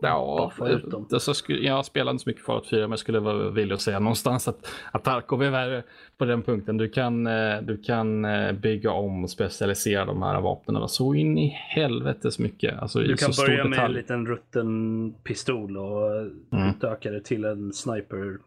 Ja, 0.00 0.50
Buffa 0.58 0.70
ut 0.70 0.90
dem. 0.90 1.06
det 1.10 1.20
så 1.20 1.34
skulle, 1.34 1.58
jag 1.66 1.84
spelar 1.86 2.12
inte 2.12 2.22
så 2.22 2.28
mycket 2.30 2.44
Fallout 2.44 2.66
4 2.66 2.80
men 2.80 2.90
jag 2.90 2.98
skulle 2.98 3.20
vara 3.20 3.50
villig 3.50 3.74
att 3.74 3.80
säga 3.80 3.98
någonstans 3.98 4.48
att, 4.48 4.66
att 4.92 5.04
Tarkov 5.04 5.42
är 5.42 5.50
värre 5.50 5.82
på 6.18 6.24
den 6.24 6.42
punkten. 6.42 6.76
Du 6.76 6.88
kan, 6.88 7.26
eh, 7.26 7.62
du 7.62 7.76
kan 7.82 8.24
eh, 8.24 8.52
bygga 8.52 8.90
om 8.90 9.24
och 9.24 9.30
specialisera 9.30 10.04
de 10.04 10.22
här 10.22 10.40
vapnen 10.40 10.88
så 10.88 11.14
in 11.14 11.38
i 11.38 11.48
helvetes 11.48 12.38
mycket. 12.38 12.78
Alltså, 12.78 12.98
Du 12.98 13.16
kan 13.16 13.30
börja 13.46 13.64
med 13.64 13.78
en 13.78 13.92
liten 13.92 14.26
rutten 14.26 15.14
pistol 15.24 15.76
och 15.76 16.10
Mm. 16.52 16.70
utöka 16.76 17.10
det 17.10 17.20
till 17.20 17.44
en 17.44 17.72
sniper. 17.72 18.38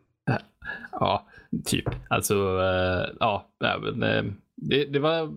Ja, 0.91 1.25
typ. 1.65 1.85
Alltså, 2.09 2.33
eh, 2.35 3.09
ja, 3.19 3.49
men, 3.59 4.03
eh, 4.03 4.23
det, 4.55 4.85
det 4.85 4.99
var 4.99 5.33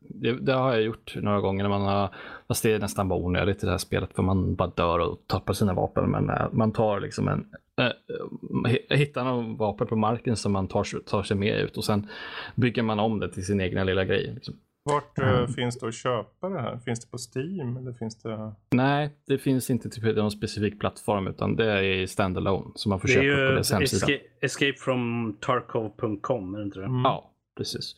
det, 0.00 0.32
det 0.32 0.52
har 0.52 0.72
jag 0.72 0.82
gjort 0.82 1.16
några 1.16 1.40
gånger 1.40 1.62
när 1.62 1.68
man 1.70 1.82
har, 1.82 2.14
fast 2.48 2.62
det 2.62 2.72
är 2.72 2.78
nästan 2.78 3.08
bara 3.08 3.18
onödigt 3.18 3.62
i 3.62 3.66
det 3.66 3.70
här 3.72 3.78
spelet 3.78 4.14
för 4.14 4.22
man 4.22 4.54
bara 4.54 4.68
dör 4.76 4.98
och 4.98 5.18
tappar 5.26 5.52
sina 5.52 5.74
vapen. 5.74 6.10
Men 6.10 6.30
eh, 6.30 6.46
man 6.52 6.72
tar 6.72 7.00
liksom 7.00 7.28
en, 7.28 7.46
äh, 7.80 8.96
hittar 8.98 9.24
någon 9.24 9.56
vapen 9.56 9.86
på 9.86 9.96
marken 9.96 10.36
som 10.36 10.52
man 10.52 10.68
tar, 10.68 10.84
sig- 10.84 11.04
tar 11.04 11.22
sig 11.22 11.36
med 11.36 11.60
ut 11.60 11.76
och 11.76 11.84
sen 11.84 12.06
bygger 12.54 12.82
man 12.82 12.98
om 13.00 13.20
det 13.20 13.32
till 13.32 13.46
sin 13.46 13.60
egna 13.60 13.84
lilla 13.84 14.04
grej. 14.04 14.32
Liksom. 14.34 14.54
Vart 14.88 15.18
Mm. 15.18 15.48
finns 15.48 15.78
det 15.78 15.88
att 15.88 15.94
köpa 15.94 16.48
det 16.48 16.60
här? 16.60 16.78
Finns 16.84 17.00
det 17.00 17.10
på 17.10 17.18
Steam 17.18 17.76
eller 17.76 17.92
finns 17.92 18.22
det? 18.22 18.52
Nej, 18.70 19.10
det 19.26 19.38
finns 19.38 19.70
inte 19.70 19.90
till 19.90 20.14
någon 20.16 20.30
specifik 20.30 20.80
plattform 20.80 21.26
utan 21.26 21.56
det 21.56 21.72
är 21.86 22.06
standalone 22.06 22.70
som 22.74 22.90
man 22.90 23.00
får 23.00 23.08
Det 23.08 23.14
köpa 23.14 23.50
på 23.50 23.56
dess 23.56 23.72
hemsida. 23.72 23.96
escape, 24.12 24.24
escape 24.40 24.72
from 24.78 25.36
Tarkov.com, 25.40 26.54
är 26.54 26.58
det 26.58 26.64
inte 26.64 26.78
det? 26.78 26.84
Mm. 26.84 27.02
Ja, 27.04 27.30
precis. 27.56 27.96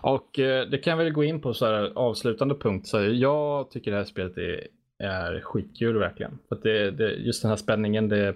Och 0.00 0.38
eh, 0.38 0.66
det 0.68 0.78
kan 0.78 0.98
väl 0.98 1.10
gå 1.12 1.24
in 1.24 1.40
på 1.40 1.54
så 1.54 1.66
här 1.66 1.92
avslutande 1.94 2.54
punkt. 2.54 2.86
Så 2.86 3.00
jag 3.04 3.70
tycker 3.70 3.90
det 3.90 3.96
här 3.96 4.04
spelet 4.04 4.36
är, 4.38 4.66
är 4.98 5.40
skitkul 5.40 5.98
verkligen. 5.98 6.38
För 6.48 6.56
att 6.56 6.62
det, 6.62 6.90
det, 6.90 7.10
just 7.12 7.42
den 7.42 7.48
här 7.48 7.56
spänningen, 7.56 8.08
det, 8.08 8.34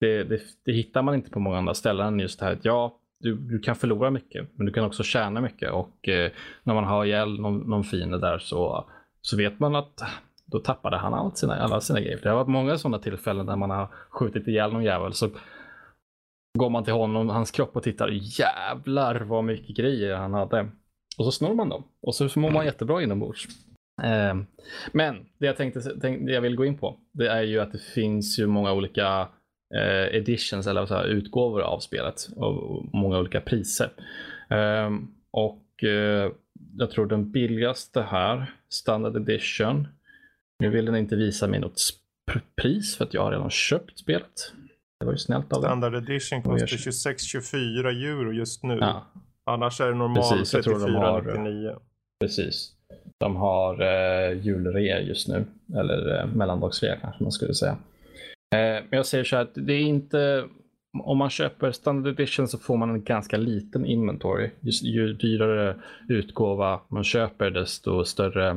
det, 0.00 0.24
det, 0.24 0.40
det 0.64 0.72
hittar 0.72 1.02
man 1.02 1.14
inte 1.14 1.30
på 1.30 1.40
många 1.40 1.58
andra 1.58 1.74
ställen 1.74 2.20
just 2.20 2.38
det 2.40 2.46
här 2.46 2.52
att 2.52 2.64
ja, 2.64 2.96
du, 3.20 3.34
du 3.36 3.58
kan 3.58 3.76
förlora 3.76 4.10
mycket, 4.10 4.48
men 4.54 4.66
du 4.66 4.72
kan 4.72 4.84
också 4.84 5.02
tjäna 5.02 5.40
mycket. 5.40 5.72
Och 5.72 6.08
eh, 6.08 6.30
när 6.62 6.74
man 6.74 6.84
har 6.84 7.04
ihjäl 7.04 7.40
någon, 7.40 7.58
någon 7.58 7.84
fiende 7.84 8.18
där 8.18 8.38
så, 8.38 8.90
så 9.20 9.36
vet 9.36 9.60
man 9.60 9.74
att 9.74 10.02
då 10.46 10.58
tappade 10.58 10.96
han 10.96 11.14
allt 11.14 11.38
sina, 11.38 11.56
alla 11.56 11.80
sina 11.80 12.00
grejer. 12.00 12.20
Det 12.22 12.28
har 12.28 12.36
varit 12.36 12.48
många 12.48 12.78
sådana 12.78 12.98
tillfällen 12.98 13.46
där 13.46 13.56
man 13.56 13.70
har 13.70 13.88
skjutit 14.10 14.48
ihjäl 14.48 14.72
någon 14.72 14.84
jävel. 14.84 15.12
Så 15.12 15.30
går 16.58 16.70
man 16.70 16.84
till 16.84 16.92
honom, 16.92 17.28
hans 17.28 17.50
kropp 17.50 17.76
och 17.76 17.82
tittar. 17.82 18.08
Jävlar 18.12 19.20
vad 19.20 19.44
mycket 19.44 19.76
grejer 19.76 20.16
han 20.16 20.34
hade. 20.34 20.68
Och 21.18 21.24
så 21.24 21.32
snor 21.32 21.54
man 21.54 21.68
dem. 21.68 21.84
Och 22.02 22.14
så 22.14 22.40
mår 22.40 22.50
man 22.50 22.64
jättebra 22.64 23.02
inombords. 23.02 23.46
Eh, 24.02 24.34
men 24.92 25.26
det 25.38 25.46
jag 25.46 25.56
tänkte, 25.56 25.80
tänk, 26.00 26.26
det 26.26 26.32
jag 26.32 26.40
vill 26.40 26.56
gå 26.56 26.64
in 26.64 26.78
på. 26.78 26.96
Det 27.12 27.28
är 27.28 27.42
ju 27.42 27.60
att 27.60 27.72
det 27.72 27.82
finns 27.94 28.38
ju 28.38 28.46
många 28.46 28.72
olika 28.72 29.28
eh, 29.74 30.16
editions 30.16 30.66
eller 30.66 30.86
så 30.86 30.94
här, 30.94 31.04
utgåvor 31.04 31.60
av 31.62 31.78
spelet. 31.80 32.28
Och 32.36 32.84
många 32.92 33.18
olika 33.18 33.40
priser. 33.40 33.90
Eh, 34.50 34.90
och 35.30 35.84
eh, 35.84 36.30
jag 36.76 36.90
tror 36.90 37.06
den 37.06 37.30
billigaste 37.30 38.02
här, 38.02 38.54
standard 38.68 39.16
edition. 39.16 39.88
Nu 40.58 40.70
vill 40.70 40.84
den 40.84 40.96
inte 40.96 41.16
visa 41.16 41.46
mig 41.46 41.60
något 41.60 41.80
pris 42.62 42.96
för 42.96 43.04
att 43.04 43.14
jag 43.14 43.22
har 43.22 43.30
redan 43.32 43.50
köpt 43.50 43.98
spelet. 43.98 44.52
Det 45.00 45.06
var 45.06 45.12
ju 45.12 45.18
snällt 45.18 45.52
av 45.52 45.62
den. 45.62 45.68
Standard 45.70 45.94
edition 45.94 46.42
kostar 46.42 46.66
sig? 46.66 47.12
26-24 47.12 47.86
euro 47.86 48.32
just 48.32 48.62
nu. 48.64 48.78
Ja, 48.80 49.06
Annars 49.46 49.80
är 49.80 49.88
det 49.88 49.94
normal 49.94 50.16
Precis, 50.30 50.54
jag 50.54 50.64
tror 50.64 50.78
de 50.86 50.94
har- 50.94 51.20
34,99. 51.22 51.76
precis. 52.20 52.72
De 53.18 53.36
har 53.36 53.80
eh, 53.82 54.38
julrea 54.46 55.00
just 55.00 55.28
nu. 55.28 55.44
Eller 55.76 56.20
eh, 56.20 56.26
mellandagsrea 56.26 56.96
kanske 56.96 57.22
man 57.22 57.32
skulle 57.32 57.54
säga. 57.54 57.76
Eh, 58.54 58.84
men 58.90 58.96
jag 58.96 59.06
säger 59.06 59.24
så 59.24 59.36
här 59.36 59.42
att 59.42 59.54
det 59.54 59.72
är 59.72 59.80
inte... 59.80 60.48
Om 61.04 61.18
man 61.18 61.30
köper 61.30 61.72
standard 61.72 62.20
edition 62.20 62.48
så 62.48 62.58
får 62.58 62.76
man 62.76 62.90
en 62.90 63.04
ganska 63.04 63.36
liten 63.36 63.86
inventory. 63.86 64.50
Ju, 64.60 64.90
ju 64.90 65.12
dyrare 65.12 65.76
utgåva 66.08 66.80
man 66.88 67.04
köper 67.04 67.50
desto 67.50 68.04
större 68.04 68.50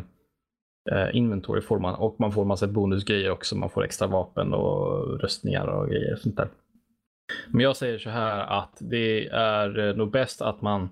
eh, 0.91 1.15
inventory 1.15 1.61
får 1.61 1.79
man. 1.79 1.95
Och 1.95 2.19
man 2.19 2.31
får 2.31 2.45
massa 2.45 2.67
bonusgrejer 2.67 3.31
också. 3.31 3.55
Man 3.55 3.69
får 3.69 3.83
extra 3.83 4.07
vapen 4.07 4.53
och 4.53 5.19
röstningar 5.19 5.67
och 5.67 5.89
grejer 5.89 6.13
och 6.13 6.19
sånt 6.19 6.37
där. 6.37 6.47
Men 7.47 7.61
jag 7.61 7.77
säger 7.77 7.99
så 7.99 8.09
här 8.09 8.61
att 8.61 8.77
det 8.79 9.27
är 9.27 9.93
nog 9.93 10.11
bäst 10.11 10.41
att 10.41 10.61
man 10.61 10.89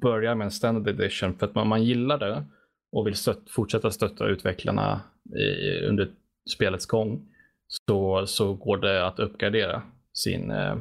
börjar 0.00 0.34
med 0.34 0.44
en 0.44 0.50
standard 0.50 0.88
edition 0.88 1.34
för 1.34 1.46
att 1.46 1.54
man, 1.54 1.68
man 1.68 1.84
gillar 1.84 2.18
det 2.18 2.44
och 2.92 3.06
vill 3.06 3.14
stött, 3.14 3.50
fortsätta 3.50 3.90
stötta 3.90 4.26
utvecklarna 4.26 5.00
i, 5.36 5.86
under 5.86 6.10
spelets 6.54 6.86
gång 6.86 7.33
så, 7.68 8.26
så 8.26 8.54
går 8.54 8.76
det 8.76 9.06
att 9.06 9.18
uppgradera 9.18 9.82
sin, 10.12 10.50
eh, 10.50 10.76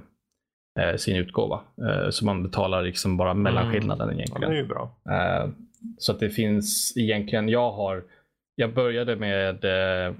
eh, 0.80 0.96
sin 0.98 1.16
utgåva. 1.16 1.62
Eh, 1.88 2.10
så 2.10 2.26
man 2.26 2.44
betalar 2.44 2.84
liksom 2.84 3.18
bara 3.18 3.34
mellanskillnaden 3.34 4.08
Ja, 4.08 4.14
egentligen. 4.14 4.50
det 4.52 4.58
är 4.58 4.62
ju 4.62 4.68
bra. 4.68 4.92
Eh, 5.10 5.50
så 5.98 6.12
att 6.12 6.20
det 6.20 6.30
finns 6.30 6.94
egentligen, 6.98 7.50
jag 7.50 7.72
har, 7.72 8.04
jag 8.56 8.74
började 8.74 9.16
med 9.16 9.66
eh, 9.66 10.14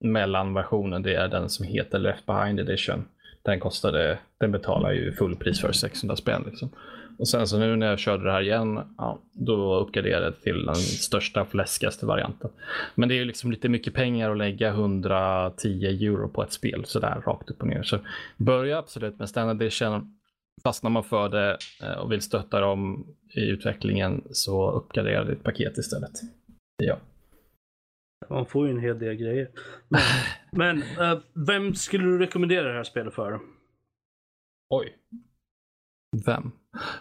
mellanversionen, 0.00 1.02
det 1.02 1.14
är 1.14 1.28
den 1.28 1.48
som 1.48 1.66
heter 1.66 1.98
Left 1.98 2.26
Behind 2.26 2.60
Edition. 2.60 3.04
Den 3.42 3.60
kostade, 3.60 4.18
den 4.38 4.52
betalar 4.52 4.92
ju 4.92 5.12
fullpris 5.12 5.60
för 5.60 5.72
600 5.72 6.16
spänn 6.16 6.42
liksom. 6.46 6.70
Och 7.20 7.28
sen 7.28 7.46
så 7.46 7.58
nu 7.58 7.76
när 7.76 7.86
jag 7.86 7.98
körde 7.98 8.24
det 8.24 8.32
här 8.32 8.42
igen, 8.42 8.80
ja, 8.98 9.18
då 9.32 9.80
uppgraderade 9.80 10.24
jag 10.24 10.40
till 10.40 10.66
den 10.66 10.74
största 10.74 11.44
fläskigaste 11.44 12.06
varianten. 12.06 12.50
Men 12.94 13.08
det 13.08 13.14
är 13.14 13.16
ju 13.16 13.24
liksom 13.24 13.50
lite 13.50 13.68
mycket 13.68 13.94
pengar 13.94 14.30
att 14.30 14.38
lägga 14.38 14.68
110 14.68 15.86
euro 15.86 16.28
på 16.28 16.42
ett 16.42 16.52
spel 16.52 16.84
sådär 16.84 17.22
rakt 17.26 17.50
upp 17.50 17.62
och 17.62 17.68
ner. 17.68 17.82
Så 17.82 17.98
börja 18.36 18.78
absolut 18.78 19.18
med 19.18 19.28
standard 19.28 19.62
edition. 19.62 20.18
fastnar 20.62 20.90
man 20.90 21.04
för 21.04 21.28
det 21.28 21.58
eh, 21.82 21.92
och 21.92 22.12
vill 22.12 22.22
stötta 22.22 22.60
dem 22.60 23.06
i 23.34 23.40
utvecklingen 23.40 24.24
så 24.30 24.70
uppgradera 24.70 25.24
ditt 25.24 25.42
paket 25.42 25.78
istället. 25.78 26.20
Ja. 26.82 26.98
Man 28.30 28.46
får 28.46 28.66
ju 28.66 28.72
en 28.72 28.80
hel 28.80 28.98
del 28.98 29.14
grejer. 29.14 29.50
Men, 29.88 30.00
men 30.82 30.82
eh, 30.82 31.18
vem 31.34 31.74
skulle 31.74 32.04
du 32.04 32.18
rekommendera 32.18 32.68
det 32.68 32.74
här 32.74 32.84
spelet 32.84 33.14
för? 33.14 33.40
Oj. 34.70 34.96
Vem? 36.26 36.52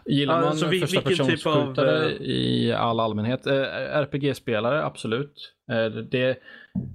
Gillar 0.06 0.40
man 0.40 0.50
Alltså, 0.50 0.68
vi- 0.68 0.80
första 0.80 1.02
vilken 1.10 1.28
typ 1.28 1.46
av, 1.46 1.80
eh, 1.80 2.08
i 2.22 2.74
all 2.78 3.00
allmänhet? 3.00 3.48
Eh, 3.48 3.54
RPG-spelare, 3.94 4.84
absolut. 4.86 5.54
Eh, 5.72 5.86
det, 5.86 6.38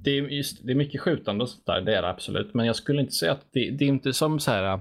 det, 0.04 0.18
är 0.18 0.22
just, 0.22 0.66
det 0.66 0.72
är 0.72 0.76
mycket 0.76 1.00
skjutande 1.00 1.42
och 1.42 1.48
sånt 1.48 1.66
där, 1.66 1.80
det 1.80 1.96
är 1.96 2.02
det 2.02 2.08
absolut. 2.08 2.54
Men 2.54 2.66
jag 2.66 2.76
skulle 2.76 3.00
inte 3.00 3.12
säga 3.12 3.32
att 3.32 3.46
det, 3.52 3.70
det 3.70 3.84
är 3.84 3.88
inte 3.88 4.12
som 4.12 4.40
så 4.40 4.50
här 4.50 4.80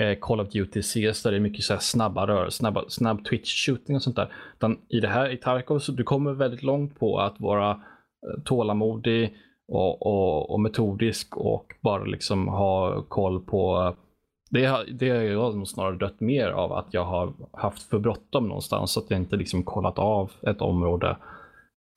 eh, 0.00 0.18
Call 0.20 0.40
of 0.40 0.48
Duty 0.48 0.82
CS 0.82 1.22
där 1.22 1.30
det 1.30 1.36
är 1.36 1.40
mycket 1.40 1.64
så 1.64 1.72
här 1.72 1.80
snabba 1.80 2.26
rörelser, 2.26 2.58
snabba, 2.58 2.84
snabb 2.88 3.20
twitch-shooting 3.26 3.94
och 3.94 4.02
sånt 4.02 4.16
där. 4.16 4.32
Utan 4.56 4.78
i 4.88 5.00
det 5.00 5.08
här, 5.08 5.30
i 5.30 5.36
Tarkov, 5.36 5.78
så 5.78 5.92
du 5.92 6.04
kommer 6.04 6.32
väldigt 6.32 6.62
långt 6.62 6.98
på 6.98 7.18
att 7.20 7.40
vara 7.40 7.70
eh, 7.70 8.42
tålamodig 8.44 9.34
och, 9.68 10.06
och, 10.06 10.50
och 10.50 10.60
metodisk 10.60 11.36
och 11.36 11.66
bara 11.82 12.04
liksom 12.04 12.48
ha 12.48 13.02
koll 13.02 13.40
på 13.40 13.94
det, 14.50 14.84
det 14.92 15.10
har 15.10 15.16
jag 15.16 15.56
nog 15.56 15.68
snarare 15.68 15.96
dött 15.96 16.20
mer 16.20 16.48
av 16.48 16.72
att 16.72 16.86
jag 16.90 17.04
har 17.04 17.32
haft 17.52 17.82
för 17.82 17.98
bråttom 17.98 18.48
någonstans 18.48 18.92
så 18.92 19.00
att 19.00 19.10
jag 19.10 19.20
inte 19.20 19.36
liksom 19.36 19.62
kollat 19.62 19.98
av 19.98 20.30
ett 20.42 20.60
område 20.60 21.16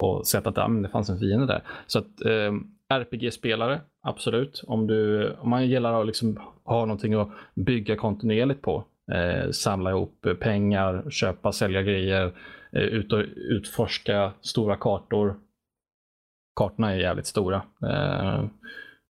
och 0.03 0.27
sett 0.27 0.47
att 0.47 0.57
ja, 0.57 0.67
men 0.67 0.81
det 0.81 0.89
fanns 0.89 1.09
en 1.09 1.19
fiende 1.19 1.45
där. 1.45 1.63
Så 1.87 1.99
att 1.99 2.25
eh, 2.25 2.53
RPG-spelare, 2.89 3.81
absolut. 4.01 4.63
Om, 4.67 4.87
du, 4.87 5.29
om 5.33 5.49
man 5.49 5.67
gillar 5.67 6.01
att 6.01 6.07
liksom 6.07 6.39
ha 6.63 6.85
någonting 6.85 7.13
att 7.13 7.29
bygga 7.55 7.95
kontinuerligt 7.95 8.61
på. 8.61 8.83
Eh, 9.11 9.51
samla 9.51 9.89
ihop 9.89 10.25
pengar, 10.39 11.09
köpa, 11.09 11.51
sälja 11.51 11.81
grejer, 11.81 12.33
eh, 12.71 12.81
ut 12.81 13.13
och 13.13 13.23
utforska 13.35 14.33
stora 14.41 14.75
kartor. 14.75 15.35
Kartorna 16.55 16.91
är 16.91 16.99
jävligt 16.99 17.25
stora. 17.25 17.61
Eh, 17.85 18.45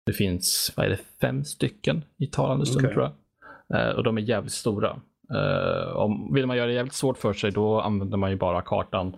det 0.07 0.13
finns, 0.13 0.73
vad 0.77 0.87
är 0.87 0.91
det, 0.91 1.01
fem 1.21 1.45
stycken 1.45 2.05
i 2.19 2.27
talande 2.27 2.67
stund 2.67 2.85
Okej. 2.85 2.95
tror 2.95 3.05
jag. 3.05 3.13
Eh, 3.75 3.89
och 3.89 4.03
de 4.03 4.19
är 4.19 4.23
jävligt 4.23 4.53
stora. 4.53 4.97
Eh, 5.35 5.97
om, 5.97 6.35
vill 6.35 6.47
man 6.47 6.57
göra 6.57 6.67
det 6.67 6.73
jävligt 6.73 6.95
svårt 6.95 7.19
för 7.19 7.33
sig 7.33 7.51
då 7.51 7.81
använder 7.81 8.17
man 8.19 8.31
ju 8.31 8.37
bara 8.37 8.63
kartan 8.63 9.17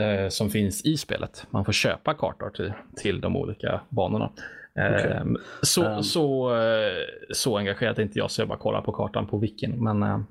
eh, 0.00 0.28
som 0.28 0.50
finns 0.50 0.84
i 0.84 0.96
spelet. 0.96 1.46
Man 1.50 1.64
får 1.64 1.72
köpa 1.72 2.14
kartor 2.14 2.50
till, 2.50 2.72
till 2.96 3.20
de 3.20 3.36
olika 3.36 3.80
banorna. 3.88 4.30
Okej. 4.74 5.20
så, 5.62 5.84
Um. 5.84 6.02
så, 6.02 6.50
så 7.34 7.58
engagerat 7.58 7.98
är 7.98 8.02
inte 8.02 8.18
jag 8.18 8.30
så 8.30 8.40
jag 8.40 8.48
bara 8.48 8.58
kollar 8.58 8.80
på 8.80 8.92
kartan 8.92 9.26
på 9.26 9.38
wikin. 9.38 9.84
Men 9.84 10.02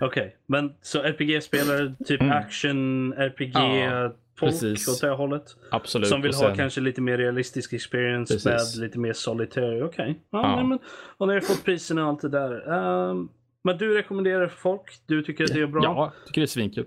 Okej, 0.00 0.36
men 0.46 0.72
så 0.82 0.98
RPG-spelare, 1.02 1.94
typ 2.06 2.20
Mm. 2.20 2.32
action, 2.36 3.12
RPG, 3.12 3.52
Ja, 3.54 4.12
folk 4.38 4.52
precis. 4.52 4.88
åt 4.88 5.00
det 5.00 5.10
hållet? 5.10 5.42
absolut. 5.70 6.08
Som 6.08 6.22
vill 6.22 6.30
Och 6.30 6.36
ha 6.36 6.46
sen- 6.48 6.56
kanske 6.56 6.80
lite 6.80 7.00
mer 7.00 7.18
realistisk 7.18 7.72
experience 7.72 8.34
Precis. 8.34 8.76
med 8.76 8.84
lite 8.84 8.98
mer 8.98 9.12
solitär. 9.12 9.82
Okej. 9.84 10.20
Ja, 10.30 10.42
Ja. 10.42 10.56
nej, 10.56 10.64
men, 10.64 10.78
och 11.16 11.26
när 11.28 11.34
du 11.34 11.40
fått 11.40 11.64
priserna 11.64 12.02
och 12.02 12.08
allt 12.08 12.20
det 12.20 12.28
där. 12.28 12.72
Ehm, 12.72 13.28
men 13.64 13.78
du 13.78 13.94
rekommenderar 13.94 14.48
folk? 14.48 14.98
Du 15.06 15.22
tycker 15.22 15.44
att 15.44 15.52
det 15.54 15.60
är 15.60 15.66
bra? 15.66 15.80
Ja, 15.84 16.12
jag 16.18 16.26
tycker 16.26 16.40
det 16.40 16.44
är 16.44 16.46
svinkul. 16.46 16.86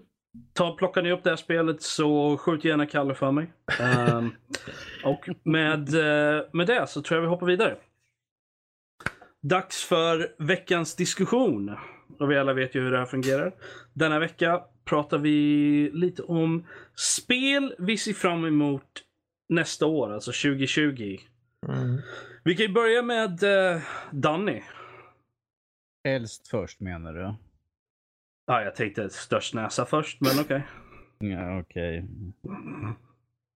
Ta, 0.53 0.75
plockar 0.75 1.01
ni 1.01 1.11
upp 1.11 1.23
det 1.23 1.29
här 1.29 1.37
spelet 1.37 1.81
så 1.81 2.37
skjut 2.37 2.65
gärna 2.65 2.85
Kalle 2.85 3.15
för 3.15 3.31
mig. 3.31 3.53
Ehm, 3.79 4.29
och 5.03 5.29
med, 5.43 5.79
eh, 5.95 6.41
med 6.53 6.67
det 6.67 6.87
så 6.89 7.01
tror 7.01 7.15
jag 7.17 7.21
vi 7.21 7.27
hoppar 7.27 7.45
vidare. 7.47 7.75
Dags 9.43 9.83
för 9.83 10.27
veckans 10.37 10.95
diskussion. 10.95 11.75
Och 12.19 12.31
vi 12.31 12.37
alla 12.37 12.53
vet 12.53 12.75
ju 12.75 12.81
hur 12.81 12.91
det 12.91 12.97
här 12.97 13.05
fungerar. 13.05 13.51
Denna 13.93 14.19
vecka 14.19 14.61
pratar 14.85 15.17
vi 15.17 15.89
lite 15.93 16.23
om 16.23 16.65
spel 16.95 17.75
vi 17.79 17.97
ser 17.97 18.13
fram 18.13 18.45
emot 18.45 19.03
nästa 19.49 19.85
år, 19.85 20.13
alltså 20.13 20.31
2020. 20.31 21.17
Mm. 21.67 22.01
Vi 22.43 22.55
kan 22.55 22.65
ju 22.65 22.73
börja 22.73 23.01
med 23.01 23.43
uh, 23.43 23.81
Danny. 24.11 24.61
Helst 26.03 26.47
först 26.47 26.79
menar 26.79 27.13
du? 27.13 27.33
Ja, 28.47 28.63
jag 28.63 28.75
tänkte 28.75 29.09
störst 29.09 29.53
näsa 29.53 29.85
först, 29.85 30.21
men 30.21 30.39
okej. 30.39 30.67
Ja, 31.19 31.59
okej. 31.59 32.05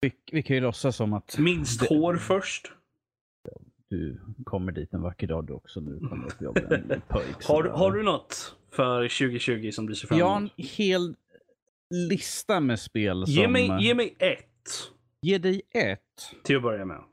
Vi, 0.01 0.13
vi 0.32 0.43
kan 0.43 0.55
ju 0.55 0.61
låtsas 0.61 0.95
som 0.95 1.13
att 1.13 1.38
Minst 1.38 1.89
hår 1.89 2.15
först. 2.15 2.72
du 3.89 4.22
kommer 4.43 4.72
dit 4.72 4.93
en 4.93 5.01
vacker 5.01 5.28
dag 5.28 5.45
du 5.45 5.53
också 5.53 5.80
nu 5.80 5.99
kommer 5.99 6.26
upp 6.26 6.41
jobba 6.41 6.76
en 6.76 7.01
pojk. 7.07 7.45
Har, 7.47 7.63
har 7.63 7.91
du 7.91 8.03
något 8.03 8.55
för 8.72 9.01
2020 9.01 9.72
som 9.72 9.88
du 9.88 9.95
ser 9.95 10.07
fram 10.07 10.19
Jag 10.19 10.26
har 10.26 10.38
emot? 10.38 10.51
en 10.57 10.65
hel 10.65 11.15
lista 12.09 12.59
med 12.59 12.80
spel 12.80 13.26
som... 13.26 13.34
Ge 13.34 13.47
mig, 13.47 13.78
ge 13.80 13.95
mig 13.95 14.15
ett 14.19 14.45
Ge 15.22 15.38
dig 15.38 15.61
ett. 15.72 15.99
till 16.43 16.55
att 16.55 16.63
börja 16.63 16.86
med. 16.86 17.03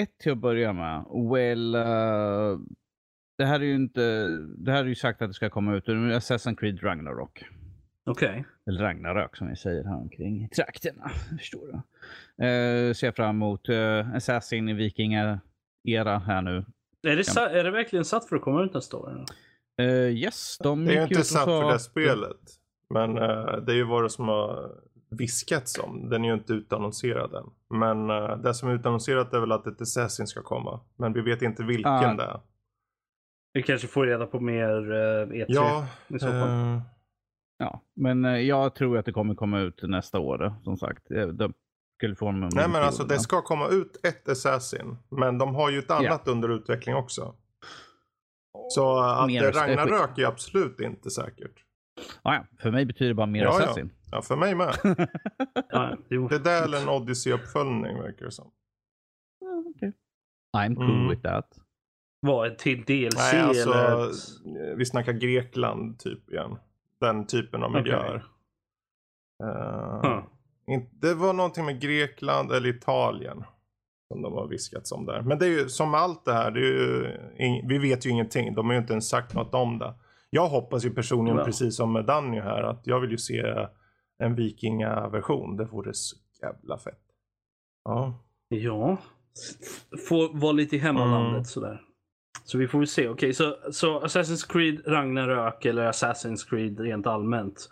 Ett 0.00 0.18
till 0.18 0.32
att 0.32 0.38
börja 0.38 0.72
med. 0.72 1.04
Well, 1.32 1.74
eh, 1.74 2.58
det 3.38 3.44
här 3.44 3.60
är 3.60 3.64
ju 3.64 3.74
inte... 3.74 4.28
Det 4.56 4.72
här 4.72 4.84
är 4.84 4.88
ju 4.88 4.94
sagt 4.94 5.22
att 5.22 5.30
det 5.30 5.34
ska 5.34 5.50
komma 5.50 5.76
ut 5.76 5.86
Assassin's 5.86 6.56
Creed 6.56 6.82
Ragnarok. 6.82 7.44
Okej. 8.04 8.44
Eller 8.66 8.82
Ragnarök 8.82 9.36
som 9.36 9.48
vi 9.48 9.56
säger 9.56 9.84
här 9.84 9.96
omkring 9.96 10.48
trakterna. 10.48 11.10
Förstår 11.38 11.66
du? 11.66 11.72
Uh, 12.46 12.92
ser 12.92 13.12
fram 13.12 13.36
emot 13.36 13.68
uh, 13.68 14.14
Assassin 14.14 14.68
i 14.68 14.72
vikingar-era 14.72 16.18
här 16.18 16.42
nu. 16.42 16.64
Är, 17.02 17.16
det 17.16 17.58
är 17.58 17.64
det 17.64 17.70
verkligen 17.70 18.04
satt 18.04 18.28
för 18.28 18.36
att 18.36 18.42
komma 18.42 18.64
ut 18.64 18.74
nästa 18.74 18.96
år? 18.96 19.24
Uh, 19.80 19.86
yes, 20.10 20.58
de 20.58 20.84
Det 20.84 20.92
är 20.92 20.96
ju 20.96 21.02
inte 21.02 21.18
och 21.18 21.26
satt 21.26 21.44
sa 21.44 21.60
för 21.60 21.68
det 21.68 21.74
att- 21.74 21.82
spelet. 21.82 22.40
Men 22.90 23.18
eh, 23.18 23.56
det 23.56 23.72
är 23.72 23.76
ju 23.76 23.84
vad 23.84 24.02
det 24.02 24.10
som 24.10 24.28
har 24.28 24.70
viskats 25.10 25.78
om. 25.78 26.08
Den 26.10 26.24
är 26.24 26.28
ju 26.28 26.34
inte 26.34 26.52
utannonserad 26.52 27.34
än. 27.34 27.50
Men 27.78 28.10
eh, 28.10 28.36
det 28.36 28.54
som 28.54 28.68
är 28.68 28.74
utannonserat 28.74 29.34
är 29.34 29.40
väl 29.40 29.52
att 29.52 29.66
ett 29.66 29.80
Assassin 29.80 30.26
ska 30.26 30.42
komma. 30.42 30.80
Men 30.96 31.12
vi 31.12 31.20
vet 31.20 31.42
inte 31.42 31.62
vilken 31.62 31.92
Ah. 31.92 32.14
det 32.14 32.22
är. 32.22 32.40
Vi 33.52 33.62
kanske 33.62 33.86
får 33.88 34.06
reda 34.06 34.26
på 34.26 34.40
mer 34.40 34.92
uh, 34.92 35.26
E3 35.28 35.44
Ja, 35.48 35.86
i 36.08 36.18
så 36.18 36.26
fall. 36.26 36.80
Ja, 37.58 37.80
men 37.96 38.46
jag 38.46 38.74
tror 38.74 38.98
att 38.98 39.04
det 39.04 39.12
kommer 39.12 39.34
komma 39.34 39.60
ut 39.60 39.80
nästa 39.82 40.18
år. 40.18 40.54
Som 40.64 40.76
sagt, 40.76 41.02
de 41.34 41.52
skulle 41.98 42.14
få 42.16 42.28
en 42.28 42.40
nej 42.40 42.68
men 42.68 42.82
alltså 42.82 43.04
det 43.04 43.18
ska 43.18 43.42
komma 43.42 43.68
ut 43.68 44.06
ett 44.06 44.28
Assassin. 44.28 44.96
Men 45.08 45.38
de 45.38 45.54
har 45.54 45.70
ju 45.70 45.78
ett 45.78 45.90
annat 45.90 46.28
under 46.28 46.48
utveckling 46.48 46.94
också. 46.94 47.34
Så 48.74 48.98
eh, 48.98 49.04
att 49.18 49.26
Mer 49.26 49.42
det 49.42 49.52
strategi. 49.52 49.76
Ragnarök 49.76 50.18
är 50.18 50.26
absolut 50.26 50.80
inte 50.80 51.10
säkert. 51.10 51.64
Ah, 52.22 52.34
ja, 52.34 52.44
för 52.58 52.70
mig 52.70 52.84
betyder 52.86 53.08
det 53.08 53.14
bara 53.14 53.26
mer 53.26 53.42
Ja, 53.44 53.56
ja. 53.58 53.64
Assassin. 53.64 53.92
Ja, 54.10 54.22
för 54.22 54.36
mig 54.36 54.54
med. 54.54 54.74
Ja. 55.68 55.96
Det 56.30 56.38
där 56.38 56.60
är 56.60 56.64
eller 56.64 56.78
en 56.82 56.88
Odyssey-uppföljning 56.88 57.98
verkar 58.02 58.24
det 58.24 58.30
som. 58.32 58.50
I'm 60.56 60.74
cool 60.76 60.90
Mm. 60.90 61.08
with 61.08 61.22
that. 61.22 61.58
Vad, 62.20 62.46
ett 62.52 62.58
till 62.58 62.84
DLC 62.84 63.16
Nej, 63.32 63.40
alltså 63.40 63.72
eller? 63.72 64.02
eh, 64.70 64.76
vi 64.76 64.84
snackar 64.86 65.12
Grekland 65.12 65.98
typ 65.98 66.30
igen. 66.30 66.56
Den 67.00 67.26
typen 67.26 67.62
av 67.62 67.72
miljöer. 67.72 68.24
Eh, 69.44 70.02
Huh. 70.02 70.24
Det 70.92 71.14
var 71.14 71.32
någonting 71.32 71.64
med 71.64 71.80
Grekland 71.80 72.52
eller 72.52 72.68
Italien. 72.68 73.44
Som 74.12 74.22
de 74.22 74.32
har 74.32 74.46
viskats 74.48 74.92
om 74.92 75.06
där. 75.06 75.22
Men 75.22 75.38
det 75.38 75.46
är 75.46 75.50
ju 75.50 75.68
som 75.68 75.90
med 75.90 76.00
allt 76.00 76.24
det 76.24 76.32
här. 76.32 76.50
Det 76.50 76.60
ju, 76.60 77.06
vi 77.68 77.78
vet 77.78 78.06
ju 78.06 78.10
ingenting. 78.10 78.54
De 78.54 78.66
har 78.66 78.72
ju 78.72 78.78
inte 78.80 78.92
ens 78.92 79.08
sagt 79.08 79.34
något 79.34 79.54
om 79.54 79.78
det. 79.78 79.94
Jag 80.30 80.48
hoppas 80.48 80.84
ju 80.84 80.90
personligen 80.90 81.38
Ja. 81.38 81.44
precis 81.44 81.76
som 81.76 81.92
med 81.92 82.04
Danny 82.04 82.40
här. 82.40 82.62
Att 82.62 82.80
jag 82.86 83.00
vill 83.00 83.10
ju 83.10 83.18
se 83.18 83.66
en 84.18 84.34
vikingaversion. 84.34 85.56
Det 85.56 85.64
vore 85.64 85.94
så 85.94 86.16
jävla 86.42 86.78
fett. 86.78 87.00
Ja. 87.84 88.14
Ja. 88.48 88.96
Få 90.08 90.28
vara 90.32 90.52
lite 90.52 90.76
i 90.76 90.78
hemmalandet 90.78 91.32
Mm. 91.32 91.44
sådär. 91.44 91.80
Så 92.44 92.58
vi 92.58 92.68
får 92.68 92.78
väl 92.78 92.88
se. 92.88 93.08
Okej, 93.08 93.34
så, 93.34 93.56
så 93.72 94.00
Assassin's 94.00 94.52
Creed 94.52 94.80
Ragnarök 94.86 95.64
eller 95.64 95.90
Assassin's 95.92 96.48
Creed 96.50 96.80
rent 96.80 97.06
allmänt 97.06 97.68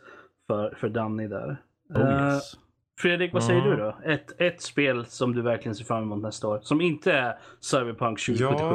för, 0.46 0.74
för 0.80 0.88
Danny 0.88 1.26
där. 1.28 1.62
Oh, 1.94 2.34
yes. 2.34 2.56
Fredrik, 3.02 3.32
vad 3.32 3.44
säger 3.44 3.60
Mm. 3.60 3.70
du 3.70 3.76
då? 3.76 3.96
Ett, 4.04 4.40
ett 4.40 4.62
spel 4.62 5.06
som 5.06 5.34
du 5.34 5.42
verkligen 5.42 5.74
ser 5.74 5.84
fram 5.84 6.02
emot 6.02 6.22
nästa 6.22 6.48
år. 6.48 6.60
Som 6.62 6.80
inte 6.80 7.12
är 7.12 7.38
Cyberpunk 7.60 8.20
2077. 8.26 8.74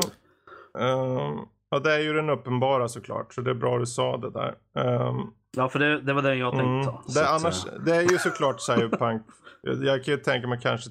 Ja. 0.73 0.79
ehm, 0.79 1.39
ja, 1.69 1.79
det 1.79 1.93
är 1.93 1.99
ju 1.99 2.13
den 2.13 2.29
uppenbara 2.29 2.87
såklart. 2.87 3.33
Så 3.33 3.41
det 3.41 3.49
är 3.51 3.55
bra 3.55 3.77
du 3.79 3.85
sa 3.85 4.17
det 4.17 4.29
där. 4.31 4.55
Ehm, 4.75 5.21
Ja, 5.57 5.69
för 5.69 5.79
det, 5.79 6.01
det 6.01 6.13
var 6.13 6.21
den 6.21 6.37
jag 6.39 6.51
tänkte 6.51 6.67
Mm. 6.69 6.85
ta. 6.85 7.03
Det, 7.13 7.29
annars, 7.29 7.65
eh, 7.65 7.73
det 7.85 7.95
är 7.95 8.01
ju 8.01 8.17
såklart 8.17 8.61
Cyberpunk. 8.61 9.21
jag 9.61 10.03
kan 10.03 10.13
ju 10.13 10.17
tänka 10.19 10.47
mig 10.47 10.59
kanske 10.61 10.89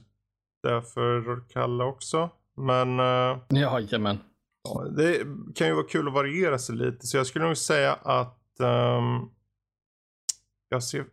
därför 0.62 1.40
Kalle 1.52 1.84
också. 1.84 2.30
Men 2.56 3.00
eh, 3.00 3.38
Jajamän. 3.48 4.18
ja, 4.64 4.84
det 4.96 5.18
kan 5.54 5.66
ju 5.66 5.74
vara 5.74 5.86
kul 5.86 6.08
att 6.08 6.14
variera 6.14 6.58
sig 6.58 6.76
lite. 6.76 7.06
Så 7.06 7.16
jag 7.16 7.26
skulle 7.26 7.44
nog 7.44 7.56
säga 7.56 7.92
att 8.02 8.60
ehm, 8.60 9.20
jag 10.68 10.82
ser 10.82 11.04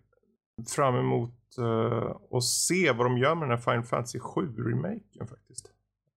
fram 0.75 0.95
emot 0.95 1.29
uh, 1.59 2.15
att 2.31 2.43
se 2.43 2.91
vad 2.91 3.05
de 3.05 3.17
gör 3.17 3.35
med 3.35 3.49
den 3.49 3.57
här 3.57 3.63
Final 3.63 3.83
Fantasy 3.83 4.19
7-remaken 4.19 5.27
faktiskt. 5.27 5.71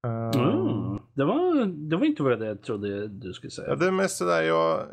Ehm, 0.06 0.64
Mm. 0.94 1.02
Det 1.14 1.24
var, 1.24 1.66
det 1.66 1.96
var 1.96 2.06
inte 2.06 2.22
vad 2.22 2.42
jag 2.42 2.62
trodde 2.62 3.08
du 3.08 3.32
skulle 3.32 3.50
säga. 3.50 3.68
Ja, 3.68 3.76
det 3.76 3.86
är 3.86 3.90
mest 3.90 4.16
sådär 4.16 4.42
jag 4.42 4.86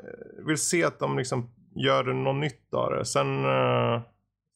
vill 0.46 0.58
se 0.58 0.84
att 0.84 1.00
de 1.00 1.18
liksom 1.18 1.50
gör 1.76 2.04
något 2.04 2.36
nytt 2.36 2.74
av 2.74 2.92
det. 2.92 3.06
Sen 3.06 3.46
uh, 3.46 4.02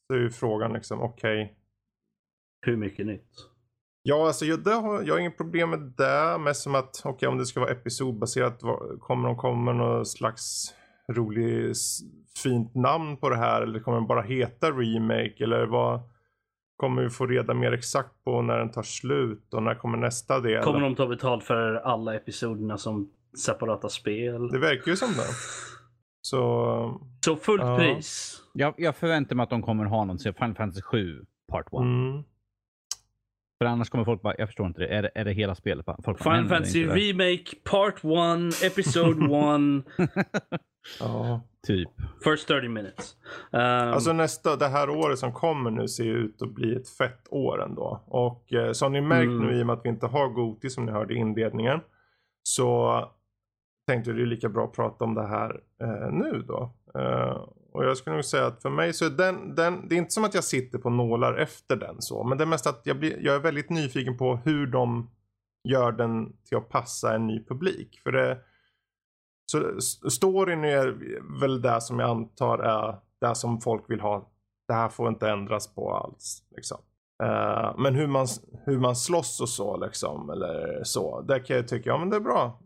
så 0.07 0.13
är 0.13 0.17
ju 0.17 0.29
frågan 0.29 0.73
liksom, 0.73 1.01
okej. 1.01 1.43
Okay. 1.43 1.55
Hur 2.65 2.77
mycket 2.77 3.05
nytt? 3.05 3.31
Ja, 4.03 4.27
alltså 4.27 4.45
jag, 4.45 4.67
har, 4.67 5.03
jag 5.03 5.13
har 5.13 5.19
inget 5.19 5.37
problem 5.37 5.69
med 5.69 5.79
det. 5.79 6.37
Mest 6.39 6.61
som 6.61 6.75
att, 6.75 6.99
okej 6.99 7.11
okay, 7.11 7.29
om 7.29 7.37
det 7.37 7.45
ska 7.45 7.59
vara 7.59 7.71
episodbaserat, 7.71 8.61
kommer 8.99 9.27
de 9.27 9.37
komma 9.37 9.73
med 9.73 9.75
någon 9.75 10.05
slags 10.05 10.73
rolig, 11.11 11.75
fint 12.43 12.75
namn 12.75 13.17
på 13.17 13.29
det 13.29 13.37
här? 13.37 13.61
Eller 13.61 13.79
kommer 13.79 13.97
den 13.97 14.07
bara 14.07 14.21
heta 14.21 14.71
remake? 14.71 15.43
Eller 15.43 15.65
vad? 15.65 16.01
Kommer 16.77 17.01
vi 17.01 17.09
få 17.09 17.25
reda 17.27 17.53
mer 17.53 17.71
exakt 17.71 18.23
på 18.23 18.41
när 18.41 18.57
den 18.57 18.71
tar 18.71 18.83
slut 18.83 19.53
och 19.53 19.63
när 19.63 19.75
kommer 19.75 19.97
nästa 19.97 20.39
del? 20.39 20.63
Kommer 20.63 20.79
de 20.79 20.95
ta 20.95 21.07
betalt 21.07 21.43
för 21.43 21.75
alla 21.75 22.15
episoderna 22.15 22.77
som 22.77 23.09
separata 23.45 23.89
spel? 23.89 24.47
Det 24.47 24.59
verkar 24.59 24.91
ju 24.91 24.97
som 24.97 25.09
det. 25.09 25.27
Så, 26.21 27.01
så 27.25 27.35
fullt 27.35 27.61
ja. 27.61 27.77
pris? 27.77 28.41
Jag, 28.53 28.73
jag 28.77 28.95
förväntar 28.95 29.35
mig 29.35 29.43
att 29.43 29.49
de 29.49 29.61
kommer 29.61 29.85
ha 29.85 30.05
någon 30.05 30.19
Final 30.19 30.55
Fantasy 30.55 30.81
7 30.81 31.25
Part 31.51 31.67
1. 31.67 31.73
Mm. 31.73 32.23
För 33.57 33.65
annars 33.65 33.89
kommer 33.89 34.05
folk 34.05 34.21
bara, 34.21 34.35
jag 34.37 34.47
förstår 34.47 34.67
inte 34.67 34.81
det. 34.81 34.87
Är 34.87 35.01
det, 35.01 35.11
är 35.15 35.25
det 35.25 35.33
hela 35.33 35.55
spelet? 35.55 35.85
Folk 36.03 36.23
Final 36.23 36.47
Fantasy 36.47 36.85
Remake 36.85 37.55
Part 37.63 37.95
1, 37.95 38.63
Episode 38.63 39.25
1. 40.51 40.61
Ja. 40.99 41.41
Typ. 41.67 41.89
First 42.23 42.47
30 42.47 42.69
minutes. 42.69 43.15
Um, 43.51 43.59
alltså 43.61 44.13
nästa, 44.13 44.55
det 44.55 44.67
här 44.67 44.89
året 44.89 45.19
som 45.19 45.33
kommer 45.33 45.71
nu 45.71 45.87
ser 45.87 46.05
ut 46.05 46.41
att 46.41 46.53
bli 46.53 46.75
ett 46.75 46.89
fett 46.89 47.27
år 47.29 47.63
ändå. 47.63 48.03
Och 48.07 48.53
eh, 48.53 48.71
som 48.71 48.93
ni 48.93 49.01
märkt 49.01 49.29
mm. 49.29 49.47
nu 49.47 49.59
i 49.59 49.61
och 49.61 49.67
med 49.67 49.73
att 49.73 49.85
vi 49.85 49.89
inte 49.89 50.07
har 50.07 50.29
Goti 50.29 50.69
som 50.69 50.85
ni 50.85 50.91
hörde 50.91 51.13
i 51.13 51.17
inledningen. 51.17 51.79
Så 52.43 52.99
tänkte 53.87 54.11
det 54.11 54.21
är 54.21 54.25
lika 54.25 54.49
bra 54.49 54.65
att 54.65 54.73
prata 54.73 55.03
om 55.03 55.15
det 55.15 55.27
här 55.27 55.61
eh, 55.81 56.11
nu 56.11 56.43
då. 56.47 56.73
Eh, 56.95 57.45
och 57.71 57.85
jag 57.85 57.97
skulle 57.97 58.15
nog 58.15 58.25
säga 58.25 58.45
att 58.45 58.61
för 58.61 58.69
mig 58.69 58.93
så 58.93 59.05
är 59.05 59.09
den, 59.09 59.55
den, 59.55 59.87
det 59.87 59.95
är 59.95 59.97
inte 59.97 60.13
som 60.13 60.23
att 60.23 60.33
jag 60.33 60.43
sitter 60.43 60.79
på 60.79 60.89
nålar 60.89 61.37
efter 61.37 61.75
den 61.75 62.01
så. 62.01 62.23
Men 62.23 62.37
det 62.37 62.43
är 62.43 62.45
mest 62.45 62.67
att 62.67 62.81
jag, 62.83 62.99
blir, 62.99 63.17
jag 63.19 63.35
är 63.35 63.39
väldigt 63.39 63.69
nyfiken 63.69 64.17
på 64.17 64.35
hur 64.35 64.67
de 64.67 65.09
gör 65.63 65.91
den 65.91 66.33
till 66.43 66.57
att 66.57 66.69
passa 66.69 67.15
en 67.15 67.27
ny 67.27 67.45
publik. 67.45 67.99
För 68.03 68.11
det, 68.11 68.37
så 69.45 69.81
storyn 70.09 70.63
är 70.63 70.97
väl 71.39 71.61
det 71.61 71.81
som 71.81 71.99
jag 71.99 72.09
antar 72.09 72.59
är 72.59 72.95
det 73.21 73.35
som 73.35 73.61
folk 73.61 73.89
vill 73.89 73.99
ha. 73.99 74.31
Det 74.67 74.73
här 74.73 74.89
får 74.89 75.09
inte 75.09 75.29
ändras 75.29 75.75
på 75.75 75.93
alls. 75.93 76.43
Liksom. 76.55 76.77
Uh, 77.23 77.77
men 77.77 77.95
hur 77.95 78.07
man, 78.07 78.27
hur 78.65 78.79
man 78.79 78.95
slåss 78.95 79.41
och 79.41 79.49
så 79.49 79.77
liksom. 79.77 80.29
Eller 80.29 80.83
så. 80.83 81.21
Där 81.21 81.39
kan 81.39 81.55
jag 81.55 81.67
tycka, 81.67 81.89
ja 81.89 81.97
men 81.97 82.09
det 82.09 82.15
är 82.15 82.21
bra. 82.21 82.59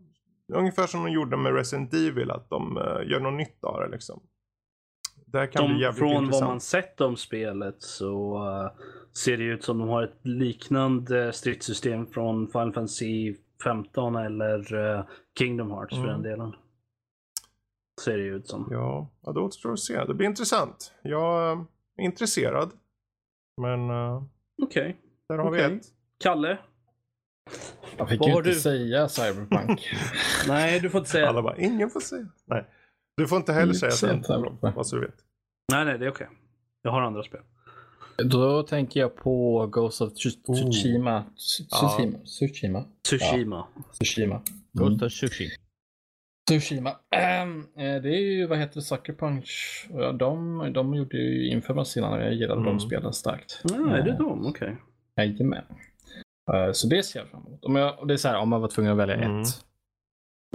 Ungefär 0.54 0.86
som 0.86 1.04
de 1.04 1.12
gjorde 1.12 1.36
med 1.36 1.54
Resident 1.54 1.94
Evil. 1.94 2.30
Att 2.30 2.50
de 2.50 2.76
uh, 2.76 3.10
gör 3.10 3.20
något 3.20 3.34
nytt 3.34 3.64
av 3.64 3.80
det 3.80 3.88
liksom. 3.88 4.22
Det 5.26 5.46
kan 5.46 5.62
de, 5.62 5.72
bli 5.72 5.82
jävligt 5.82 5.98
från 5.98 6.24
intressant. 6.24 6.42
vad 6.42 6.50
man 6.50 6.60
sett 6.60 7.00
om 7.00 7.16
spelet 7.16 7.82
så 7.82 8.38
uh, 8.48 8.70
ser 9.16 9.36
det 9.36 9.44
ut 9.44 9.64
som 9.64 9.78
de 9.78 9.88
har 9.88 10.02
ett 10.02 10.20
liknande 10.22 11.32
stridssystem 11.32 12.06
från 12.06 12.46
Final 12.46 12.72
Fantasy 12.72 13.34
15 13.64 14.16
eller 14.16 15.04
Kingdom 15.38 15.70
Hearts 15.70 15.92
mm. 15.96 16.04
för 16.04 16.12
den 16.12 16.22
delen. 16.22 16.52
Ser 18.04 18.18
det 18.18 18.24
ut 18.24 18.48
som. 18.48 18.68
Ja, 18.70 19.10
ja 19.22 19.32
det 19.32 19.40
återstår 19.40 19.72
att 19.72 19.80
se. 19.80 20.04
Det 20.04 20.14
blir 20.14 20.26
intressant. 20.26 20.92
Jag 21.02 21.52
är 21.96 22.04
intresserad. 22.04 22.70
Men... 23.56 23.90
Uh, 23.90 24.22
Okej. 24.62 24.82
Okay. 24.82 24.94
Där 25.28 25.38
har 25.38 25.50
okay. 25.50 25.68
vi 25.68 25.76
ett. 25.76 25.86
Kalle? 26.18 26.58
Jag 27.96 28.08
fick 28.08 28.26
ju 28.26 28.32
inte 28.32 28.48
du? 28.48 28.54
säga 28.54 29.08
Cyberpunk. 29.08 29.88
Nej, 30.48 30.80
du 30.80 30.90
får 30.90 30.98
inte 30.98 31.10
säga. 31.10 31.28
Alla 31.28 31.42
bara, 31.42 31.56
ingen 31.56 31.90
får 31.90 32.00
säga. 32.00 32.26
Nej. 32.46 32.66
Du 33.16 33.26
får 33.26 33.38
inte 33.38 33.52
heller 33.52 33.72
säga 33.72 33.90
Cyberpunk, 33.90 34.76
vad 34.76 34.86
så 34.86 34.96
du 34.96 35.02
vet. 35.02 35.14
Nej, 35.72 35.84
nej, 35.84 35.98
det 35.98 36.06
är 36.06 36.10
okej. 36.10 36.26
Okay. 36.26 36.36
Jag 36.82 36.90
har 36.90 37.02
andra 37.02 37.22
spel. 37.22 37.40
Då 38.24 38.62
tänker 38.62 39.00
jag 39.00 39.16
på 39.16 39.66
Ghost 39.66 40.00
of 40.00 40.12
Tsushima. 40.14 41.24
Tsushima. 41.36 42.18
Tsushima. 42.24 42.84
Tsushima. 43.02 43.66
Tsushima. 43.92 44.42
Ghost 44.72 45.02
of 45.02 45.12
Tsushima. 45.12 45.50
Tsushima. 46.50 46.96
Ähm, 47.10 47.66
det 47.76 48.08
är 48.08 48.20
ju, 48.20 48.46
vad 48.46 48.58
heter 48.58 48.74
det, 48.74 48.82
Sucker 48.82 49.12
Punch. 49.12 49.86
De, 50.18 50.72
de 50.72 50.94
gjorde 50.94 51.16
ju 51.16 51.48
Infamous 51.48 51.96
innan 51.96 52.20
jag 52.20 52.34
gillade 52.34 52.60
mm. 52.60 52.64
de 52.64 52.80
spelen 52.80 53.12
starkt. 53.12 53.60
Ja, 53.64 53.96
är 53.96 54.02
det 54.02 54.16
de? 54.16 54.46
Okej. 54.46 54.76
Okay. 55.14 55.26
Jajamän. 55.26 55.64
Uh, 56.52 56.72
så 56.72 56.86
det 56.86 57.02
ser 57.02 57.20
jag 57.20 57.28
fram 57.28 57.46
emot. 57.46 57.64
Om 57.64 57.76
jag, 57.76 58.08
det 58.08 58.14
är 58.14 58.18
så 58.18 58.28
här, 58.28 58.38
om 58.38 58.48
man 58.48 58.60
var 58.60 58.68
tvungen 58.68 58.92
att 58.92 58.98
välja 58.98 59.14
mm. 59.14 59.40
ett. 59.40 59.48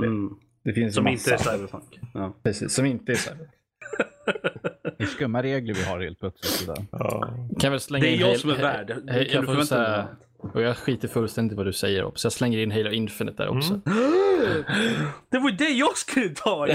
Mm. 0.02 0.30
Det 0.64 0.74
finns 0.74 0.96
som 0.96 1.08
inte 1.08 1.34
är 1.34 1.38
Cyberpunk. 1.38 2.00
Ja. 2.14 2.34
Precis, 2.44 2.74
som 2.74 2.86
inte 2.86 3.12
är 3.12 3.16
Cyberpunk. 3.16 3.52
Det 4.98 5.04
är 5.04 5.08
skumma 5.08 5.44
regler 5.44 5.74
vi 5.74 5.84
har 5.84 6.02
helt 6.02 6.20
plötsligt. 6.20 6.78
Ja. 6.92 7.30
Kan 7.60 7.72
väl 7.72 7.80
slänga 7.80 8.06
det 8.06 8.16
är 8.16 8.20
jag 8.20 8.40
som 8.40 8.50
är 8.50 8.56
värd. 8.56 8.90
Jag, 9.32 9.46
får 9.46 9.62
säga, 9.62 10.08
och 10.54 10.62
jag 10.62 10.78
skiter 10.78 11.08
fullständigt 11.08 11.58
vad 11.58 11.66
du 11.66 11.74
säger 11.74 12.04
också. 12.04 12.22
Så 12.22 12.26
jag 12.26 12.34
slänger 12.34 12.60
in 12.60 12.72
Halo 12.72 12.92
Infinite 12.92 13.44
där 13.44 13.58
också. 13.58 13.74
Mm. 13.74 13.84
Det 15.30 15.40
var 15.40 15.52
det 15.52 15.70
jag 15.70 15.98
skulle 15.98 16.30
ta! 16.30 16.68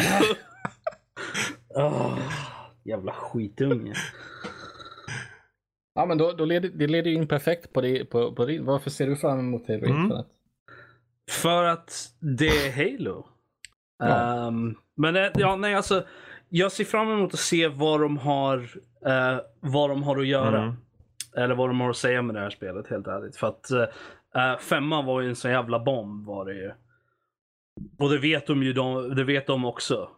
oh, 1.68 2.18
jävla 2.84 3.12
skitunge. 3.12 3.94
Ja 5.94 6.06
men 6.06 6.18
då, 6.18 6.32
då 6.32 6.44
leder, 6.44 6.68
det 6.68 6.86
leder 6.86 7.10
in 7.10 7.28
perfekt 7.28 7.72
på 7.72 7.80
det, 7.80 8.04
på, 8.04 8.34
på 8.34 8.46
det. 8.46 8.60
Varför 8.60 8.90
ser 8.90 9.06
du 9.06 9.16
fram 9.16 9.38
emot 9.38 9.68
Halo 9.68 9.84
mm. 9.84 9.96
Infinite? 9.96 10.28
För 11.30 11.64
att 11.64 12.08
det 12.38 12.66
är 12.66 12.72
Halo. 12.72 13.26
Ja. 13.98 14.46
Um, 14.46 14.76
men 14.96 15.30
ja, 15.34 15.56
nej 15.56 15.74
alltså 15.74 16.04
jag 16.48 16.72
ser 16.72 16.84
fram 16.84 17.10
emot 17.10 17.34
att 17.34 17.40
se 17.40 17.68
vad 17.68 18.00
de 18.00 18.16
har, 18.18 18.58
uh, 19.06 19.40
vad 19.60 19.90
de 19.90 20.02
har 20.02 20.18
att 20.18 20.26
göra. 20.26 20.62
Mm. 20.62 20.76
Eller 21.36 21.54
vad 21.54 21.68
de 21.68 21.80
har 21.80 21.90
att 21.90 21.96
säga 21.96 22.22
med 22.22 22.34
det 22.34 22.40
här 22.40 22.50
spelet 22.50 22.86
helt 22.86 23.06
ärligt. 23.06 23.36
För 23.36 23.46
att 23.46 23.70
uh, 24.36 24.58
femman 24.58 25.06
var 25.06 25.20
ju 25.20 25.28
en 25.28 25.36
sån 25.36 25.50
jävla 25.50 25.78
bomb 25.78 26.26
var 26.26 26.44
det 26.44 26.54
ju. 26.54 26.72
Och 27.98 28.10
det 28.10 28.18
vet 28.18 28.46
de 28.46 28.62
ju 28.62 28.72
de, 28.72 29.14
det 29.14 29.24
vet 29.24 29.46
de 29.46 29.64
också. 29.64 30.10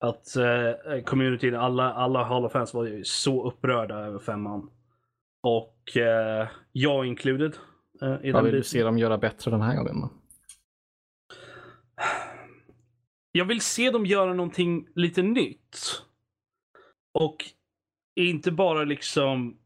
Att 0.00 0.36
uh, 0.38 1.02
communityn, 1.02 1.54
alla, 1.54 1.92
alla 1.92 2.24
Hall 2.24 2.44
of 2.44 2.52
Fans 2.52 2.74
var 2.74 2.84
ju 2.84 3.04
så 3.04 3.48
upprörda 3.48 3.94
över 3.94 4.18
femman. 4.18 4.70
Och 5.42 5.78
uh, 5.96 6.48
jag 6.72 7.06
included. 7.06 7.56
I 8.22 8.32
Vad 8.32 8.44
vill 8.44 8.54
du 8.54 8.62
se 8.62 8.82
dem 8.82 8.98
göra 8.98 9.18
bättre 9.18 9.50
den 9.50 9.60
här 9.60 9.76
gången 9.76 10.00
då? 10.00 10.10
jag 13.32 13.44
vill 13.44 13.60
se 13.60 13.90
dem 13.90 14.06
göra 14.06 14.34
någonting 14.34 14.86
lite 14.94 15.22
nytt. 15.22 16.02
Och 17.12 17.44
inte 18.14 18.50
bara 18.50 18.84
liksom 18.84 19.58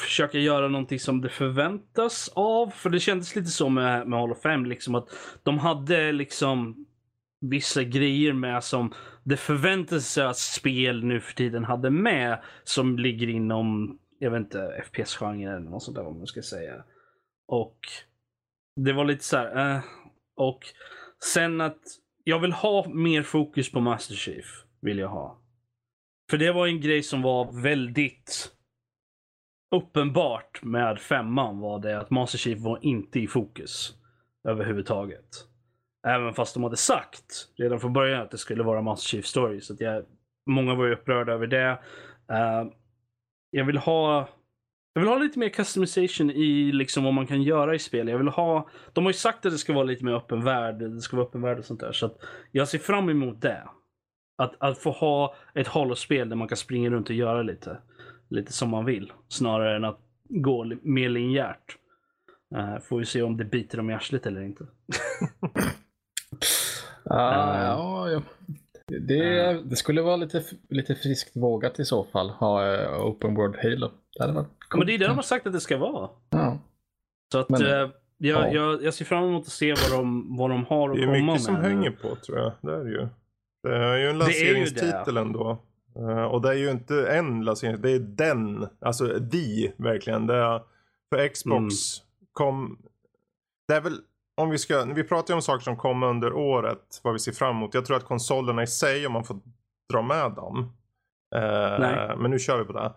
försöka 0.00 0.38
göra 0.38 0.68
någonting 0.68 0.98
som 0.98 1.20
det 1.20 1.28
förväntas 1.28 2.30
av. 2.34 2.70
För 2.70 2.90
det 2.90 3.00
kändes 3.00 3.36
lite 3.36 3.48
så 3.48 3.68
med, 3.68 4.08
med 4.08 4.18
Hall 4.18 4.32
of 4.32 4.42
Fame, 4.42 4.68
liksom 4.68 4.94
att 4.94 5.08
de 5.42 5.58
hade 5.58 6.12
liksom 6.12 6.86
vissa 7.40 7.82
grejer 7.82 8.32
med 8.32 8.64
som 8.64 8.94
det 9.24 9.36
förväntades 9.36 10.12
sig 10.12 10.24
att 10.24 10.38
spel 10.38 11.04
nu 11.04 11.20
för 11.20 11.34
tiden 11.34 11.64
hade 11.64 11.90
med 11.90 12.42
som 12.64 12.98
ligger 12.98 13.28
inom, 13.28 13.98
jag 14.18 14.30
vet 14.30 14.40
inte, 14.40 14.84
FPS-genren 14.86 15.56
eller 15.56 15.70
något 15.70 15.82
sånt 15.82 15.96
där 15.96 16.04
vad 16.04 16.16
man 16.16 16.26
ska 16.26 16.42
säga. 16.42 16.84
Och 17.48 17.78
det 18.76 18.92
var 18.92 19.04
lite 19.04 19.24
så 19.24 19.36
här, 19.36 19.74
eh, 19.76 19.82
och 20.36 20.60
sen 21.34 21.60
att 21.60 21.80
jag 22.24 22.40
vill 22.40 22.52
ha 22.52 22.88
mer 22.88 23.22
fokus 23.22 23.72
på 23.72 23.80
Master 23.80 24.14
Chief. 24.14 24.64
Vill 24.80 24.98
jag 24.98 25.08
ha. 25.08 25.40
För 26.30 26.38
det 26.38 26.52
var 26.52 26.66
en 26.66 26.80
grej 26.80 27.02
som 27.02 27.22
var 27.22 27.62
väldigt 27.62 28.52
uppenbart 29.70 30.62
med 30.62 31.00
femman 31.00 31.60
var 31.60 31.78
det 31.78 31.98
att 31.98 32.10
Master 32.10 32.38
Chief 32.38 32.58
var 32.58 32.78
inte 32.82 33.20
i 33.20 33.26
fokus 33.26 33.94
överhuvudtaget. 34.48 35.46
Även 36.06 36.34
fast 36.34 36.54
de 36.54 36.62
hade 36.62 36.76
sagt 36.76 37.48
redan 37.56 37.80
från 37.80 37.92
början 37.92 38.22
att 38.22 38.30
det 38.30 38.38
skulle 38.38 38.62
vara 38.62 38.82
Master 38.82 39.08
Chief 39.08 39.26
Story. 39.26 39.60
Så 39.60 39.72
att 39.72 39.80
jag, 39.80 40.04
många 40.46 40.74
var 40.74 40.86
ju 40.86 40.92
upprörda 40.92 41.32
över 41.32 41.46
det. 41.46 41.70
Uh, 42.32 42.72
jag 43.50 43.64
vill 43.64 43.78
ha 43.78 44.28
jag 44.92 45.00
vill 45.00 45.08
ha 45.08 45.18
lite 45.18 45.38
mer 45.38 45.48
customization 45.48 46.30
i 46.30 46.72
liksom 46.72 47.04
vad 47.04 47.14
man 47.14 47.26
kan 47.26 47.42
göra 47.42 47.74
i 47.74 47.78
spel. 47.78 48.08
Jag 48.08 48.18
vill 48.18 48.28
ha, 48.28 48.68
de 48.92 49.04
har 49.04 49.10
ju 49.10 49.18
sagt 49.18 49.46
att 49.46 49.52
det 49.52 49.58
ska 49.58 49.72
vara 49.72 49.84
lite 49.84 50.04
mer 50.04 50.12
öppen 50.12 50.44
värld. 50.44 50.78
Det 50.78 51.00
ska 51.00 51.16
vara 51.16 51.26
öppen 51.26 51.42
värld 51.42 51.58
och 51.58 51.64
sånt 51.64 51.80
där. 51.80 51.92
Så 51.92 52.06
att 52.06 52.18
jag 52.52 52.68
ser 52.68 52.78
fram 52.78 53.08
emot 53.08 53.40
det. 53.40 53.62
Att, 54.38 54.54
att 54.58 54.78
få 54.78 54.90
ha 54.90 55.34
ett 55.54 55.68
Halo-spel 55.68 56.28
där 56.28 56.36
man 56.36 56.48
kan 56.48 56.56
springa 56.56 56.90
runt 56.90 57.08
och 57.08 57.14
göra 57.14 57.42
lite, 57.42 57.78
lite 58.30 58.52
som 58.52 58.70
man 58.70 58.84
vill. 58.84 59.12
Snarare 59.28 59.76
än 59.76 59.84
att 59.84 59.98
gå 60.28 60.72
mer 60.82 61.08
linjärt. 61.08 61.76
Uh, 62.56 62.78
får 62.78 62.98
vi 62.98 63.04
se 63.06 63.22
om 63.22 63.36
det 63.36 63.44
biter 63.44 63.76
dem 63.76 63.90
i 63.90 63.94
arslet 63.94 64.26
eller 64.26 64.42
inte. 64.42 64.64
uh, 64.64 64.68
ja, 67.04 68.10
ja. 68.10 68.22
Det, 68.86 69.52
det, 69.64 69.76
skulle 69.76 70.02
vara 70.02 70.16
lite, 70.16 70.42
lite 70.68 70.94
friskt 70.94 71.36
vågat 71.36 71.80
i 71.80 71.84
så 71.84 72.04
fall. 72.04 72.30
Ha 72.30 72.76
uh, 72.76 73.04
Open 73.06 73.34
World 73.34 73.56
Halo. 73.62 73.90
Det 74.16 74.22
hade 74.22 74.32
varit 74.32 74.48
men 74.74 74.86
det 74.86 74.94
är 74.94 74.98
det 74.98 75.06
de 75.06 75.16
har 75.16 75.22
sagt 75.22 75.46
att 75.46 75.52
det 75.52 75.60
ska 75.60 75.78
vara. 75.78 76.10
Ja. 76.30 76.58
Så 77.32 77.38
att, 77.38 77.48
men, 77.48 77.62
uh, 77.62 77.68
Jag, 77.68 77.90
Ja. 78.18 78.48
jag, 78.52 78.82
jag 78.84 78.94
ser 78.94 79.04
fram 79.04 79.24
emot 79.24 79.46
att 79.46 79.52
se 79.52 79.74
vad 79.90 79.98
de, 80.00 80.36
vad 80.36 80.50
de 80.50 80.64
har 80.64 80.90
att 80.90 80.96
Det 80.96 81.02
är 81.02 81.06
komma 81.06 81.16
med. 81.18 81.24
mycket 81.26 81.42
som 81.42 81.54
nu. 81.54 81.60
hänger 81.60 81.90
på 81.90 82.16
tror 82.16 82.38
jag. 82.38 82.52
Det 82.62 82.72
är 82.72 82.84
det 82.84 82.90
ju. 82.90 83.08
Det 83.62 83.76
är 83.76 83.96
ju 83.96 84.08
en 84.10 84.18
Det 84.18 84.24
är 84.24 84.28
det. 84.28 84.32
lanseringstitel 84.54 85.16
ändå. 85.16 85.58
Eh, 85.96 86.24
och 86.24 86.40
det 86.42 86.48
är 86.48 86.54
ju 86.54 86.70
inte 86.70 87.08
en 87.10 87.44
lansering, 87.44 87.80
det 87.80 87.90
är 87.90 87.98
den. 87.98 88.68
Alltså 88.80 89.06
the 89.08 89.72
verkligen. 89.76 90.26
Det 90.26 90.34
är, 90.36 90.62
för 91.08 91.28
Xbox 91.28 91.58
Mm. 91.58 92.28
kom... 92.32 92.78
Det 93.68 93.74
är 93.74 93.80
väl, 93.80 93.98
om 94.36 94.50
vi 94.50 94.58
ska, 94.58 94.84
vi 94.84 95.04
pratar 95.04 95.34
ju 95.34 95.36
om 95.36 95.42
saker 95.42 95.64
som 95.64 95.76
kommer 95.76 96.06
under 96.06 96.32
året, 96.32 97.00
vad 97.02 97.12
vi 97.12 97.18
ser 97.18 97.32
fram 97.32 97.56
emot. 97.56 97.74
Jag 97.74 97.84
tror 97.84 97.96
att 97.96 98.04
konsolerna 98.04 98.62
i 98.62 98.66
sig, 98.66 99.06
om 99.06 99.12
man 99.12 99.24
får 99.24 99.40
dra 99.92 100.02
med 100.02 100.32
dem. 100.32 100.72
Nej. 101.78 102.16
men 102.18 102.30
nu 102.30 102.38
kör 102.38 102.58
vi 102.58 102.64
på 102.64 102.72
det. 102.72 102.92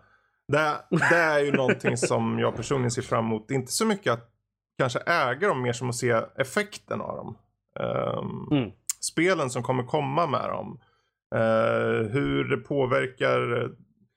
Det, 0.48 0.74
det 0.90 1.16
är 1.16 1.38
ju 1.38 1.52
någonting 1.52 1.96
som 1.96 2.38
jag 2.38 2.56
personligen 2.56 2.90
ser 2.90 3.02
fram 3.02 3.24
emot. 3.24 3.50
Inte 3.50 3.72
så 3.72 3.86
mycket 3.86 4.12
att 4.12 4.30
kanske 4.78 4.98
äga 4.98 5.48
dem, 5.48 5.62
mer 5.62 5.72
som 5.72 5.88
att 5.88 5.94
se 5.96 6.10
effekten 6.36 7.00
av 7.00 7.16
dem. 7.16 7.38
Ehm, 7.80 8.48
Mm. 8.58 8.70
Spelen 9.00 9.50
som 9.50 9.62
kommer 9.62 9.82
komma 9.82 10.26
med 10.26 10.48
dem. 10.48 10.80
Eh, 11.34 12.10
hur 12.10 12.44
det 12.44 12.56
påverkar. 12.56 13.40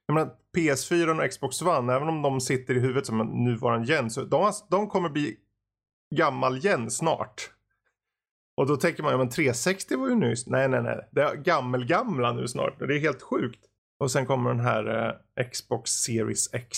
Jag 0.05 0.13
menar, 0.13 0.31
PS4 0.57 1.23
och 1.23 1.31
Xbox 1.31 1.61
One, 1.61 1.93
även 1.93 2.07
om 2.07 2.21
de 2.21 2.41
sitter 2.41 2.75
i 2.77 2.79
huvudet 2.79 3.05
som 3.05 3.21
en 3.21 3.27
nuvarande 3.27 3.87
gen, 3.87 4.09
så 4.09 4.23
de, 4.23 4.51
de 4.69 4.87
kommer 4.89 5.09
bli 5.09 5.37
gammal 6.15 6.57
gen 6.57 6.91
snart. 6.91 7.51
Och 8.57 8.67
då 8.67 8.75
tänker 8.77 9.03
man, 9.03 9.11
ja 9.11 9.17
men 9.17 9.29
360 9.29 9.95
var 9.95 10.09
ju 10.09 10.15
nyss. 10.15 10.47
Nej, 10.47 10.67
nej, 10.69 10.83
nej. 10.83 11.09
Det 11.11 11.21
är 11.21 11.35
gammelgamla 11.35 12.33
nu 12.33 12.47
snart. 12.47 12.79
Det 12.79 12.95
är 12.95 12.99
helt 12.99 13.21
sjukt. 13.21 13.59
Och 13.99 14.11
sen 14.11 14.25
kommer 14.25 14.49
den 14.49 14.59
här 14.59 15.13
eh, 15.37 15.49
Xbox 15.49 15.91
Series 15.91 16.53
X. 16.53 16.77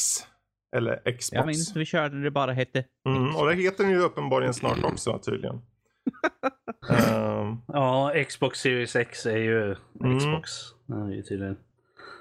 Eller 0.75 0.95
Xbox. 0.95 1.31
Jag 1.31 1.45
minns 1.45 1.75
vi 1.75 1.85
körde 1.85 2.23
det 2.23 2.31
bara 2.31 2.53
hette 2.53 2.85
Mm, 3.07 3.35
och 3.35 3.47
det 3.47 3.53
heter 3.55 3.83
den 3.83 3.93
ju 3.93 3.99
uppenbarligen 3.99 4.53
snart 4.53 4.83
också 4.83 5.19
tydligen. 5.19 5.55
Ehm, 6.89 7.57
Ja, 7.67 8.11
Xbox 8.29 8.59
Series 8.59 8.95
X 8.95 9.25
är 9.25 9.37
ju 9.37 9.75
Mm. 10.03 10.19
Xbox. 10.19 10.51
Ja, 10.85 11.09
ju 11.09 11.21
tydligen. 11.21 11.57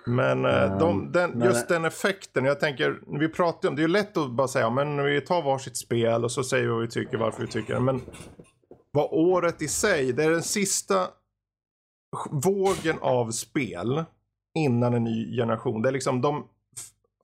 men 0.07 0.45
eh, 0.45 0.79
de, 0.79 1.13
den, 1.13 1.31
men- 1.31 1.49
just 1.49 1.69
den 1.69 1.85
effekten, 1.85 2.45
jag 2.45 2.61
tänker, 2.61 3.01
vi 3.21 3.29
pratar 3.29 3.69
om, 3.69 3.77
det 3.77 3.81
är 3.81 3.85
ju 3.85 3.89
lätt 3.93 4.17
att 4.17 4.31
bara 4.31 4.49
säga, 4.49 4.71
men 4.71 5.05
vi 5.05 5.21
tar 5.21 5.43
varsitt 5.43 5.77
spel 5.77 6.25
och 6.25 6.33
så 6.33 6.45
säger 6.45 6.65
vi 6.65 6.71
vad 6.71 6.81
vi 6.81 6.89
tycker, 6.89 7.19
varför 7.19 7.41
vi 7.43 7.49
tycker 7.49 7.75
det. 7.75 7.81
Men 7.81 8.01
vad 8.91 9.09
året 9.11 9.63
i 9.63 9.69
sig, 9.69 10.13
det 10.13 10.25
är 10.25 10.31
den 10.31 10.43
sista 10.43 11.09
vågen 12.31 12.99
av 13.01 13.31
spel 13.31 14.05
innan 14.55 14.95
en 14.95 15.05
ny 15.05 15.37
generation. 15.37 15.83
Det 15.83 15.89
är 15.89 15.93
liksom 15.93 16.21
de, 16.21 16.47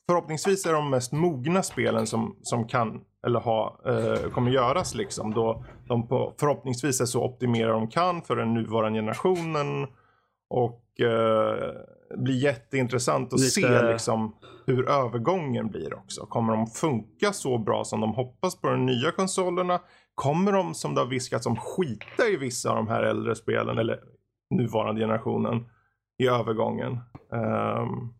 förhoppningsvis 0.08 0.66
är 0.66 0.72
de 0.72 0.90
mest 0.90 1.12
mogna 1.12 1.62
spelen 1.62 2.06
som, 2.06 2.36
som 2.42 2.68
kan 2.68 3.00
eller 3.24 3.40
ha, 3.40 3.80
eh, 3.86 4.30
kommer 4.30 4.50
göras 4.50 4.94
liksom. 4.94 5.34
Då 5.34 5.64
de 5.88 6.08
på, 6.08 6.34
förhoppningsvis 6.40 7.00
är 7.00 7.04
så 7.04 7.24
optimerade 7.24 7.72
de 7.72 7.88
kan 7.88 8.22
för 8.22 8.36
den 8.36 8.54
nuvarande 8.54 8.98
generationen. 8.98 9.86
Och 10.50 11.00
eh, 11.00 11.72
blir 12.16 12.34
jätteintressant 12.44 13.32
att 13.32 13.40
Lite- 13.40 13.50
se 13.60 13.82
liksom 13.92 14.34
hur 14.66 14.88
övergången 14.88 15.68
blir 15.68 15.94
också. 15.94 16.26
Kommer 16.26 16.52
de 16.56 16.66
funka 16.66 17.32
så 17.32 17.58
bra 17.58 17.84
som 17.84 18.00
de 18.00 18.14
hoppas 18.14 18.60
på 18.60 18.68
de 18.68 18.86
nya 18.86 19.10
konsolerna? 19.10 19.80
Kommer 20.14 20.52
de 20.52 20.74
som 20.74 20.94
det 20.94 21.00
har 21.00 21.08
viskats 21.08 21.46
om 21.46 21.56
skita 21.56 22.28
i 22.32 22.36
vissa 22.36 22.70
av 22.70 22.76
de 22.76 22.88
här 22.88 23.02
äldre 23.02 23.34
spelen 23.34 23.78
eller 23.78 24.00
nuvarande 24.50 25.00
generationen 25.00 25.66
i 26.18 26.26
övergången? 26.28 26.92
Ehm, 27.32 28.14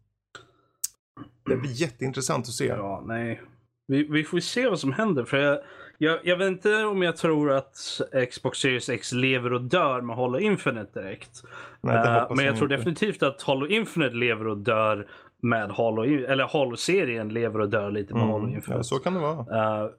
det 1.46 1.56
blir 1.56 1.70
jätteintressant 1.82 2.44
att 2.48 2.52
se. 2.54 2.66
Ja, 2.66 3.02
nej. 3.06 3.40
Vi, 3.86 4.06
vi 4.10 4.24
får 4.24 4.40
se 4.40 4.68
vad 4.68 4.78
som 4.80 4.92
händer. 4.92 5.24
För 5.24 5.36
jag, 5.36 5.58
jag, 5.98 6.18
jag 6.24 6.36
vet 6.36 6.48
inte 6.48 6.84
om 6.84 7.02
jag 7.02 7.16
tror 7.16 7.52
att 7.52 8.00
Xbox 8.30 8.58
Series 8.58 8.88
X 8.88 9.12
lever 9.12 9.52
och 9.52 9.60
dör 9.62 10.00
med 10.00 10.16
Halo 10.16 10.38
Infinite 10.38 11.00
direkt. 11.02 11.42
Nej, 11.80 11.96
hoppas 12.20 12.36
men 12.36 12.44
jag 12.46 12.56
tror 12.56 12.72
inte. 12.72 12.76
definitivt 12.76 13.22
att 13.22 13.42
Halo 13.42 13.66
Infinite 13.66 14.14
lever 14.16 14.46
och 14.48 14.56
dör 14.58 15.06
med 15.42 15.70
Halo, 15.70 16.04
eller 16.04 16.44
Halo-serien 16.44 17.28
lever 17.28 17.60
och 17.60 17.68
dör 17.68 17.90
lite 17.90 18.14
med 18.14 18.22
Halo 18.22 18.38
Mm, 18.44 18.54
Infinite. 18.54 18.78
ja, 18.78 18.82
så 18.82 18.98
kan 18.98 19.14
det 19.14 19.20
vara. 19.20 19.38
Eh, 19.84 19.90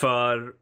för 0.00 0.52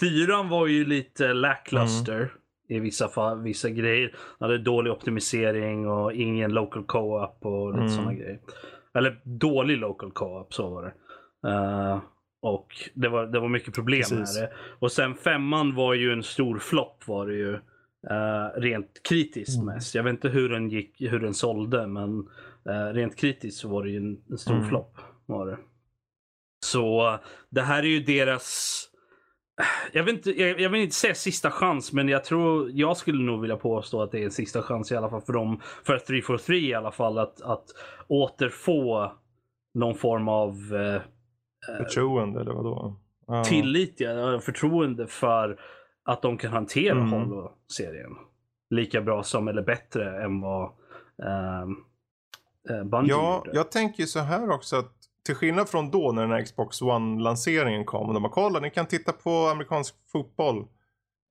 fyran 0.00 0.48
var 0.48 0.66
ju 0.66 0.84
lite 0.84 1.32
lackluster 1.32 2.32
i 2.68 2.78
vissa 2.80 3.08
fall, 3.08 3.42
vissa 3.42 3.70
grejer. 3.70 4.14
hade 4.40 4.58
dålig 4.58 4.92
optimisering 4.92 5.88
och 5.88 6.12
ingen 6.12 6.52
local 6.52 6.84
co-op 6.84 7.38
och 7.46 7.68
lite 7.72 7.80
Mm. 7.80 7.90
sådana 7.90 8.14
grejer. 8.14 8.38
Eller 8.94 9.20
dålig 9.24 9.78
local 9.78 10.10
co-op, 10.10 10.54
så 10.54 10.68
var 10.70 10.82
det. 10.82 10.92
Eh, 11.46 11.98
och 12.42 12.66
det 12.94 13.08
var, 13.08 13.26
det 13.26 13.40
var 13.40 13.48
mycket 13.48 13.74
problem 13.74 13.98
Precis. 14.08 14.40
med 14.40 14.42
det. 14.44 14.52
Och 14.78 14.92
sen 14.92 15.14
femman 15.14 15.74
var 15.74 15.94
ju 15.94 16.12
en 16.12 16.22
stor 16.22 16.58
flopp 16.58 17.02
var 17.08 17.26
det 17.26 17.34
ju. 17.34 17.54
eh, 18.10 18.60
rent 18.60 19.02
kritiskt 19.08 19.62
Mm. 19.62 19.74
mest. 19.74 19.94
Jag 19.94 20.02
vet 20.02 20.10
inte 20.10 20.28
hur 20.28 20.48
den 20.48 20.68
gick, 20.70 21.00
hur 21.00 21.18
den 21.20 21.34
sålde 21.34 21.86
men 21.86 22.28
eh, 22.68 22.92
rent 22.94 23.16
kritiskt 23.16 23.60
så 23.60 23.68
var 23.68 23.84
det 23.84 23.90
ju 23.90 23.96
en, 23.96 24.22
en 24.30 24.38
stor 24.38 24.54
Mm. 24.56 24.68
flopp. 24.68 24.98
Var 25.26 25.46
det. 25.46 25.58
Så 26.66 27.18
det 27.50 27.62
här 27.62 27.82
är 27.82 27.86
ju 27.86 28.00
deras 28.00 28.76
jag 29.92 30.02
vill, 30.04 30.14
inte, 30.14 30.40
jag, 30.42 30.60
jag 30.60 30.70
vill 30.70 30.80
inte 30.80 30.94
säga 30.94 31.14
sista 31.14 31.50
chans, 31.50 31.92
men 31.92 32.08
jag 32.08 32.24
tror 32.24 32.70
jag 32.74 32.96
skulle 32.96 33.22
nog 33.22 33.40
vilja 33.40 33.56
påstå 33.56 34.02
att 34.02 34.12
det 34.12 34.18
är 34.20 34.24
en 34.24 34.30
sista 34.30 34.62
chans 34.62 34.92
i 34.92 34.96
alla 34.96 35.10
fall 35.10 35.20
för 35.22 35.32
dem, 35.32 35.60
för 35.84 35.98
343 35.98 36.56
i 36.58 36.74
alla 36.74 36.90
fall, 36.92 37.18
att, 37.18 37.42
att 37.42 37.64
återfå 38.08 39.12
någon 39.74 39.94
form 39.94 40.28
av 40.28 40.50
eh, 40.74 41.02
Förtroende 41.66 42.40
eller 42.40 42.52
vadå? 42.52 42.96
Ja. 43.26 43.44
tillit, 43.44 43.94
ja, 44.00 44.40
förtroende 44.40 45.06
för 45.06 45.60
att 46.04 46.22
de 46.22 46.38
kan 46.38 46.52
hantera 46.52 46.96
Mm. 46.98 47.12
Halo-serien. 47.12 48.10
Lika 48.70 49.00
bra 49.00 49.22
som, 49.22 49.48
eller 49.48 49.62
bättre 49.62 50.24
än 50.24 50.40
vad 50.40 50.72
ehm, 51.22 51.76
eh, 52.70 52.84
Bungie 52.84 53.10
Ja, 53.10 53.42
gjorde. 53.46 53.56
jag 53.56 53.70
tänker 53.70 54.00
ju 54.00 54.06
så 54.06 54.20
här 54.20 54.50
också 54.50 54.76
att 54.76 54.92
till 55.26 55.34
skillnad 55.34 55.68
från 55.68 55.90
då 55.90 56.12
när 56.12 56.22
den 56.22 56.30
här 56.30 56.42
Xbox 56.42 56.82
One-lanseringen 56.82 57.84
kom 57.84 58.08
och 58.08 58.14
de 58.14 58.22
bara 58.22 58.32
kolla 58.32 58.60
ni 58.60 58.70
kan 58.70 58.86
titta 58.86 59.12
på 59.12 59.30
amerikansk 59.30 59.94
fotboll. 60.12 60.66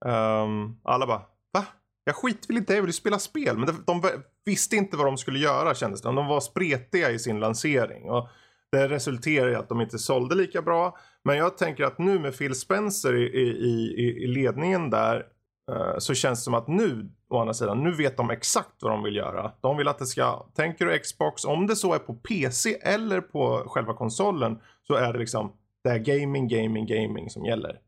Ehm, 0.05 0.75
alla 0.83 1.07
bara 1.07 1.21
va? 1.53 1.65
Jag 2.03 2.15
skiter 2.15 2.47
väl 2.47 2.57
inte 2.57 2.73
i, 2.73 2.75
jag 2.75 2.81
vill 2.83 2.89
ju 2.89 2.93
spela 2.93 3.19
spel. 3.19 3.57
Men 3.57 3.65
de, 3.65 3.83
de 4.01 4.09
visste 4.45 4.75
inte 4.75 4.97
vad 4.97 5.05
de 5.05 5.17
skulle 5.17 5.39
göra 5.39 5.73
kändes 5.75 6.01
det. 6.01 6.11
De 6.11 6.27
var 6.27 6.39
spretiga 6.39 7.11
i 7.11 7.19
sin 7.19 7.39
lansering. 7.39 8.09
Och 8.09 8.29
det 8.71 8.87
resulterade 8.87 9.51
i 9.51 9.55
att 9.55 9.69
de 9.69 9.81
inte 9.81 9.99
sålde 9.99 10.35
lika 10.35 10.61
bra. 10.61 10.97
Men 11.23 11.37
jag 11.37 11.57
tänker 11.57 11.83
att 11.83 11.97
nu 11.97 12.19
med 12.19 12.37
Phil 12.37 12.55
Spencer 12.55 13.15
i, 13.15 13.23
i, 13.23 13.49
i, 13.69 14.23
i 14.23 14.27
ledningen 14.27 14.89
där 14.89 15.25
eh, 15.71 15.97
så 15.97 16.13
känns 16.13 16.39
det 16.39 16.43
som 16.43 16.53
att 16.53 16.67
nu, 16.67 17.09
å 17.29 17.39
andra 17.39 17.53
sidan, 17.53 17.83
nu 17.83 17.91
vet 17.91 18.17
de 18.17 18.29
exakt 18.29 18.83
vad 18.83 18.91
de 18.91 19.03
vill 19.03 19.15
göra. 19.15 19.51
De 19.61 19.77
vill 19.77 19.87
att 19.87 19.99
det 19.99 20.05
ska, 20.05 20.45
tänker 20.55 20.85
du 20.85 20.99
Xbox, 20.99 21.45
om 21.45 21.67
det 21.67 21.75
så 21.75 21.93
är 21.93 21.99
på 21.99 22.13
PC 22.13 22.77
eller 22.81 23.21
på 23.21 23.63
själva 23.67 23.93
konsolen 23.93 24.59
så 24.87 24.93
är 24.93 25.13
det 25.13 25.19
liksom, 25.19 25.53
det 25.83 25.89
är 25.89 25.99
gaming, 25.99 26.47
gaming, 26.47 26.85
gaming 26.85 27.29
som 27.29 27.45
gäller. 27.45 27.79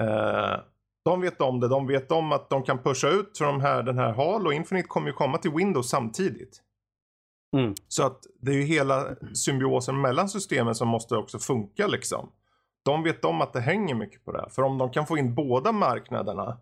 Eh, 0.00 0.60
de 1.04 1.20
vet 1.20 1.40
om 1.40 1.60
det, 1.60 1.68
de 1.68 1.86
vet 1.86 2.12
om 2.12 2.32
att 2.32 2.50
de 2.50 2.62
kan 2.62 2.78
pusha 2.78 3.08
ut 3.08 3.38
för 3.38 3.44
de 3.44 3.60
här, 3.60 3.82
den 3.82 3.98
här 3.98 4.12
Halo 4.12 4.46
och 4.46 4.54
Infinite 4.54 4.88
kommer 4.88 5.06
ju 5.06 5.12
komma 5.12 5.38
till 5.38 5.50
Windows 5.50 5.90
samtidigt. 5.90 6.60
Mm. 7.54 7.74
Så 7.88 8.06
att 8.06 8.26
det 8.40 8.50
är 8.50 8.56
ju 8.56 8.62
hela 8.62 9.16
symbiosen 9.34 10.00
mellan 10.00 10.28
systemen 10.28 10.74
som 10.74 10.88
måste 10.88 11.16
också 11.16 11.38
funka 11.38 11.86
liksom. 11.86 12.32
De 12.84 13.02
vet 13.02 13.24
om 13.24 13.40
att 13.40 13.52
det 13.52 13.60
hänger 13.60 13.94
mycket 13.94 14.24
på 14.24 14.32
det. 14.32 14.40
här. 14.40 14.48
För 14.48 14.62
om 14.62 14.78
de 14.78 14.90
kan 14.90 15.06
få 15.06 15.18
in 15.18 15.34
båda 15.34 15.72
marknaderna. 15.72 16.58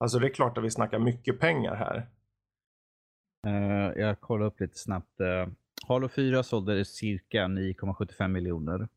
Alltså 0.00 0.18
det 0.18 0.26
är 0.26 0.30
klart 0.34 0.58
att 0.58 0.64
vi 0.64 0.70
snackar 0.70 0.98
mycket 0.98 1.40
pengar 1.40 1.74
här. 1.74 2.08
Eh, 3.46 4.00
jag 4.02 4.20
kollar 4.20 4.46
upp 4.46 4.60
lite 4.60 4.78
snabbt. 4.78 5.20
Uh, 5.20 5.52
Halo 5.88 6.08
4 6.08 6.42
sålde 6.42 6.84
cirka 6.84 7.48
9,75 7.48 8.28
miljoner. 8.28 8.88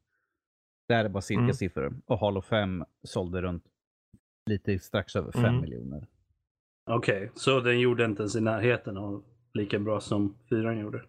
Det 0.88 0.94
här 0.96 1.06
är 1.06 1.10
bara 1.10 1.22
cirka 1.22 1.42
Mm. 1.42 1.54
siffror. 1.54 1.94
Och 2.06 2.20
Halo 2.20 2.42
5 2.42 2.86
sålde 3.04 3.42
runt 3.42 3.64
lite 4.46 4.80
strax 4.80 5.16
över 5.16 5.32
5 5.32 5.46
Mm. 5.46 5.62
miljoner. 5.62 6.08
Okej, 6.92 7.32
så 7.36 7.60
den 7.60 7.80
gjorde 7.80 8.06
inte 8.06 8.22
ens 8.22 8.36
i 8.36 8.42
närheten 8.42 8.98
av 8.98 9.24
lika 9.54 9.80
bra 9.80 10.00
som 10.00 10.36
fyran 10.50 10.80
gjorde? 10.80 11.04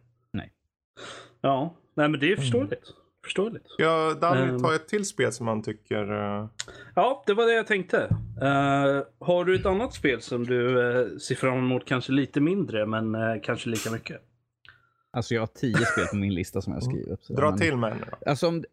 Ja, 1.41 1.75
nej 1.95 2.09
men 2.09 2.21
det 2.21 2.33
är 2.33 2.37
förståeligt. 2.37 2.85
Förståeligt. 3.25 3.65
Ja, 3.79 4.15
Danny 4.21 4.41
Ehm. 4.41 4.61
tar 4.63 4.75
ett 4.75 4.89
till 4.89 5.05
spel 5.05 5.33
som 5.33 5.47
man 5.47 5.63
tycker... 5.63 6.13
eh, 6.13 6.47
Ja, 6.95 7.23
det 7.27 7.35
var 7.35 7.47
det 7.47 7.53
jag 7.53 7.67
tänkte. 7.67 7.99
Eh, 8.43 9.27
har 9.27 9.45
du 9.45 9.55
ett 9.55 9.67
annat 9.67 9.95
spel 9.95 10.21
som 10.21 10.47
du 10.47 10.91
eh, 10.91 11.17
ser 11.19 11.35
fram 11.35 11.59
emot 11.59 11.85
kanske 11.85 12.13
lite 12.13 12.41
mindre 12.41 12.87
men 12.87 13.17
kanske 13.41 13.69
lika 13.71 13.91
mycket? 13.91 14.21
Alltså 15.13 15.35
jag 15.35 15.43
har 15.43 15.47
10 15.47 15.75
spel 15.77 16.07
på 16.11 16.17
min 16.17 16.35
lista 16.35 16.61
som 16.61 16.73
jag 16.73 16.83
skriver 16.83 17.13
upp. 17.13 17.23
sådär, 17.23 17.43
dra 17.43 17.51
men- 17.51 17.59
till 17.59 17.77
med 17.77 17.93
en 17.93 17.99
då. 18.11 18.31
Alltså 18.31 18.49
om, 18.49 18.65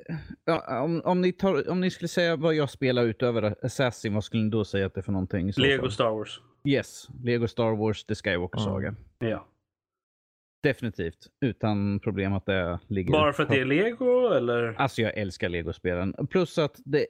ja, 0.45 0.81
om, 0.81 1.01
om, 1.05 1.21
ni 1.21 1.31
tar, 1.33 1.69
om 1.69 1.81
ni 1.81 1.91
skulle 1.91 2.07
säga 2.07 2.35
vad 2.35 2.53
jag 2.55 2.69
spelar 2.69 3.03
utöver 3.03 3.55
Assassin, 3.65 4.13
vad 4.13 4.23
skulle 4.23 4.43
ni 4.43 4.49
då 4.49 4.65
säga 4.65 4.85
att 4.85 4.93
det 4.93 4.99
är 4.99 5.03
för 5.03 5.11
någonting? 5.11 5.51
Lego? 5.57 5.89
Star 5.89 6.09
Wars. 6.09 6.41
Yes, 6.65 7.07
Lego 7.23 7.47
Star 7.47 7.75
Wars, 7.77 8.03
The 8.05 8.15
Skywalker 8.15 8.59
Mm. 8.59 8.69
Saga. 8.73 8.95
Ja. 9.19 9.47
Definitivt. 10.63 11.27
Utan 11.41 11.99
problem 11.99 12.33
att 12.33 12.45
det 12.45 12.79
ligger... 12.87 13.11
Bara 13.11 13.33
för 13.33 13.43
att 13.43 13.49
det 13.49 13.59
är 13.61 13.65
Lego 13.65 14.27
eller? 14.33 14.75
Alltså 14.77 15.01
jag 15.01 15.17
älskar 15.17 15.49
Lego-spelen. 15.49 16.13
Plus 16.29 16.57
att 16.57 16.79
det, 16.85 17.05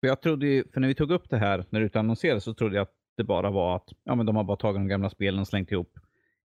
För 0.00 0.08
jag 0.08 0.20
trodde 0.20 0.46
ju, 0.46 0.64
för 0.72 0.80
när 0.80 0.88
vi 0.88 0.94
tog 0.94 1.10
upp 1.10 1.30
det 1.30 1.36
här, 1.38 1.64
när 1.70 1.80
det 1.80 1.86
utannonserades, 1.86 2.44
så 2.44 2.54
trodde 2.54 2.76
jag 2.76 2.82
att 2.82 2.94
det 3.16 3.24
bara 3.24 3.50
var 3.50 3.76
att 3.76 3.88
ja, 4.04 4.14
men 4.14 4.26
de 4.26 4.36
har 4.36 4.44
bara 4.44 4.56
tagit 4.56 4.76
de 4.80 4.88
gamla 4.88 5.10
spelen 5.10 5.40
och 5.40 5.48
slängt 5.48 5.72
ihop 5.72 5.98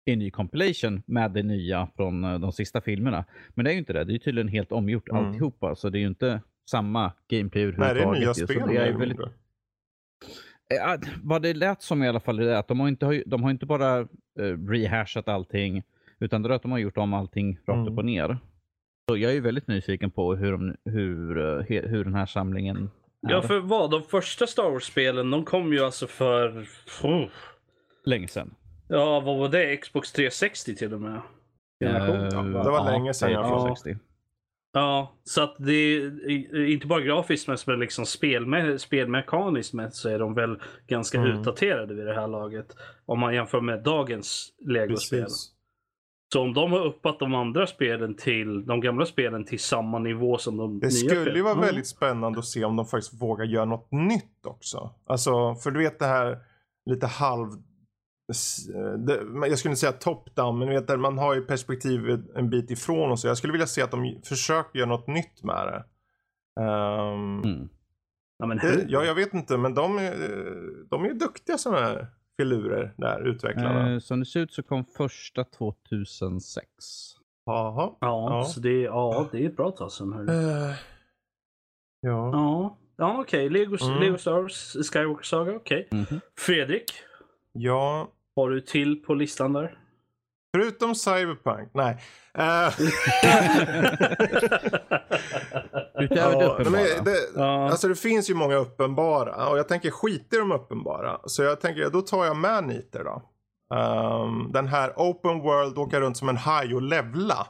en 0.06 0.20
ny 0.20 0.32
compilation 0.32 1.04
med 1.06 1.32
det 1.32 1.44
nya 1.44 1.88
från 1.96 2.24
eh, 2.24 2.40
de 2.40 2.52
sista 2.52 2.82
filmerna. 2.82 3.26
Men 3.50 3.66
det 3.66 3.72
är 3.72 3.74
ju 3.74 3.80
inte 3.80 3.94
det. 3.94 4.04
Det 4.04 4.12
är 4.12 4.14
ju 4.14 4.20
tydligen 4.20 4.48
helt 4.48 4.72
omgjort 4.72 5.10
Mm. 5.10 5.26
alltihopa. 5.26 5.76
Så 5.76 5.90
det 5.90 5.98
är 5.98 6.02
ju 6.02 6.08
inte 6.08 6.42
samma 6.70 7.12
gameplay 7.28 7.66
Nej, 7.66 7.74
det 7.78 7.84
är 7.86 7.90
överhuvudtaget. 7.90 8.38
nya 8.38 8.48
spel. 8.48 8.70
det 8.70 8.78
är 8.78 8.94
väldigt, 8.94 9.20
Eh, 10.72 11.10
vad 11.24 11.42
det 11.42 11.54
lät 11.54 11.82
som 11.82 12.04
i 12.04 12.08
alla 12.08 12.20
fall 12.20 12.40
är 12.40 12.54
att 12.56 12.68
de 12.68 12.80
har 12.80 12.88
inte, 12.88 13.24
de 13.26 13.44
har 13.44 13.52
inte 13.52 13.66
bara 13.66 14.00
eh, 14.40 14.58
rehashat 14.70 15.28
allting, 15.28 15.84
utan 16.24 16.42
det 16.42 16.50
är 16.50 16.54
att 16.54 16.62
de 16.62 16.72
har 16.72 16.80
gjort 16.80 16.98
om 16.98 17.14
allting 17.14 17.56
rakt 17.68 17.70
Mm. 17.78 17.88
upp 17.94 17.98
och 17.98 18.06
ner. 18.06 18.38
Så 19.10 19.18
jag 19.18 19.32
är 19.32 19.36
ju 19.36 19.42
väldigt 19.42 19.68
nyfiken 19.68 20.12
på 20.12 20.36
hur, 20.36 20.52
de, 20.52 20.76
hur, 20.86 21.38
eh, 21.38 21.62
hur 21.90 22.04
den 22.04 22.16
här 22.16 22.26
samlingen 22.26 22.90
Ja, 23.22 23.38
är. 23.38 23.42
för 23.42 23.60
vad? 23.60 23.92
De 23.92 24.04
första 24.04 24.48
Star 24.48 24.72
Wars-spelen, 24.72 25.32
de 25.32 25.46
kom 25.46 25.74
ju 25.74 25.80
alltså 25.80 26.08
för... 26.08 26.68
Oh. 27.04 27.26
länge 28.06 28.28
sedan. 28.28 28.56
Ja, 28.88 29.20
vad 29.20 29.38
var 29.38 29.50
det? 29.50 29.78
Xbox 29.78 30.12
360 30.12 30.76
till 30.76 30.94
och 30.94 31.02
med? 31.02 31.22
Generation, 31.84 32.54
va? 32.54 32.64
det 32.64 32.70
var 32.70 32.92
länge 32.92 33.14
sedan 33.14 33.32
jag- 33.32 33.48
360. 33.48 33.98
Ja, 34.76 35.14
så 35.24 35.42
att 35.44 35.56
det 35.60 35.72
är 35.74 36.66
inte 36.66 36.88
bara 36.88 37.02
grafiskt 37.02 37.48
men 37.48 37.58
men 37.68 37.80
liksom 37.80 38.06
spelme 38.06 38.78
spelmekaniskt 38.80 39.74
med 39.74 39.94
så 39.94 40.10
är 40.10 40.20
de 40.20 40.34
väl 40.34 40.60
ganska 40.88 41.18
Mm. 41.18 41.40
utdaterade 41.40 41.94
vid 41.94 42.06
det 42.06 42.14
här 42.14 42.28
laget. 42.28 42.76
Om 43.06 43.20
man 43.20 43.34
jämför 43.36 43.62
med 43.62 43.84
dagens 43.84 44.54
Lego-spel. 44.66 45.24
Precis. 45.24 45.53
Så 46.34 46.42
om 46.42 46.54
de 46.54 46.72
har 46.72 46.80
uppat 46.86 47.20
de 47.20 47.34
andra 47.36 47.68
spelen 47.68 48.16
till, 48.16 48.66
de 48.66 48.82
gamla 48.82 49.06
spelen 49.06 49.46
till 49.46 49.60
samma 49.60 50.00
nivå 50.00 50.38
som 50.38 50.58
de 50.58 50.80
Det 50.80 50.86
nya 50.88 50.92
skulle 50.92 51.16
ju 51.16 51.22
spelen. 51.22 51.44
vara 51.44 51.54
Mm. 51.54 51.66
väldigt 51.66 51.88
spännande 51.88 52.40
att 52.40 52.46
se 52.46 52.64
om 52.66 52.76
de 52.76 52.86
faktiskt 52.86 53.22
vågar 53.22 53.46
göra 53.46 53.66
något 53.66 53.92
nytt 53.92 54.46
också. 54.48 54.90
Alltså, 55.08 55.56
för 55.56 55.72
du 55.72 55.80
vet 55.80 56.00
det 56.00 56.06
här 56.06 56.38
lite 56.86 57.08
halv... 57.08 57.48
s- 58.32 58.66
Det, 59.08 59.48
jag 59.48 59.60
skulle 59.60 59.72
inte 59.72 59.80
säga 59.80 59.92
top-down, 59.92 60.58
men 60.60 60.68
du 60.68 60.74
vet 60.80 61.00
man 61.00 61.18
har 61.18 61.36
ju 61.36 61.42
perspektiv 61.42 62.22
en 62.36 62.50
bit 62.50 62.72
ifrån 62.72 63.12
och 63.12 63.20
så. 63.20 63.28
Jag 63.28 63.38
skulle 63.38 63.54
vilja 63.54 63.68
se 63.68 63.82
att 63.82 63.92
de 63.92 64.22
försöker 64.24 64.80
göra 64.80 64.90
något 64.90 65.08
nytt 65.08 65.44
med 65.44 65.68
det. 65.68 65.84
Ehm, 66.62 67.42
Mm. 67.44 67.70
Ja, 68.38 68.46
men 68.46 68.58
det 68.58 68.86
ja, 68.88 69.04
jag 69.04 69.16
vet 69.16 69.34
inte, 69.34 69.58
men 69.58 69.74
de, 69.74 69.98
är- 69.98 70.90
de 70.90 71.04
är 71.04 71.08
ju 71.08 71.14
duktiga 71.14 71.58
sådana 71.58 71.86
här 71.86 72.08
filurer 72.42 72.94
där, 72.98 73.28
utvecklarna. 73.28 73.94
Eh, 73.94 74.00
som 74.00 74.20
det 74.20 74.26
ser 74.26 74.40
ut 74.40 74.54
så 74.54 74.64
kom 74.64 74.86
första 74.86 75.44
2006. 75.44 76.68
Jaha. 77.46 77.92
Ja, 78.00 78.38
Ja. 78.40 78.44
Så 78.46 78.60
det, 78.60 78.70
är- 78.70 78.84
ja, 78.86 79.30
det 79.32 79.44
är 79.44 79.48
ett 79.50 79.56
bra 79.58 79.72
tag 79.72 79.92
sedan. 79.92 80.14
hörru. 80.14 80.32
Eh, 80.32 80.76
ja. 82.02 82.32
Ja, 82.34 82.78
ja 82.98 83.20
okej. 83.22 83.50
Lego, 83.50 83.78
Mm. 83.86 84.00
Lego 84.02 84.18
Star 84.18 84.32
Wars 84.42 84.76
Skywalker 84.92 85.24
Saga, 85.24 85.56
okej. 85.56 85.88
Mhm. 85.92 86.20
Fredrik, 86.40 86.92
ja. 87.52 88.08
har 88.36 88.50
du 88.50 88.62
till 88.62 89.04
på 89.04 89.14
listan 89.14 89.54
där? 89.54 89.78
Förutom 90.58 90.96
Cyberpunk, 90.96 91.70
nej. 91.74 91.98
Eh, 92.34 92.70
Utöver 96.00 96.36
det 96.40 96.44
Ja, 96.46 96.52
uppenbara. 96.54 96.84
det, 97.06 97.18
Ja. 97.36 97.70
Alltså 97.72 97.88
det 97.88 97.96
finns 97.96 98.30
ju 98.30 98.34
många 98.34 98.56
uppenbara 98.56 99.48
och 99.50 99.58
jag 99.58 99.68
tänker 99.68 99.92
skita 99.92 100.36
i 100.36 100.40
de 100.40 100.52
uppenbara. 100.52 101.20
Så 101.26 101.44
jag 101.44 101.62
tänker 101.62 101.90
då 101.90 102.02
tar 102.02 102.26
jag 102.26 102.38
med 102.38 102.64
Niter 102.64 103.04
då. 103.04 103.22
Ehm, 103.76 104.52
den 104.52 104.68
här 104.68 104.94
Open 104.98 105.40
World 105.40 105.78
åka 105.78 106.00
runt 106.00 106.18
som 106.18 106.30
en 106.30 106.38
haj 106.38 106.76
och 106.76 106.82
levla. 106.82 107.48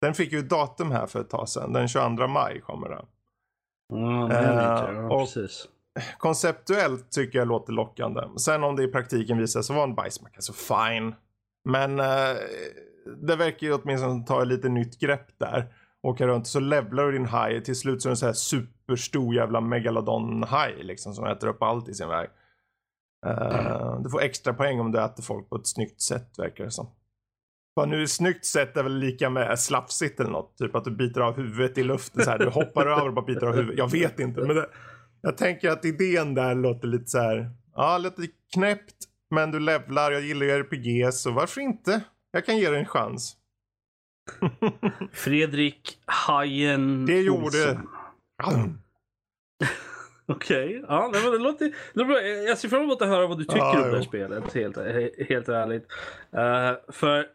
Den 0.00 0.14
fick 0.14 0.32
ju 0.32 0.42
datum 0.42 0.90
här 0.90 1.06
för 1.06 1.20
ett 1.20 1.30
tag 1.30 1.48
sedan. 1.48 1.72
Den 1.72 1.88
22 1.88 2.26
maj 2.26 2.60
kommer 2.60 2.88
den. 2.88 3.04
Ja, 3.88 4.26
det 4.28 4.34
är 4.34 4.52
lite, 4.52 5.00
ja, 5.00 5.14
och- 5.14 5.20
precis. 5.20 5.68
Konceptuellt 6.18 7.10
tycker 7.12 7.38
jag 7.38 7.48
låter 7.48 7.72
lockande. 7.72 8.20
Sen 8.38 8.64
om 8.64 8.76
det 8.76 8.82
i 8.82 8.88
praktiken 8.88 9.38
visar 9.38 9.62
sig 9.62 9.76
vara 9.76 9.84
en 9.84 9.94
bajsmacka 9.94 10.40
så 10.40 10.52
fine. 10.52 11.14
Men 11.68 12.00
eh, 12.00 12.36
det 13.22 13.36
verkar 13.36 13.66
ju 13.66 13.72
åtminstone 13.74 14.24
ta 14.26 14.42
ett 14.42 14.48
lite 14.48 14.68
nytt 14.68 14.98
grepp 15.00 15.26
där. 15.38 15.74
Åka 16.02 16.26
runt 16.26 16.46
så 16.46 16.60
levlar 16.60 17.04
du 17.04 17.12
din 17.12 17.26
haj. 17.26 17.64
Till 17.64 17.76
slut 17.76 18.02
så 18.02 18.08
är 18.08 18.10
det 18.10 18.12
en 18.12 18.16
så 18.16 18.26
här 18.26 18.32
superstor 18.32 19.34
jävla 19.34 19.60
megalodon-haj 19.60 20.82
liksom 20.82 21.14
som 21.14 21.26
äter 21.26 21.48
upp 21.48 21.62
allt 21.62 21.88
i 21.88 21.94
sin 21.94 22.08
väg. 22.08 22.28
Uh, 23.26 24.02
du 24.02 24.10
får 24.10 24.22
extra 24.22 24.54
poäng 24.54 24.80
om 24.80 24.92
du 24.92 25.00
äter 25.00 25.22
folk 25.22 25.48
på 25.48 25.56
ett 25.56 25.66
snyggt 25.66 26.00
sätt 26.00 26.38
verkar 26.38 26.64
det 26.64 26.70
som. 26.70 26.90
Bara 27.76 27.86
nu 27.86 28.06
snyggt 28.06 28.44
sätt 28.44 28.76
är 28.76 28.82
väl 28.82 28.98
lika 28.98 29.30
med 29.30 29.58
slafsigt 29.58 30.20
eller 30.20 30.30
något. 30.30 30.58
Typ 30.58 30.74
att 30.74 30.84
du 30.84 30.90
biter 30.90 31.20
av 31.20 31.36
huvudet 31.36 31.78
i 31.78 31.82
luften 31.82 32.24
så 32.24 32.30
här. 32.30 32.38
Du 32.38 32.48
hoppar 32.48 32.86
över 32.86 33.08
och 33.08 33.14
bara 33.14 33.24
biter 33.24 33.46
av 33.46 33.54
huvudet. 33.54 33.78
Jag 33.78 33.90
vet 33.90 34.20
inte. 34.20 34.40
Men 34.40 34.56
det, 34.56 34.66
jag 35.20 35.36
tänker 35.36 35.70
att 35.70 35.84
idén 35.84 36.34
där 36.34 36.54
låter 36.54 36.88
lite 36.88 37.06
så 37.06 37.18
här. 37.18 37.50
Ja, 37.74 37.98
lite 37.98 38.22
knäppt. 38.54 38.96
Men 39.30 39.50
du 39.50 39.60
levlar. 39.60 40.12
Jag 40.12 40.22
gillar 40.22 40.46
ju 40.46 40.52
RPG 40.52 41.14
så 41.14 41.30
varför 41.30 41.60
inte? 41.60 42.00
Jag 42.30 42.46
kan 42.46 42.58
ge 42.58 42.70
dig 42.70 42.78
en 42.78 42.86
chans. 42.86 43.36
Fredrik 45.12 45.98
Hajen 46.06 47.06
Det 47.06 47.20
gjorde-. 47.20 47.80
Okej, 50.26 50.84
ja, 50.88 51.10
nej, 51.12 51.22
men 51.22 51.32
det 51.32 51.38
låter, 51.38 51.72
det 51.94 52.04
bra. 52.04 52.20
Jag 52.22 52.58
ser 52.58 52.68
fram 52.68 52.82
emot 52.82 53.02
att 53.02 53.08
höra 53.08 53.26
vad 53.26 53.38
du 53.38 53.44
tycker 53.44 53.58
Ja, 53.58 53.82
om 53.84 53.90
det 53.90 53.96
här 53.96 54.02
spelet. 54.04 54.52
Helt, 54.54 54.76
helt 55.28 55.48
ärligt. 55.48 55.86
Eh, 56.32 56.92
för 56.92 57.26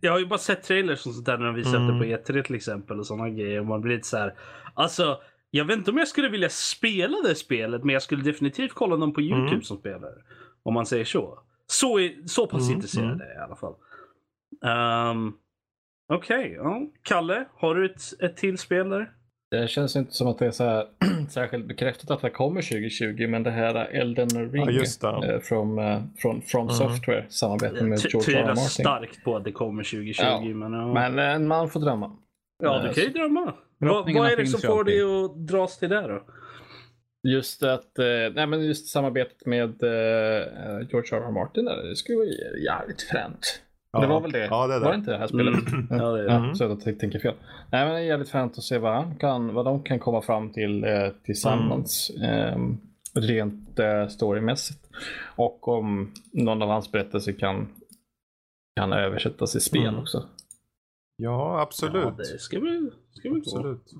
jag 0.00 0.12
har 0.12 0.18
ju 0.18 0.26
bara 0.26 0.38
sett 0.38 0.62
trailers 0.62 1.06
och 1.06 1.12
sånt 1.14 1.26
där 1.26 1.38
när 1.38 1.46
de 1.46 1.54
visar 1.54 1.76
Mm. 1.76 1.86
det 1.86 1.98
på 1.98 2.04
E3 2.32 2.42
till 2.42 2.54
exempel 2.54 2.98
och 2.98 3.06
sådana 3.06 3.30
grejer. 3.30 3.60
Och 3.60 3.66
man 3.66 3.80
blir 3.80 3.96
lite 3.96 4.08
så 4.08 4.16
här. 4.16 4.34
Alltså, 4.74 5.20
jag 5.50 5.64
vet 5.64 5.78
inte 5.78 5.90
om 5.90 5.98
jag 5.98 6.08
skulle 6.08 6.28
vilja 6.28 6.48
spela 6.48 7.16
det 7.24 7.34
spelet, 7.34 7.84
men 7.84 7.92
jag 7.92 8.02
skulle 8.02 8.22
definitivt 8.22 8.72
kolla 8.74 8.96
dem 8.96 9.12
på 9.12 9.20
YouTube 9.20 9.48
Mm. 9.48 9.62
som 9.62 9.78
spelare. 9.78 10.14
Om 10.62 10.74
man 10.74 10.86
säger 10.86 11.04
så. 11.04 11.38
Så, 11.66 11.98
är, 11.98 12.26
så 12.26 12.46
pass 12.46 12.62
Mm, 12.62 12.74
intresserad 12.74 13.06
mm. 13.06 13.20
är 13.20 13.26
jag 13.26 13.34
i 13.36 13.38
alla 13.44 13.56
fall. 13.56 13.74
Um, 15.10 15.34
Okej, 16.12 16.52
ja. 16.56 16.82
Kalle, 17.02 17.44
har 17.54 17.74
du 17.74 17.86
ett, 17.86 18.00
ett 18.22 18.36
till 18.36 18.58
spel 18.58 18.88
där? 18.88 19.10
Det 19.50 19.68
känns 19.68 19.96
inte 19.96 20.12
som 20.12 20.26
att 20.28 20.38
det 20.38 20.46
är 20.46 20.50
så 20.50 20.64
här, 20.64 20.86
särskilt 21.30 21.66
bekräftat 21.66 22.10
att 22.10 22.20
det 22.22 22.30
kommer 22.30 22.62
2020, 22.62 23.26
men 23.28 23.42
det 23.42 23.50
här 23.50 23.74
Elden 23.74 24.28
Ring 24.52 24.64
Ja, 25.02 25.20
det. 25.20 25.34
eh, 25.34 25.40
från, 25.40 25.78
eh, 25.78 26.00
från 26.18 26.42
From 26.42 26.62
Mm. 26.62 26.74
Software, 26.74 27.26
samarbete 27.28 27.84
med 27.84 27.98
George 27.98 28.08
R. 28.14 28.18
R. 28.18 28.20
Tvivlar 28.24 28.48
Martin. 28.48 28.64
starkt 28.68 29.24
på 29.24 29.36
att 29.36 29.44
det 29.44 29.52
kommer 29.52 29.82
2020. 29.82 30.22
Ja, 30.24 30.40
Men, 30.40 30.72
ja. 30.72 30.92
Men 30.92 31.18
eh, 31.18 31.34
en 31.34 31.46
man 31.48 31.68
får 31.70 31.80
drömma. 31.80 32.16
ja, 32.62 32.78
du 32.82 32.88
eh, 32.88 32.94
kan 32.94 33.04
ju 33.04 33.10
drömma. 33.10 33.54
Vad, 33.78 34.14
vad 34.14 34.32
är 34.32 34.36
det 34.36 34.46
som 34.46 34.60
får 34.60 34.84
dig 34.84 35.02
att 35.02 35.46
dras 35.46 35.78
till 35.78 35.88
det 35.88 36.00
då? 36.08 36.22
Just 37.28 37.62
att, 37.62 37.98
eh, 37.98 38.04
nej 38.34 38.46
men 38.46 38.64
just 38.66 38.86
samarbetet 38.88 39.46
med 39.46 39.82
eh, 39.82 40.88
George 40.90 41.16
R. 41.18 41.22
R. 41.26 41.30
Martin 41.30 41.64
där, 41.64 41.82
det 41.88 41.96
skulle 41.96 42.18
vara 42.18 42.26
jävligt 42.64 43.02
fränt. 43.02 43.62
Ja. 43.92 44.00
Det 44.00 44.06
var 44.06 44.20
väl 44.20 44.32
det? 44.32 44.44
Ja, 44.46 44.66
det. 44.66 44.78
Var 44.78 44.90
det 44.90 44.96
inte 44.98 45.10
det 45.10 45.18
här 45.18 45.26
spelet? 45.26 45.54
Ja, 45.90 45.96
det 46.12 46.20
är 46.20 46.24
det. 46.28 46.32
Ja, 46.48 46.54
så 46.54 46.64
jag 46.64 46.80
tänker 46.80 47.18
fel. 47.18 47.34
Nej, 47.72 47.84
men 47.84 47.94
det 47.94 48.00
är 48.00 48.04
jävligt 48.04 48.28
fränt 48.30 48.58
att 48.58 48.64
se 48.64 48.78
vad, 48.78 48.94
han 48.94 49.16
kan, 49.16 49.54
vad 49.54 49.64
de 49.64 49.82
kan 49.82 49.98
komma 49.98 50.22
fram 50.22 50.52
till 50.52 50.84
eh, 50.84 51.08
tillsammans. 51.24 52.10
Eh, 52.10 52.58
rent 53.14 53.78
eh, 53.78 54.06
storymässigt. 54.08 54.80
Och 55.36 55.68
om 55.68 56.12
någon 56.32 56.62
av 56.62 56.68
hans 56.68 56.92
berättelser 56.92 57.32
kan, 57.32 57.68
kan 58.80 58.92
översättas 58.92 59.56
i 59.56 59.60
spel 59.60 59.86
Mm. 59.86 60.00
också. 60.00 60.24
Ja, 61.16 61.60
absolut. 61.60 62.04
Ja, 62.04 62.14
det 62.18 62.24
ska 62.38 62.60
vi, 62.60 62.90
ska 63.12 63.30
vi 63.30 63.38
absolut. 63.38 63.92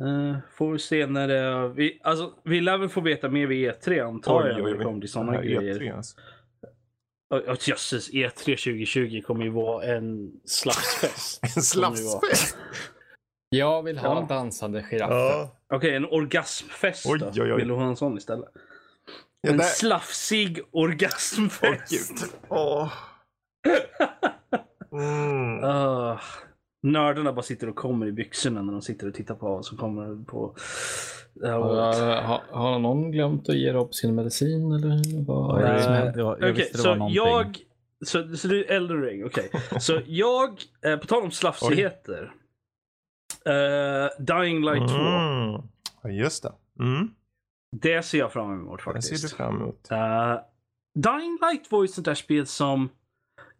Eh, 0.00 0.36
får 0.58 0.72
vi 0.72 0.78
se 0.78 1.06
när 1.06 1.28
det... 1.28 1.68
Vi, 1.68 2.00
alltså, 2.02 2.32
vi 2.44 2.60
lär 2.60 2.78
väl 2.78 2.88
få 2.88 3.00
veta 3.00 3.28
mer 3.28 3.46
vid 3.46 3.70
E3 3.70 4.06
antar 4.06 4.46
jag. 4.48 4.62
när 4.62 4.70
det 4.78 4.84
kommer 4.84 5.00
till 5.00 5.08
sådana 5.12 5.42
grejer. 5.42 5.60
E3, 5.80 5.96
alltså. 5.96 6.16
Oh, 7.32 7.56
jösses, 7.68 8.10
E3 8.10 8.34
2020 8.44 9.22
kommer 9.26 9.44
ju 9.44 9.50
vara 9.50 9.84
en 9.84 10.32
slafsfest. 10.44 11.40
En 11.56 11.62
slafsfest. 11.62 12.56
Jag 13.48 13.82
vill 13.82 13.98
ha 13.98 14.08
Ja. 14.14 14.20
en 14.22 14.26
dansande 14.28 14.82
giraff. 14.90 15.10
Ja. 15.10 15.56
Okej, 15.74 15.96
en 15.96 16.04
orgasmfest 16.04 17.06
Oj, 17.06 17.18
då. 17.18 17.26
oj, 17.26 17.42
oj. 17.52 17.56
Vill 17.56 17.68
du 17.68 17.74
ha 17.74 17.84
en 17.86 17.96
sån 17.96 18.16
istället? 18.18 18.48
Ja, 19.40 19.50
en 19.50 19.56
där- 19.56 19.64
slafsig 19.64 20.60
Åh 20.60 20.68
orgasmfest. 20.72 21.90
gud. 21.90 22.30
Åh. 22.48 22.92
Mm. 24.92 25.64
Uh, 25.64 26.20
nördarna 26.82 27.32
bara 27.32 27.42
sitter 27.42 27.68
och 27.68 27.76
kommer 27.76 28.06
i 28.06 28.12
byxorna 28.12 28.62
när 28.62 28.72
de 28.72 28.82
sitter 28.82 29.08
och 29.08 29.14
tittar 29.14 29.34
på 29.34 29.48
vad 29.48 29.64
som 29.64 29.78
kommer 29.78 30.24
på... 30.24 30.54
Ja, 31.34 31.48
Har, 31.58 32.22
har, 32.22 32.40
har 32.50 32.78
någon 32.78 33.10
glömt 33.10 33.48
att 33.48 33.56
ge 33.56 33.72
Rob 33.72 33.94
sin 33.94 34.14
medicin 34.14 34.72
eller 34.72 35.24
vad 35.26 35.62
är 35.62 35.74
det 35.74 35.82
som 35.82 35.92
händer? 35.92 36.20
Jag, 36.20 36.40
jag 36.42 36.52
visste 36.52 36.78
det 36.78 36.82
så 36.82 36.88
var 36.88 36.96
någonting. 36.96 37.16
jag... 37.16 37.56
Så, 38.04 38.36
så 38.36 38.48
det 38.48 38.56
är 38.70 38.76
Elden 38.76 39.02
Ring, 39.02 39.24
okej. 39.24 39.50
Så 39.80 40.00
jag, 40.06 40.48
eh, 40.84 40.96
på 40.96 41.06
tal 41.06 41.22
om 41.22 41.30
slafsigheter. 41.30 42.32
eh, 43.46 44.24
Dying 44.24 44.64
Light 44.64 44.88
2. 44.88 44.96
Mm. 44.96 45.62
Ja, 46.02 46.10
just 46.10 46.42
det. 46.42 46.52
Mm. 46.80 47.10
Det 47.76 48.02
ser 48.02 48.18
jag 48.18 48.32
fram 48.32 48.52
emot 48.52 48.78
Det 48.78 48.84
faktiskt. 48.84 49.20
ser 49.20 49.28
du 49.28 49.34
fram 49.36 49.56
emot. 49.56 49.88
Uh, 49.92 50.38
Dying 50.94 51.38
Light 51.40 51.70
var 51.72 51.82
ju 51.82 51.84
ett 51.84 51.90
sånt 51.90 52.04
där 52.04 52.14
spel 52.14 52.46
som 52.46 52.88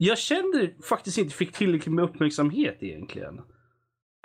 jag 0.07 0.19
kände 0.19 0.71
faktiskt 0.89 1.19
inte 1.19 1.35
fick 1.35 1.53
tillräckligt 1.53 1.95
med 1.95 2.05
uppmärksamhet 2.05 2.77
egentligen. 2.81 3.41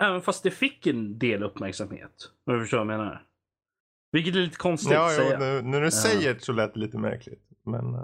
Även 0.02 0.22
fast 0.22 0.42
det 0.42 0.50
fick 0.50 0.86
en 0.86 1.18
del 1.18 1.42
uppmärksamhet. 1.42 2.30
Om 2.46 2.54
du 2.54 2.60
förstår 2.60 2.78
vad 2.78 2.86
jag 2.86 2.98
menar. 2.98 3.22
Vilket 4.12 4.34
är 4.34 4.38
lite 4.38 4.56
konstigt 4.56 4.92
Ja, 4.92 5.06
att 5.06 5.12
jo, 5.18 5.24
säga. 5.24 5.38
nu, 5.38 5.62
när 5.62 5.80
du 5.80 5.90
säger 5.90 6.34
det 6.34 6.40
så 6.40 6.52
lät 6.52 6.74
det 6.74 6.80
lite 6.80 6.98
märkligt. 6.98 7.42
Men 7.64 7.94
eh, 7.94 8.00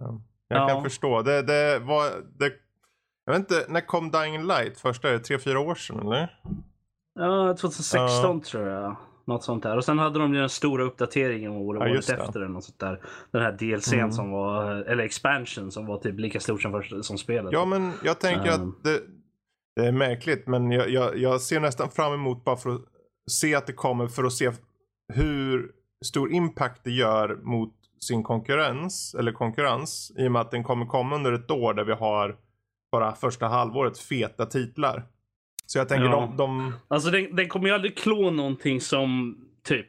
jag 0.49 0.61
Ja. 0.61 0.69
kan 0.69 0.83
förstå. 0.83 1.23
Det, 1.23 1.43
det 1.43 1.79
var, 1.79 2.11
det, 2.39 2.53
jag 3.25 3.33
vet 3.33 3.41
inte, 3.41 3.67
när 3.69 3.81
kom 3.81 4.11
Dying 4.11 4.47
Light? 4.47 4.81
Första, 4.81 5.09
är 5.09 5.13
det 5.13 5.19
tre, 5.19 5.39
fyra 5.39 5.61
år 5.61 5.75
sedan 5.75 5.99
eller? 6.01 6.41
Ja, 7.15 7.57
2016 7.57 8.41
tror 8.41 8.69
jag. 8.69 8.97
Något 9.27 9.45
sånt 9.45 9.63
där. 9.63 9.77
Och 9.77 9.85
sen 9.85 9.99
hade 9.99 10.19
de 10.19 10.35
ju 10.35 10.41
den 10.41 10.49
stora 10.49 10.85
uppdateringen 10.85 11.53
året, 11.53 11.83
Ja, 11.83 11.91
året 11.91 12.09
efter. 12.11 12.37
eller 12.41 12.49
Något 12.49 12.65
sånt 12.65 12.79
där. 12.81 13.01
Den 13.31 13.43
här 13.43 13.53
DLCn 13.53 13.99
Mm. 13.99 14.13
som 14.13 14.31
var, 14.31 14.73
eller 14.75 15.05
expansion 15.05 15.71
som 15.71 15.87
var 15.87 15.99
typ 15.99 16.21
lika 16.21 16.41
stor 16.41 16.59
som, 16.59 16.73
första- 16.73 17.03
som 17.03 17.19
spelet. 17.19 17.53
Ja, 17.53 17.65
men 17.65 17.93
jag 18.05 18.21
tänker 18.21 18.55
Um. 18.61 18.69
att 18.71 18.85
det, 18.85 19.01
det 19.77 19.87
är 19.87 19.93
märkligt. 19.93 20.47
Men 20.47 20.71
jag, 20.71 20.91
jag, 20.91 21.19
jag 21.19 21.41
ser 21.41 21.61
nästan 21.61 21.91
fram 21.91 22.13
emot 22.15 22.45
bara 22.45 22.57
för 22.57 22.71
att 22.75 22.81
se 23.31 23.55
att 23.55 23.67
det 23.67 23.73
kommer. 23.73 24.07
För 24.09 24.25
att 24.25 24.33
se 24.33 24.51
hur 25.15 25.71
stor 26.05 26.33
impact 26.33 26.81
det 26.85 26.91
gör 26.91 27.39
mot 27.43 27.75
sin 28.01 28.23
konkurrens. 28.23 29.15
Eller 29.19 29.33
konkurrens. 29.33 30.13
I 30.19 30.29
och 30.29 30.33
med 30.33 30.41
att 30.43 30.51
den 30.51 30.65
kommer 30.65 30.87
komma 30.87 31.17
under 31.17 31.33
ett 31.33 31.51
år 31.51 31.75
där 31.75 31.85
vi 31.85 31.93
har 31.93 32.37
bara 32.93 33.13
första 33.15 33.47
halvåret 33.47 33.99
feta 33.99 34.47
titlar. 34.47 35.07
Så 35.75 35.79
jag 35.79 35.89
tänker 35.89 36.05
Ja. 36.07 36.11
de, 36.21 36.37
de 36.37 36.73
Alltså 36.89 37.11
den, 37.11 37.37
den 37.37 37.49
kommer 37.49 37.69
ju 37.69 37.75
aldrig 37.75 37.97
klå 37.99 38.31
någonting 38.31 38.81
som 38.81 39.37
typ 39.65 39.87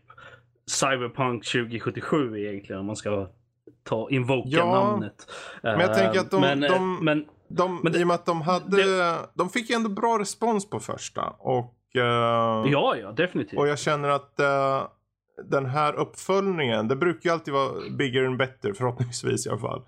Cyberpunk 0.71 1.45
2077 1.45 2.37
egentligen 2.39 2.79
om 2.79 2.85
man 2.85 2.95
ska 2.95 3.27
ta 3.83 4.09
invoka 4.09 4.49
Ja, 4.49 4.83
namnet. 4.85 5.31
men 5.63 5.79
jag 5.79 5.93
tänker 5.93 6.19
att 6.19 6.31
de- 6.31 6.41
men, 6.41 6.63
eh, 6.63 6.71
de- 6.71 6.99
men 7.05 7.25
De, 7.47 7.79
Men 7.83 7.91
det- 7.93 7.99
I 7.99 8.03
och 8.03 8.07
med 8.07 8.15
att 8.15 8.25
de 8.25 8.41
hade, 8.41 9.15
de 9.33 9.49
fick 9.49 9.69
ju 9.69 9.75
ändå 9.75 9.89
bra 9.89 10.19
respons 10.19 10.69
på 10.69 10.79
första. 10.79 11.21
Och, 11.39 11.75
eh, 11.95 12.71
ja, 12.71 12.95
ja, 12.97 13.11
definitivt. 13.11 13.59
och 13.59 13.67
jag 13.67 13.79
känner 13.79 14.09
att 14.09 14.39
eh, 14.39 14.83
den 15.49 15.65
här 15.65 15.93
uppföljningen, 15.95 16.87
det 16.87 16.95
brukar 16.95 17.29
ju 17.29 17.33
alltid 17.33 17.53
vara 17.53 17.69
bigger 17.97 18.25
and 18.25 18.37
better 18.37 18.73
förhoppningsvis 18.73 19.45
i 19.47 19.49
alla 19.49 19.59
fall. 19.59 19.81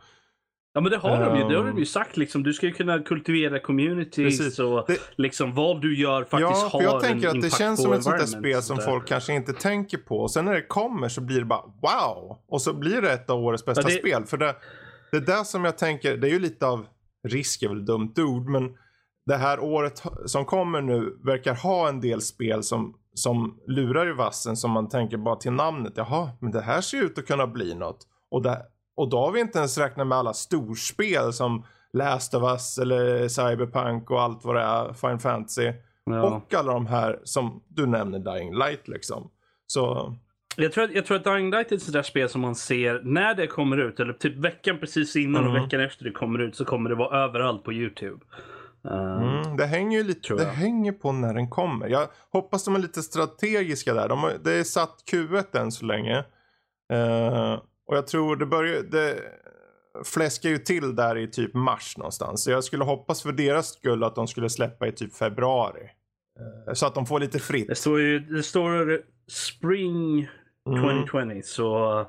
Ja 0.77 0.81
men 0.81 0.91
det 0.91 0.97
har 0.97 1.25
de 1.25 1.37
ju. 1.37 1.43
Det 1.47 1.55
har 1.57 1.63
de 1.63 1.69
Ehm. 1.69 1.77
ju 1.77 1.85
sagt 1.85 2.17
liksom. 2.17 2.43
Du 2.43 2.53
ska 2.53 2.65
ju 2.65 2.71
kunna 2.73 2.99
kultivera 2.99 3.59
communities 3.59 4.37
Precis. 4.37 4.59
och 4.59 4.83
Det- 4.87 4.99
liksom 5.15 5.53
vad 5.55 5.81
du 5.81 5.99
gör 5.99 6.23
faktiskt 6.23 6.39
ja, 6.41 6.69
har 6.71 6.79
för 6.79 6.81
jag 6.85 6.95
en 6.95 7.01
tänker 7.01 7.27
att 7.27 7.41
det 7.41 7.49
känns 7.53 7.81
som 7.83 7.93
ett 7.93 8.03
sånt 8.03 8.17
där 8.19 8.25
spel 8.25 8.61
som 8.61 8.75
sådär. 8.77 8.89
folk 8.91 9.07
kanske 9.07 9.33
inte 9.33 9.53
tänker 9.53 9.97
på. 9.97 10.17
Och 10.19 10.31
sen 10.31 10.45
när 10.45 10.53
det 10.53 10.61
kommer 10.61 11.09
så 11.09 11.21
blir 11.21 11.39
det 11.39 11.45
bara 11.45 11.61
wow! 11.61 12.37
Och 12.47 12.61
så 12.61 12.73
blir 12.73 13.01
det 13.01 13.11
ett 13.13 13.29
av 13.29 13.39
årets 13.39 13.65
bästa 13.65 13.81
Ja, 13.81 13.87
det- 13.87 13.93
spel. 13.99 14.25
För 14.25 14.37
det, 14.37 14.55
det 15.11 15.17
är 15.17 15.21
där 15.21 15.43
som 15.43 15.65
jag 15.65 15.77
tänker, 15.77 16.17
det 16.17 16.27
är 16.27 16.31
ju 16.31 16.39
lite 16.39 16.67
av 16.67 16.85
risk 17.27 17.63
är 17.63 17.69
väl 17.69 17.79
ett 17.79 17.85
dumt 17.87 18.13
ord, 18.17 18.49
men 18.49 18.63
det 19.25 19.35
här 19.37 19.59
året 19.59 20.03
som 20.25 20.45
kommer 20.45 20.81
nu 20.81 21.17
verkar 21.25 21.55
ha 21.55 21.89
en 21.89 22.01
del 22.01 22.21
spel 22.21 22.63
som, 22.63 22.93
som 23.13 23.57
lurar 23.67 24.09
i 24.09 24.13
vassen 24.13 24.57
som 24.57 24.71
man 24.71 24.89
tänker 24.89 25.17
bara 25.17 25.35
till 25.35 25.51
namnet. 25.51 25.93
Jaha, 25.95 26.29
men 26.41 26.51
det 26.51 26.61
här 26.61 26.81
ser 26.81 27.03
ut 27.03 27.17
att 27.17 27.27
kunna 27.27 27.47
bli 27.47 27.75
något. 27.75 27.99
Och, 28.31 28.41
det, 28.41 28.61
och 28.97 29.09
då 29.09 29.19
har 29.19 29.31
vi 29.31 29.39
inte 29.39 29.57
ens 29.57 29.77
räknat 29.77 30.07
med 30.07 30.17
alla 30.17 30.33
storspel 30.33 31.33
som 31.33 31.65
Last 31.93 32.33
of 32.33 32.43
Us 32.43 32.77
eller 32.77 33.27
Cyberpunk 33.27 34.11
och 34.11 34.21
allt 34.21 34.45
vad 34.45 34.55
det 34.55 34.61
är, 34.61 34.93
Final 34.93 35.19
Fantasy. 35.19 35.71
Ja. 36.05 36.23
Och 36.23 36.53
alla 36.53 36.73
de 36.73 36.85
här 36.85 37.19
som 37.23 37.63
du 37.67 37.85
nämner, 37.85 38.19
Dying 38.19 38.53
Light 38.57 38.87
liksom. 38.87 39.29
Så 39.67 40.15
Jag, 40.57 40.71
tror 40.71 40.83
att, 40.83 40.91
jag 40.91 41.05
tror 41.05 41.17
att 41.17 41.23
Dying 41.23 41.51
Light 41.51 41.71
är 41.71 41.75
ett 41.75 41.81
sånt 41.81 41.93
där 41.93 42.01
spel 42.03 42.29
som 42.29 42.41
man 42.41 42.55
ser 42.55 43.01
när 43.03 43.35
det 43.35 43.47
kommer 43.47 43.77
ut, 43.77 43.99
eller 43.99 44.13
typ 44.13 44.37
veckan 44.37 44.77
precis 44.79 45.15
innan 45.15 45.43
och 45.43 45.49
Mm. 45.49 45.63
veckan 45.63 45.81
efter 45.81 46.03
det 46.05 46.11
kommer 46.11 46.39
ut 46.39 46.55
så 46.55 46.65
kommer 46.65 46.89
det 46.89 46.95
vara 46.95 47.23
överallt 47.23 47.63
på 47.63 47.73
YouTube. 47.73 48.25
Ehm, 48.91 49.23
mm, 49.41 49.57
det 49.57 49.65
hänger 49.65 49.97
ju 49.97 50.03
lite, 50.03 50.33
det 50.33 50.45
hänger 50.45 50.91
på 50.91 51.11
när 51.11 51.33
den 51.33 51.49
kommer. 51.49 51.87
Jag 51.87 52.07
hoppas 52.31 52.65
de 52.65 52.75
är 52.75 52.79
lite 52.79 53.01
strategiska 53.01 53.93
där. 53.93 54.09
De 54.09 54.19
har, 54.19 54.33
det 54.43 54.53
är 54.53 54.63
satt 54.63 55.03
Q1 55.11 55.57
än 55.57 55.71
så 55.71 55.85
länge. 55.85 56.17
Eh, 56.93 57.59
och 57.87 57.97
jag 57.97 58.07
tror 58.07 58.35
det 58.35 58.45
börjar, 58.45 58.83
det 58.83 59.19
fläskar 60.05 60.49
ju 60.49 60.57
till 60.57 60.95
där 60.95 61.17
i 61.17 61.27
typ 61.27 61.53
mars 61.53 61.97
någonstans. 61.97 62.43
Så 62.43 62.51
jag 62.51 62.63
skulle 62.63 62.83
hoppas 62.83 63.23
för 63.23 63.31
deras 63.31 63.67
skull 63.73 64.03
att 64.03 64.15
de 64.15 64.27
skulle 64.27 64.49
släppa 64.49 64.87
i 64.87 64.91
typ 64.91 65.13
februari. 65.13 65.89
Eh, 66.67 66.73
så 66.73 66.85
att 66.87 66.95
de 66.95 67.05
får 67.05 67.19
lite 67.19 67.39
fritt. 67.39 67.67
Det 67.67 67.75
står 67.75 67.99
ju 67.99 68.19
det 68.19 68.43
står 68.43 69.01
Spring 69.31 70.27
Mm. 70.67 71.05
2020 71.07 71.41
så 71.43 71.99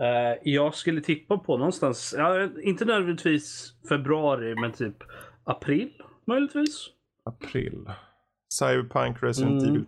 eh, 0.00 0.38
jag 0.42 0.74
skulle 0.74 1.00
tippa 1.00 1.38
på 1.38 1.56
någonstans, 1.56 2.14
ja, 2.18 2.48
inte 2.62 2.84
nödvändigtvis 2.84 3.72
februari 3.88 4.54
men 4.54 4.72
typ 4.72 4.96
april 5.44 5.92
möjligtvis. 6.26 6.86
April. 7.24 7.90
Cyberpunk 8.58 9.22
Resident 9.22 9.62
Mm. 9.62 9.74
Evil 9.74 9.84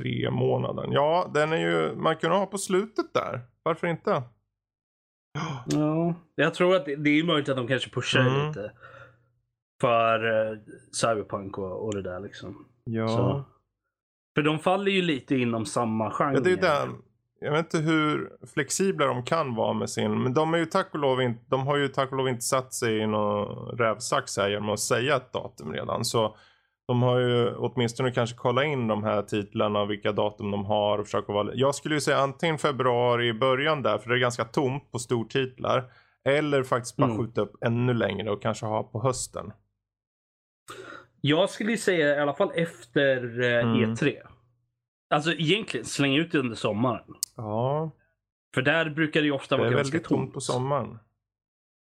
3 0.00 0.30
månaden. 0.30 0.92
Ja, 0.92 1.30
den 1.34 1.52
är 1.52 1.56
ju, 1.56 1.94
man 1.96 2.16
kan 2.16 2.30
ha 2.32 2.46
på 2.46 2.58
slutet 2.58 3.14
där. 3.14 3.40
Varför 3.62 3.86
inte? 3.86 4.22
Ja, 5.66 6.14
jag 6.34 6.54
tror 6.54 6.76
att 6.76 6.84
det, 6.84 6.96
det 6.96 7.10
är 7.10 7.24
möjligt 7.24 7.48
att 7.48 7.56
de 7.56 7.68
kanske 7.68 7.90
pushar 7.90 8.20
Mm. 8.20 8.48
lite 8.48 8.72
för 9.80 10.50
eh, 10.52 10.58
Cyberpunk 10.92 11.58
och, 11.58 11.84
och 11.84 11.94
det 11.94 12.02
där 12.02 12.20
liksom. 12.20 12.66
Ja. 12.84 13.08
Så. 13.08 13.44
För 14.34 14.42
de 14.42 14.58
faller 14.58 14.90
ju 14.92 15.02
lite 15.02 15.36
inom 15.36 15.66
samma 15.66 16.10
genre. 16.10 16.34
ja 16.34 16.40
det 16.40 16.52
är 16.52 16.56
den. 16.56 17.02
Jag 17.40 17.52
vet 17.52 17.74
inte 17.74 17.78
hur 17.78 18.32
flexibla 18.54 19.06
de 19.06 19.24
kan 19.24 19.54
vara 19.54 19.72
med 19.72 19.90
sin, 19.90 20.22
men 20.22 20.34
de 20.34 20.54
är 20.54 20.58
ju 20.58 20.66
tack 20.66 20.88
och 20.92 20.98
lov 20.98 21.22
inte, 21.22 21.44
de 21.48 21.66
har 21.66 21.76
ju 21.76 21.88
tack 21.88 22.10
och 22.10 22.16
lov 22.16 22.28
inte 22.28 22.42
satt 22.44 22.74
sig 22.74 22.98
i 22.98 23.06
någon 23.06 23.78
rävsax 23.78 24.36
här 24.36 24.48
genom 24.48 24.68
att 24.70 24.80
säga 24.80 25.16
ett 25.16 25.32
datum 25.32 25.72
redan. 25.72 26.04
Så 26.04 26.36
de 26.92 27.02
har 27.02 27.18
ju 27.18 27.54
åtminstone 27.56 28.10
kanske 28.12 28.36
kollat 28.36 28.64
in 28.64 28.86
de 28.88 29.04
här 29.04 29.22
titlarna 29.22 29.80
och 29.80 29.90
vilka 29.90 30.12
datum 30.12 30.50
de 30.50 30.64
har 30.64 30.98
och 30.98 31.04
försöka 31.06 31.32
vara... 31.32 31.54
Jag 31.54 31.74
skulle 31.74 31.94
ju 31.94 32.00
säga 32.00 32.16
antingen 32.18 32.58
februari 32.58 33.28
i 33.28 33.32
början 33.34 33.82
där, 33.82 33.98
för 33.98 34.10
det 34.10 34.16
är 34.16 34.20
ganska 34.20 34.44
tomt 34.44 34.90
på 34.92 34.98
stortitlar. 34.98 35.92
Eller 36.24 36.62
faktiskt 36.62 36.96
bara 36.96 37.10
Mm. 37.10 37.18
skjuta 37.18 37.40
upp 37.40 37.62
ännu 37.64 37.94
längre 37.94 38.30
och 38.30 38.42
kanske 38.42 38.66
ha 38.66 38.82
på 38.82 39.02
hösten. 39.02 39.52
Jag 41.20 41.50
skulle 41.50 41.70
ju 41.70 41.76
säga 41.78 42.16
i 42.16 42.20
alla 42.20 42.34
fall 42.34 42.50
efter 42.54 43.40
eh, 43.42 43.60
Mm. 43.70 43.94
E3. 43.94 44.16
Alltså 45.14 45.32
egentligen 45.32 45.86
släng 45.86 46.14
ut 46.16 46.32
det 46.32 46.38
under 46.38 46.56
sommaren. 46.56 47.04
Ja, 47.36 47.90
För 48.54 48.62
där 48.62 48.90
brukar 48.90 49.20
det 49.20 49.26
ju 49.26 49.32
ofta 49.32 49.56
det 49.56 49.62
vara 49.62 49.70
är 49.70 49.76
ganska 49.76 49.92
väldigt 49.94 50.08
tomt 50.08 50.34
på 50.34 50.40
sommaren. 50.40 50.98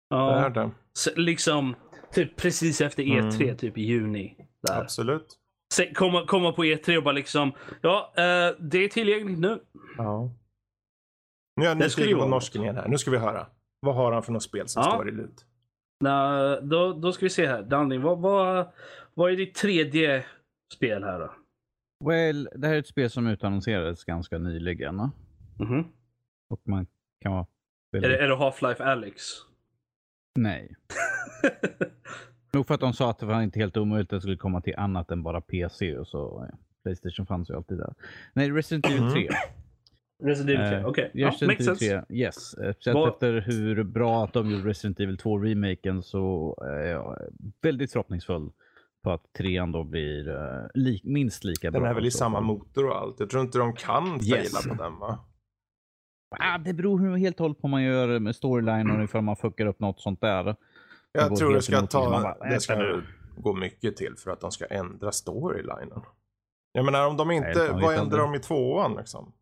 Det 0.09 0.15
är 0.15 0.41
Ja, 0.43 0.49
det. 0.49 0.69
så, 0.93 1.09
liksom 1.15 1.75
typ 2.13 2.35
precis 2.35 2.81
efter 2.81 3.03
E3, 3.03 3.43
Mm. 3.43 3.57
typ 3.57 3.77
i 3.77 3.81
juni. 3.81 4.35
Där. 4.67 4.81
Absolut. 4.81 5.37
Se, 5.73 5.93
komma, 5.93 6.25
komma 6.25 6.51
på 6.51 6.63
E3 6.63 6.97
och 6.97 7.03
bara 7.03 7.11
liksom, 7.11 7.51
ja, 7.81 8.13
eh, 8.17 8.55
det 8.59 8.77
är 8.77 8.87
tillgängligt 8.89 9.39
nu. 9.39 9.59
Ja. 9.97 10.31
Nu 11.55 11.63
är 11.65 11.67
jag 11.69 11.77
nyfiken 11.77 12.17
på 12.17 12.25
norsken 12.27 12.61
igen 12.63 12.75
här. 12.75 12.87
Nu 12.87 12.97
ska 12.97 13.11
vi 13.11 13.17
höra. 13.17 13.47
Vad 13.79 13.95
har 13.95 14.11
han 14.11 14.23
för 14.23 14.31
något 14.31 14.43
spel 14.43 14.67
som 14.67 14.83
Ja. 14.85 14.91
står 14.91 15.09
i 15.09 15.11
lut? 15.11 15.45
Nå, 16.03 16.59
då, 16.61 16.93
då 16.93 17.11
ska 17.11 17.25
vi 17.25 17.29
se 17.29 17.47
här. 17.47 17.61
Danny, 17.63 17.97
vad, 17.97 18.19
vad, 18.19 18.67
vad 19.13 19.31
är 19.31 19.35
ditt 19.35 19.55
tredje 19.55 20.25
spel 20.73 21.03
här 21.03 21.19
då? 21.19 21.33
Well, 22.05 22.49
det 22.55 22.67
här 22.67 22.75
är 22.75 22.79
ett 22.79 22.87
spel 22.87 23.09
som 23.09 23.27
utannonserades 23.27 24.03
ganska 24.03 24.37
nyligen. 24.37 24.95
Mhm. 25.59 25.83
Och 26.49 26.61
man 26.63 26.87
kan 27.21 27.31
vara 27.31 27.45
Är, 27.97 28.01
det, 28.01 28.17
är 28.17 28.27
det 28.27 28.35
Half-Life 28.35 28.81
Alyx? 28.83 29.23
Nej. 30.39 30.75
Nog 32.57 32.67
för 32.67 32.73
att 32.73 32.79
de 32.79 32.93
sa 32.93 33.09
att 33.09 33.19
det 33.19 33.25
var 33.25 33.41
inte 33.41 33.59
helt 33.59 33.77
omöjligt 33.77 34.13
att 34.13 34.17
det 34.17 34.21
skulle 34.21 34.37
komma 34.37 34.61
till 34.61 34.73
annat 34.77 35.11
än 35.11 35.23
bara 35.23 35.41
PC 35.41 35.97
och 35.97 36.07
så. 36.07 36.47
ja, 36.51 36.57
Playstation 36.83 37.25
fanns 37.25 37.49
ju 37.49 37.55
alltid 37.55 37.77
där. 37.77 37.93
Nej, 38.33 38.51
Resident 38.51 38.85
Evil 38.85 39.01
Mhm. 39.01 39.13
3. 39.13 39.29
Resident 40.23 40.59
Evil 40.59 40.69
3, 40.71 40.79
Eh, 40.79 40.85
okej. 40.85 41.11
Ja, 41.13 41.27
Resident 41.27 41.63
sense. 41.63 42.03
3, 42.07 42.17
yes. 42.17 42.53
Eh, 42.53 42.73
Sett 42.83 42.93
Vad- 42.93 43.09
efter 43.09 43.41
hur 43.41 43.83
bra 43.83 44.23
att 44.23 44.33
de 44.33 44.51
gjorde 44.51 44.69
Resident 44.69 44.99
Evil 44.99 45.17
2-remaken 45.17 46.03
så 46.03 46.55
är 46.63 46.85
jag 46.87 47.17
väldigt 47.61 47.91
förhoppningsfull 47.91 48.49
på 49.03 49.11
att 49.11 49.33
trean 49.37 49.71
då 49.71 49.83
blir 49.83 50.29
eh, 50.29 50.67
li- 50.73 51.01
minst 51.03 51.43
lika 51.43 51.71
bra. 51.71 51.81
Den 51.81 51.89
är 51.89 51.93
väl 51.95 52.05
i 52.05 52.11
samma 52.11 52.41
motor 52.41 52.87
och 52.87 52.97
allt. 52.97 53.19
Jag 53.19 53.29
tror 53.29 53.41
inte 53.43 53.57
de 53.57 53.73
kan 53.73 54.19
Yes. 54.23 54.51
faila 54.51 54.75
på 54.75 54.83
den 54.83 54.99
va? 54.99 55.19
Ah, 56.39 56.57
det 56.57 56.73
beror 56.73 56.99
hur 56.99 57.17
helt 57.17 57.39
och 57.39 57.43
hållet 57.43 57.57
på 57.57 57.61
vad 57.61 57.71
man 57.71 57.83
gör 57.83 58.19
med 58.19 58.35
storyline 58.35 58.91
och 58.91 59.03
ifall 59.03 59.21
man 59.21 59.35
fuckar 59.35 59.65
upp 59.65 59.79
något 59.79 59.99
sånt 60.01 60.21
där. 60.21 60.55
Jag 61.21 61.35
tror 61.35 61.53
det 61.53 61.61
ska 61.61 61.81
ta, 61.81 62.09
bara, 62.09 62.49
det 62.49 62.59
ska 62.59 62.75
vänta 62.75 63.07
gå 63.37 63.53
mycket 63.53 63.97
till 63.97 64.13
för 64.17 64.31
att 64.31 64.41
de 64.41 64.51
ska 64.51 64.65
ändra 64.65 65.11
storylinen. 65.11 66.01
Jag 66.71 66.85
menar 66.85 67.07
om 67.07 67.17
de 67.17 67.27
Nej, 67.27 67.37
inte, 67.37 67.67
fan, 67.67 67.81
vad 67.81 67.95
ändrar 67.95 68.19
de 68.19 68.35
i 68.35 68.39
tvåan 68.39 68.95
liksom? 68.95 69.33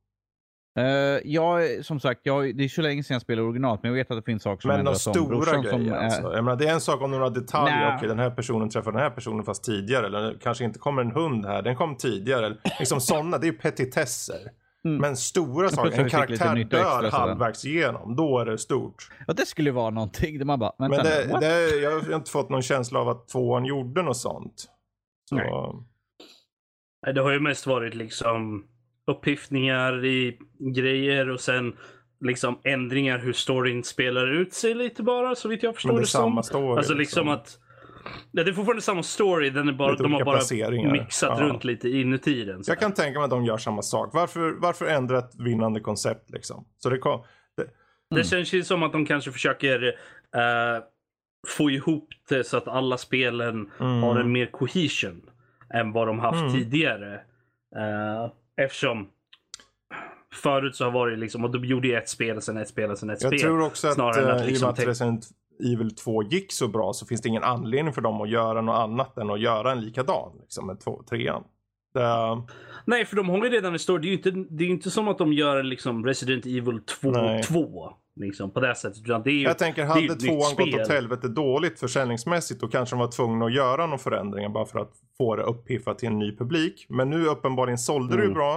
Uh, 0.79 0.85
jag, 1.23 1.85
som 1.85 1.99
sagt, 1.99 2.21
jag, 2.23 2.57
det 2.57 2.63
är 2.63 2.67
så 2.67 2.81
länge 2.81 3.03
sedan 3.03 3.15
jag 3.15 3.21
spelade 3.21 3.47
originalt, 3.47 3.83
men 3.83 3.91
jag 3.91 3.95
vet 3.97 4.11
att 4.11 4.17
det 4.17 4.31
finns 4.31 4.43
saker 4.43 4.61
som 4.61 4.67
Men 4.67 4.77
de 4.77 4.79
ändras 4.79 5.07
om. 5.07 5.13
stora 5.13 5.27
Brorsan 5.27 5.61
grejer 5.61 5.77
som 5.77 5.87
är- 5.93 5.97
alltså. 5.97 6.21
Jag 6.21 6.43
menar, 6.43 6.55
det 6.55 6.67
är 6.67 6.73
en 6.73 6.81
sak 6.81 7.01
om 7.01 7.11
några 7.11 7.29
detaljer. 7.29 7.89
Nä. 7.89 7.95
Okej, 7.95 8.07
den 8.07 8.19
här 8.19 8.29
personen 8.29 8.69
träffar 8.69 8.91
den 8.91 9.01
här 9.01 9.09
personen 9.09 9.45
fast 9.45 9.63
tidigare. 9.63 10.05
Eller 10.05 10.37
kanske 10.41 10.63
inte 10.63 10.79
kommer 10.79 11.01
en 11.01 11.11
hund 11.11 11.45
här. 11.45 11.61
Den 11.61 11.75
kom 11.75 11.97
tidigare. 11.97 12.45
Eller 12.45 12.57
Liksom 12.79 13.01
sådana, 13.01 13.37
det 13.37 13.47
är 13.47 13.51
ju 13.51 13.57
petitesser. 13.57 14.37
Mm. 14.85 14.97
Men 14.97 15.17
stora 15.17 15.69
saker, 15.69 15.99
en 15.99 16.09
karaktär 16.09 16.63
dör 16.63 17.11
halvvägs 17.11 17.65
igenom. 17.65 18.15
Då 18.15 18.39
är 18.39 18.45
det 18.45 18.57
stort. 18.57 19.09
Ja, 19.27 19.33
det 19.33 19.45
skulle 19.45 19.71
vara 19.71 19.89
någonting 19.89 20.37
där 20.37 20.45
man 20.45 20.59
bara, 20.59 20.71
Men 20.79 20.91
det, 20.91 21.29
nu, 21.33 21.39
det, 21.39 21.69
jag 21.69 21.91
har 22.01 22.15
inte 22.15 22.31
fått 22.31 22.49
någon 22.49 22.61
känsla 22.61 22.99
av 22.99 23.09
att 23.09 23.27
tvåan 23.27 23.65
gjorde 23.65 24.01
något 24.01 24.17
sånt. 24.17 24.69
Så, 25.29 25.35
Nej. 25.35 25.51
Nej, 27.05 27.13
Det 27.13 27.21
har 27.21 27.31
ju 27.31 27.39
mest 27.39 27.67
varit 27.67 27.95
liksom 27.95 28.65
uppiftningar 29.07 30.05
i 30.05 30.39
grejer 30.75 31.29
och 31.29 31.39
sen 31.39 31.75
liksom 32.19 32.59
ändringar 32.63 33.19
hur 33.19 33.33
storyn 33.33 33.83
spelar 33.83 34.27
ut 34.27 34.53
sig 34.53 34.73
lite 34.73 35.03
bara 35.03 35.35
så 35.35 35.47
vitt 35.47 35.63
jag 35.63 35.75
förstår 35.75 35.89
Men 35.89 35.95
det 35.95 35.99
är 35.99 36.01
det 36.01 36.07
som. 36.07 36.21
samma 36.21 36.43
story. 36.43 36.77
Alltså 36.77 36.93
liksom 36.93 37.29
att 37.29 37.59
Ja, 38.31 38.43
det 38.43 38.51
är 38.51 38.53
fortfarande 38.53 38.81
samma 38.81 39.03
story, 39.03 39.49
den 39.49 39.69
är 39.69 39.73
bara, 39.73 39.91
Lite 39.91 40.03
de 40.03 40.13
har 40.13 40.25
bara 40.25 40.91
mixat 40.91 41.39
Ja. 41.39 41.45
runt 41.45 41.63
lite 41.63 41.89
inuti 41.89 42.45
den. 42.45 42.63
Jag 42.67 42.79
kan 42.79 42.93
tänka 42.93 43.19
mig 43.19 43.23
att 43.23 43.29
de 43.29 43.45
gör 43.45 43.57
samma 43.57 43.81
sak. 43.81 44.09
Varför, 44.13 44.51
varför 44.59 44.85
ändra 44.85 45.19
ett 45.19 45.35
vinnande 45.39 45.79
koncept 45.79 46.29
liksom? 46.29 46.65
Så 46.77 46.89
det 46.89 46.97
kom, 46.97 47.23
Det 48.15 48.23
känns 48.23 48.53
ju 48.53 48.63
som 48.63 48.83
att 48.83 48.91
de 48.91 49.05
kanske 49.05 49.31
försöker 49.31 49.83
eh, 50.35 50.83
få 51.47 51.69
ihop 51.71 52.09
det 52.29 52.43
så 52.43 52.57
att 52.57 52.67
alla 52.67 52.97
spelen 52.97 53.71
Mm. 53.79 54.03
har 54.03 54.15
en 54.19 54.31
mer 54.31 54.45
cohesion 54.45 55.21
än 55.73 55.91
vad 55.91 56.07
de 56.07 56.19
haft 56.19 56.39
Mm. 56.39 56.53
tidigare. 56.53 57.13
Eh, 57.75 58.31
eftersom 58.57 59.07
förut 60.33 60.75
så 60.75 60.83
har 60.83 60.91
varit 60.91 61.19
liksom, 61.19 61.43
och 61.43 61.51
de 61.51 61.65
gjorde 61.65 61.87
ju 61.87 61.95
ett 61.95 62.09
spel, 62.09 62.41
sen 62.41 62.57
ett 62.57 62.67
spel, 62.67 62.97
sen 62.97 63.09
ett 63.09 63.21
jag 63.21 63.29
spel. 63.29 63.39
tror 63.41 63.61
också 63.61 63.87
att, 63.87 63.93
snarare 63.93 64.23
än 64.23 64.31
att 64.31 64.41
eh, 64.41 64.41
i 64.41 64.45
och 64.45 64.49
liksom 64.49 64.65
med 64.67 64.73
att 64.79 64.87
Resident 64.87 65.25
Evil 65.59 65.95
2 65.95 66.23
gick 66.23 66.51
så 66.51 66.67
bra 66.67 66.93
så 66.93 67.05
finns 67.05 67.21
det 67.21 67.29
ingen 67.29 67.43
anledning 67.43 67.93
för 67.93 68.01
dem 68.01 68.21
att 68.21 68.29
göra 68.29 68.61
något 68.61 68.75
annat 68.75 69.17
än 69.17 69.29
att 69.29 69.39
göra 69.39 69.71
en 69.71 69.81
likadan 69.81 70.31
liksom, 70.41 70.67
med 70.67 70.79
två, 70.79 71.03
trean. 71.09 71.43
Det, 71.93 72.01
Nej, 72.85 73.05
för 73.05 73.15
de 73.15 73.29
har 73.29 73.37
ju 73.45 73.49
redan 73.51 73.73
en 73.73 73.79
story. 73.79 74.01
Det 74.01 74.07
är 74.07 74.09
ju 74.09 74.15
inte, 74.17 74.53
det 74.55 74.63
är 74.63 74.67
inte 74.67 74.91
som 74.91 75.07
att 75.07 75.17
de 75.17 75.33
gör 75.33 75.57
en 75.57 75.69
liksom 75.69 76.05
Resident 76.05 76.45
Evil 76.45 76.79
2 77.01 77.11
Nej. 77.11 77.43
2. 77.43 77.89
Liksom, 78.19 78.51
på 78.51 78.59
det 78.59 78.75
sättet. 78.75 78.99
Utan 79.05 79.23
det 79.23 79.29
är 79.29 79.33
ju, 79.33 79.41
jag 79.41 79.57
tänker, 79.57 79.85
hade 79.85 80.05
ett 80.05 80.09
nytt 80.09 80.19
tvåan 80.19 80.39
gått 80.55 80.69
spel. 80.69 80.81
åt 80.81 80.87
helvete 80.89 81.27
dåligt 81.27 81.79
försäljningsmässigt 81.79 82.61
då 82.61 82.67
kanske 82.67 82.95
de 82.95 82.99
var 82.99 83.11
tvungna 83.11 83.45
att 83.45 83.53
göra 83.53 83.85
några 83.85 83.97
förändringar 83.97 84.49
bara 84.49 84.65
för 84.65 84.79
att 84.79 84.91
få 85.17 85.35
det 85.35 85.43
upphiffat 85.43 85.99
till 85.99 86.07
en 86.07 86.19
ny 86.19 86.35
publik. 86.37 86.85
Men 86.89 87.09
nu 87.09 87.25
uppenbarligen 87.25 87.77
sålde 87.77 88.15
det 88.15 88.21
ju 88.21 88.25
Mm. 88.25 88.33
bra. 88.33 88.55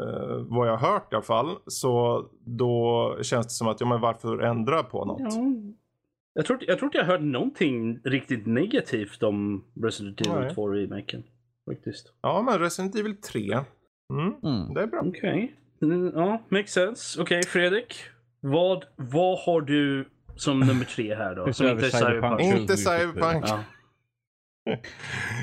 eh, 0.00 0.36
vad 0.48 0.68
jag 0.68 0.76
har 0.76 0.92
hört 0.92 1.12
i 1.12 1.16
alla 1.16 1.22
fall. 1.22 1.56
Så 1.66 2.24
då 2.46 3.16
känns 3.22 3.46
det 3.46 3.52
som 3.52 3.68
att, 3.68 3.80
ja 3.80 3.86
men 3.86 4.00
varför 4.00 4.38
ändra 4.38 4.82
på 4.82 5.04
något? 5.04 5.20
Ja. 5.20 5.30
Jag 6.38 6.46
tror, 6.46 6.58
jag 6.66 6.78
tror 6.78 6.86
inte 6.88 6.98
jag 6.98 7.04
hört 7.04 7.20
någonting 7.20 8.00
riktigt 8.04 8.46
negativt 8.46 9.22
om 9.22 9.64
Resident 9.82 10.20
Evil 10.20 10.40
Nej. 10.40 10.54
2-remaken. 10.54 11.22
Faktiskt. 11.70 12.12
Ja, 12.22 12.42
men 12.42 12.58
Resident 12.58 12.94
Evil 12.96 13.16
3. 13.16 13.52
Mm, 14.12 14.34
Mm. 14.42 14.74
det 14.74 14.82
är 14.82 14.86
bra. 14.86 15.00
Okej. 15.04 15.54
Mm, 15.82 16.12
Ja, 16.14 16.42
makes 16.48 16.70
sense. 16.72 17.22
Okej, 17.22 17.42
Fredrik. 17.42 17.94
Vad, 18.40 18.84
vad 18.96 19.38
har 19.38 19.60
du 19.60 20.08
som 20.36 20.60
nummer 20.60 20.84
tre 20.84 21.14
här 21.14 21.34
då? 21.34 21.52
Som 21.52 21.66
inte 21.66 21.86
är 21.86 21.90
Cyberpunk? 21.90 22.40
Cyberpunk. 22.40 22.60
Inte 22.60 22.76
Cyberpunk. 22.76 23.44
Ja. 23.48 23.64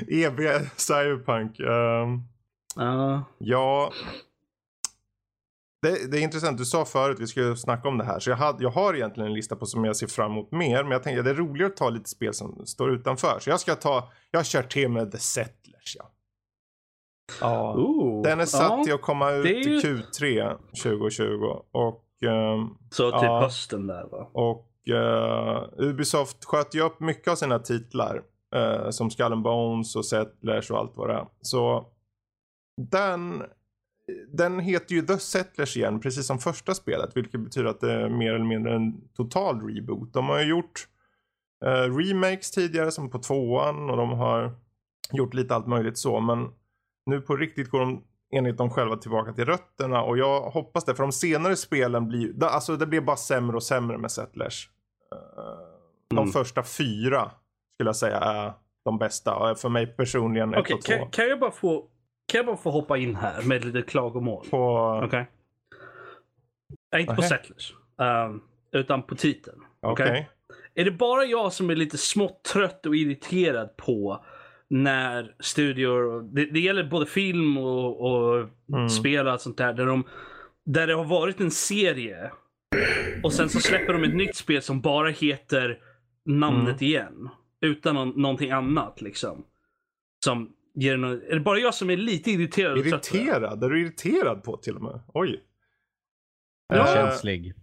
EB 0.08 0.38
Cyberpunk. 0.76 1.60
ehm, 1.60 2.20
Ja. 2.76 3.24
ja. 3.38 3.92
Det, 5.84 6.10
det 6.10 6.18
är 6.18 6.22
intressant, 6.22 6.58
du 6.58 6.64
sa 6.64 6.84
förut 6.84 7.16
vi 7.20 7.26
skulle 7.26 7.56
snacka 7.56 7.88
om 7.88 7.98
det 7.98 8.04
här. 8.04 8.18
Så 8.18 8.30
jag, 8.30 8.36
hade, 8.36 8.62
jag 8.62 8.70
har 8.70 8.94
egentligen 8.94 9.26
en 9.28 9.34
lista 9.34 9.56
på 9.56 9.66
som 9.66 9.84
jag 9.84 9.96
ser 9.96 10.06
fram 10.06 10.32
emot 10.32 10.52
mer. 10.52 10.82
Men 10.82 10.92
jag 10.92 11.02
tänkte 11.02 11.18
att 11.20 11.24
det 11.24 11.30
är 11.30 11.34
roligare 11.34 11.70
att 11.70 11.76
ta 11.76 11.90
lite 11.90 12.10
spel 12.10 12.34
som 12.34 12.66
står 12.66 12.90
utanför. 12.94 13.38
Så 13.40 13.50
jag 13.50 13.60
ska 13.60 13.74
ta, 13.74 14.12
jag 14.30 14.46
kör 14.46 14.62
till 14.62 14.88
med 14.88 15.12
The 15.12 15.18
Settlers. 15.18 15.96
Ja. 15.98 16.10
Ja. 17.40 17.74
Ooh. 17.76 18.22
Den 18.22 18.40
är 18.40 18.44
satt 18.46 18.70
ja. 18.78 18.84
till 18.84 18.94
att 18.94 19.02
komma 19.02 19.30
ut 19.32 19.46
ju- 19.46 19.50
i 19.78 19.80
Q3 19.82 20.56
2020. 20.82 21.24
Och 21.72 22.04
ehm, 22.26 22.68
Så 22.90 23.10
typ 23.10 23.22
Ja. 23.22 23.40
hösten 23.40 23.86
där 23.86 24.04
va? 24.10 24.30
Och 24.32 24.88
eh, 24.88 25.64
Ubisoft 25.78 26.44
sköt 26.44 26.74
ju 26.74 26.80
upp 26.80 27.00
mycket 27.00 27.28
av 27.32 27.36
sina 27.36 27.58
titlar. 27.58 28.22
eh, 28.54 28.90
som 28.90 29.10
Skull 29.10 29.32
and 29.32 29.42
Bones 29.42 29.96
och 29.96 30.06
Settlers 30.06 30.70
och 30.70 30.78
allt 30.78 30.92
vad 30.96 31.08
det 31.08 31.14
är. 31.14 31.26
Så 31.40 31.86
den, 32.90 33.42
den 34.28 34.60
heter 34.60 34.94
ju 34.94 35.02
The 35.02 35.18
Settlers 35.18 35.76
igen, 35.76 36.00
precis 36.00 36.26
som 36.26 36.38
första 36.38 36.74
spelet. 36.74 37.16
Vilket 37.16 37.40
betyder 37.40 37.68
att 37.68 37.80
det 37.80 37.92
är 37.92 38.08
mer 38.08 38.32
eller 38.34 38.44
mindre 38.44 38.74
en 38.74 39.08
total 39.16 39.60
reboot. 39.74 40.12
De 40.12 40.28
har 40.28 40.40
ju 40.40 40.44
gjort 40.48 40.88
eh, 41.64 41.96
remakes 41.96 42.50
tidigare 42.50 42.90
som 42.90 43.10
på 43.10 43.18
tvåan 43.18 43.90
och 43.90 43.96
de 43.96 44.10
har 44.10 44.52
gjort 45.12 45.34
lite 45.34 45.54
allt 45.54 45.66
möjligt 45.66 45.98
så. 45.98 46.20
Men 46.20 46.48
nu 47.06 47.20
på 47.20 47.36
riktigt 47.36 47.70
går 47.70 47.80
de 47.80 48.02
enligt 48.36 48.56
dem 48.56 48.70
själva 48.70 48.96
tillbaka 48.96 49.32
till 49.32 49.44
rötterna 49.44 50.02
och 50.02 50.18
jag 50.18 50.40
hoppas 50.40 50.84
det 50.84 50.94
för 50.94 51.02
de 51.02 51.12
senare 51.12 51.56
spelen 51.56 52.08
blir, 52.08 52.32
det- 52.32 52.48
alltså 52.48 52.76
det 52.76 52.86
blir 52.86 53.00
bara 53.00 53.16
sämre 53.16 53.56
och 53.56 53.62
sämre 53.62 53.98
med 53.98 54.10
Settlers. 54.10 54.68
Eh, 55.12 55.18
De 56.08 56.18
Mm. 56.18 56.32
första 56.32 56.62
fyra 56.62 57.30
skulle 57.74 57.88
jag 57.88 57.96
säga 57.96 58.18
är 58.18 58.52
de 58.84 58.98
bästa 58.98 59.36
och 59.36 59.58
för 59.58 59.68
mig 59.68 59.86
personligen 59.86 60.54
ett 60.54 60.60
Okej, 60.60 60.74
och 60.74 60.82
två. 60.82 60.92
kan, 60.92 61.10
kan, 61.10 61.28
jag 61.28 61.40
bara 61.40 61.50
få, 61.50 61.84
kan 62.26 62.38
jag 62.38 62.46
bara 62.46 62.56
få 62.56 62.70
hoppa 62.70 62.98
in 62.98 63.16
här 63.16 63.42
med 63.42 63.64
lite 63.64 63.82
klagomål? 63.82 64.46
På, 64.50 65.00
Okej. 65.04 65.26
Nej, 66.92 67.00
inte 67.00 67.14
på 67.14 67.20
Nähä. 67.20 67.28
Settlers. 67.28 67.74
ehm, 68.00 68.40
utan 68.72 69.02
på 69.02 69.14
titeln. 69.14 69.60
okej. 69.80 70.06
okej. 70.10 70.28
Är 70.74 70.84
det 70.84 70.90
bara 70.90 71.24
jag 71.24 71.52
som 71.52 71.70
är 71.70 71.74
lite 71.76 71.98
smått 71.98 72.42
trött 72.44 72.86
och 72.86 72.96
irriterad 72.96 73.76
på 73.76 74.24
när 74.68 75.34
studior, 75.40 76.22
det, 76.34 76.44
det 76.46 76.60
gäller 76.60 76.84
både 76.84 77.06
film 77.06 77.58
och, 77.58 78.00
och 78.00 78.48
Mm. 78.72 78.88
spel 78.88 79.26
och 79.26 79.32
allt 79.32 79.40
sånt 79.40 79.56
där, 79.58 79.72
där, 79.72 79.86
de, 79.86 80.04
där 80.64 80.86
det 80.86 80.94
har 80.94 81.04
varit 81.04 81.40
en 81.40 81.50
serie 81.50 82.30
och 83.22 83.32
sen 83.32 83.48
så 83.48 83.60
släpper 83.60 83.92
de 83.92 84.04
ett 84.04 84.14
nytt 84.16 84.36
spel 84.36 84.62
som 84.62 84.80
bara 84.80 85.08
heter 85.10 85.78
namnet 86.24 86.80
Mm. 86.80 86.84
igen. 86.84 87.28
Utan 87.60 87.94
någon, 87.94 88.08
någonting 88.22 88.50
annat 88.50 89.00
liksom. 89.02 89.44
Som 90.24 90.52
ger 90.74 90.96
någon, 90.96 91.12
är 91.22 91.34
det 91.34 91.40
bara 91.40 91.58
jag 91.58 91.74
som 91.74 91.90
är 91.90 91.96
lite 91.96 92.30
irriterad? 92.30 92.74
det? 92.76 92.88
Irriterad? 92.88 93.64
Är 93.64 93.68
du 93.68 93.80
irriterad 93.82 94.42
på 94.42 94.56
till 94.56 94.76
och 94.76 94.82
med? 94.82 95.00
Oj. 95.14 95.40
Ja. 96.68 96.76
Eh, 96.88 96.94
Känslig. 96.94 97.54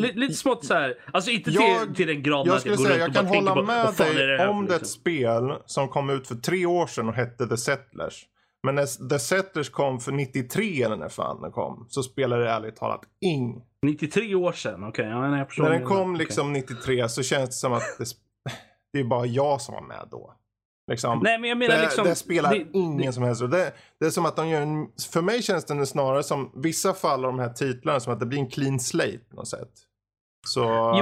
Lite, 0.00 0.18
lite 0.18 0.34
smått 0.34 0.64
så 0.64 0.74
här. 0.74 0.94
Alltså 1.12 1.30
inte 1.30 1.50
till, 1.50 1.60
Jag- 1.60 1.94
till 1.96 2.06
den 2.06 2.22
graden 2.22 2.46
Jag 2.46 2.56
att 2.56 2.66
jag 2.66 2.76
går 2.76 2.84
säga, 2.84 3.04
runt 3.06 3.14
jag 3.14 3.24
och 3.24 3.30
kan 3.32 3.44
bara 3.44 3.54
hålla 3.54 3.54
på 3.54 4.06
med 4.06 4.16
det 4.16 4.26
dig 4.26 4.38
här 4.38 4.48
om 4.48 4.66
det 4.66 4.72
är 4.72 4.76
ett 4.76 4.82
liksom? 4.82 5.00
spel 5.00 5.54
som 5.66 5.88
kom 5.88 6.10
ut 6.10 6.28
för 6.28 6.34
tre 6.34 6.66
år 6.66 6.86
sedan 6.86 7.08
och 7.08 7.14
hette 7.14 7.46
The 7.48 7.56
Settlers. 7.56 8.26
Men 8.62 8.74
när 8.74 9.08
The 9.08 9.18
Settlers 9.18 9.70
kom 9.70 10.00
för 10.00 10.12
93 10.12 10.82
eller 10.82 10.96
när 10.96 11.08
fan 11.08 11.42
den 11.42 11.52
kom 11.52 11.86
så 11.88 12.02
spelade 12.02 12.42
det 12.44 12.50
ärligt 12.50 12.76
talat 12.76 13.00
ing. 13.20 13.62
93 13.86 14.34
år 14.34 14.52
sedan, 14.52 14.84
okej. 14.84 15.06
Ja, 15.06 15.36
jag 15.38 15.46
förstår 15.48 15.64
När 15.64 15.70
den 15.70 15.84
kom 15.84 16.16
liksom 16.16 16.52
93 16.52 17.08
så 17.08 17.22
känns 17.22 17.48
det 17.48 17.54
som 17.54 17.72
att 17.72 17.82
det, 17.98 18.04
det 18.92 19.00
är 19.00 19.04
bara 19.04 19.26
jag 19.26 19.60
som 19.60 19.74
var 19.74 19.82
med 19.82 20.08
då. 20.10 20.34
Liksom. 20.90 21.20
Nej, 21.22 21.38
men 21.38 21.48
jag 21.50 21.58
menar 21.58 21.74
det, 21.76 21.82
liksom... 21.82 22.04
det 22.04 22.14
spelar 22.14 22.54
det- 22.54 22.66
ingen 22.72 23.06
det- 23.06 23.12
som 23.12 23.22
helst 23.22 23.40
roll. 23.42 23.50
det, 23.50 23.72
det 24.00 24.06
är 24.06 24.10
som 24.10 24.26
att 24.26 24.36
de 24.36 24.48
gör 24.48 24.62
en, 24.62 24.88
För 25.12 25.22
mig 25.22 25.42
känns 25.42 25.64
det 25.64 25.86
snarare 25.86 26.22
som 26.22 26.52
vissa 26.62 26.94
fall 26.94 27.24
av 27.24 27.32
de 27.32 27.38
här 27.38 27.48
titlarna 27.48 28.00
som 28.00 28.12
att 28.12 28.20
det 28.20 28.26
blir 28.26 28.38
en 28.38 28.50
clean 28.50 28.80
slate 28.80 29.18
på 29.30 29.36
något 29.36 29.48
sätt. 29.48 29.70
Så 30.46 30.60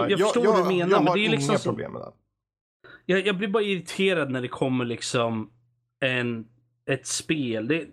jag 0.09 0.19
förstår 0.21 0.45
jag, 0.45 0.53
vad 0.53 0.61
du 0.65 0.69
menar, 0.69 0.91
jag 0.91 0.99
men 0.99 1.07
har 1.07 1.17
det 1.17 1.27
är 1.27 1.31
liksom 1.31 1.51
inga 1.51 1.59
problem 1.59 1.93
med 1.93 2.03
det. 2.03 2.11
Jag, 3.07 3.27
jag 3.27 3.39
blir 3.39 3.49
bara 3.49 3.63
irriterad 3.63 4.31
när 4.31 4.43
det 4.43 4.49
kommer 4.49 4.85
liksom 4.85 5.51
en, 6.05 6.47
ett 6.91 7.07
spel. 7.07 7.69
Det, 7.69 7.87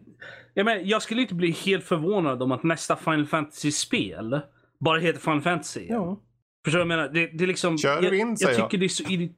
jag, 0.54 0.66
menar, 0.66 0.82
jag 0.82 1.02
skulle 1.02 1.22
inte 1.22 1.36
bli 1.36 1.52
helt 1.52 1.84
förvånad 1.84 2.44
om 2.44 2.52
att 2.52 2.64
nästa 2.64 2.96
Final 2.96 3.26
Fantasy-spel 3.26 4.40
bara 4.80 5.00
heter 5.00 5.20
Final 5.20 5.42
Fantasy. 5.42 5.86
Ja. 5.90 6.20
Förstår 6.66 6.80
du 6.80 6.86
vad 6.86 6.92
jag 6.98 6.98
menar? 7.00 7.14
Det, 7.14 7.28
det 7.38 7.44
är 7.44 7.48
liksom... 7.48 7.78
Kör 7.78 8.04
jag, 8.04 8.16
in, 8.16 8.38
jag 8.40 8.54
jag. 8.54 8.56
tycker 8.56 8.78
det 8.78 8.86
är 8.86 8.90
så 8.90 9.04
irri- 9.04 9.34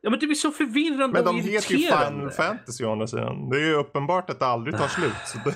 Ja 0.00 0.10
men 0.10 0.18
det 0.18 0.26
blir 0.26 0.36
så 0.36 0.50
förvirrande 0.50 1.08
Men 1.08 1.24
de 1.24 1.36
och 1.36 1.42
heter 1.42 1.74
ju. 1.74 1.78
Final 1.86 2.30
Fantasy 2.30 2.84
å 2.84 2.92
andra 2.92 3.06
sidan. 3.06 3.48
Det 3.50 3.56
är 3.56 3.66
ju 3.66 3.74
uppenbart 3.74 4.30
att 4.30 4.38
det 4.38 4.46
aldrig 4.46 4.76
tar 4.78 4.88
slut. 4.88 5.12
Så 5.26 5.38
det, 5.44 5.54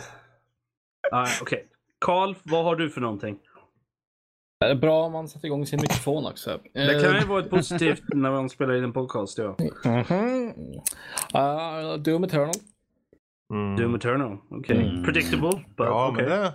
Ah, 1.12 1.27
Okej. 1.43 1.66
Karl, 2.01 2.35
vad 2.43 2.65
har 2.65 2.77
du 2.77 2.91
för 2.91 3.01
någonting? 3.01 3.39
Det 4.61 4.66
är 4.66 4.75
bra 4.75 5.03
om 5.05 5.12
man 5.12 5.29
sätter 5.29 5.47
igång 5.47 5.66
sin 5.66 5.81
mikrofon 5.81 6.27
också. 6.27 6.59
Det 6.73 7.03
kan 7.03 7.15
ju 7.21 7.27
vara 7.27 7.41
ett 7.41 7.51
positivt 7.51 8.03
när 8.09 8.31
man 8.31 8.49
spelar 8.51 8.75
in 8.75 8.85
en 8.85 8.93
podcast. 8.93 9.39
Ja. 9.39 9.57
Mhm. 9.85 10.53
Uh, 11.35 11.95
Doom 12.03 12.25
Eternal. 12.25 12.55
mm. 13.53 13.77
Doom 13.77 13.95
Eternal. 13.95 14.39
Okej. 14.51 14.89
Mm. 14.89 15.05
Predictable. 15.05 15.51
But, 15.51 15.87
Ja, 15.87 16.11
okay. 16.12 16.27
men 16.29 16.39
det 16.41 16.47
är 16.47 16.53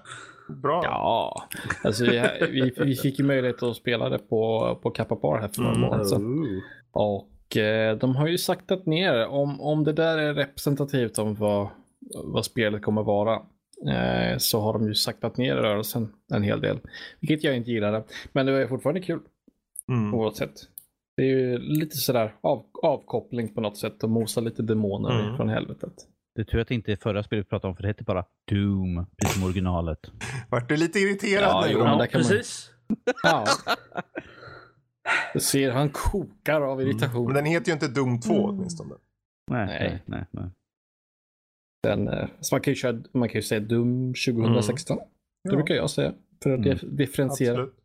bra. 0.61 0.81
Ja, 0.83 1.43
alltså 1.83 2.03
vi, 2.05 2.21
vi, 2.51 2.73
vi 2.85 2.95
fick 2.95 3.19
ju 3.19 3.25
möjlighet 3.25 3.63
att 3.63 3.75
spela 3.75 4.09
det 4.09 4.19
på, 4.19 4.75
på 4.83 4.91
Kappa 4.91 5.15
Bar 5.15 5.39
här 5.39 5.47
för 5.47 5.61
några 5.61 5.75
Mm. 5.75 5.81
månader 5.89 6.05
sedan. 6.05 6.39
Oh. 6.43 6.59
Och 6.91 7.29
eh, 7.29 7.38
de 7.99 8.15
har 8.15 8.27
ju 8.27 8.37
saktat 8.37 8.85
ner, 8.85 9.27
om, 9.27 9.61
om 9.61 9.83
det 9.83 9.93
där 9.93 10.17
är 10.17 10.33
representativt 10.33 11.17
om 11.17 11.35
vad, 11.35 11.67
vad 12.23 12.45
spelet 12.45 12.81
kommer 12.81 13.03
vara, 13.03 13.33
eh, 13.89 14.37
så 14.37 14.61
har 14.61 14.73
de 14.73 14.87
ju 14.87 14.93
saktat 14.95 15.37
ner 15.37 15.55
rörelsen 15.55 16.13
en 16.33 16.43
hel 16.43 16.61
del. 16.61 16.79
Vilket 17.19 17.43
jag 17.43 17.55
inte 17.57 17.71
gillade. 17.71 18.03
Men 18.31 18.45
det 18.45 18.51
var 18.51 18.59
ju 18.59 18.67
fortfarande 18.67 19.01
kul 19.01 19.19
Mm. 19.91 20.11
på 20.11 20.17
något 20.23 20.37
sätt. 20.37 20.53
Det 21.17 21.23
är 21.23 21.27
ju 21.27 21.57
lite 21.57 21.97
sådär 21.97 22.35
av, 22.41 22.65
avkoppling 22.83 23.53
på 23.53 23.61
något 23.61 23.77
sätt 23.77 24.03
och 24.03 24.09
mosa 24.09 24.41
lite 24.41 24.61
demoner 24.63 25.19
Mm. 25.23 25.37
från 25.37 25.49
helvetet. 25.49 25.93
Det 26.35 26.41
är 26.41 26.45
tur 26.45 26.59
att 26.59 26.67
det 26.67 26.75
inte 26.75 26.91
är 26.91 26.95
förra 26.95 27.23
spelet 27.23 27.45
vi 27.45 27.49
pratade 27.49 27.69
om, 27.69 27.75
för 27.75 27.81
det 27.83 27.87
hette 27.89 28.03
bara 28.03 28.25
Doom, 28.51 29.05
precis 29.17 29.35
som 29.39 29.43
originalet. 29.43 29.99
Vart 30.49 30.69
du 30.69 30.77
lite 30.77 30.99
irriterad 30.99 31.43
Ja, 31.49 31.63
nu? 31.67 31.73
jo, 31.73 31.79
Ja, 31.79 31.85
kan 31.85 31.97
man- 31.97 32.07
precis. 32.07 32.71
Ja. 33.23 33.45
Du 35.33 35.39
ser, 35.39 35.71
han 35.71 35.89
kokar 35.89 36.61
av 36.61 36.81
irritation. 36.81 37.25
Men 37.25 37.35
den 37.35 37.45
heter 37.45 37.67
ju 37.67 37.73
inte 37.73 37.87
Doom 37.87 38.19
2 38.21 38.33
Mm. 38.33 38.45
åtminstone. 38.45 38.95
Nej, 39.51 39.65
Nej. 39.65 40.01
nej, 40.05 40.25
nej. 40.31 40.49
Den, 41.83 42.07
eh, 42.07 42.27
så 42.39 42.55
man, 42.55 42.61
kan 42.61 42.71
ju 42.71 42.75
köra, 42.75 43.01
man 43.13 43.29
kan 43.29 43.35
ju 43.35 43.41
säga 43.41 43.59
Doom 43.61 44.13
2016. 44.13 44.97
Det 44.97 45.03
Ja. 45.43 45.55
brukar 45.55 45.75
jag 45.75 45.89
säga. 45.89 46.13
För 46.43 46.49
att 46.49 46.59
Mm. 46.59 46.71
dif- 46.77 46.95
differentiera. 46.95 47.51
Absolut. 47.53 47.75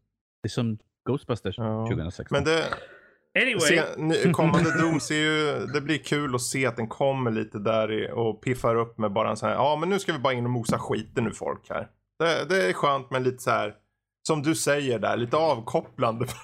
Det 0.43 0.47
är 0.47 0.51
som 0.51 0.79
Ghostbusters 1.09 1.59
Ja. 1.59 1.87
2016. 1.91 2.37
Men 2.37 2.45
det, 2.45 2.65
Anyway. 3.43 3.61
se, 3.61 3.83
nu- 3.99 4.33
kommande 4.33 4.71
Doom 4.83 5.01
ser 5.01 5.15
ju, 5.15 5.67
det 5.67 5.81
blir 5.81 5.99
kul 5.99 6.35
att 6.35 6.43
se 6.43 6.67
att 6.67 6.77
den 6.77 6.89
kommer 6.89 7.31
lite 7.31 7.59
där 7.59 7.93
i, 7.93 8.11
och 8.13 8.43
piffar 8.43 8.75
upp 8.77 8.99
med 8.99 9.13
bara 9.13 9.31
en 9.31 9.37
sån 9.37 9.49
här, 9.49 9.57
ja 9.57 9.77
men 9.81 9.89
nu 9.89 9.99
ska 9.99 10.13
vi 10.13 10.19
bara 10.19 10.33
in 10.33 10.45
och 10.45 10.51
mosa 10.51 10.79
skiten 10.79 11.27
ur 11.27 11.31
folk 11.31 11.71
här. 11.71 11.89
Det, 12.19 12.45
det 12.49 12.69
är 12.69 12.73
skönt 12.73 13.11
men 13.11 13.23
lite 13.23 13.39
så 13.43 13.51
här, 13.51 13.75
som 14.29 14.43
du 14.43 14.55
säger 14.55 14.99
där, 14.99 15.17
lite 15.17 15.37
avkopplande. 15.37 16.27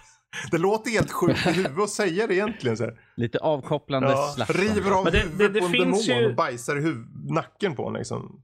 Det 0.51 0.59
låter 0.59 0.91
helt 0.91 1.13
sjukt 1.13 1.47
i 1.47 1.51
huvudet 1.51 1.79
att 1.79 1.91
säga 1.91 2.27
det 2.27 2.35
egentligen. 2.35 2.77
Så 2.77 2.85
här. 2.85 3.01
Lite 3.17 3.39
avkopplande 3.39 4.09
Ja, 4.11 4.33
slash. 4.37 4.47
river 4.55 4.91
av 4.91 5.05
huvudet 5.11 5.39
det- 5.39 5.49
det 5.49 5.61
på 5.61 5.67
en 5.67 5.73
demon 5.73 5.99
ju- 6.01 6.27
och 6.29 6.35
bajsar 6.35 6.77
i 6.77 6.81
huv- 6.81 7.33
nacken 7.35 7.77
på 7.77 7.83
honom 7.83 7.97
liksom. 7.99 8.43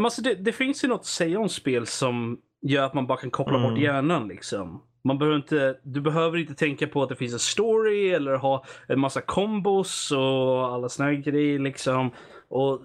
Alltså 0.00 0.22
det, 0.22 0.34
det 0.34 0.52
finns 0.52 0.84
ju 0.84 0.88
något 0.88 1.00
att 1.00 1.06
säga 1.06 1.38
om 1.40 1.48
spel 1.48 1.86
som 1.86 2.38
gör 2.62 2.84
att 2.84 2.94
man 2.94 3.06
bara 3.06 3.18
kan 3.18 3.30
koppla 3.30 3.58
Mm. 3.58 3.70
bort 3.70 3.78
hjärnan. 3.80 4.28
Liksom. 4.28 4.82
Man 5.04 5.18
behöver 5.18 5.36
inte, 5.36 5.78
du 5.84 6.00
behöver 6.00 6.38
inte 6.38 6.54
tänka 6.54 6.86
på 6.86 7.02
att 7.02 7.08
det 7.08 7.16
finns 7.16 7.32
en 7.32 7.38
story 7.38 8.10
eller 8.10 8.34
ha 8.36 8.64
en 8.88 9.00
massa 9.00 9.20
kombos 9.20 10.12
och 10.12 10.74
alla 10.74 10.88
såna 10.88 11.08
här 11.08 11.16
grejer. 11.16 11.58
Liksom. 11.58 12.10
Och 12.48 12.80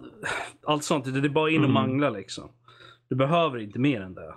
allt 0.65 0.83
sånt. 0.83 1.05
Det 1.13 1.19
är 1.27 1.29
bara 1.29 1.49
in 1.49 1.57
och 1.63 1.69
Mm. 1.69 1.73
mangla 1.73 2.09
liksom. 2.09 2.49
Du 3.09 3.15
behöver 3.15 3.59
inte 3.59 3.79
mer 3.79 4.01
än 4.01 4.13
det. 4.13 4.33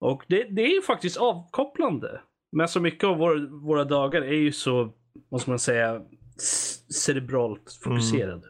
Och 0.00 0.22
det, 0.28 0.42
det 0.50 0.62
är 0.62 0.74
ju 0.74 0.82
faktiskt 0.82 1.16
avkopplande. 1.16 2.20
Men 2.54 2.68
så 2.68 2.80
mycket 2.80 3.04
av 3.04 3.16
våra, 3.16 3.46
våra 3.46 3.84
dagar 3.84 4.22
är 4.22 4.34
ju 4.34 4.52
så, 4.52 4.92
vad 5.28 5.40
ska 5.40 5.50
man 5.50 5.58
säga, 5.58 6.02
cerebralt 6.88 7.78
fokuserad. 7.82 8.44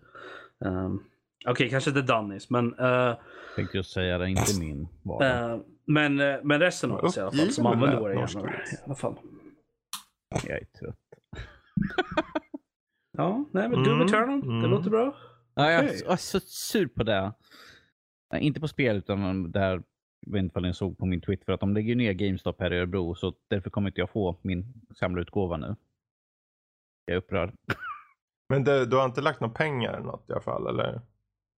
Um, 0.58 1.04
Okej, 1.46 1.70
kanske 1.70 1.90
inte 1.90 2.02
Dannis, 2.02 2.50
men 2.50 2.80
uh, 2.80 3.14
Tänkte 3.56 3.78
jag 3.78 3.86
säga 3.86 4.18
det, 4.18 4.28
inte 4.28 4.60
min. 4.60 4.88
Eh, 5.22 5.56
men, 5.86 6.20
eh, 6.20 6.36
men 6.42 6.60
resten 6.60 6.92
av 6.92 7.04
oss 7.04 7.16
i 7.16 7.20
alla 7.20 7.32
fall 7.32 7.50
som 7.50 7.66
använder 7.66 8.00
våra 8.00 8.14
hjärnor. 8.14 8.50
I 8.72 8.76
alla 8.84 8.94
fall. 8.94 9.14
Jag 10.30 10.60
är 10.60 10.64
trött. 10.64 10.96
Ja, 13.16 13.44
nej 13.52 13.68
men 13.68 13.84
Doom 13.84 13.94
Mm, 13.94 14.06
Eternal, 14.06 14.40
det 14.40 14.46
mm. 14.46 14.70
låter 14.70 14.90
bra. 14.90 15.16
Ja, 15.54 15.70
jag, 15.70 15.84
Okej. 15.84 16.00
jag 16.04 16.12
är 16.12 16.16
så 16.16 16.40
sur 16.40 16.86
på 16.86 17.02
det. 17.02 17.32
Inte 18.34 18.60
på 18.60 18.68
spel 18.68 18.96
utan 18.96 19.52
där, 19.52 19.82
vet 20.26 20.42
inte 20.42 20.58
om 20.58 20.62
ni 20.62 20.74
såg 20.74 20.98
på 20.98 21.06
min 21.06 21.20
Twitter, 21.20 21.44
för 21.44 21.52
att 21.52 21.60
de 21.60 21.74
lägger 21.74 21.96
ner 21.96 22.12
GameStop 22.12 22.60
här 22.60 22.72
i 22.72 22.76
Örebro 22.78 23.14
så 23.14 23.34
därför 23.48 23.70
kommer 23.70 23.88
inte 23.88 24.00
jag 24.00 24.10
få 24.10 24.36
min 24.42 24.74
samlarutgåva 24.94 25.56
nu. 25.56 25.76
Jag 27.04 27.14
är 27.14 27.18
upprörd. 27.18 27.52
Men 28.48 28.64
det, 28.64 28.86
du 28.86 28.96
har 28.96 29.04
inte 29.04 29.20
lagt 29.20 29.40
några 29.40 29.54
pengar 29.54 29.92
eller 29.92 30.06
något 30.06 30.30
i 30.30 30.32
alla 30.32 30.40
fall 30.42 30.66
eller? 30.66 31.00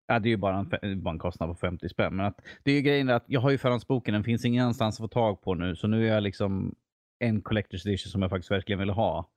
Ja, 0.07 0.19
det 0.19 0.27
är 0.27 0.31
ju 0.31 0.37
bara 0.37 0.65
en, 0.81 1.03
bara 1.03 1.11
en 1.11 1.19
kostnad 1.19 1.49
på 1.49 1.55
50 1.55 1.89
spänn. 1.89 2.15
Men 2.15 2.25
att, 2.25 2.41
det 2.63 2.71
är 2.71 2.75
ju 2.75 2.81
grejen 2.81 3.09
att 3.09 3.23
jag 3.27 3.41
har 3.41 3.49
ju 3.49 3.57
förhandsboken, 3.57 4.13
den 4.13 4.23
finns 4.23 4.45
ingen 4.45 4.61
annanstans 4.63 4.95
att 4.95 5.03
få 5.03 5.07
tag 5.07 5.41
på 5.41 5.53
nu. 5.55 5.75
Så 5.75 5.87
nu 5.87 6.07
är 6.09 6.13
jag 6.13 6.23
liksom 6.23 6.75
en 7.19 7.43
Collector's 7.43 7.87
Edition 7.87 8.09
som 8.11 8.21
jag 8.21 8.31
faktiskt 8.31 8.51
verkligen 8.51 8.79
vill 8.79 8.89
ha 8.89 9.29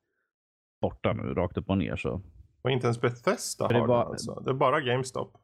borta 0.80 1.12
nu, 1.12 1.34
rakt 1.34 1.56
upp 1.56 1.70
och 1.70 1.78
ner. 1.78 1.96
Så. 1.96 2.22
Och 2.62 2.70
inte 2.70 2.86
ens 2.86 3.00
Bethesda 3.00 3.66
För 3.68 3.74
det 3.74 3.80
har 3.80 3.86
var- 3.86 4.05
den 4.05 4.10
alltså. 4.10 4.40
Det 4.44 4.50
är 4.50 4.55
bara 4.55 4.80
GameStop. 4.80 5.36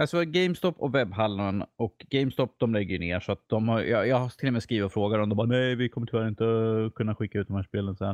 Alltså 0.00 0.24
GameStop 0.24 0.74
och 0.78 0.94
webbhallen 0.94 1.64
och 1.76 2.06
GameStop 2.10 2.54
de 2.58 2.72
lägger 2.74 2.92
ju 2.92 2.98
ner 2.98 3.20
så 3.20 3.32
att 3.32 3.44
de 3.48 3.68
har, 3.68 3.80
jag, 3.80 4.08
jag 4.08 4.16
har 4.16 4.28
till 4.28 4.46
och 4.48 4.52
med 4.52 4.62
skrivit 4.62 4.84
och 4.84 4.92
frågat 4.92 5.18
dem. 5.20 5.28
De 5.28 5.34
bara 5.34 5.46
nej 5.46 5.74
vi 5.74 5.88
kommer 5.88 6.06
tyvärr 6.06 6.28
inte 6.28 6.44
kunna 6.94 7.14
skicka 7.14 7.38
ut 7.38 7.48
de 7.48 7.56
här 7.56 7.62
spelen. 7.62 7.96
Så 7.96 8.04
här. 8.04 8.12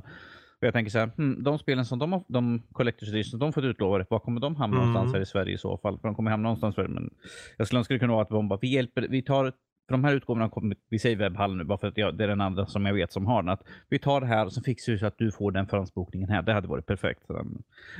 Och 0.60 0.66
jag 0.66 0.72
tänker 0.72 0.90
så 0.90 0.98
här, 0.98 1.10
hmm, 1.16 1.42
de 1.44 1.58
spelen 1.58 1.84
som 1.84 1.98
de 1.98 2.12
har, 2.12 2.22
de 2.28 2.62
Collector's 2.72 3.08
Edition 3.08 3.40
de 3.40 3.52
fått 3.52 3.64
utlovade, 3.64 4.06
var 4.10 4.18
kommer 4.18 4.40
de 4.40 4.56
hamna 4.56 4.76
Mm. 4.76 4.88
någonstans 4.88 5.14
här 5.14 5.20
i 5.22 5.26
Sverige 5.26 5.54
i 5.54 5.58
så 5.58 5.78
fall? 5.78 5.98
För 5.98 6.08
de 6.08 6.14
kommer 6.14 6.30
hamna 6.30 6.42
någonstans 6.42 6.72
i 6.72 6.76
Sverige. 6.76 6.88
Men 6.88 7.10
jag 7.58 7.66
skulle 7.66 7.78
önska 7.78 7.94
det 7.94 7.98
kunde 8.00 8.12
vara 8.12 8.22
att 8.22 8.28
de 8.28 8.48
bara, 8.48 8.58
vi 8.62 8.68
hjälper, 8.74 9.06
vi 9.10 9.22
tar 9.22 9.52
för 9.90 9.94
de 9.94 10.04
här 10.04 10.14
utgåvorna 10.14 10.44
har 10.44 10.50
kommit, 10.50 10.78
vi 10.88 10.98
säger 10.98 11.16
webbhallen 11.16 11.58
nu 11.58 11.64
bara 11.64 11.78
för 11.78 11.86
att 11.88 11.96
jag, 11.96 12.14
det 12.14 12.24
är 12.24 12.28
den 12.28 12.40
andra 12.40 12.66
som 12.66 12.86
jag 12.86 12.94
vet 12.94 13.12
som 13.12 13.26
har 13.26 13.42
den. 13.42 13.48
Att 13.48 13.62
vi 13.88 13.98
tar 13.98 14.20
det 14.20 14.26
här 14.26 14.46
och 14.46 14.52
så 14.52 14.62
fixar 14.62 14.92
vi 14.92 14.98
så 14.98 15.06
att 15.06 15.18
du 15.18 15.32
får 15.32 15.52
den 15.52 15.66
förhandsbokningen 15.66 16.28
här. 16.28 16.42
Det 16.42 16.52
hade 16.52 16.68
varit 16.68 16.86
perfekt. 16.86 17.22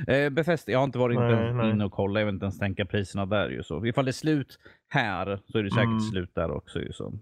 Eh, 0.07 0.29
Befäst, 0.29 0.67
jag 0.67 0.79
har 0.79 0.83
inte 0.83 0.99
varit 0.99 1.19
Nej, 1.19 1.71
inne 1.71 1.85
och 1.85 1.91
kollat. 1.91 2.19
Jag 2.19 2.25
vill 2.25 2.35
inte 2.35 2.45
ens 2.45 2.59
tänka 2.59 2.85
priserna 2.85 3.25
där. 3.25 3.49
Ju, 3.49 3.63
så. 3.63 3.85
Ifall 3.85 4.05
det 4.05 4.11
är 4.11 4.13
slut 4.13 4.59
här 4.89 5.39
så 5.45 5.57
är 5.57 5.63
det 5.63 5.71
säkert 5.71 5.85
Mm. 5.87 5.99
slut 5.99 6.35
där 6.35 6.51
också. 6.51 6.79
Ju, 6.79 6.91
så. 6.93 7.13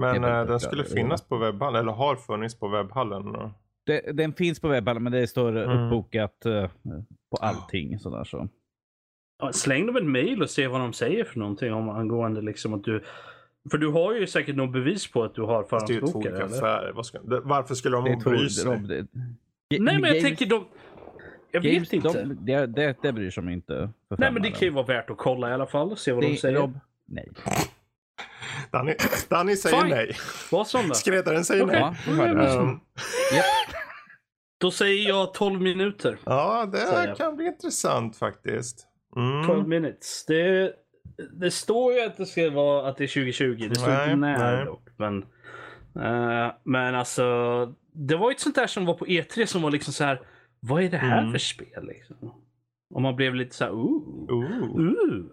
Men 0.00 0.24
eh, 0.24 0.44
den 0.44 0.60
skulle 0.60 0.82
det- 0.82 0.88
finnas 0.88 1.28
på 1.28 1.36
webbhallen, 1.36 1.80
eller 1.80 1.92
har 1.92 2.16
funnits 2.16 2.58
på 2.58 2.68
webbhallen. 2.68 3.32
då. 3.32 3.50
Det, 3.86 4.00
den 4.16 4.32
finns 4.32 4.60
på 4.60 4.68
webbhallen 4.68 5.02
men 5.02 5.12
det 5.12 5.26
står 5.26 5.56
Mm. 5.56 5.78
uppbokat 5.86 6.46
eh, 6.46 6.70
på 7.30 7.36
allting. 7.40 7.98
Sådär, 7.98 8.24
så. 8.24 8.48
Släng 9.52 9.86
dem 9.86 9.96
ett 9.96 10.04
mail 10.06 10.42
och 10.42 10.50
se 10.50 10.66
vad 10.66 10.80
de 10.80 10.92
säger 10.92 11.24
för 11.24 11.38
någonting 11.38 11.72
om 11.72 11.88
angående 11.88 12.40
liksom 12.40 12.74
att 12.74 12.84
du... 12.84 13.02
För 13.70 13.78
du 13.78 13.88
har 13.88 14.14
ju 14.14 14.26
säkert 14.26 14.56
något 14.56 14.72
bevis 14.72 15.10
på 15.12 15.24
att 15.24 15.34
du 15.34 15.42
har 15.42 15.64
Fast 15.64 15.86
det 15.86 15.92
är 15.92 15.94
ju 15.94 16.00
två 16.06 16.20
affärer. 16.20 16.92
Vad 16.92 17.06
ska, 17.06 17.18
det, 17.18 17.40
varför 17.40 17.74
skulle 17.74 17.96
de 17.96 18.18
bry 18.24 18.48
sig? 18.48 18.64
Rob, 18.64 18.88
det, 18.88 19.06
Nej 19.70 19.80
men 19.80 20.02
jag 20.02 20.16
Games- 20.16 20.22
tänker 20.22 20.46
de... 20.46 20.64
Jag 21.50 21.60
vet 21.60 21.72
Games, 21.74 21.92
inte. 21.92 22.12
De, 22.24 22.38
det, 22.46 22.66
det, 22.66 22.96
det 23.02 23.12
bryr 23.12 23.30
sig 23.30 23.42
de 23.44 23.52
inte. 23.52 23.90
För 24.08 24.16
Nej 24.18 24.32
men 24.32 24.42
det 24.42 24.50
kan 24.50 24.60
ju 24.60 24.70
vara 24.70 24.86
värt 24.86 25.10
att 25.10 25.18
kolla 25.18 25.50
i 25.50 25.52
alla 25.52 25.66
fall. 25.66 25.96
Se 25.96 26.12
vad 26.12 26.22
de 26.22 26.28
Det- 26.30 26.36
säger. 26.36 26.56
Rob, 26.58 26.78
nej. 27.06 27.28
Danny, 28.70 28.94
Danny 29.28 29.56
säger 29.56 29.80
Fine. 29.80 29.88
nej. 29.90 30.16
Vad 30.52 30.66
som 30.66 30.88
då? 30.88 30.94
Skräddaren 30.94 31.44
säger 31.44 31.64
Okej. 31.64 31.80
nej. 31.80 31.94
Ja, 32.06 32.12
vi 32.12 32.18
hörde 32.18 32.34
det. 32.42 32.56
Um, 32.56 32.80
Då 34.60 34.70
säger 34.70 35.08
jag 35.08 35.34
12 35.34 35.60
minuter. 35.60 36.18
ja, 36.24 36.66
det 36.72 37.14
kan 37.18 37.36
bli 37.36 37.46
intressant 37.46 38.16
faktiskt. 38.16 38.86
12 39.46 39.50
Mm. 39.58 39.68
minutes. 39.68 40.24
Det, 40.26 40.72
det 41.32 41.50
står 41.50 41.92
ju 41.94 42.00
att 42.00 42.16
det 42.16 42.26
ska 42.26 42.50
vara 42.50 42.88
att 42.88 42.96
det 42.96 43.04
är 43.04 43.08
2020. 43.08 43.66
Det 43.68 43.74
står 43.74 43.88
Nej, 43.88 44.04
inte 44.12 44.16
när 44.16 44.56
nej. 44.56 44.64
dock. 44.64 44.88
Men, 44.96 45.22
eh, 46.04 46.52
men 46.64 46.94
alltså, 46.94 47.24
det 47.92 48.16
var 48.16 48.30
ju 48.30 48.34
ett 48.34 48.40
sånt 48.40 48.54
där 48.54 48.66
som 48.66 48.84
var 48.86 48.94
på 48.94 49.06
E3 49.06 49.46
som 49.46 49.62
var 49.62 49.70
liksom 49.70 49.92
så 49.92 50.04
här. 50.04 50.20
Vad 50.60 50.82
är 50.82 50.88
det 50.90 50.96
här 50.96 51.18
Mm. 51.18 51.32
för 51.32 51.38
spel? 51.38 51.86
Liksom? 51.86 52.16
Och 52.94 53.02
man 53.02 53.16
blev 53.16 53.34
lite 53.34 53.54
så 53.54 53.64
här, 53.64 53.70
ooh. 53.72 54.30
Ooh. 54.30 54.62
Ooh. 54.62 55.26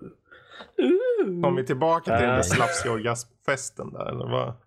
Ooh. 0.77 1.41
Kom 1.43 1.55
vi 1.55 1.65
tillbaka 1.65 2.03
till 2.03 2.11
den 2.27 2.30
där 2.30 2.38
Eh. 2.38 2.41
slafsiga 2.41 2.91
orgasmfesten 2.93 3.93
där 3.93 4.05
eller 4.10 4.26
vad? 4.26 4.53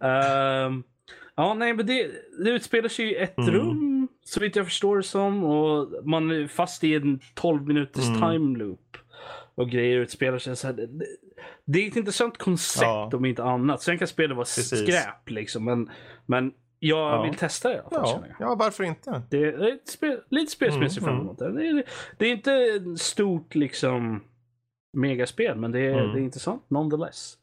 Ehm, 0.00 0.82
ja, 1.34 1.54
nej, 1.54 1.74
men 1.74 1.86
det, 1.86 2.10
det 2.44 2.50
utspelar 2.50 2.88
sig 2.88 3.06
i 3.12 3.16
ett 3.16 3.38
Mm. 3.38 3.50
rum, 3.50 3.95
så 4.28 4.40
vitt 4.40 4.56
jag 4.56 4.64
förstår 4.66 4.96
det 4.96 5.02
som. 5.02 5.44
Och 5.44 5.88
man 6.08 6.30
är 6.30 6.46
fast 6.46 6.84
i 6.84 6.94
en 6.94 7.20
12 7.34 7.66
minuters 7.66 8.08
Mm. 8.08 8.20
time 8.20 8.58
loop. 8.58 8.96
Och 9.54 9.70
grejer 9.70 9.96
utspelar 9.98 10.38
sig 10.38 10.56
så 10.56 10.66
här. 10.66 10.74
Det, 10.74 10.88
det, 11.64 11.84
är 11.84 11.88
ett 11.88 11.96
intressant 11.96 12.38
koncept 12.38 12.82
Ja. 12.82 13.10
om 13.12 13.24
inte 13.24 13.44
annat. 13.44 13.82
Sen 13.82 13.98
kan 13.98 14.08
spelet 14.08 14.36
vara 14.36 14.44
Precis. 14.44 14.80
skräp 14.82 15.30
liksom. 15.30 15.64
Men, 15.64 15.90
men 16.26 16.52
jag 16.78 16.98
Ja. 17.12 17.22
vill 17.22 17.34
testa 17.34 17.68
det. 17.68 17.82
Ja, 17.90 18.24
ja, 18.40 18.54
varför 18.58 18.84
inte? 18.84 19.22
Det 19.30 19.36
är 19.44 19.74
ett 19.74 19.88
spel, 19.88 20.20
lite 20.30 20.52
spel 20.52 20.72
som 20.72 20.82
jag 20.82 20.92
ser 20.92 21.00
Mm, 21.02 21.10
fram 21.14 21.20
emot. 21.20 21.38
Det, 21.38 21.44
är, 21.68 21.84
det 22.18 22.26
är 22.26 22.32
inte 22.32 22.52
ett 22.52 23.00
stort 23.00 23.54
liksom 23.54 24.22
megaspel, 24.92 25.56
men 25.58 25.72
det 25.72 25.80
är, 25.80 25.98
Mm. 25.98 26.12
det 26.14 26.20
är 26.20 26.22
intressant 26.22 26.70
nonetheless. 26.70 27.34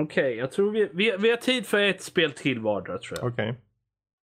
Okej, 0.00 0.34
jag 0.36 0.50
tror 0.52 0.70
vi, 0.70 0.88
vi, 0.92 1.16
vi 1.18 1.30
har 1.30 1.36
tid 1.36 1.66
för 1.66 1.78
ett 1.80 2.02
spel 2.02 2.32
till 2.32 2.60
vardera 2.60 2.98
tror 2.98 3.18
jag. 3.20 3.32
Okej. 3.32 3.54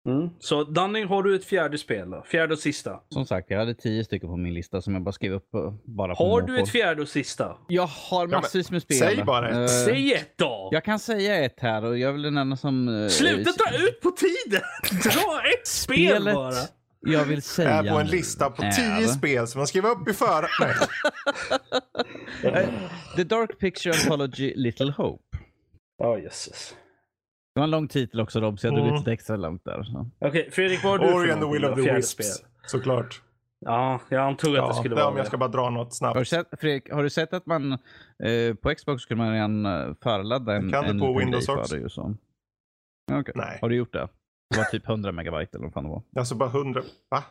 Mm. 0.06 0.28
Så 0.38 0.64
Dunning, 0.64 1.06
har 1.06 1.22
du 1.22 1.34
ett 1.36 1.44
fjärde 1.44 1.78
spel 1.78 2.10
då? 2.10 2.22
Fjärde 2.26 2.52
och 2.54 2.58
sista. 2.58 3.00
Som 3.08 3.26
sagt, 3.26 3.50
jag 3.50 3.58
hade 3.58 3.74
tio 3.74 4.04
stycken 4.04 4.28
på 4.28 4.36
min 4.36 4.54
lista 4.54 4.82
som 4.82 4.94
jag 4.94 5.02
bara 5.02 5.12
skrev 5.12 5.32
upp 5.32 5.54
eh, 5.54 5.74
bara 5.84 6.14
Har 6.14 6.42
du 6.42 6.58
ett 6.58 6.68
fjärde 6.68 7.02
och 7.02 7.08
sista? 7.08 7.56
Jag 7.68 7.86
har 7.86 8.26
massvis 8.26 8.70
med 8.70 8.82
spel. 8.82 8.96
säg 8.98 9.24
bara 9.24 9.48
ett. 9.48 9.56
Eh, 9.70 9.84
Säg 9.84 10.12
ett 10.14 10.32
då! 10.38 10.68
Jag 10.72 10.84
kan 10.84 10.98
säga 10.98 11.44
ett 11.44 11.60
här 11.60 11.84
och 11.84 11.98
jag 11.98 12.08
är 12.08 12.12
väl 12.12 12.22
den 12.22 12.36
enda 12.36 12.56
som... 12.56 12.88
eh, 13.02 13.08
Sluta 13.08 13.50
dra 13.52 13.76
ut 13.88 14.00
på 14.00 14.10
tiden! 14.10 14.62
Dra 15.02 15.42
ett 15.54 15.66
spel 15.66 16.08
Spelet 16.16 16.34
bara! 16.34 16.54
Jag 17.06 17.24
vill 17.24 17.42
säga 17.42 17.70
Är 17.70 17.90
på 17.90 17.98
en 17.98 18.06
lista 18.06 18.50
på 18.50 18.62
är- 18.62 18.70
tio 18.70 19.08
spel 19.08 19.46
som 19.46 19.58
man 19.58 19.66
skriver 19.66 19.90
upp 19.90 20.08
i. 20.08 20.12
Eh, 22.44 22.68
The 23.16 23.24
Dark 23.24 23.58
Picture 23.58 23.94
Anthology 23.94 24.52
Little 24.56 24.92
Hope. 24.96 25.38
Ja, 25.98 26.18
jösses. 26.18 26.74
Det 27.54 27.60
var 27.60 27.64
en 27.64 27.70
lång 27.70 27.88
titel 27.88 28.20
också 28.20 28.40
Rob, 28.40 28.58
så 28.58 28.66
jag 28.66 28.74
drog 28.74 28.86
Mm. 28.86 28.98
lite 28.98 29.12
extra 29.12 29.36
långt 29.36 29.64
där. 29.64 29.86
Okej, 30.18 30.50
Fredrik, 30.52 30.84
vad 30.84 30.92
har 30.92 30.98
du 31.08 31.14
Ori 31.14 31.30
and 31.30 31.40
the 31.42 31.48
Will 31.48 31.64
of 31.64 31.74
the 31.84 31.92
Wisps. 31.94 32.10
spel. 32.12 32.48
Såklart. 32.66 33.22
Ja, 33.64 34.00
jag 34.08 34.22
antog 34.22 34.56
att 34.56 34.62
det 34.64 34.68
Ja, 34.68 34.72
skulle 34.74 34.94
det 34.94 35.00
vara 35.02 35.10
om 35.10 35.16
jag 35.16 35.26
ska 35.26 35.38
bara 35.38 35.48
dra 35.48 35.70
något 35.70 35.94
snabbt. 35.94 36.14
Har 36.14 36.20
du 36.20 36.24
sett, 36.24 36.60
Fredrik, 36.60 36.90
har 36.92 37.02
du 37.02 37.10
sett 37.10 37.32
att 37.32 37.46
man 37.46 37.72
eh, 37.72 38.54
på 38.62 38.74
Xbox 38.74 39.02
skulle 39.02 39.18
man 39.18 39.32
redan 39.32 39.66
eh, 39.66 39.94
förladda 40.02 40.56
en, 40.56 40.70
Kan 40.72 40.84
du 40.84 40.90
en 40.90 40.98
på 41.00 41.06
liten 41.06 41.18
Windows 41.18 41.48
också? 41.48 41.74
det? 41.76 41.80
ju 41.82 41.88
Så. 41.88 42.14
Okej. 43.12 43.32
Nej. 43.36 43.58
Har 43.60 43.68
du 43.68 43.76
gjort 43.76 43.92
det? 43.92 44.08
Det 44.50 44.56
var 44.58 44.64
typ 44.64 44.88
100 44.88 45.12
megabyte 45.12 45.56
eller 45.56 45.66
vad 45.66 45.72
fan 45.74 45.84
det 45.84 45.90
var. 45.90 46.02
Alltså 46.16 46.34
bara 46.34 46.48
100... 46.48 46.82
Va? 47.10 47.24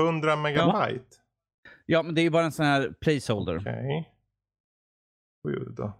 100 0.00 0.36
megabyte? 0.36 1.16
Ja, 1.86 2.02
men 2.02 2.14
det 2.14 2.20
är 2.20 2.22
ju 2.22 2.30
bara 2.30 2.44
en 2.44 2.52
sån 2.52 2.66
här 2.66 2.94
placeholder. 3.00 3.56
Okej. 3.56 4.12
Då. 5.76 5.92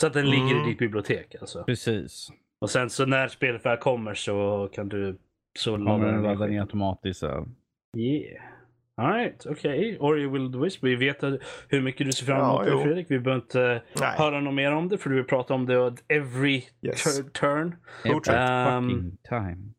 Så 0.00 0.06
att 0.06 0.12
den 0.12 0.30
ligger 0.30 0.50
Mm. 0.50 0.64
i 0.64 0.68
ditt 0.68 0.78
bibliotek 0.78 1.34
alltså. 1.40 1.64
Precis. 1.64 2.28
Och 2.60 2.70
sen 2.70 2.90
så 2.90 3.06
när 3.06 3.28
spelet 3.28 3.66
väl 3.66 3.76
kommer 3.76 4.14
så 4.14 4.68
kan 4.72 4.88
du 4.88 5.18
så 5.58 5.70
Kommer 5.76 5.84
laddar 5.98 6.12
den 6.12 6.22
ladda 6.22 6.46
ner 6.46 6.60
automatiskt. 6.60 7.20
Så. 7.20 7.46
Yeah. 7.96 8.42
Alright, 8.96 9.46
okej. 9.46 9.96
Ori 10.00 10.26
Will 10.26 10.52
the 10.52 10.58
Wisp. 10.58 10.84
Vi 10.84 10.96
vet 10.96 11.22
hur 11.68 11.80
mycket 11.82 12.06
du 12.06 12.12
ser 12.12 12.26
fram 12.26 12.38
Ja, 12.38 12.54
emot 12.54 12.64
det 12.66 12.70
jo. 12.72 12.82
Fredrik. 12.82 13.06
Vi 13.10 13.18
behöver 13.20 13.42
inte 13.42 13.82
Nej. 14.00 14.14
höra 14.18 14.40
något 14.40 14.54
mer 14.54 14.72
om 14.72 14.88
det 14.88 14.98
för 14.98 15.10
du 15.10 15.16
vill 15.16 15.24
prata 15.24 15.54
om 15.54 15.66
det 15.66 15.94
every 16.08 16.64
Yes. 16.82 17.16
tur- 17.16 17.30
turn. 17.30 17.76
Ehm, 18.34 18.88
Fucking 18.90 19.16
time. 19.28 19.72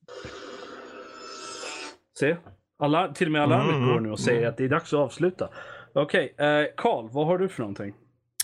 Se, 2.19 2.35
alla, 2.79 3.07
till 3.13 3.27
och 3.27 3.31
med 3.31 3.41
alarmet 3.41 3.75
Mm, 3.75 3.87
går 3.89 3.99
nu 3.99 4.11
och 4.11 4.19
säger 4.19 4.37
mm. 4.39 4.49
att 4.49 4.57
det 4.57 4.63
är 4.63 4.69
dags 4.69 4.93
att 4.93 4.99
avsluta. 4.99 5.49
Okej, 5.93 6.35
eh, 6.37 6.45
Karl, 6.77 7.09
vad 7.11 7.27
har 7.27 7.37
du 7.37 7.49
för 7.49 7.61
någonting? 7.61 7.93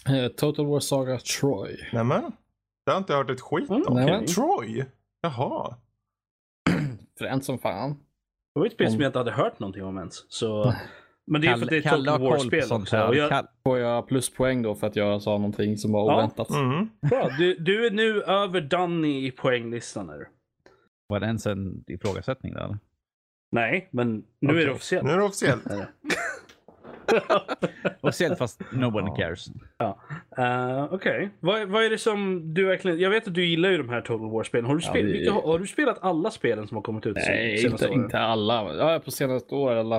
Eh, 0.10 0.28
Total 0.28 0.66
War 0.66 0.80
Saga 0.80 1.18
Troy. 1.18 1.78
Nämen. 1.94 2.32
Det 2.88 2.92
har 2.92 2.96
jag 2.96 3.02
inte 3.02 3.14
hört 3.14 3.30
ett 3.30 3.42
skit 3.42 3.70
Mm, 3.70 3.84
om. 3.88 3.94
Men- 3.96 4.26
Troy? 4.26 4.86
Jaha. 5.22 5.76
Fränt 7.20 7.46
som 7.46 7.60
fan. 7.60 7.92
Det 8.54 8.60
var 8.60 8.66
ett 8.66 8.74
spel 8.74 8.88
som 8.88 8.96
Om- 8.96 9.02
jag 9.02 9.10
inte 9.10 9.18
hade 9.20 9.32
hört 9.32 9.60
någonting 9.60 9.84
om 9.84 9.98
ens. 9.98 10.32
Så... 10.32 10.74
Men 11.32 11.42
det 11.42 11.48
är 11.48 11.56
för 11.58 11.64
att 11.64 11.70
det 11.70 11.76
är 11.76 11.80
ett 11.80 11.84
Kalle 11.86 12.12
Total 12.12 12.22
War-spel 12.30 12.64
också. 12.72 12.96
här. 12.98 13.14
Jag, 13.14 13.30
Kall- 13.32 13.48
Får 13.64 13.78
jag 13.80 14.08
pluspoäng 14.08 14.62
då 14.62 14.76
för 14.76 14.88
att 14.88 14.96
jag 14.96 15.22
sa 15.22 15.32
någonting 15.32 15.78
som 15.78 15.92
var 15.92 16.12
Ja. 16.12 16.16
oväntat? 16.18 16.50
Mm. 16.50 16.90
bra, 17.10 17.30
du, 17.38 17.56
du 17.56 17.86
är 17.88 17.92
nu 17.92 18.22
över 18.22 18.62
Danny 18.62 19.28
i 19.28 19.32
poänglistan. 19.32 20.10
Här. 20.10 20.28
Var 21.08 21.20
det 21.20 21.26
ens 21.26 21.46
en 21.48 21.84
ifrågasättning 21.88 22.54
där? 22.54 22.78
Nej, 23.52 23.90
men 23.92 24.24
nu 24.42 24.62
är 24.62 24.66
det 24.66 24.72
officiellt. 24.72 25.06
Nu 25.06 25.12
är 25.12 25.18
det 25.18 25.24
officiellt. 25.24 25.64
Officiellt 28.02 28.38
fast 28.38 28.62
nobody 28.72 29.08
Ja. 29.08 29.16
cares. 29.16 29.48
Uh, 30.40 30.94
Okej, 30.94 31.30
vad, 31.40 31.68
vad 31.70 31.84
är 31.84 31.90
det 31.90 31.98
som 31.98 32.54
du 32.54 32.66
verkligen... 32.66 33.00
Jag 33.00 33.10
vet 33.10 33.28
att 33.28 33.34
du 33.34 33.46
gillar 33.46 33.70
ju 33.70 33.78
de 33.78 33.90
här 33.90 34.02
Total 34.02 34.32
War-spelen. 34.32 34.66
Har, 34.66 34.76
du 34.76 34.82
Ja, 34.84 34.90
spel, 34.90 35.06
vi- 35.06 35.12
vilka, 35.12 35.32
har 35.34 35.60
du 35.60 35.68
spelat 35.68 35.98
alla 36.02 36.32
spelen 36.32 36.68
som 36.68 36.78
har 36.78 36.82
kommit 36.82 37.06
ut 37.06 37.16
Nej, 37.16 37.66
inte, 37.66 37.88
åren? 37.88 38.04
inte 38.04 38.20
alla. 38.20 38.76
Ja, 38.76 39.00
på 39.06 39.12
senaste 39.12 39.56
år 39.56 39.72
alla 39.76 39.96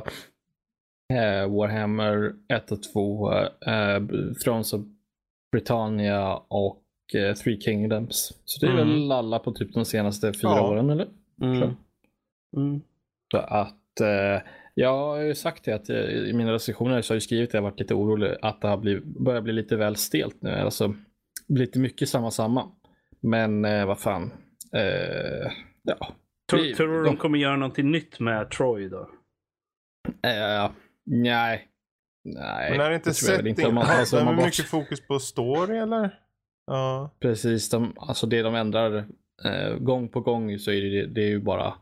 eh, 1.13 1.51
Warhammer 1.57 2.33
1 2.49 2.73
och 2.73 2.83
2, 2.83 3.33
eh, 3.33 4.03
Thrones 4.45 4.73
of 4.73 4.81
Britannia 5.53 6.37
och 6.49 6.83
eh, 7.15 7.35
Three 7.35 7.61
Kingdoms. 7.61 8.33
Så 8.45 8.67
det 8.67 8.73
är 8.73 8.77
Mm. 8.83 8.89
väl 8.89 9.13
alla 9.13 9.39
på 9.39 9.53
typ 9.53 9.75
de 9.75 9.85
senaste 9.85 10.33
fyra 10.33 10.51
Ja. 10.51 10.69
åren 10.71 10.91
eller? 10.91 11.09
Mm. 11.43 11.61
Så. 11.61 11.75
Mm. 12.61 12.81
Så 13.33 13.39
att 13.39 14.01
jag 14.81 14.97
har 14.99 15.21
ju 15.21 15.35
sagt 15.35 15.65
det 15.65 15.73
att 15.73 15.89
eh, 15.91 15.97
i 16.01 16.33
mina 16.33 16.53
recensioner 16.53 17.03
så 17.03 17.13
har 17.13 17.17
jag 17.17 17.23
skrivit 17.23 17.51
att 17.51 17.55
jag 17.55 17.63
varit 17.63 17.81
lite 17.81 17.95
orolig 17.95 18.37
att 18.43 18.61
det 18.61 18.69
har 18.69 18.77
blivit, 18.77 19.05
börjar 19.05 19.41
bli 19.41 19.53
lite 19.53 19.77
väl 19.77 19.97
stelt 19.97 20.43
nu. 20.43 20.51
Alltså 20.51 20.95
lite 21.49 21.79
mycket 21.79 22.09
samma 22.09 22.31
samma. 22.31 22.71
Men 23.21 23.65
eh, 23.65 23.87
vad 23.87 23.99
fan. 23.99 24.31
Eh, 24.73 25.51
ja. 25.83 26.09
Tror, 26.51 26.61
Vi- 26.61 26.75
tror 26.75 26.89
du 26.89 26.95
de 26.99 27.05
de- 27.05 27.17
kommer 27.17 27.39
göra 27.39 27.57
någonting 27.57 27.91
nytt 27.91 28.21
med 28.21 28.51
Troy 28.51 28.89
då? 28.89 29.11
Eh, 30.09 30.71
nej. 31.07 31.69
Nej. 32.25 32.71
Men 32.71 32.81
är 32.81 32.89
det 32.91 32.95
inte 32.97 33.15
setting? 33.15 33.75
Man, 33.75 33.79
alltså, 33.87 34.17
det 34.17 34.23
är 34.23 34.25
man 34.25 34.37
bara, 34.37 34.47
mycket 34.47 34.65
fokus 34.67 35.07
på 35.07 35.19
story 35.19 35.77
eller? 35.79 36.19
Ja. 36.67 37.11
precis, 37.21 37.71
de, 37.71 37.93
alltså 37.97 38.27
det 38.27 38.43
de 38.43 38.55
ändrar 38.55 38.97
eh, 39.45 39.75
gång 39.79 40.09
på 40.09 40.21
gång 40.21 40.59
så 40.59 40.71
är 40.71 40.81
det, 40.83 41.07
det 41.07 41.21
är 41.23 41.29
ju 41.29 41.41
bara 41.41 41.75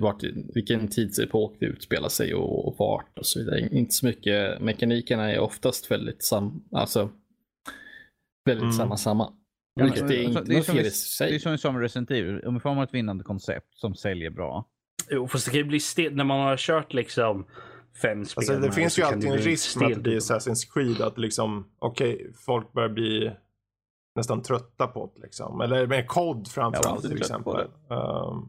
vart, 0.00 0.22
vilken 0.54 0.88
tidsepok 0.88 1.56
det 1.60 1.66
utspelar 1.66 2.08
sig 2.08 2.34
och, 2.34 2.68
och 2.68 2.74
vart 2.78 3.18
och 3.18 3.26
så 3.26 3.38
vidare. 3.38 3.60
Inte 3.60 3.94
så 3.94 4.06
mycket, 4.06 4.60
mekanikerna 4.60 5.32
är 5.32 5.38
oftast 5.38 5.90
väldigt 5.90 6.22
sam, 6.22 6.64
alltså 6.72 7.10
väldigt 8.44 8.62
Mm. 8.62 8.72
samma 8.72 8.96
samma. 8.96 9.32
Ja, 9.74 9.84
Vilket 9.84 10.08
det 10.08 10.16
är 10.16 10.22
inte 10.22 10.42
det 10.42 10.52
är 10.52 10.56
något 10.56 10.66
som 10.66 10.74
fel 10.74 10.86
i 10.86 10.90
sig. 10.90 11.30
Det 11.30 11.46
är 11.46 11.56
som 11.56 11.74
med 11.74 11.82
Resident 11.82 12.10
Evil. 12.10 12.40
Om 12.46 12.54
vi 12.54 12.60
får 12.60 12.82
ett 12.82 12.94
vinnande 12.94 13.24
koncept 13.24 13.78
som 13.78 13.94
säljer 13.94 14.30
bra. 14.30 14.64
Jo, 15.10 15.28
fast 15.28 15.44
det 15.44 15.50
kan 15.50 15.58
ju 15.58 15.64
bli 15.64 15.80
stelt 15.80 16.16
när 16.16 16.24
man 16.24 16.40
har 16.40 16.56
kört 16.56 16.94
liksom 16.94 17.46
fem 18.02 18.24
spel. 18.24 18.38
Alltså, 18.40 18.58
det 18.58 18.72
finns 18.72 18.98
ju 18.98 19.02
alltid 19.02 19.30
en 19.30 19.38
risk 19.38 19.76
med 19.76 19.86
att 19.86 19.94
det 19.94 20.00
blir. 20.00 20.18
Assassin's 20.20 20.72
Creed. 20.74 21.00
Att 21.00 21.18
liksom, 21.18 21.66
okej, 21.78 22.32
folk 22.46 22.72
börjar 22.72 22.88
bli 22.88 23.32
nästan 24.16 24.42
trötta 24.42 24.86
på 24.86 25.12
det 25.14 25.22
liksom. 25.22 25.60
Eller 25.60 25.86
med 25.86 26.08
kod 26.08 26.48
framförallt 26.48 27.02
till 27.02 27.16
exempel. 27.18 27.66
Um, 27.88 28.48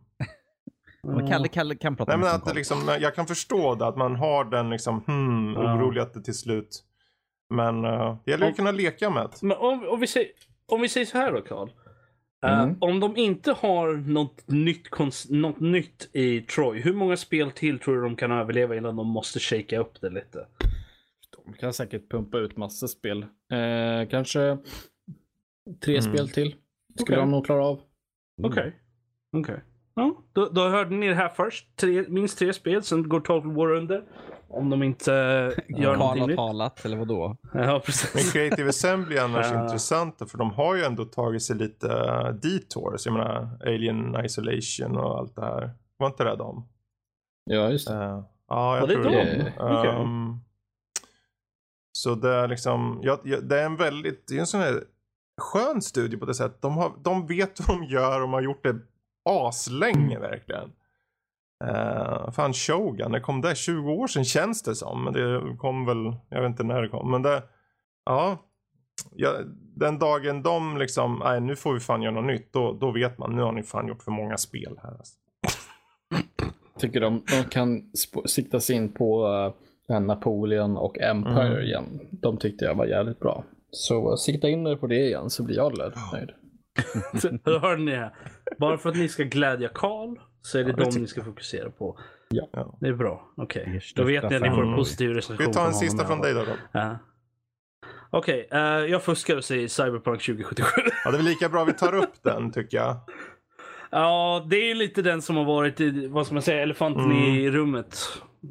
Men 1.03 1.28
Kalle, 1.28 1.48
Kalle 1.48 1.76
kan 1.76 1.95
prata 1.95 2.11
nej 2.11 2.19
men 2.19 2.30
om 2.30 2.36
att 2.36 2.45
det 2.45 2.53
liksom, 2.53 2.98
jag 3.02 3.15
kan 3.15 3.28
förstå 3.28 3.76
det, 3.76 3.88
att 3.88 3.98
man 3.98 4.15
har 4.15 4.45
den 4.45 4.69
liksom, 4.69 5.03
hmm, 5.07 5.53
Ja. 5.53 5.76
orolig 5.76 6.02
att 6.02 6.14
det 6.14 6.22
till 6.22 6.38
slut. 6.38 6.84
Men 7.49 7.86
uh, 7.86 8.18
det 8.26 8.32
gäller 8.32 8.45
ju 8.45 8.52
att 8.52 8.57
kunna 8.57 8.72
leka 8.72 9.10
med 9.10 9.24
det. 9.24 9.45
Men 9.48 9.57
om, 9.57 9.88
om, 9.90 9.99
vi 9.99 10.07
säger, 10.07 10.30
om 10.72 10.82
vi 10.82 10.90
säger 10.90 11.06
så 11.06 11.18
här 11.18 11.32
då, 11.32 11.41
Karl. 11.41 11.69
Eh, 12.45 12.60
Mm. 12.64 12.76
om 12.82 12.99
de 12.99 13.18
inte 13.18 13.52
har 13.52 13.94
något 13.94 14.48
nytt, 14.48 14.88
något 15.30 15.60
nytt 15.60 16.10
i 16.14 16.41
Troy, 16.41 16.80
hur 16.82 16.94
många 16.94 17.18
spel 17.18 17.52
till 17.52 17.80
tror 17.80 17.95
du 17.95 18.02
de 18.02 18.15
kan 18.15 18.32
överleva 18.32 18.76
innan 18.76 18.95
de 18.95 19.07
måste 19.07 19.40
shakea 19.40 19.80
upp 19.80 20.02
det 20.02 20.10
lite? 20.10 20.48
De 21.45 21.53
kan 21.53 21.74
säkert 21.74 22.10
pumpa 22.11 22.38
ut 22.38 22.57
massor 22.57 22.88
spel. 22.88 23.22
Eh, 23.24 24.10
kanske 24.10 24.57
tre 25.86 25.98
Mm. 25.98 26.02
spel 26.14 26.30
till. 26.30 26.56
Skulle 26.99 27.18
Okej. 27.18 27.18
de 27.18 27.32
nog 27.32 27.45
klara 27.45 27.65
av. 27.65 27.82
Okej. 28.44 28.76
Okej. 29.38 29.60
Ja, 29.98 30.15
då, 30.34 30.45
då 30.49 30.69
hörde 30.69 30.95
ni 30.95 31.07
det 31.07 31.15
här 31.15 31.30
först. 31.30 31.76
Tre, 31.76 32.06
minst 32.07 32.40
tre 32.40 32.53
spel, 32.53 32.84
sen 32.84 33.10
går 33.10 33.19
Total 33.19 33.52
War 33.56 33.72
under. 33.72 34.03
Om 34.49 34.69
de 34.69 34.84
inte 34.84 35.14
eh, 35.14 35.80
gör 35.82 35.95
någonting 35.95 36.22
har 36.22 36.28
nytt. 36.28 36.38
talat, 36.38 36.86
eller 36.86 36.98
vadå? 36.98 37.38
Ja, 37.53 37.60
Men 37.60 37.82
precis. 37.82 38.32
Creative 38.34 38.69
Assembly 38.69 39.15
är 39.18 39.24
annars 39.24 39.52
Ja. 39.52 39.64
intressanta 39.64 40.26
för 40.26 40.38
de 40.38 40.52
har 40.52 40.76
ju 40.76 40.84
ändå 40.84 41.06
tagit 41.06 41.44
sig 41.44 41.56
lite 41.56 41.88
uh, 41.88 42.30
detours. 42.34 43.06
Jag 43.06 43.14
menar 43.14 43.49
Alien 43.65 44.26
Isolation 44.26 44.98
och 44.98 45.18
allt 45.18 45.36
det 45.36 45.41
här. 45.41 45.72
Var 45.98 46.07
inte 46.07 46.24
det 46.24 46.36
de? 46.36 46.68
Ja, 47.44 47.69
just 47.69 47.88
det. 47.88 47.94
Eh, 47.95 48.24
ja, 48.48 48.74
jag 48.76 48.82
Var 48.82 48.88
det 48.88 48.94
tror 48.94 49.03
de? 49.03 49.10
det. 49.11 49.53
Okej. 49.60 49.91
Ehm, 49.91 50.36
så 51.91 52.15
det 52.15 52.30
är 52.30 52.48
liksom, 52.48 52.99
ja, 53.03 53.22
ja, 53.24 53.38
det 53.41 53.60
är 53.61 53.65
en 53.65 53.76
väldigt, 53.76 54.28
det 54.28 54.36
är 54.36 54.40
en 54.40 54.48
sån 54.48 54.61
här 54.61 54.84
skön 55.41 55.82
studie 55.82 56.18
på 56.18 56.26
det 56.26 56.34
sättet. 56.34 56.61
De, 56.61 56.78
har, 56.78 56.91
de 57.03 57.28
vet 57.28 57.68
vad 57.68 57.78
de 57.80 57.84
gör 57.86 58.15
och 58.15 58.22
de 58.22 58.34
har 58.34 58.41
gjort 58.41 58.64
det 58.64 58.76
aslänge 59.28 60.20
verkligen. 60.20 60.72
Uh, 61.64 62.32
fan 62.32 62.54
Shogun, 62.54 63.12
det 63.12 63.20
kom 63.20 63.41
där 63.41 63.56
20 63.56 63.91
år 63.91 64.08
sedan 64.08 64.26
känns 64.26 64.64
det 64.64 64.76
som. 64.76 65.04
Men 65.04 65.14
det 65.14 65.58
kom 65.58 65.86
väl, 65.86 66.16
jag 66.30 66.41
vet 66.41 66.49
inte 66.49 66.64
när 66.64 66.82
det 66.82 66.90
kom. 66.90 67.12
Men 67.12 67.22
det, 67.22 67.44
ja. 68.06 68.38
ja 69.16 69.34
den 69.76 69.99
dagen 69.99 70.44
de 70.44 70.78
liksom, 70.78 71.22
nej 71.24 71.41
nu 71.41 71.56
får 71.56 71.74
vi 71.74 71.80
fan 71.80 72.02
göra 72.02 72.14
något 72.14 72.26
nytt. 72.26 72.54
Då, 72.54 72.74
då 72.74 72.91
vet 72.91 73.18
man, 73.18 73.36
nu 73.36 73.41
har 73.41 73.52
ni 73.52 73.64
fan 73.64 73.88
gjort 73.88 74.04
för 74.04 74.12
många 74.12 74.38
spel 74.38 74.80
här. 74.84 74.91
Alltså. 74.91 75.14
tycker 76.80 77.02
de, 77.02 77.24
de 77.32 77.44
kan 77.44 77.91
sikta 78.26 78.60
sig 78.60 78.76
in 78.76 78.94
på 78.94 79.28
uh, 79.90 79.99
Napoleon 79.99 80.78
och 80.78 80.99
Empire 80.99 81.48
Mm. 81.48 81.64
igen. 81.64 81.99
De 82.12 82.38
tyckte 82.38 82.66
jag 82.66 82.76
var 82.76 82.86
jävligt 82.86 83.20
bra. 83.20 83.44
Så 83.72 84.10
uh, 84.10 84.16
sikta 84.16 84.49
in 84.49 84.68
er 84.68 84.76
på 84.76 84.88
det 84.88 85.06
igen 85.08 85.30
så 85.30 85.44
blir 85.44 85.56
jag 85.56 85.78
nöjd. 86.14 86.32
Då 87.44 87.60
hörde 87.60 87.82
ni 87.82 87.91
det. 87.91 88.12
Bara 88.58 88.78
för 88.78 88.90
att 88.90 88.95
ni 88.95 89.08
ska 89.10 89.24
glädja 89.24 89.70
Karl 89.74 90.16
så 90.41 90.60
är 90.60 90.64
det 90.64 90.70
Ja, 90.70 90.76
dem 90.76 91.02
ni 91.02 91.08
ska 91.08 91.24
fokusera 91.24 91.70
på. 91.70 91.99
Ja. 92.30 92.78
Det 92.80 92.88
är 92.88 92.94
bra. 92.94 93.28
Okej. 93.38 93.64
Är 93.64 93.84
Då 93.95 94.04
vet 94.04 94.30
ni 94.30 94.36
att 94.36 94.41
ni 94.41 94.49
får 94.49 94.64
en 94.64 94.76
positiv 94.76 95.10
recension. 95.14 95.48
vi 95.48 95.54
ta 95.54 95.68
en 95.68 95.74
sista 95.74 96.06
från 96.06 96.22
dig 96.22 96.32
alla 96.32 96.40
då? 96.45 96.45
Rob? 96.52 96.58
fall. 96.58 96.58
Ja. 96.72 96.98
Okej, 98.10 98.48
eh, 98.52 98.60
jag 98.62 99.04
fuskar 99.04 99.38
och 99.38 99.44
säger 99.44 99.68
Cyberpunk 99.68 100.22
2077. 100.26 100.66
Ja, 101.06 101.12
det 101.12 101.16
är 101.16 101.18
väl 101.18 101.26
lika 101.26 101.49
bra 101.49 101.64
vi 101.64 101.74
tar 101.74 101.95
upp 101.95 102.14
den 102.24 102.52
tycker 102.52 102.78
jag. 102.78 102.95
ja, 103.91 104.45
det 104.49 104.72
är 104.72 104.76
lite 104.76 105.02
den 105.02 105.22
som 105.22 105.36
har 105.38 105.45
varit, 105.45 105.80
i, 105.82 106.08
vad 106.08 106.26
ska 106.26 106.34
man 106.36 106.41
säga, 106.44 106.62
elefanten 106.64 107.04
Mm. 107.06 107.18
i 107.18 107.49
rummet. 107.52 107.99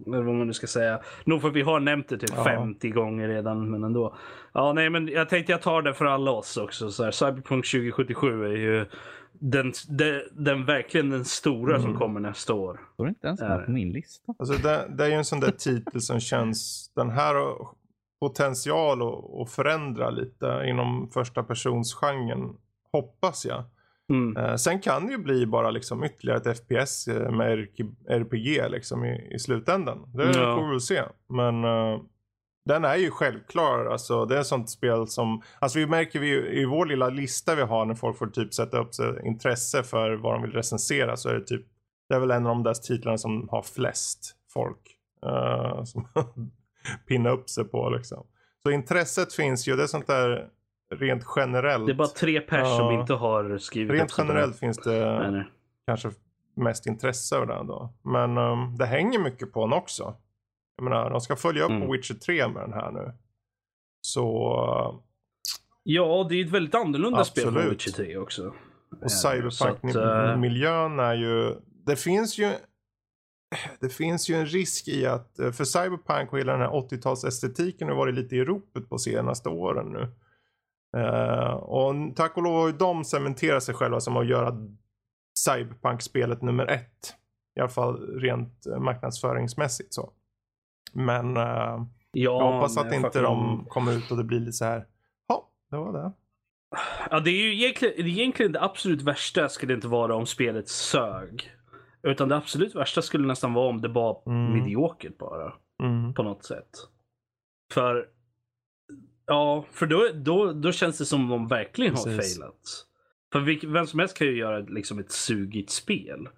Eller 0.07 0.23
vad 0.23 0.35
man 0.35 0.47
nu 0.47 0.53
ska 0.53 0.67
säga. 0.67 1.01
Nog 1.25 1.41
för 1.41 1.49
att 1.49 1.55
vi 1.55 1.63
har 1.63 1.81
nämnt 1.81 2.09
det 2.09 2.19
typ 2.19 2.31
Ja. 2.37 2.45
50 2.45 2.91
gånger 2.91 3.29
redan, 3.29 3.71
men 3.71 3.85
ändå. 3.85 4.17
Ja, 4.53 4.73
nej, 4.73 4.91
men 4.91 5.09
jag 5.09 5.29
tänkte 5.29 5.53
jag 5.53 5.63
tar 5.63 5.83
det 5.83 5.95
för 5.95 6.05
alla 6.05 6.31
oss 6.31 6.57
också. 6.57 6.91
Så 6.91 7.05
här, 7.05 7.11
Cyberpunk 7.11 7.67
2077 7.71 8.45
är 8.45 8.57
ju 8.57 8.87
den, 9.33 9.73
den, 9.89 10.23
den 10.33 10.65
verkligen 10.65 11.11
den 11.11 11.25
stora 11.25 11.77
som 11.81 11.89
Mm. 11.89 11.99
kommer 11.99 12.21
nästa 12.21 12.55
år. 12.55 12.81
Står 12.95 13.09
inte 13.09 13.27
ens 13.27 13.41
på 13.41 13.65
min 13.71 13.93
lista? 13.93 14.35
Alltså 14.39 14.63
det, 14.63 14.87
det 14.97 15.05
är 15.05 15.09
ju 15.09 15.15
en 15.15 15.25
sån 15.25 15.41
där 15.41 15.51
titel 15.51 16.01
som 16.01 16.21
känns, 16.21 16.93
den 16.97 17.11
här 17.11 17.35
har 17.35 17.69
potential 18.21 19.03
att, 19.03 19.41
att 19.41 19.51
förändra 19.51 20.11
lite 20.11 20.63
inom 20.67 21.11
första 21.15 21.43
personsgenren. 21.43 22.57
Hoppas 22.93 23.47
jag. 23.47 23.65
Mm. 24.12 24.37
Eh, 24.37 24.57
sen 24.57 24.81
kan 24.81 25.07
det 25.07 25.12
ju 25.12 25.19
bli 25.19 25.47
bara 25.47 25.70
liksom 25.70 26.05
ytterligare 26.05 26.39
ett 26.51 26.59
FPS 26.59 27.09
eh, 27.09 27.31
med 27.31 27.69
RPG 28.09 28.70
liksom 28.70 29.05
i, 29.05 29.35
i 29.35 29.39
slutändan. 29.39 30.11
Det 30.15 30.24
Ja. 30.24 30.57
får 30.57 30.65
vi 30.65 30.70
väl 30.70 30.81
se. 30.81 31.03
Men 31.28 31.65
eh, 31.65 32.01
den 32.65 32.85
är 32.85 32.97
ju 32.97 33.11
självklar. 33.11 33.87
Alltså, 33.87 34.24
det 34.24 34.37
är 34.37 34.41
ett 34.41 34.47
sånt 34.47 34.70
spel 34.70 35.09
som, 35.09 35.43
alltså 35.59 35.78
vi 35.78 35.87
märker 35.87 36.20
vi 36.20 36.61
i 36.61 36.65
vår 36.65 36.87
lilla 36.87 37.09
lista 37.09 37.55
vi 37.55 37.62
har 37.62 37.85
när 37.85 37.95
folk 37.95 38.19
får 38.19 38.27
typ 38.27 38.55
sätta 38.55 38.78
upp 38.78 38.95
sig 38.95 39.27
intresse 39.27 39.83
för 39.83 40.12
vad 40.16 40.35
de 40.35 40.43
vill 40.43 40.53
recensera 40.53 41.16
så 41.16 41.28
är 41.28 41.35
det 41.35 41.45
typ, 41.47 41.66
det 42.09 42.15
är 42.15 42.20
väl 42.20 42.31
en 42.31 42.47
av 42.47 42.55
de 42.55 42.62
där 42.62 42.74
titlarna 42.74 43.19
som 43.19 43.49
har 43.51 43.62
flest 43.62 44.37
folk. 44.53 44.97
eh, 45.27 45.85
som 45.85 46.09
pinna 47.09 47.31
upp 47.31 47.51
sig 47.51 47.65
på 47.65 47.91
liksom. 47.91 48.27
Så 48.62 48.70
intresset 48.70 49.33
finns 49.33 49.69
ju, 49.69 49.77
det 49.77 49.83
är 49.83 49.87
sånt 49.87 50.07
där 50.07 50.49
rent 50.95 51.23
generellt. 51.37 51.87
Det 51.87 51.93
är 51.93 51.97
bara 51.97 52.09
tre 52.09 52.41
pers 52.41 52.61
Ja. 52.69 52.77
som 52.79 52.91
inte 53.01 53.15
har 53.15 53.59
skrivit 53.59 53.93
Rent 53.93 54.15
generellt 54.19 54.59
finns 54.59 54.79
det 54.79 55.19
Nej, 55.21 55.31
nej. 55.31 55.45
kanske 55.87 56.11
mest 56.57 56.87
intresse 56.87 57.37
av 57.39 57.47
den 57.47 57.67
då. 57.67 57.93
Men 58.03 58.39
um, 58.39 58.77
det 58.79 58.87
hänger 58.87 59.19
mycket 59.19 59.53
på 59.53 59.61
den 59.67 59.73
också. 59.73 60.15
Jag 60.77 60.85
menar, 60.85 61.11
de 61.11 61.21
ska 61.21 61.37
följa 61.37 61.65
upp 61.65 61.71
Mm. 61.71 61.91
Witcher 61.93 62.15
3 62.15 62.49
med 62.49 62.63
den 62.63 62.73
här 62.73 62.91
nu. 62.91 63.13
Så, 64.01 65.03
Ja, 65.83 66.27
det 66.29 66.35
är 66.41 66.45
ett 66.45 66.51
väldigt 66.51 66.75
annorlunda 66.75 67.25
spel 67.25 67.45
från 67.45 67.57
Absolut. 67.57 67.73
Witcher 67.87 67.97
3 67.97 68.17
också. 68.17 68.55
och 68.91 69.03
eh, 69.03 69.09
Cyberpunk-miljön 69.09 70.99
är 70.99 71.15
ju, 71.15 71.55
det 71.87 71.97
finns 71.97 72.39
ju 72.39 72.51
det 73.81 73.89
finns 73.89 74.31
ju 74.31 74.35
en 74.35 74.47
risk 74.47 74.89
i 74.89 75.07
att, 75.07 75.39
eh, 75.39 75.51
för 75.53 75.65
Cyberpunk 75.65 76.33
och 76.33 76.39
hela 76.39 76.53
den 76.53 76.61
här 76.61 76.71
80-talsestetiken 76.71 77.89
har 77.89 77.95
varit 77.95 78.15
lite 78.15 78.37
i 78.37 78.45
ropet 78.45 78.89
på 78.89 78.99
senaste 78.99 79.49
åren 79.49 79.93
nu. 79.93 80.09
Eh, 80.97 81.51
och 81.51 81.94
tack 82.16 82.36
och 82.36 82.43
lov 82.43 82.52
har 82.60 82.66
ju 82.66 82.73
de 82.73 83.05
cementerat 83.05 83.62
sig 83.62 83.74
själva 83.74 84.01
som 84.01 84.16
att 84.16 84.27
göra 84.27 84.56
Cyberpunk-spelet 85.39 86.43
nummer 86.43 86.66
ett. 86.66 87.14
I 87.56 87.60
alla 87.60 87.68
fall 87.68 88.20
rent 88.20 88.66
eh, 88.66 88.78
marknadsföringsmässigt 88.78 89.94
så. 89.94 90.12
Men 90.93 91.36
eh, 91.36 91.43
ja, 91.43 91.86
jag 92.12 92.52
hoppas 92.52 92.77
att 92.78 92.93
inte 92.94 93.20
de 93.20 93.64
kommer 93.68 93.93
ut 93.93 94.10
och 94.10 94.16
det 94.16 94.24
blir 94.24 94.40
lite 94.40 94.52
så 94.52 94.64
här. 94.64 94.86
Ja, 95.28 95.48
det 95.70 95.77
var 95.77 95.93
det. 95.93 96.12
Ja, 97.10 97.20
det 97.20 97.31
är 97.31 97.43
ju 97.43 97.55
egentligen, 97.55 98.06
egentligen 98.06 98.52
det 98.52 98.62
absolut 98.62 99.02
värsta 99.02 99.48
skulle 99.48 99.74
inte 99.74 99.89
vara 99.89 100.14
om 100.14 100.27
spelet 100.27 100.68
sög. 100.68 101.51
Utan 102.02 102.28
det 102.28 102.36
absolut 102.36 102.74
värsta 102.74 103.02
skulle 103.02 103.27
nästan 103.27 103.55
vara 103.55 103.68
om 103.68 103.81
det 103.81 103.89
var 103.89 104.23
Mm. 104.27 104.59
mediokert 104.59 105.18
bara. 105.18 105.52
Mm. 105.82 106.14
På 106.14 106.23
något 106.23 106.44
sätt. 106.44 106.70
För 107.73 108.09
Ja, 109.27 109.65
för 109.73 109.86
då, 109.86 110.09
då, 110.15 110.53
då 110.53 110.73
känns 110.73 110.98
det 110.98 111.05
som 111.05 111.20
om 111.23 111.28
de 111.31 111.48
verkligen 111.48 111.94
har 111.97 112.05
Precis. 112.05 112.39
failat. 112.39 112.86
För 113.32 113.66
vem 113.73 113.86
som 113.86 113.98
helst 113.98 114.19
kan 114.19 114.27
ju 114.27 114.36
göra 114.36 114.59
liksom 114.59 114.98
ett 114.98 115.12
sugigt 115.12 115.70
spel. 115.70 116.28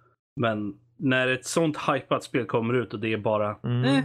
Men 0.40 0.74
när 0.96 1.28
ett 1.28 1.46
sånt 1.46 1.76
hypat 1.76 2.24
spel 2.24 2.46
kommer 2.46 2.74
ut 2.74 2.94
och 2.94 3.00
det 3.00 3.12
är 3.12 3.18
bara, 3.18 3.56
Mm. 3.64 3.84
eh, 3.84 4.04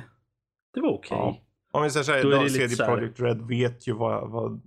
det 0.74 0.82
var 0.82 0.90
okej. 0.90 1.18
Ja. 1.18 1.38
Om 1.72 1.84
vi 1.84 1.90
säger 1.90 2.04
så 2.04 2.12
här, 2.12 2.24
Då 2.24 2.50
CD 2.50 2.70
så 2.70 2.84
här- 2.84 2.96
Projekt 2.96 3.20
Red 3.20 3.42
vet 3.48 3.88
ju 3.88 3.94
vad, 3.94 4.32
vad, 4.32 4.62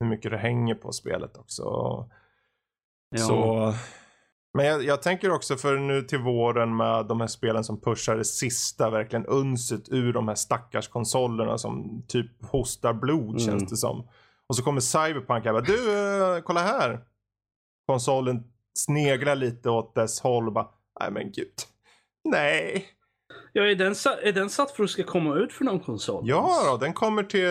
hur 0.00 0.06
mycket 0.06 0.30
det 0.30 0.38
hänger 0.38 0.74
på 0.74 0.92
spelet 0.92 1.36
också. 1.36 1.62
Ja. 3.10 3.18
Så, 3.18 3.72
men 4.56 4.66
jag, 4.66 4.84
jag 4.84 5.02
tänker 5.02 5.30
också 5.30 5.56
för 5.56 5.78
nu 5.78 6.02
till 6.02 6.18
våren 6.18 6.76
med 6.76 7.06
de 7.06 7.20
här 7.20 7.26
spelen 7.28 7.64
som 7.64 7.80
pushar 7.80 8.16
det 8.16 8.24
sista 8.24 8.90
verkligen 8.90 9.26
unset 9.26 9.88
ur 9.88 10.12
de 10.12 10.28
här 10.28 10.34
stackars 10.34 10.88
konsolerna 10.88 11.58
som 11.58 12.02
typ 12.08 12.44
hostar 12.44 12.92
blod 12.92 13.28
Mm. 13.28 13.38
känns 13.38 13.70
det 13.70 13.76
som. 13.76 14.08
Och 14.48 14.56
så 14.56 14.62
kommer 14.62 14.80
Cyberpunk 14.80 15.44
här 15.44 15.52
bara, 15.52 15.62
du 15.62 15.92
eh, 16.36 16.42
kolla 16.42 16.60
här. 16.60 17.00
Konsolen 17.86 18.44
sneglar 18.78 19.36
lite 19.36 19.70
åt 19.70 19.94
dess 19.94 20.20
håll 20.20 20.46
och 20.46 20.52
bara, 20.52 20.68
nej 21.00 21.10
men 21.10 21.32
gud. 21.32 21.52
Nej. 22.24 22.86
Ja, 23.52 23.62
är 23.62 23.74
den, 23.74 23.94
är 24.22 24.32
den 24.32 24.50
satt 24.50 24.70
för 24.70 24.84
att 24.84 24.90
ska 24.90 25.02
komma 25.04 25.34
ut 25.34 25.52
för 25.52 25.64
någon 25.64 25.80
konsol? 25.80 26.22
Ja 26.28 26.62
då, 26.70 26.76
den 26.76 26.92
kommer 26.92 27.22
till 27.22 27.50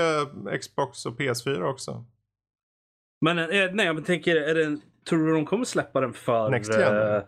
Xbox 0.59 1.05
och 1.05 1.19
PS4 1.19 1.63
också. 1.63 2.05
Men 3.21 3.39
eh, 3.39 3.71
nej, 3.73 3.85
jag 3.85 4.05
tänker, 4.05 4.35
är 4.35 4.55
den, 4.55 4.81
tror 5.09 5.25
du 5.27 5.33
de 5.33 5.45
kommer 5.45 5.65
släppa 5.65 6.01
den 6.01 6.13
för 6.13 6.49
Next 6.49 6.71
gen? 6.79 6.97
eh, 7.15 7.21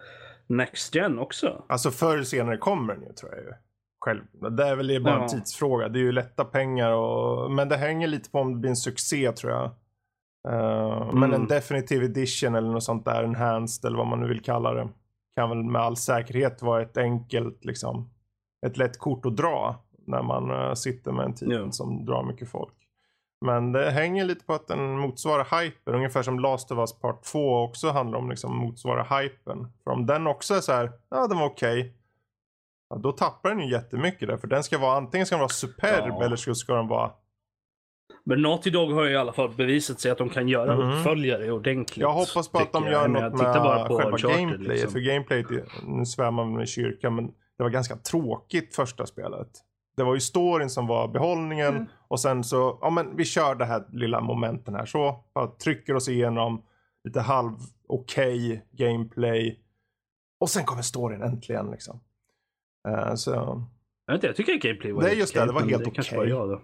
Next 0.48 0.96
Gen 0.96 1.20
också? 1.20 1.64
Alltså 1.70 1.92
förr 1.92 2.14
eller 2.14 2.24
senare 2.24 2.58
kommer 2.58 2.94
den 2.94 3.04
ju 3.04 3.14
tror 3.14 3.32
jag 3.36 3.44
ju. 3.44 3.52
Själv. 4.00 4.22
Det 4.58 4.64
är 4.68 4.76
väl 4.76 5.04
bara 5.04 5.16
en 5.16 5.22
Ja. 5.22 5.28
tidsfråga. 5.28 5.88
Det 5.90 6.00
är 6.00 6.04
ju 6.04 6.12
lätta 6.12 6.46
pengar 6.46 6.92
och... 6.92 7.52
Men 7.52 7.70
det 7.70 7.78
hänger 7.78 8.08
lite 8.08 8.30
på 8.32 8.40
om 8.40 8.54
det 8.54 8.60
blir 8.60 8.70
en 8.70 8.76
succé 8.76 9.32
tror 9.32 9.52
jag. 9.54 9.72
Men 11.14 11.24
Mm. 11.24 11.34
en 11.34 11.48
definitive 11.48 12.06
edition 12.06 12.56
eller 12.56 12.70
något 12.70 12.84
sånt 12.84 13.06
där, 13.06 13.24
enhanced 13.24 13.88
eller 13.88 13.98
vad 13.98 14.08
man 14.08 14.20
nu 14.20 14.28
vill 14.28 14.42
kalla 14.44 14.74
det. 14.74 14.88
Kan 15.36 15.50
väl 15.50 15.64
med 15.64 15.82
all 15.82 15.98
säkerhet 15.98 16.62
vara 16.62 16.82
ett 16.82 16.98
enkelt 16.98 17.66
liksom. 17.66 18.10
Ett 18.66 18.78
lätt 18.78 19.00
kort 19.00 19.26
att 19.26 19.38
dra. 19.38 19.76
När 20.08 20.22
man 20.24 20.52
eh, 20.52 20.74
sitter 20.74 21.12
med 21.12 21.26
en 21.26 21.34
titel 21.34 21.62
Ja. 21.66 21.72
som 21.72 22.06
drar 22.06 22.24
mycket 22.24 22.50
folk. 22.50 22.74
Men 23.46 23.72
det 23.72 23.92
hänger 23.92 24.26
lite 24.26 24.46
på 24.46 24.54
att 24.54 24.68
den 24.68 24.98
motsvarar 24.98 25.62
hypen. 25.62 25.96
Ungefär 25.96 26.24
som 26.24 26.40
Last 26.40 26.72
of 26.72 26.78
Us 26.78 27.00
Part 27.00 27.24
2 27.24 27.58
också 27.64 27.90
handlar 27.90 28.20
om 28.20 28.30
liksom 28.30 28.58
motsvara 28.58 29.04
hypen. 29.04 29.68
För 29.84 29.92
om 29.92 30.06
den 30.06 30.28
också 30.28 30.54
är 30.54 30.62
så 30.62 30.72
här, 30.72 30.92
ja 31.10 31.28
den 31.28 31.38
var 31.40 31.46
okej. 31.46 31.94
Ja, 32.90 32.96
då 32.98 33.12
tappar 33.12 33.50
den 33.50 33.60
ju 33.60 33.72
jättemycket 33.72 34.28
där. 34.28 34.38
För 34.38 34.48
den 34.48 34.64
ska 34.64 34.78
vara 34.78 34.98
antingen 34.98 35.26
ska 35.26 35.36
den 35.36 35.40
vara 35.42 35.50
superb 35.50 36.06
Ja. 36.20 36.24
eller 36.24 36.36
så 36.36 36.56
ska 36.56 36.74
den 36.74 36.88
vara 36.88 37.12
Men 38.24 38.42
Naughty 38.42 38.70
Dog 38.70 38.92
har 38.92 39.04
ju 39.04 39.12
i 39.12 39.18
alla 39.18 39.34
fall 39.34 39.50
bevisat 39.50 40.00
sig 40.00 40.12
att 40.12 40.18
de 40.18 40.30
kan 40.30 40.48
göra 40.48 40.76
Mhm. 40.76 40.90
uppföljare 40.90 41.52
ordentligt. 41.52 41.98
Jag 41.98 42.14
hoppas 42.14 42.48
på 42.52 42.58
att 42.58 42.74
de 42.74 42.84
gör 42.86 42.92
jag. 42.92 43.12
Något 43.12 43.32
tittar 43.38 43.60
bara 43.60 43.78
med 43.80 43.88
på 43.88 43.98
själva 43.98 44.18
gameplayet. 44.18 44.60
liksom. 44.60 44.92
För 44.92 45.00
gameplayet, 45.00 45.48
nu 45.88 46.06
svär 46.06 46.32
man 46.32 46.54
med 46.54 46.68
kyrkan, 46.68 47.16
men 47.16 47.28
det 47.28 47.64
var 47.64 47.70
ganska 47.70 47.96
tråkigt 47.96 48.76
första 48.76 49.06
spelet. 49.06 49.48
Det 49.98 50.04
var 50.04 50.14
ju 50.14 50.20
storyn 50.20 50.70
som 50.70 50.88
var 50.88 51.08
behållningen 51.08 51.76
Mm. 51.76 51.86
och 52.08 52.20
sen 52.20 52.44
så, 52.44 52.80
ja 52.82 52.90
men 52.90 53.16
vi 53.16 53.26
kör 53.26 53.56
det 53.56 53.66
här 53.66 53.84
lilla 53.92 54.22
momenten 54.22 54.76
här 54.76 54.86
så. 54.86 55.24
Bara 55.34 55.48
trycker 55.48 55.96
oss 55.96 56.10
igenom 56.10 56.64
lite 57.04 57.22
halv 57.22 57.52
okej 57.88 58.66
gameplay. 58.72 59.60
Och 60.40 60.50
sen 60.50 60.66
kommer 60.66 60.82
storyn 60.82 61.22
äntligen 61.22 61.72
liksom. 61.72 62.00
Eh, 62.88 63.16
så, 63.16 63.32
Jag, 64.06 64.14
vet 64.14 64.18
inte, 64.18 64.28
jag 64.28 64.36
tycker 64.36 64.54
att 64.54 64.62
gameplay 64.62 64.92
var 64.92 65.02
Nej, 65.02 65.10
helt 65.10 65.20
just 65.20 65.34
det, 65.34 65.46
det 65.46 65.52
var 65.52 65.62
helt 65.62 65.84
det 65.84 65.90
okej. 66.02 66.30
då. 66.30 66.62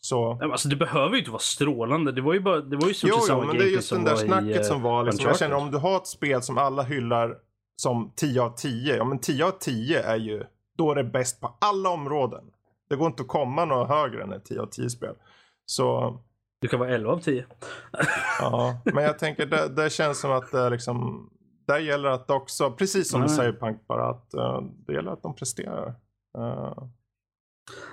så. 0.00 0.34
Nej, 0.34 0.50
Alltså, 0.50 0.68
det 0.68 0.76
behöver 0.76 1.12
ju 1.12 1.18
inte 1.18 1.30
vara 1.30 1.40
strålande. 1.40 2.12
Det 2.12 2.20
var 2.20 2.34
ju 2.34 2.40
bara, 2.40 2.60
det 2.60 2.76
var 2.76 2.88
ju 2.88 2.94
stort 2.94 3.10
Jo, 3.10 3.16
jo, 3.20 3.26
samma 3.26 3.44
men 3.46 3.56
det 3.58 3.64
är 3.64 3.68
just 3.68 3.88
som 3.88 3.96
den 3.96 4.04
där 4.04 4.14
var 4.14 4.22
i, 4.22 4.26
snacket 4.26 4.56
eh, 4.56 4.62
som 4.62 4.82
var 4.82 5.04
liksom, 5.04 5.26
jag 5.26 5.38
känner 5.38 5.56
om 5.56 5.70
du 5.70 5.78
har 5.78 5.96
ett 5.96 6.06
spel 6.06 6.42
som 6.42 6.58
alla 6.58 6.82
hyllar 6.82 7.36
som 7.76 8.12
10 8.16 8.42
av 8.42 8.50
10, 8.56 8.96
ja 8.96 9.04
men 9.04 9.18
10 9.18 9.44
av 9.46 9.50
10 9.50 10.02
är 10.02 10.16
ju, 10.16 10.42
då 10.80 10.90
är 10.90 10.94
det 10.94 11.04
bäst 11.04 11.40
på 11.40 11.54
alla 11.60 11.88
områden. 11.90 12.44
Det 12.88 12.96
går 12.96 13.06
inte 13.06 13.22
att 13.22 13.28
komma 13.28 13.64
något 13.64 13.88
högre 13.88 14.22
än 14.22 14.32
ett 14.32 14.44
10 14.44 14.60
av 14.60 14.66
10 14.66 14.90
spel. 14.90 15.14
Så, 15.66 16.18
Du 16.60 16.68
kan 16.68 16.80
vara 16.80 16.90
11 16.94 17.12
av 17.12 17.18
10. 17.20 17.44
ja, 18.40 18.80
men 18.84 19.04
jag 19.04 19.18
tänker 19.18 19.46
det, 19.46 19.68
det 19.68 19.90
känns 19.92 20.20
som 20.20 20.30
att 20.32 20.50
det 20.52 20.70
liksom, 20.70 21.30
där 21.66 21.78
gäller 21.78 22.08
att 22.08 22.30
också, 22.30 22.70
precis 22.70 23.10
som 23.10 23.20
Nej. 23.20 23.28
du 23.28 23.34
säger 23.34 23.52
Punk, 23.52 23.86
bara 23.86 24.10
att 24.10 24.34
eh, 24.34 24.60
det 24.86 24.92
gäller 24.92 25.12
att 25.12 25.22
de 25.22 25.34
presterar. 25.34 25.94
Eh, 26.38 26.72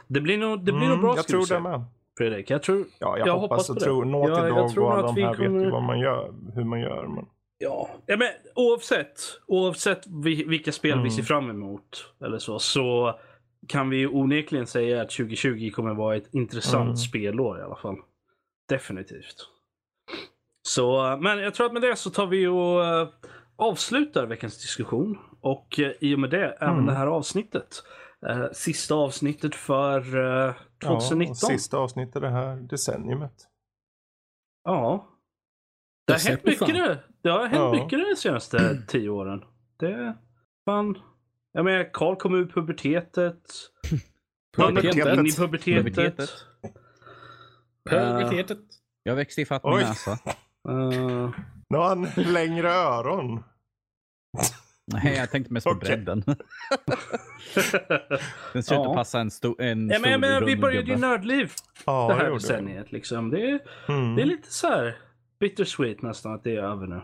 Det 0.08 0.22
blir 0.22 0.38
nog, 0.38 0.60
det 0.60 0.72
blir 0.72 0.86
mm, 0.86 0.90
nog 0.90 1.00
bra 1.00 1.16
Jag 1.16 1.28
tror 1.28 1.46
det 1.54 1.60
med. 1.60 1.84
Fredrik. 2.18 2.50
Jag 2.50 2.64
tror, 2.64 2.86
Ja, 3.00 3.18
jag, 3.18 3.28
Jag 3.28 3.34
hoppas, 3.40 3.50
hoppas 3.50 3.70
och 3.70 3.76
på 3.76 3.80
det. 3.80 3.86
tror. 3.86 4.06
Naughty 4.06 4.32
Ja, 4.32 4.68
Dog 4.68 4.78
och 4.86 4.94
alla 4.94 5.02
de 5.02 5.22
här 5.22 5.30
vet 5.30 5.38
kommer- 5.38 5.64
ju 5.66 5.72
vad 5.72 5.84
man 5.84 6.00
gör, 6.00 6.34
hur 6.56 6.64
man 6.64 6.80
gör. 6.80 7.08
Men... 7.08 7.26
Ja, 7.58 7.90
ja 8.06 8.18
men 8.18 8.28
oavsett, 8.56 9.20
oavsett 9.48 10.04
vi- 10.24 10.44
vilka 10.44 10.72
spel 10.72 10.92
Mm. 10.92 11.04
vi 11.04 11.10
ser 11.10 11.24
fram 11.24 11.50
emot 11.50 12.14
eller 12.26 12.38
så, 12.40 12.60
så 12.60 13.20
kan 13.68 13.90
vi 13.90 13.98
ju 13.98 14.08
onekligen 14.08 14.68
säga 14.68 15.02
att 15.02 15.10
2020 15.10 15.72
kommer 15.72 15.94
vara 15.94 16.16
ett 16.16 16.34
intressant 16.34 16.84
Mm. 16.86 16.96
spelår 16.98 17.60
i 17.60 17.62
alla 17.62 17.76
fall. 17.76 17.96
Definitivt. 18.70 19.36
Så, 20.68 21.18
men 21.22 21.40
jag 21.40 21.54
tror 21.54 21.66
att 21.68 21.74
med 21.74 21.82
det 21.82 21.96
så 21.96 22.10
tar 22.10 22.28
vi 22.28 22.48
och 22.48 22.86
eh, 22.86 23.08
avslutar 23.56 24.26
veckans 24.26 24.62
diskussion 24.62 25.18
och 25.42 25.80
eh, 25.80 25.92
i 26.00 26.16
och 26.16 26.20
med 26.20 26.30
det 26.30 26.46
även 26.60 26.74
Mm. 26.74 26.86
det 26.86 26.94
här 26.94 27.08
avsnittet. 27.08 27.84
Eh, 28.30 28.46
sista 28.54 28.96
avsnittet 28.96 29.56
för 29.56 29.98
eh, 30.48 30.54
2019. 30.84 31.26
Ja, 31.28 31.32
och 31.32 31.38
sista 31.38 31.78
avsnittet 31.78 32.22
det 32.22 32.30
här 32.30 32.56
decenniumet. 32.56 33.34
Ja. 34.64 35.08
Det 36.08 36.14
har 36.14 36.20
hänt 36.30 36.44
mycket 36.44 36.60
fan. 36.60 36.98
det. 37.22 37.30
Har 37.30 37.42
hänt 37.42 37.54
Ja. 37.56 37.72
mycket 37.84 38.00
de 38.00 38.16
senaste 38.16 38.82
tio 38.88 39.10
åren. 39.10 39.44
Det... 39.80 40.18
Fan. 40.66 40.98
Jag 41.52 41.66
menar, 41.66 41.90
Karl 41.94 42.16
kom 42.16 42.36
ur 42.36 42.46
pubertetet. 42.46 43.42
Han 44.58 44.76
Pubertetet. 44.76 45.04
kom 45.16 45.20
in 45.20 45.26
i 45.26 45.32
pubertetet. 45.32 45.84
Pubertetet. 45.86 46.30
Pubertetet. 47.90 48.60
Jag 49.04 49.16
växte 49.16 49.42
ifatt 49.42 49.64
min 49.64 49.74
näsa. 49.80 50.12
Eh, 50.12 51.30
Nu 51.70 51.78
har 51.78 51.88
han 51.90 52.08
längre 52.16 52.70
öron. 52.72 53.44
Nej, 54.94 55.16
jag 55.18 55.32
tänkte 55.32 55.54
mest 55.54 55.64
på 55.66 55.72
Okej. 55.76 55.88
bredden. 55.98 56.24
Den 58.54 58.64
ser 58.64 58.76
Ja. 58.76 58.90
att 58.90 58.96
passa 58.96 59.20
en, 59.20 59.30
sto- 59.30 59.62
en 59.62 59.90
ja, 59.90 60.00
men, 60.00 60.12
jag 60.12 60.20
stor 60.20 60.30
menar, 60.30 60.42
vi 60.42 60.56
började 60.58 60.88
ju 60.92 60.98
nördliv 60.98 61.52
Ja, 61.86 62.08
det 62.08 62.14
här 62.14 62.24
han. 62.24 62.34
decenniet. 62.34 62.92
Liksom. 62.92 63.30
Det, 63.30 63.50
är, 63.52 63.60
Mm. 63.88 64.16
det 64.16 64.22
är 64.22 64.26
lite 64.26 64.54
så 64.54 64.68
här 64.68 64.98
bittersweet 65.40 66.02
nästan 66.02 66.34
att 66.34 66.44
det 66.44 66.56
är 66.56 66.62
över 66.64 66.88
nu. 66.88 67.02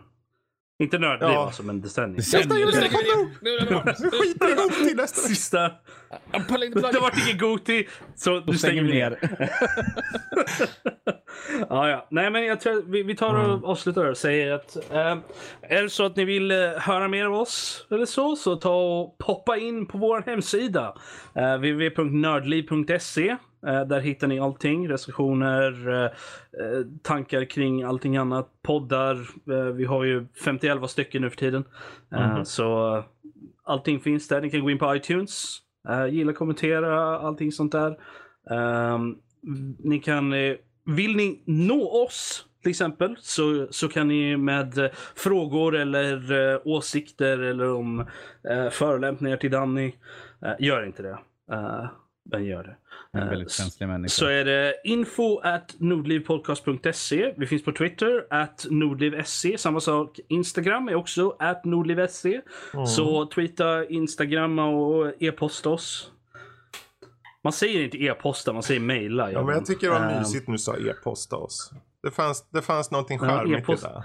Inte 0.80 0.98
nördliv 1.00 1.30
Ja. 1.30 1.46
alltså, 1.46 1.64
men 1.64 1.82
decennium. 1.82 2.22
Sen, 2.22 2.42
ju 2.42 2.66
nu 2.66 2.72
skiter 2.72 4.46
vi 4.48 4.52
ihop 4.54 4.74
till 4.74 4.98
nästa 4.98 5.22
vecka. 5.22 5.28
Sista. 5.28 5.72
Det 6.92 7.00
vart 7.02 7.18
ingen 7.28 7.38
Goti, 7.38 7.88
så 8.16 8.40
nu 8.40 8.58
stänger 8.58 8.84
vi 8.84 8.92
ner. 8.94 9.18
ja, 11.70 11.90
ja. 11.90 12.08
Nej, 12.12 12.30
men 12.32 12.46
jag 12.46 12.62
tror 12.62 12.84
vi, 12.92 13.04
vi 13.04 13.16
tar 13.16 13.34
och 13.34 13.44
Mm. 13.54 13.64
avslutar 13.64 14.06
och 14.06 14.18
säger 14.18 14.52
att 14.52 14.76
eh, 14.92 15.18
är 15.62 15.82
det 15.84 15.90
så 15.90 16.06
att 16.06 16.16
ni 16.16 16.26
vill 16.26 16.52
eh, 16.52 16.58
höra 16.78 17.08
mer 17.08 17.26
av 17.26 17.34
oss 17.34 17.88
eller 17.92 18.06
så, 18.06 18.36
så 18.36 18.56
ta 18.56 18.76
och 18.76 19.18
poppa 19.18 19.58
in 19.58 19.86
på 19.86 19.98
vår 19.98 20.24
hemsida. 20.26 20.96
Eh, 21.36 21.54
www.nördliv.se. 21.58 23.38
Eh, 23.68 23.86
där 23.86 24.00
hittar 24.00 24.28
ni 24.28 24.40
allting. 24.40 24.90
Recensioner, 24.90 25.90
eh, 25.90 26.04
eh, 26.04 26.86
tankar 27.02 27.46
kring 27.46 27.84
allting 27.84 28.18
annat. 28.18 28.50
Poddar. 28.62 29.18
Vi 29.72 29.86
har 29.86 30.04
ju 30.04 30.26
51 30.46 30.88
stycken 30.88 31.22
nu 31.22 31.30
för 31.30 31.38
tiden. 31.38 31.64
Mhm. 32.12 32.46
Så 32.46 33.04
allting 33.64 34.00
finns 34.00 34.28
där. 34.28 34.42
Ni 34.42 34.50
kan 34.50 34.62
gå 34.62 34.70
in 34.70 34.80
på 34.80 34.96
iTunes. 34.96 35.58
Gilla, 36.10 36.34
kommentera, 36.34 37.20
allting 37.20 37.52
sånt 37.52 37.72
där. 37.72 37.98
Ni 39.78 40.00
kan, 40.00 40.32
vill 40.86 41.16
ni 41.16 41.44
nå 41.46 42.04
oss 42.04 42.46
till 42.62 42.70
exempel 42.70 43.16
så, 43.20 43.68
så 43.70 43.88
kan 43.88 44.08
ni 44.08 44.38
med 44.38 44.92
frågor 45.16 45.76
eller 45.76 46.62
åsikter 46.68 47.40
eller 47.40 47.74
om 47.74 48.06
förolämpningar 48.72 49.38
till 49.38 49.52
Danny, 49.52 49.94
gör 50.60 50.86
inte 50.86 51.04
det. 51.04 51.18
Men 52.24 52.46
gör 52.46 52.64
det. 52.64 52.76
En 53.20 53.30
väldigt 53.30 53.52
känslig 53.52 53.88
människa. 53.88 54.10
Så 54.10 54.26
är 54.26 54.46
det 54.46 54.76
info 54.84 55.40
at 55.40 55.76
nordlivpodcast.se. 55.78 57.34
Vi 57.38 57.48
finns 57.48 57.64
på 57.64 57.72
Twitter, 57.72 58.28
at 58.30 58.66
nordliv.se. 58.70 59.58
Samma 59.58 59.80
sak 59.80 60.20
Instagram 60.28 60.90
är 60.90 60.96
också 60.96 61.36
at 61.40 61.66
nordliv.se. 61.66 62.42
Mm. 62.74 62.86
Så 62.86 63.26
tweeta, 63.26 63.86
instagramma 63.86 64.66
och 64.66 65.14
e-posta 65.20 65.70
oss. 65.70 66.12
Man 67.44 67.54
säger 67.54 67.84
inte 67.84 67.98
e-posta, 67.98 68.54
man 68.54 68.64
säger 68.64 68.80
mejla. 68.80 69.32
Ja, 69.32 69.44
men 69.44 69.56
jag 69.56 69.66
tycker 69.66 69.88
det 69.88 70.00
var 70.00 70.12
uh, 70.12 70.20
mysigt 70.20 70.48
nu 70.48 70.58
sa 70.58 70.78
e-posta 70.78 71.36
oss. 71.36 71.72
Det 72.04 72.12
fanns, 72.12 72.50
det 72.50 72.62
fanns 72.62 72.92
någonting 72.92 73.20
charmigt 73.20 73.66
ja, 73.68 73.74
i 73.74 73.78
det. 73.78 74.04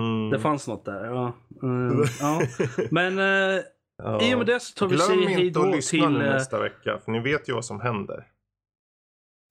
Mm. 0.00 0.30
Det 0.30 0.38
fanns 0.38 0.68
något 0.68 0.84
där, 0.84 1.04
ja. 1.04 1.32
Uh, 1.64 2.04
ja. 2.20 2.42
Men 2.90 3.18
uh, 3.18 3.60
Ja. 4.04 4.22
I 4.22 4.34
och 4.34 4.38
med 4.38 4.46
det 4.46 4.60
så 4.60 4.74
tar 4.78 4.86
vi 4.86 4.98
till... 4.98 5.16
Glöm 5.16 5.46
inte 5.46 5.60
att 5.60 5.76
lyssna 5.76 6.08
nu 6.08 6.26
eh, 6.26 6.32
nästa 6.32 6.58
vecka, 6.58 6.98
för 7.04 7.12
ni 7.12 7.20
vet 7.20 7.48
ju 7.48 7.52
vad 7.52 7.64
som 7.64 7.80
händer. 7.80 8.26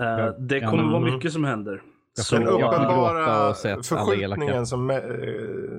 Uh, 0.04 0.40
det 0.40 0.60
kommer 0.60 0.84
mm. 0.84 0.92
vara 0.92 1.14
mycket 1.14 1.34
som 1.34 1.44
händer. 1.44 1.82
Så, 2.14 2.36
den 2.36 2.48
uppenbara 2.48 3.54
förskjutningen 3.84 4.66
som 4.66 4.90
uh, 4.90 4.98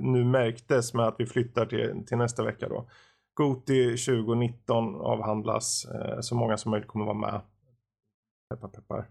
nu 0.02 0.24
märktes 0.24 0.94
med 0.94 1.06
att 1.06 1.14
vi 1.18 1.26
flyttar 1.26 1.66
till, 1.66 2.06
till 2.06 2.16
nästa 2.16 2.44
vecka 2.44 2.68
då. 2.68 2.90
Goti 3.34 3.96
2019 3.96 4.94
avhandlas. 4.94 5.86
Uh, 5.94 6.20
så 6.20 6.34
många 6.34 6.56
som 6.56 6.70
möjligt 6.70 6.88
kommer 6.88 7.04
vara 7.04 7.16
med. 7.16 7.40
Peppar 8.50 8.68
peppar. 8.68 9.06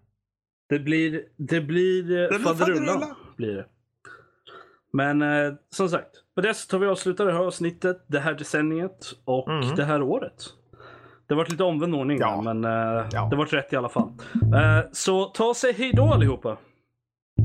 Det 0.69 0.79
blir, 0.79 1.25
det 1.37 1.61
blir 1.61 2.37
faderullan. 2.39 3.15
Blir 3.37 3.55
det. 3.55 3.65
Men 4.93 5.21
eh, 5.21 5.53
som 5.69 5.89
sagt, 5.89 6.23
på 6.41 6.47
det 6.47 6.53
så 6.53 6.67
tar 6.67 6.79
vi 6.79 6.87
avsluta 6.87 7.25
det 7.25 7.33
här 7.33 7.39
avsnittet, 7.39 8.03
det 8.07 8.19
här 8.19 8.33
decenniet 8.33 9.13
och 9.25 9.49
mm. 9.49 9.75
det 9.75 9.83
här 9.83 10.01
året. 10.01 10.43
Det 11.27 11.33
har 11.33 11.37
varit 11.37 11.51
lite 11.51 11.63
omvänd 11.63 11.95
ordning 11.95 12.17
ja. 12.19 12.41
men 12.41 12.65
eh, 12.65 12.71
ja. 12.71 13.05
det 13.11 13.19
har 13.19 13.35
varit 13.35 13.53
rätt 13.53 13.73
i 13.73 13.75
alla 13.75 13.89
fall. 13.89 14.09
Eh, 14.33 14.89
så 14.91 15.25
ta 15.25 15.45
och 15.45 15.55
säg 15.55 15.73
hej 15.73 15.91
då 15.93 16.03
allihopa. 16.03 16.57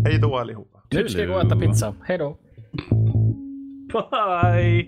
Hej 0.04 0.18
då 0.18 0.36
allihopa. 0.36 0.82
Nu 0.90 1.08
ska 1.08 1.20
jag 1.20 1.28
gå 1.28 1.34
och 1.34 1.44
äta 1.44 1.56
pizza. 1.56 1.94
Hej 2.04 2.18
då. 2.18 2.36
Bye. 4.10 4.86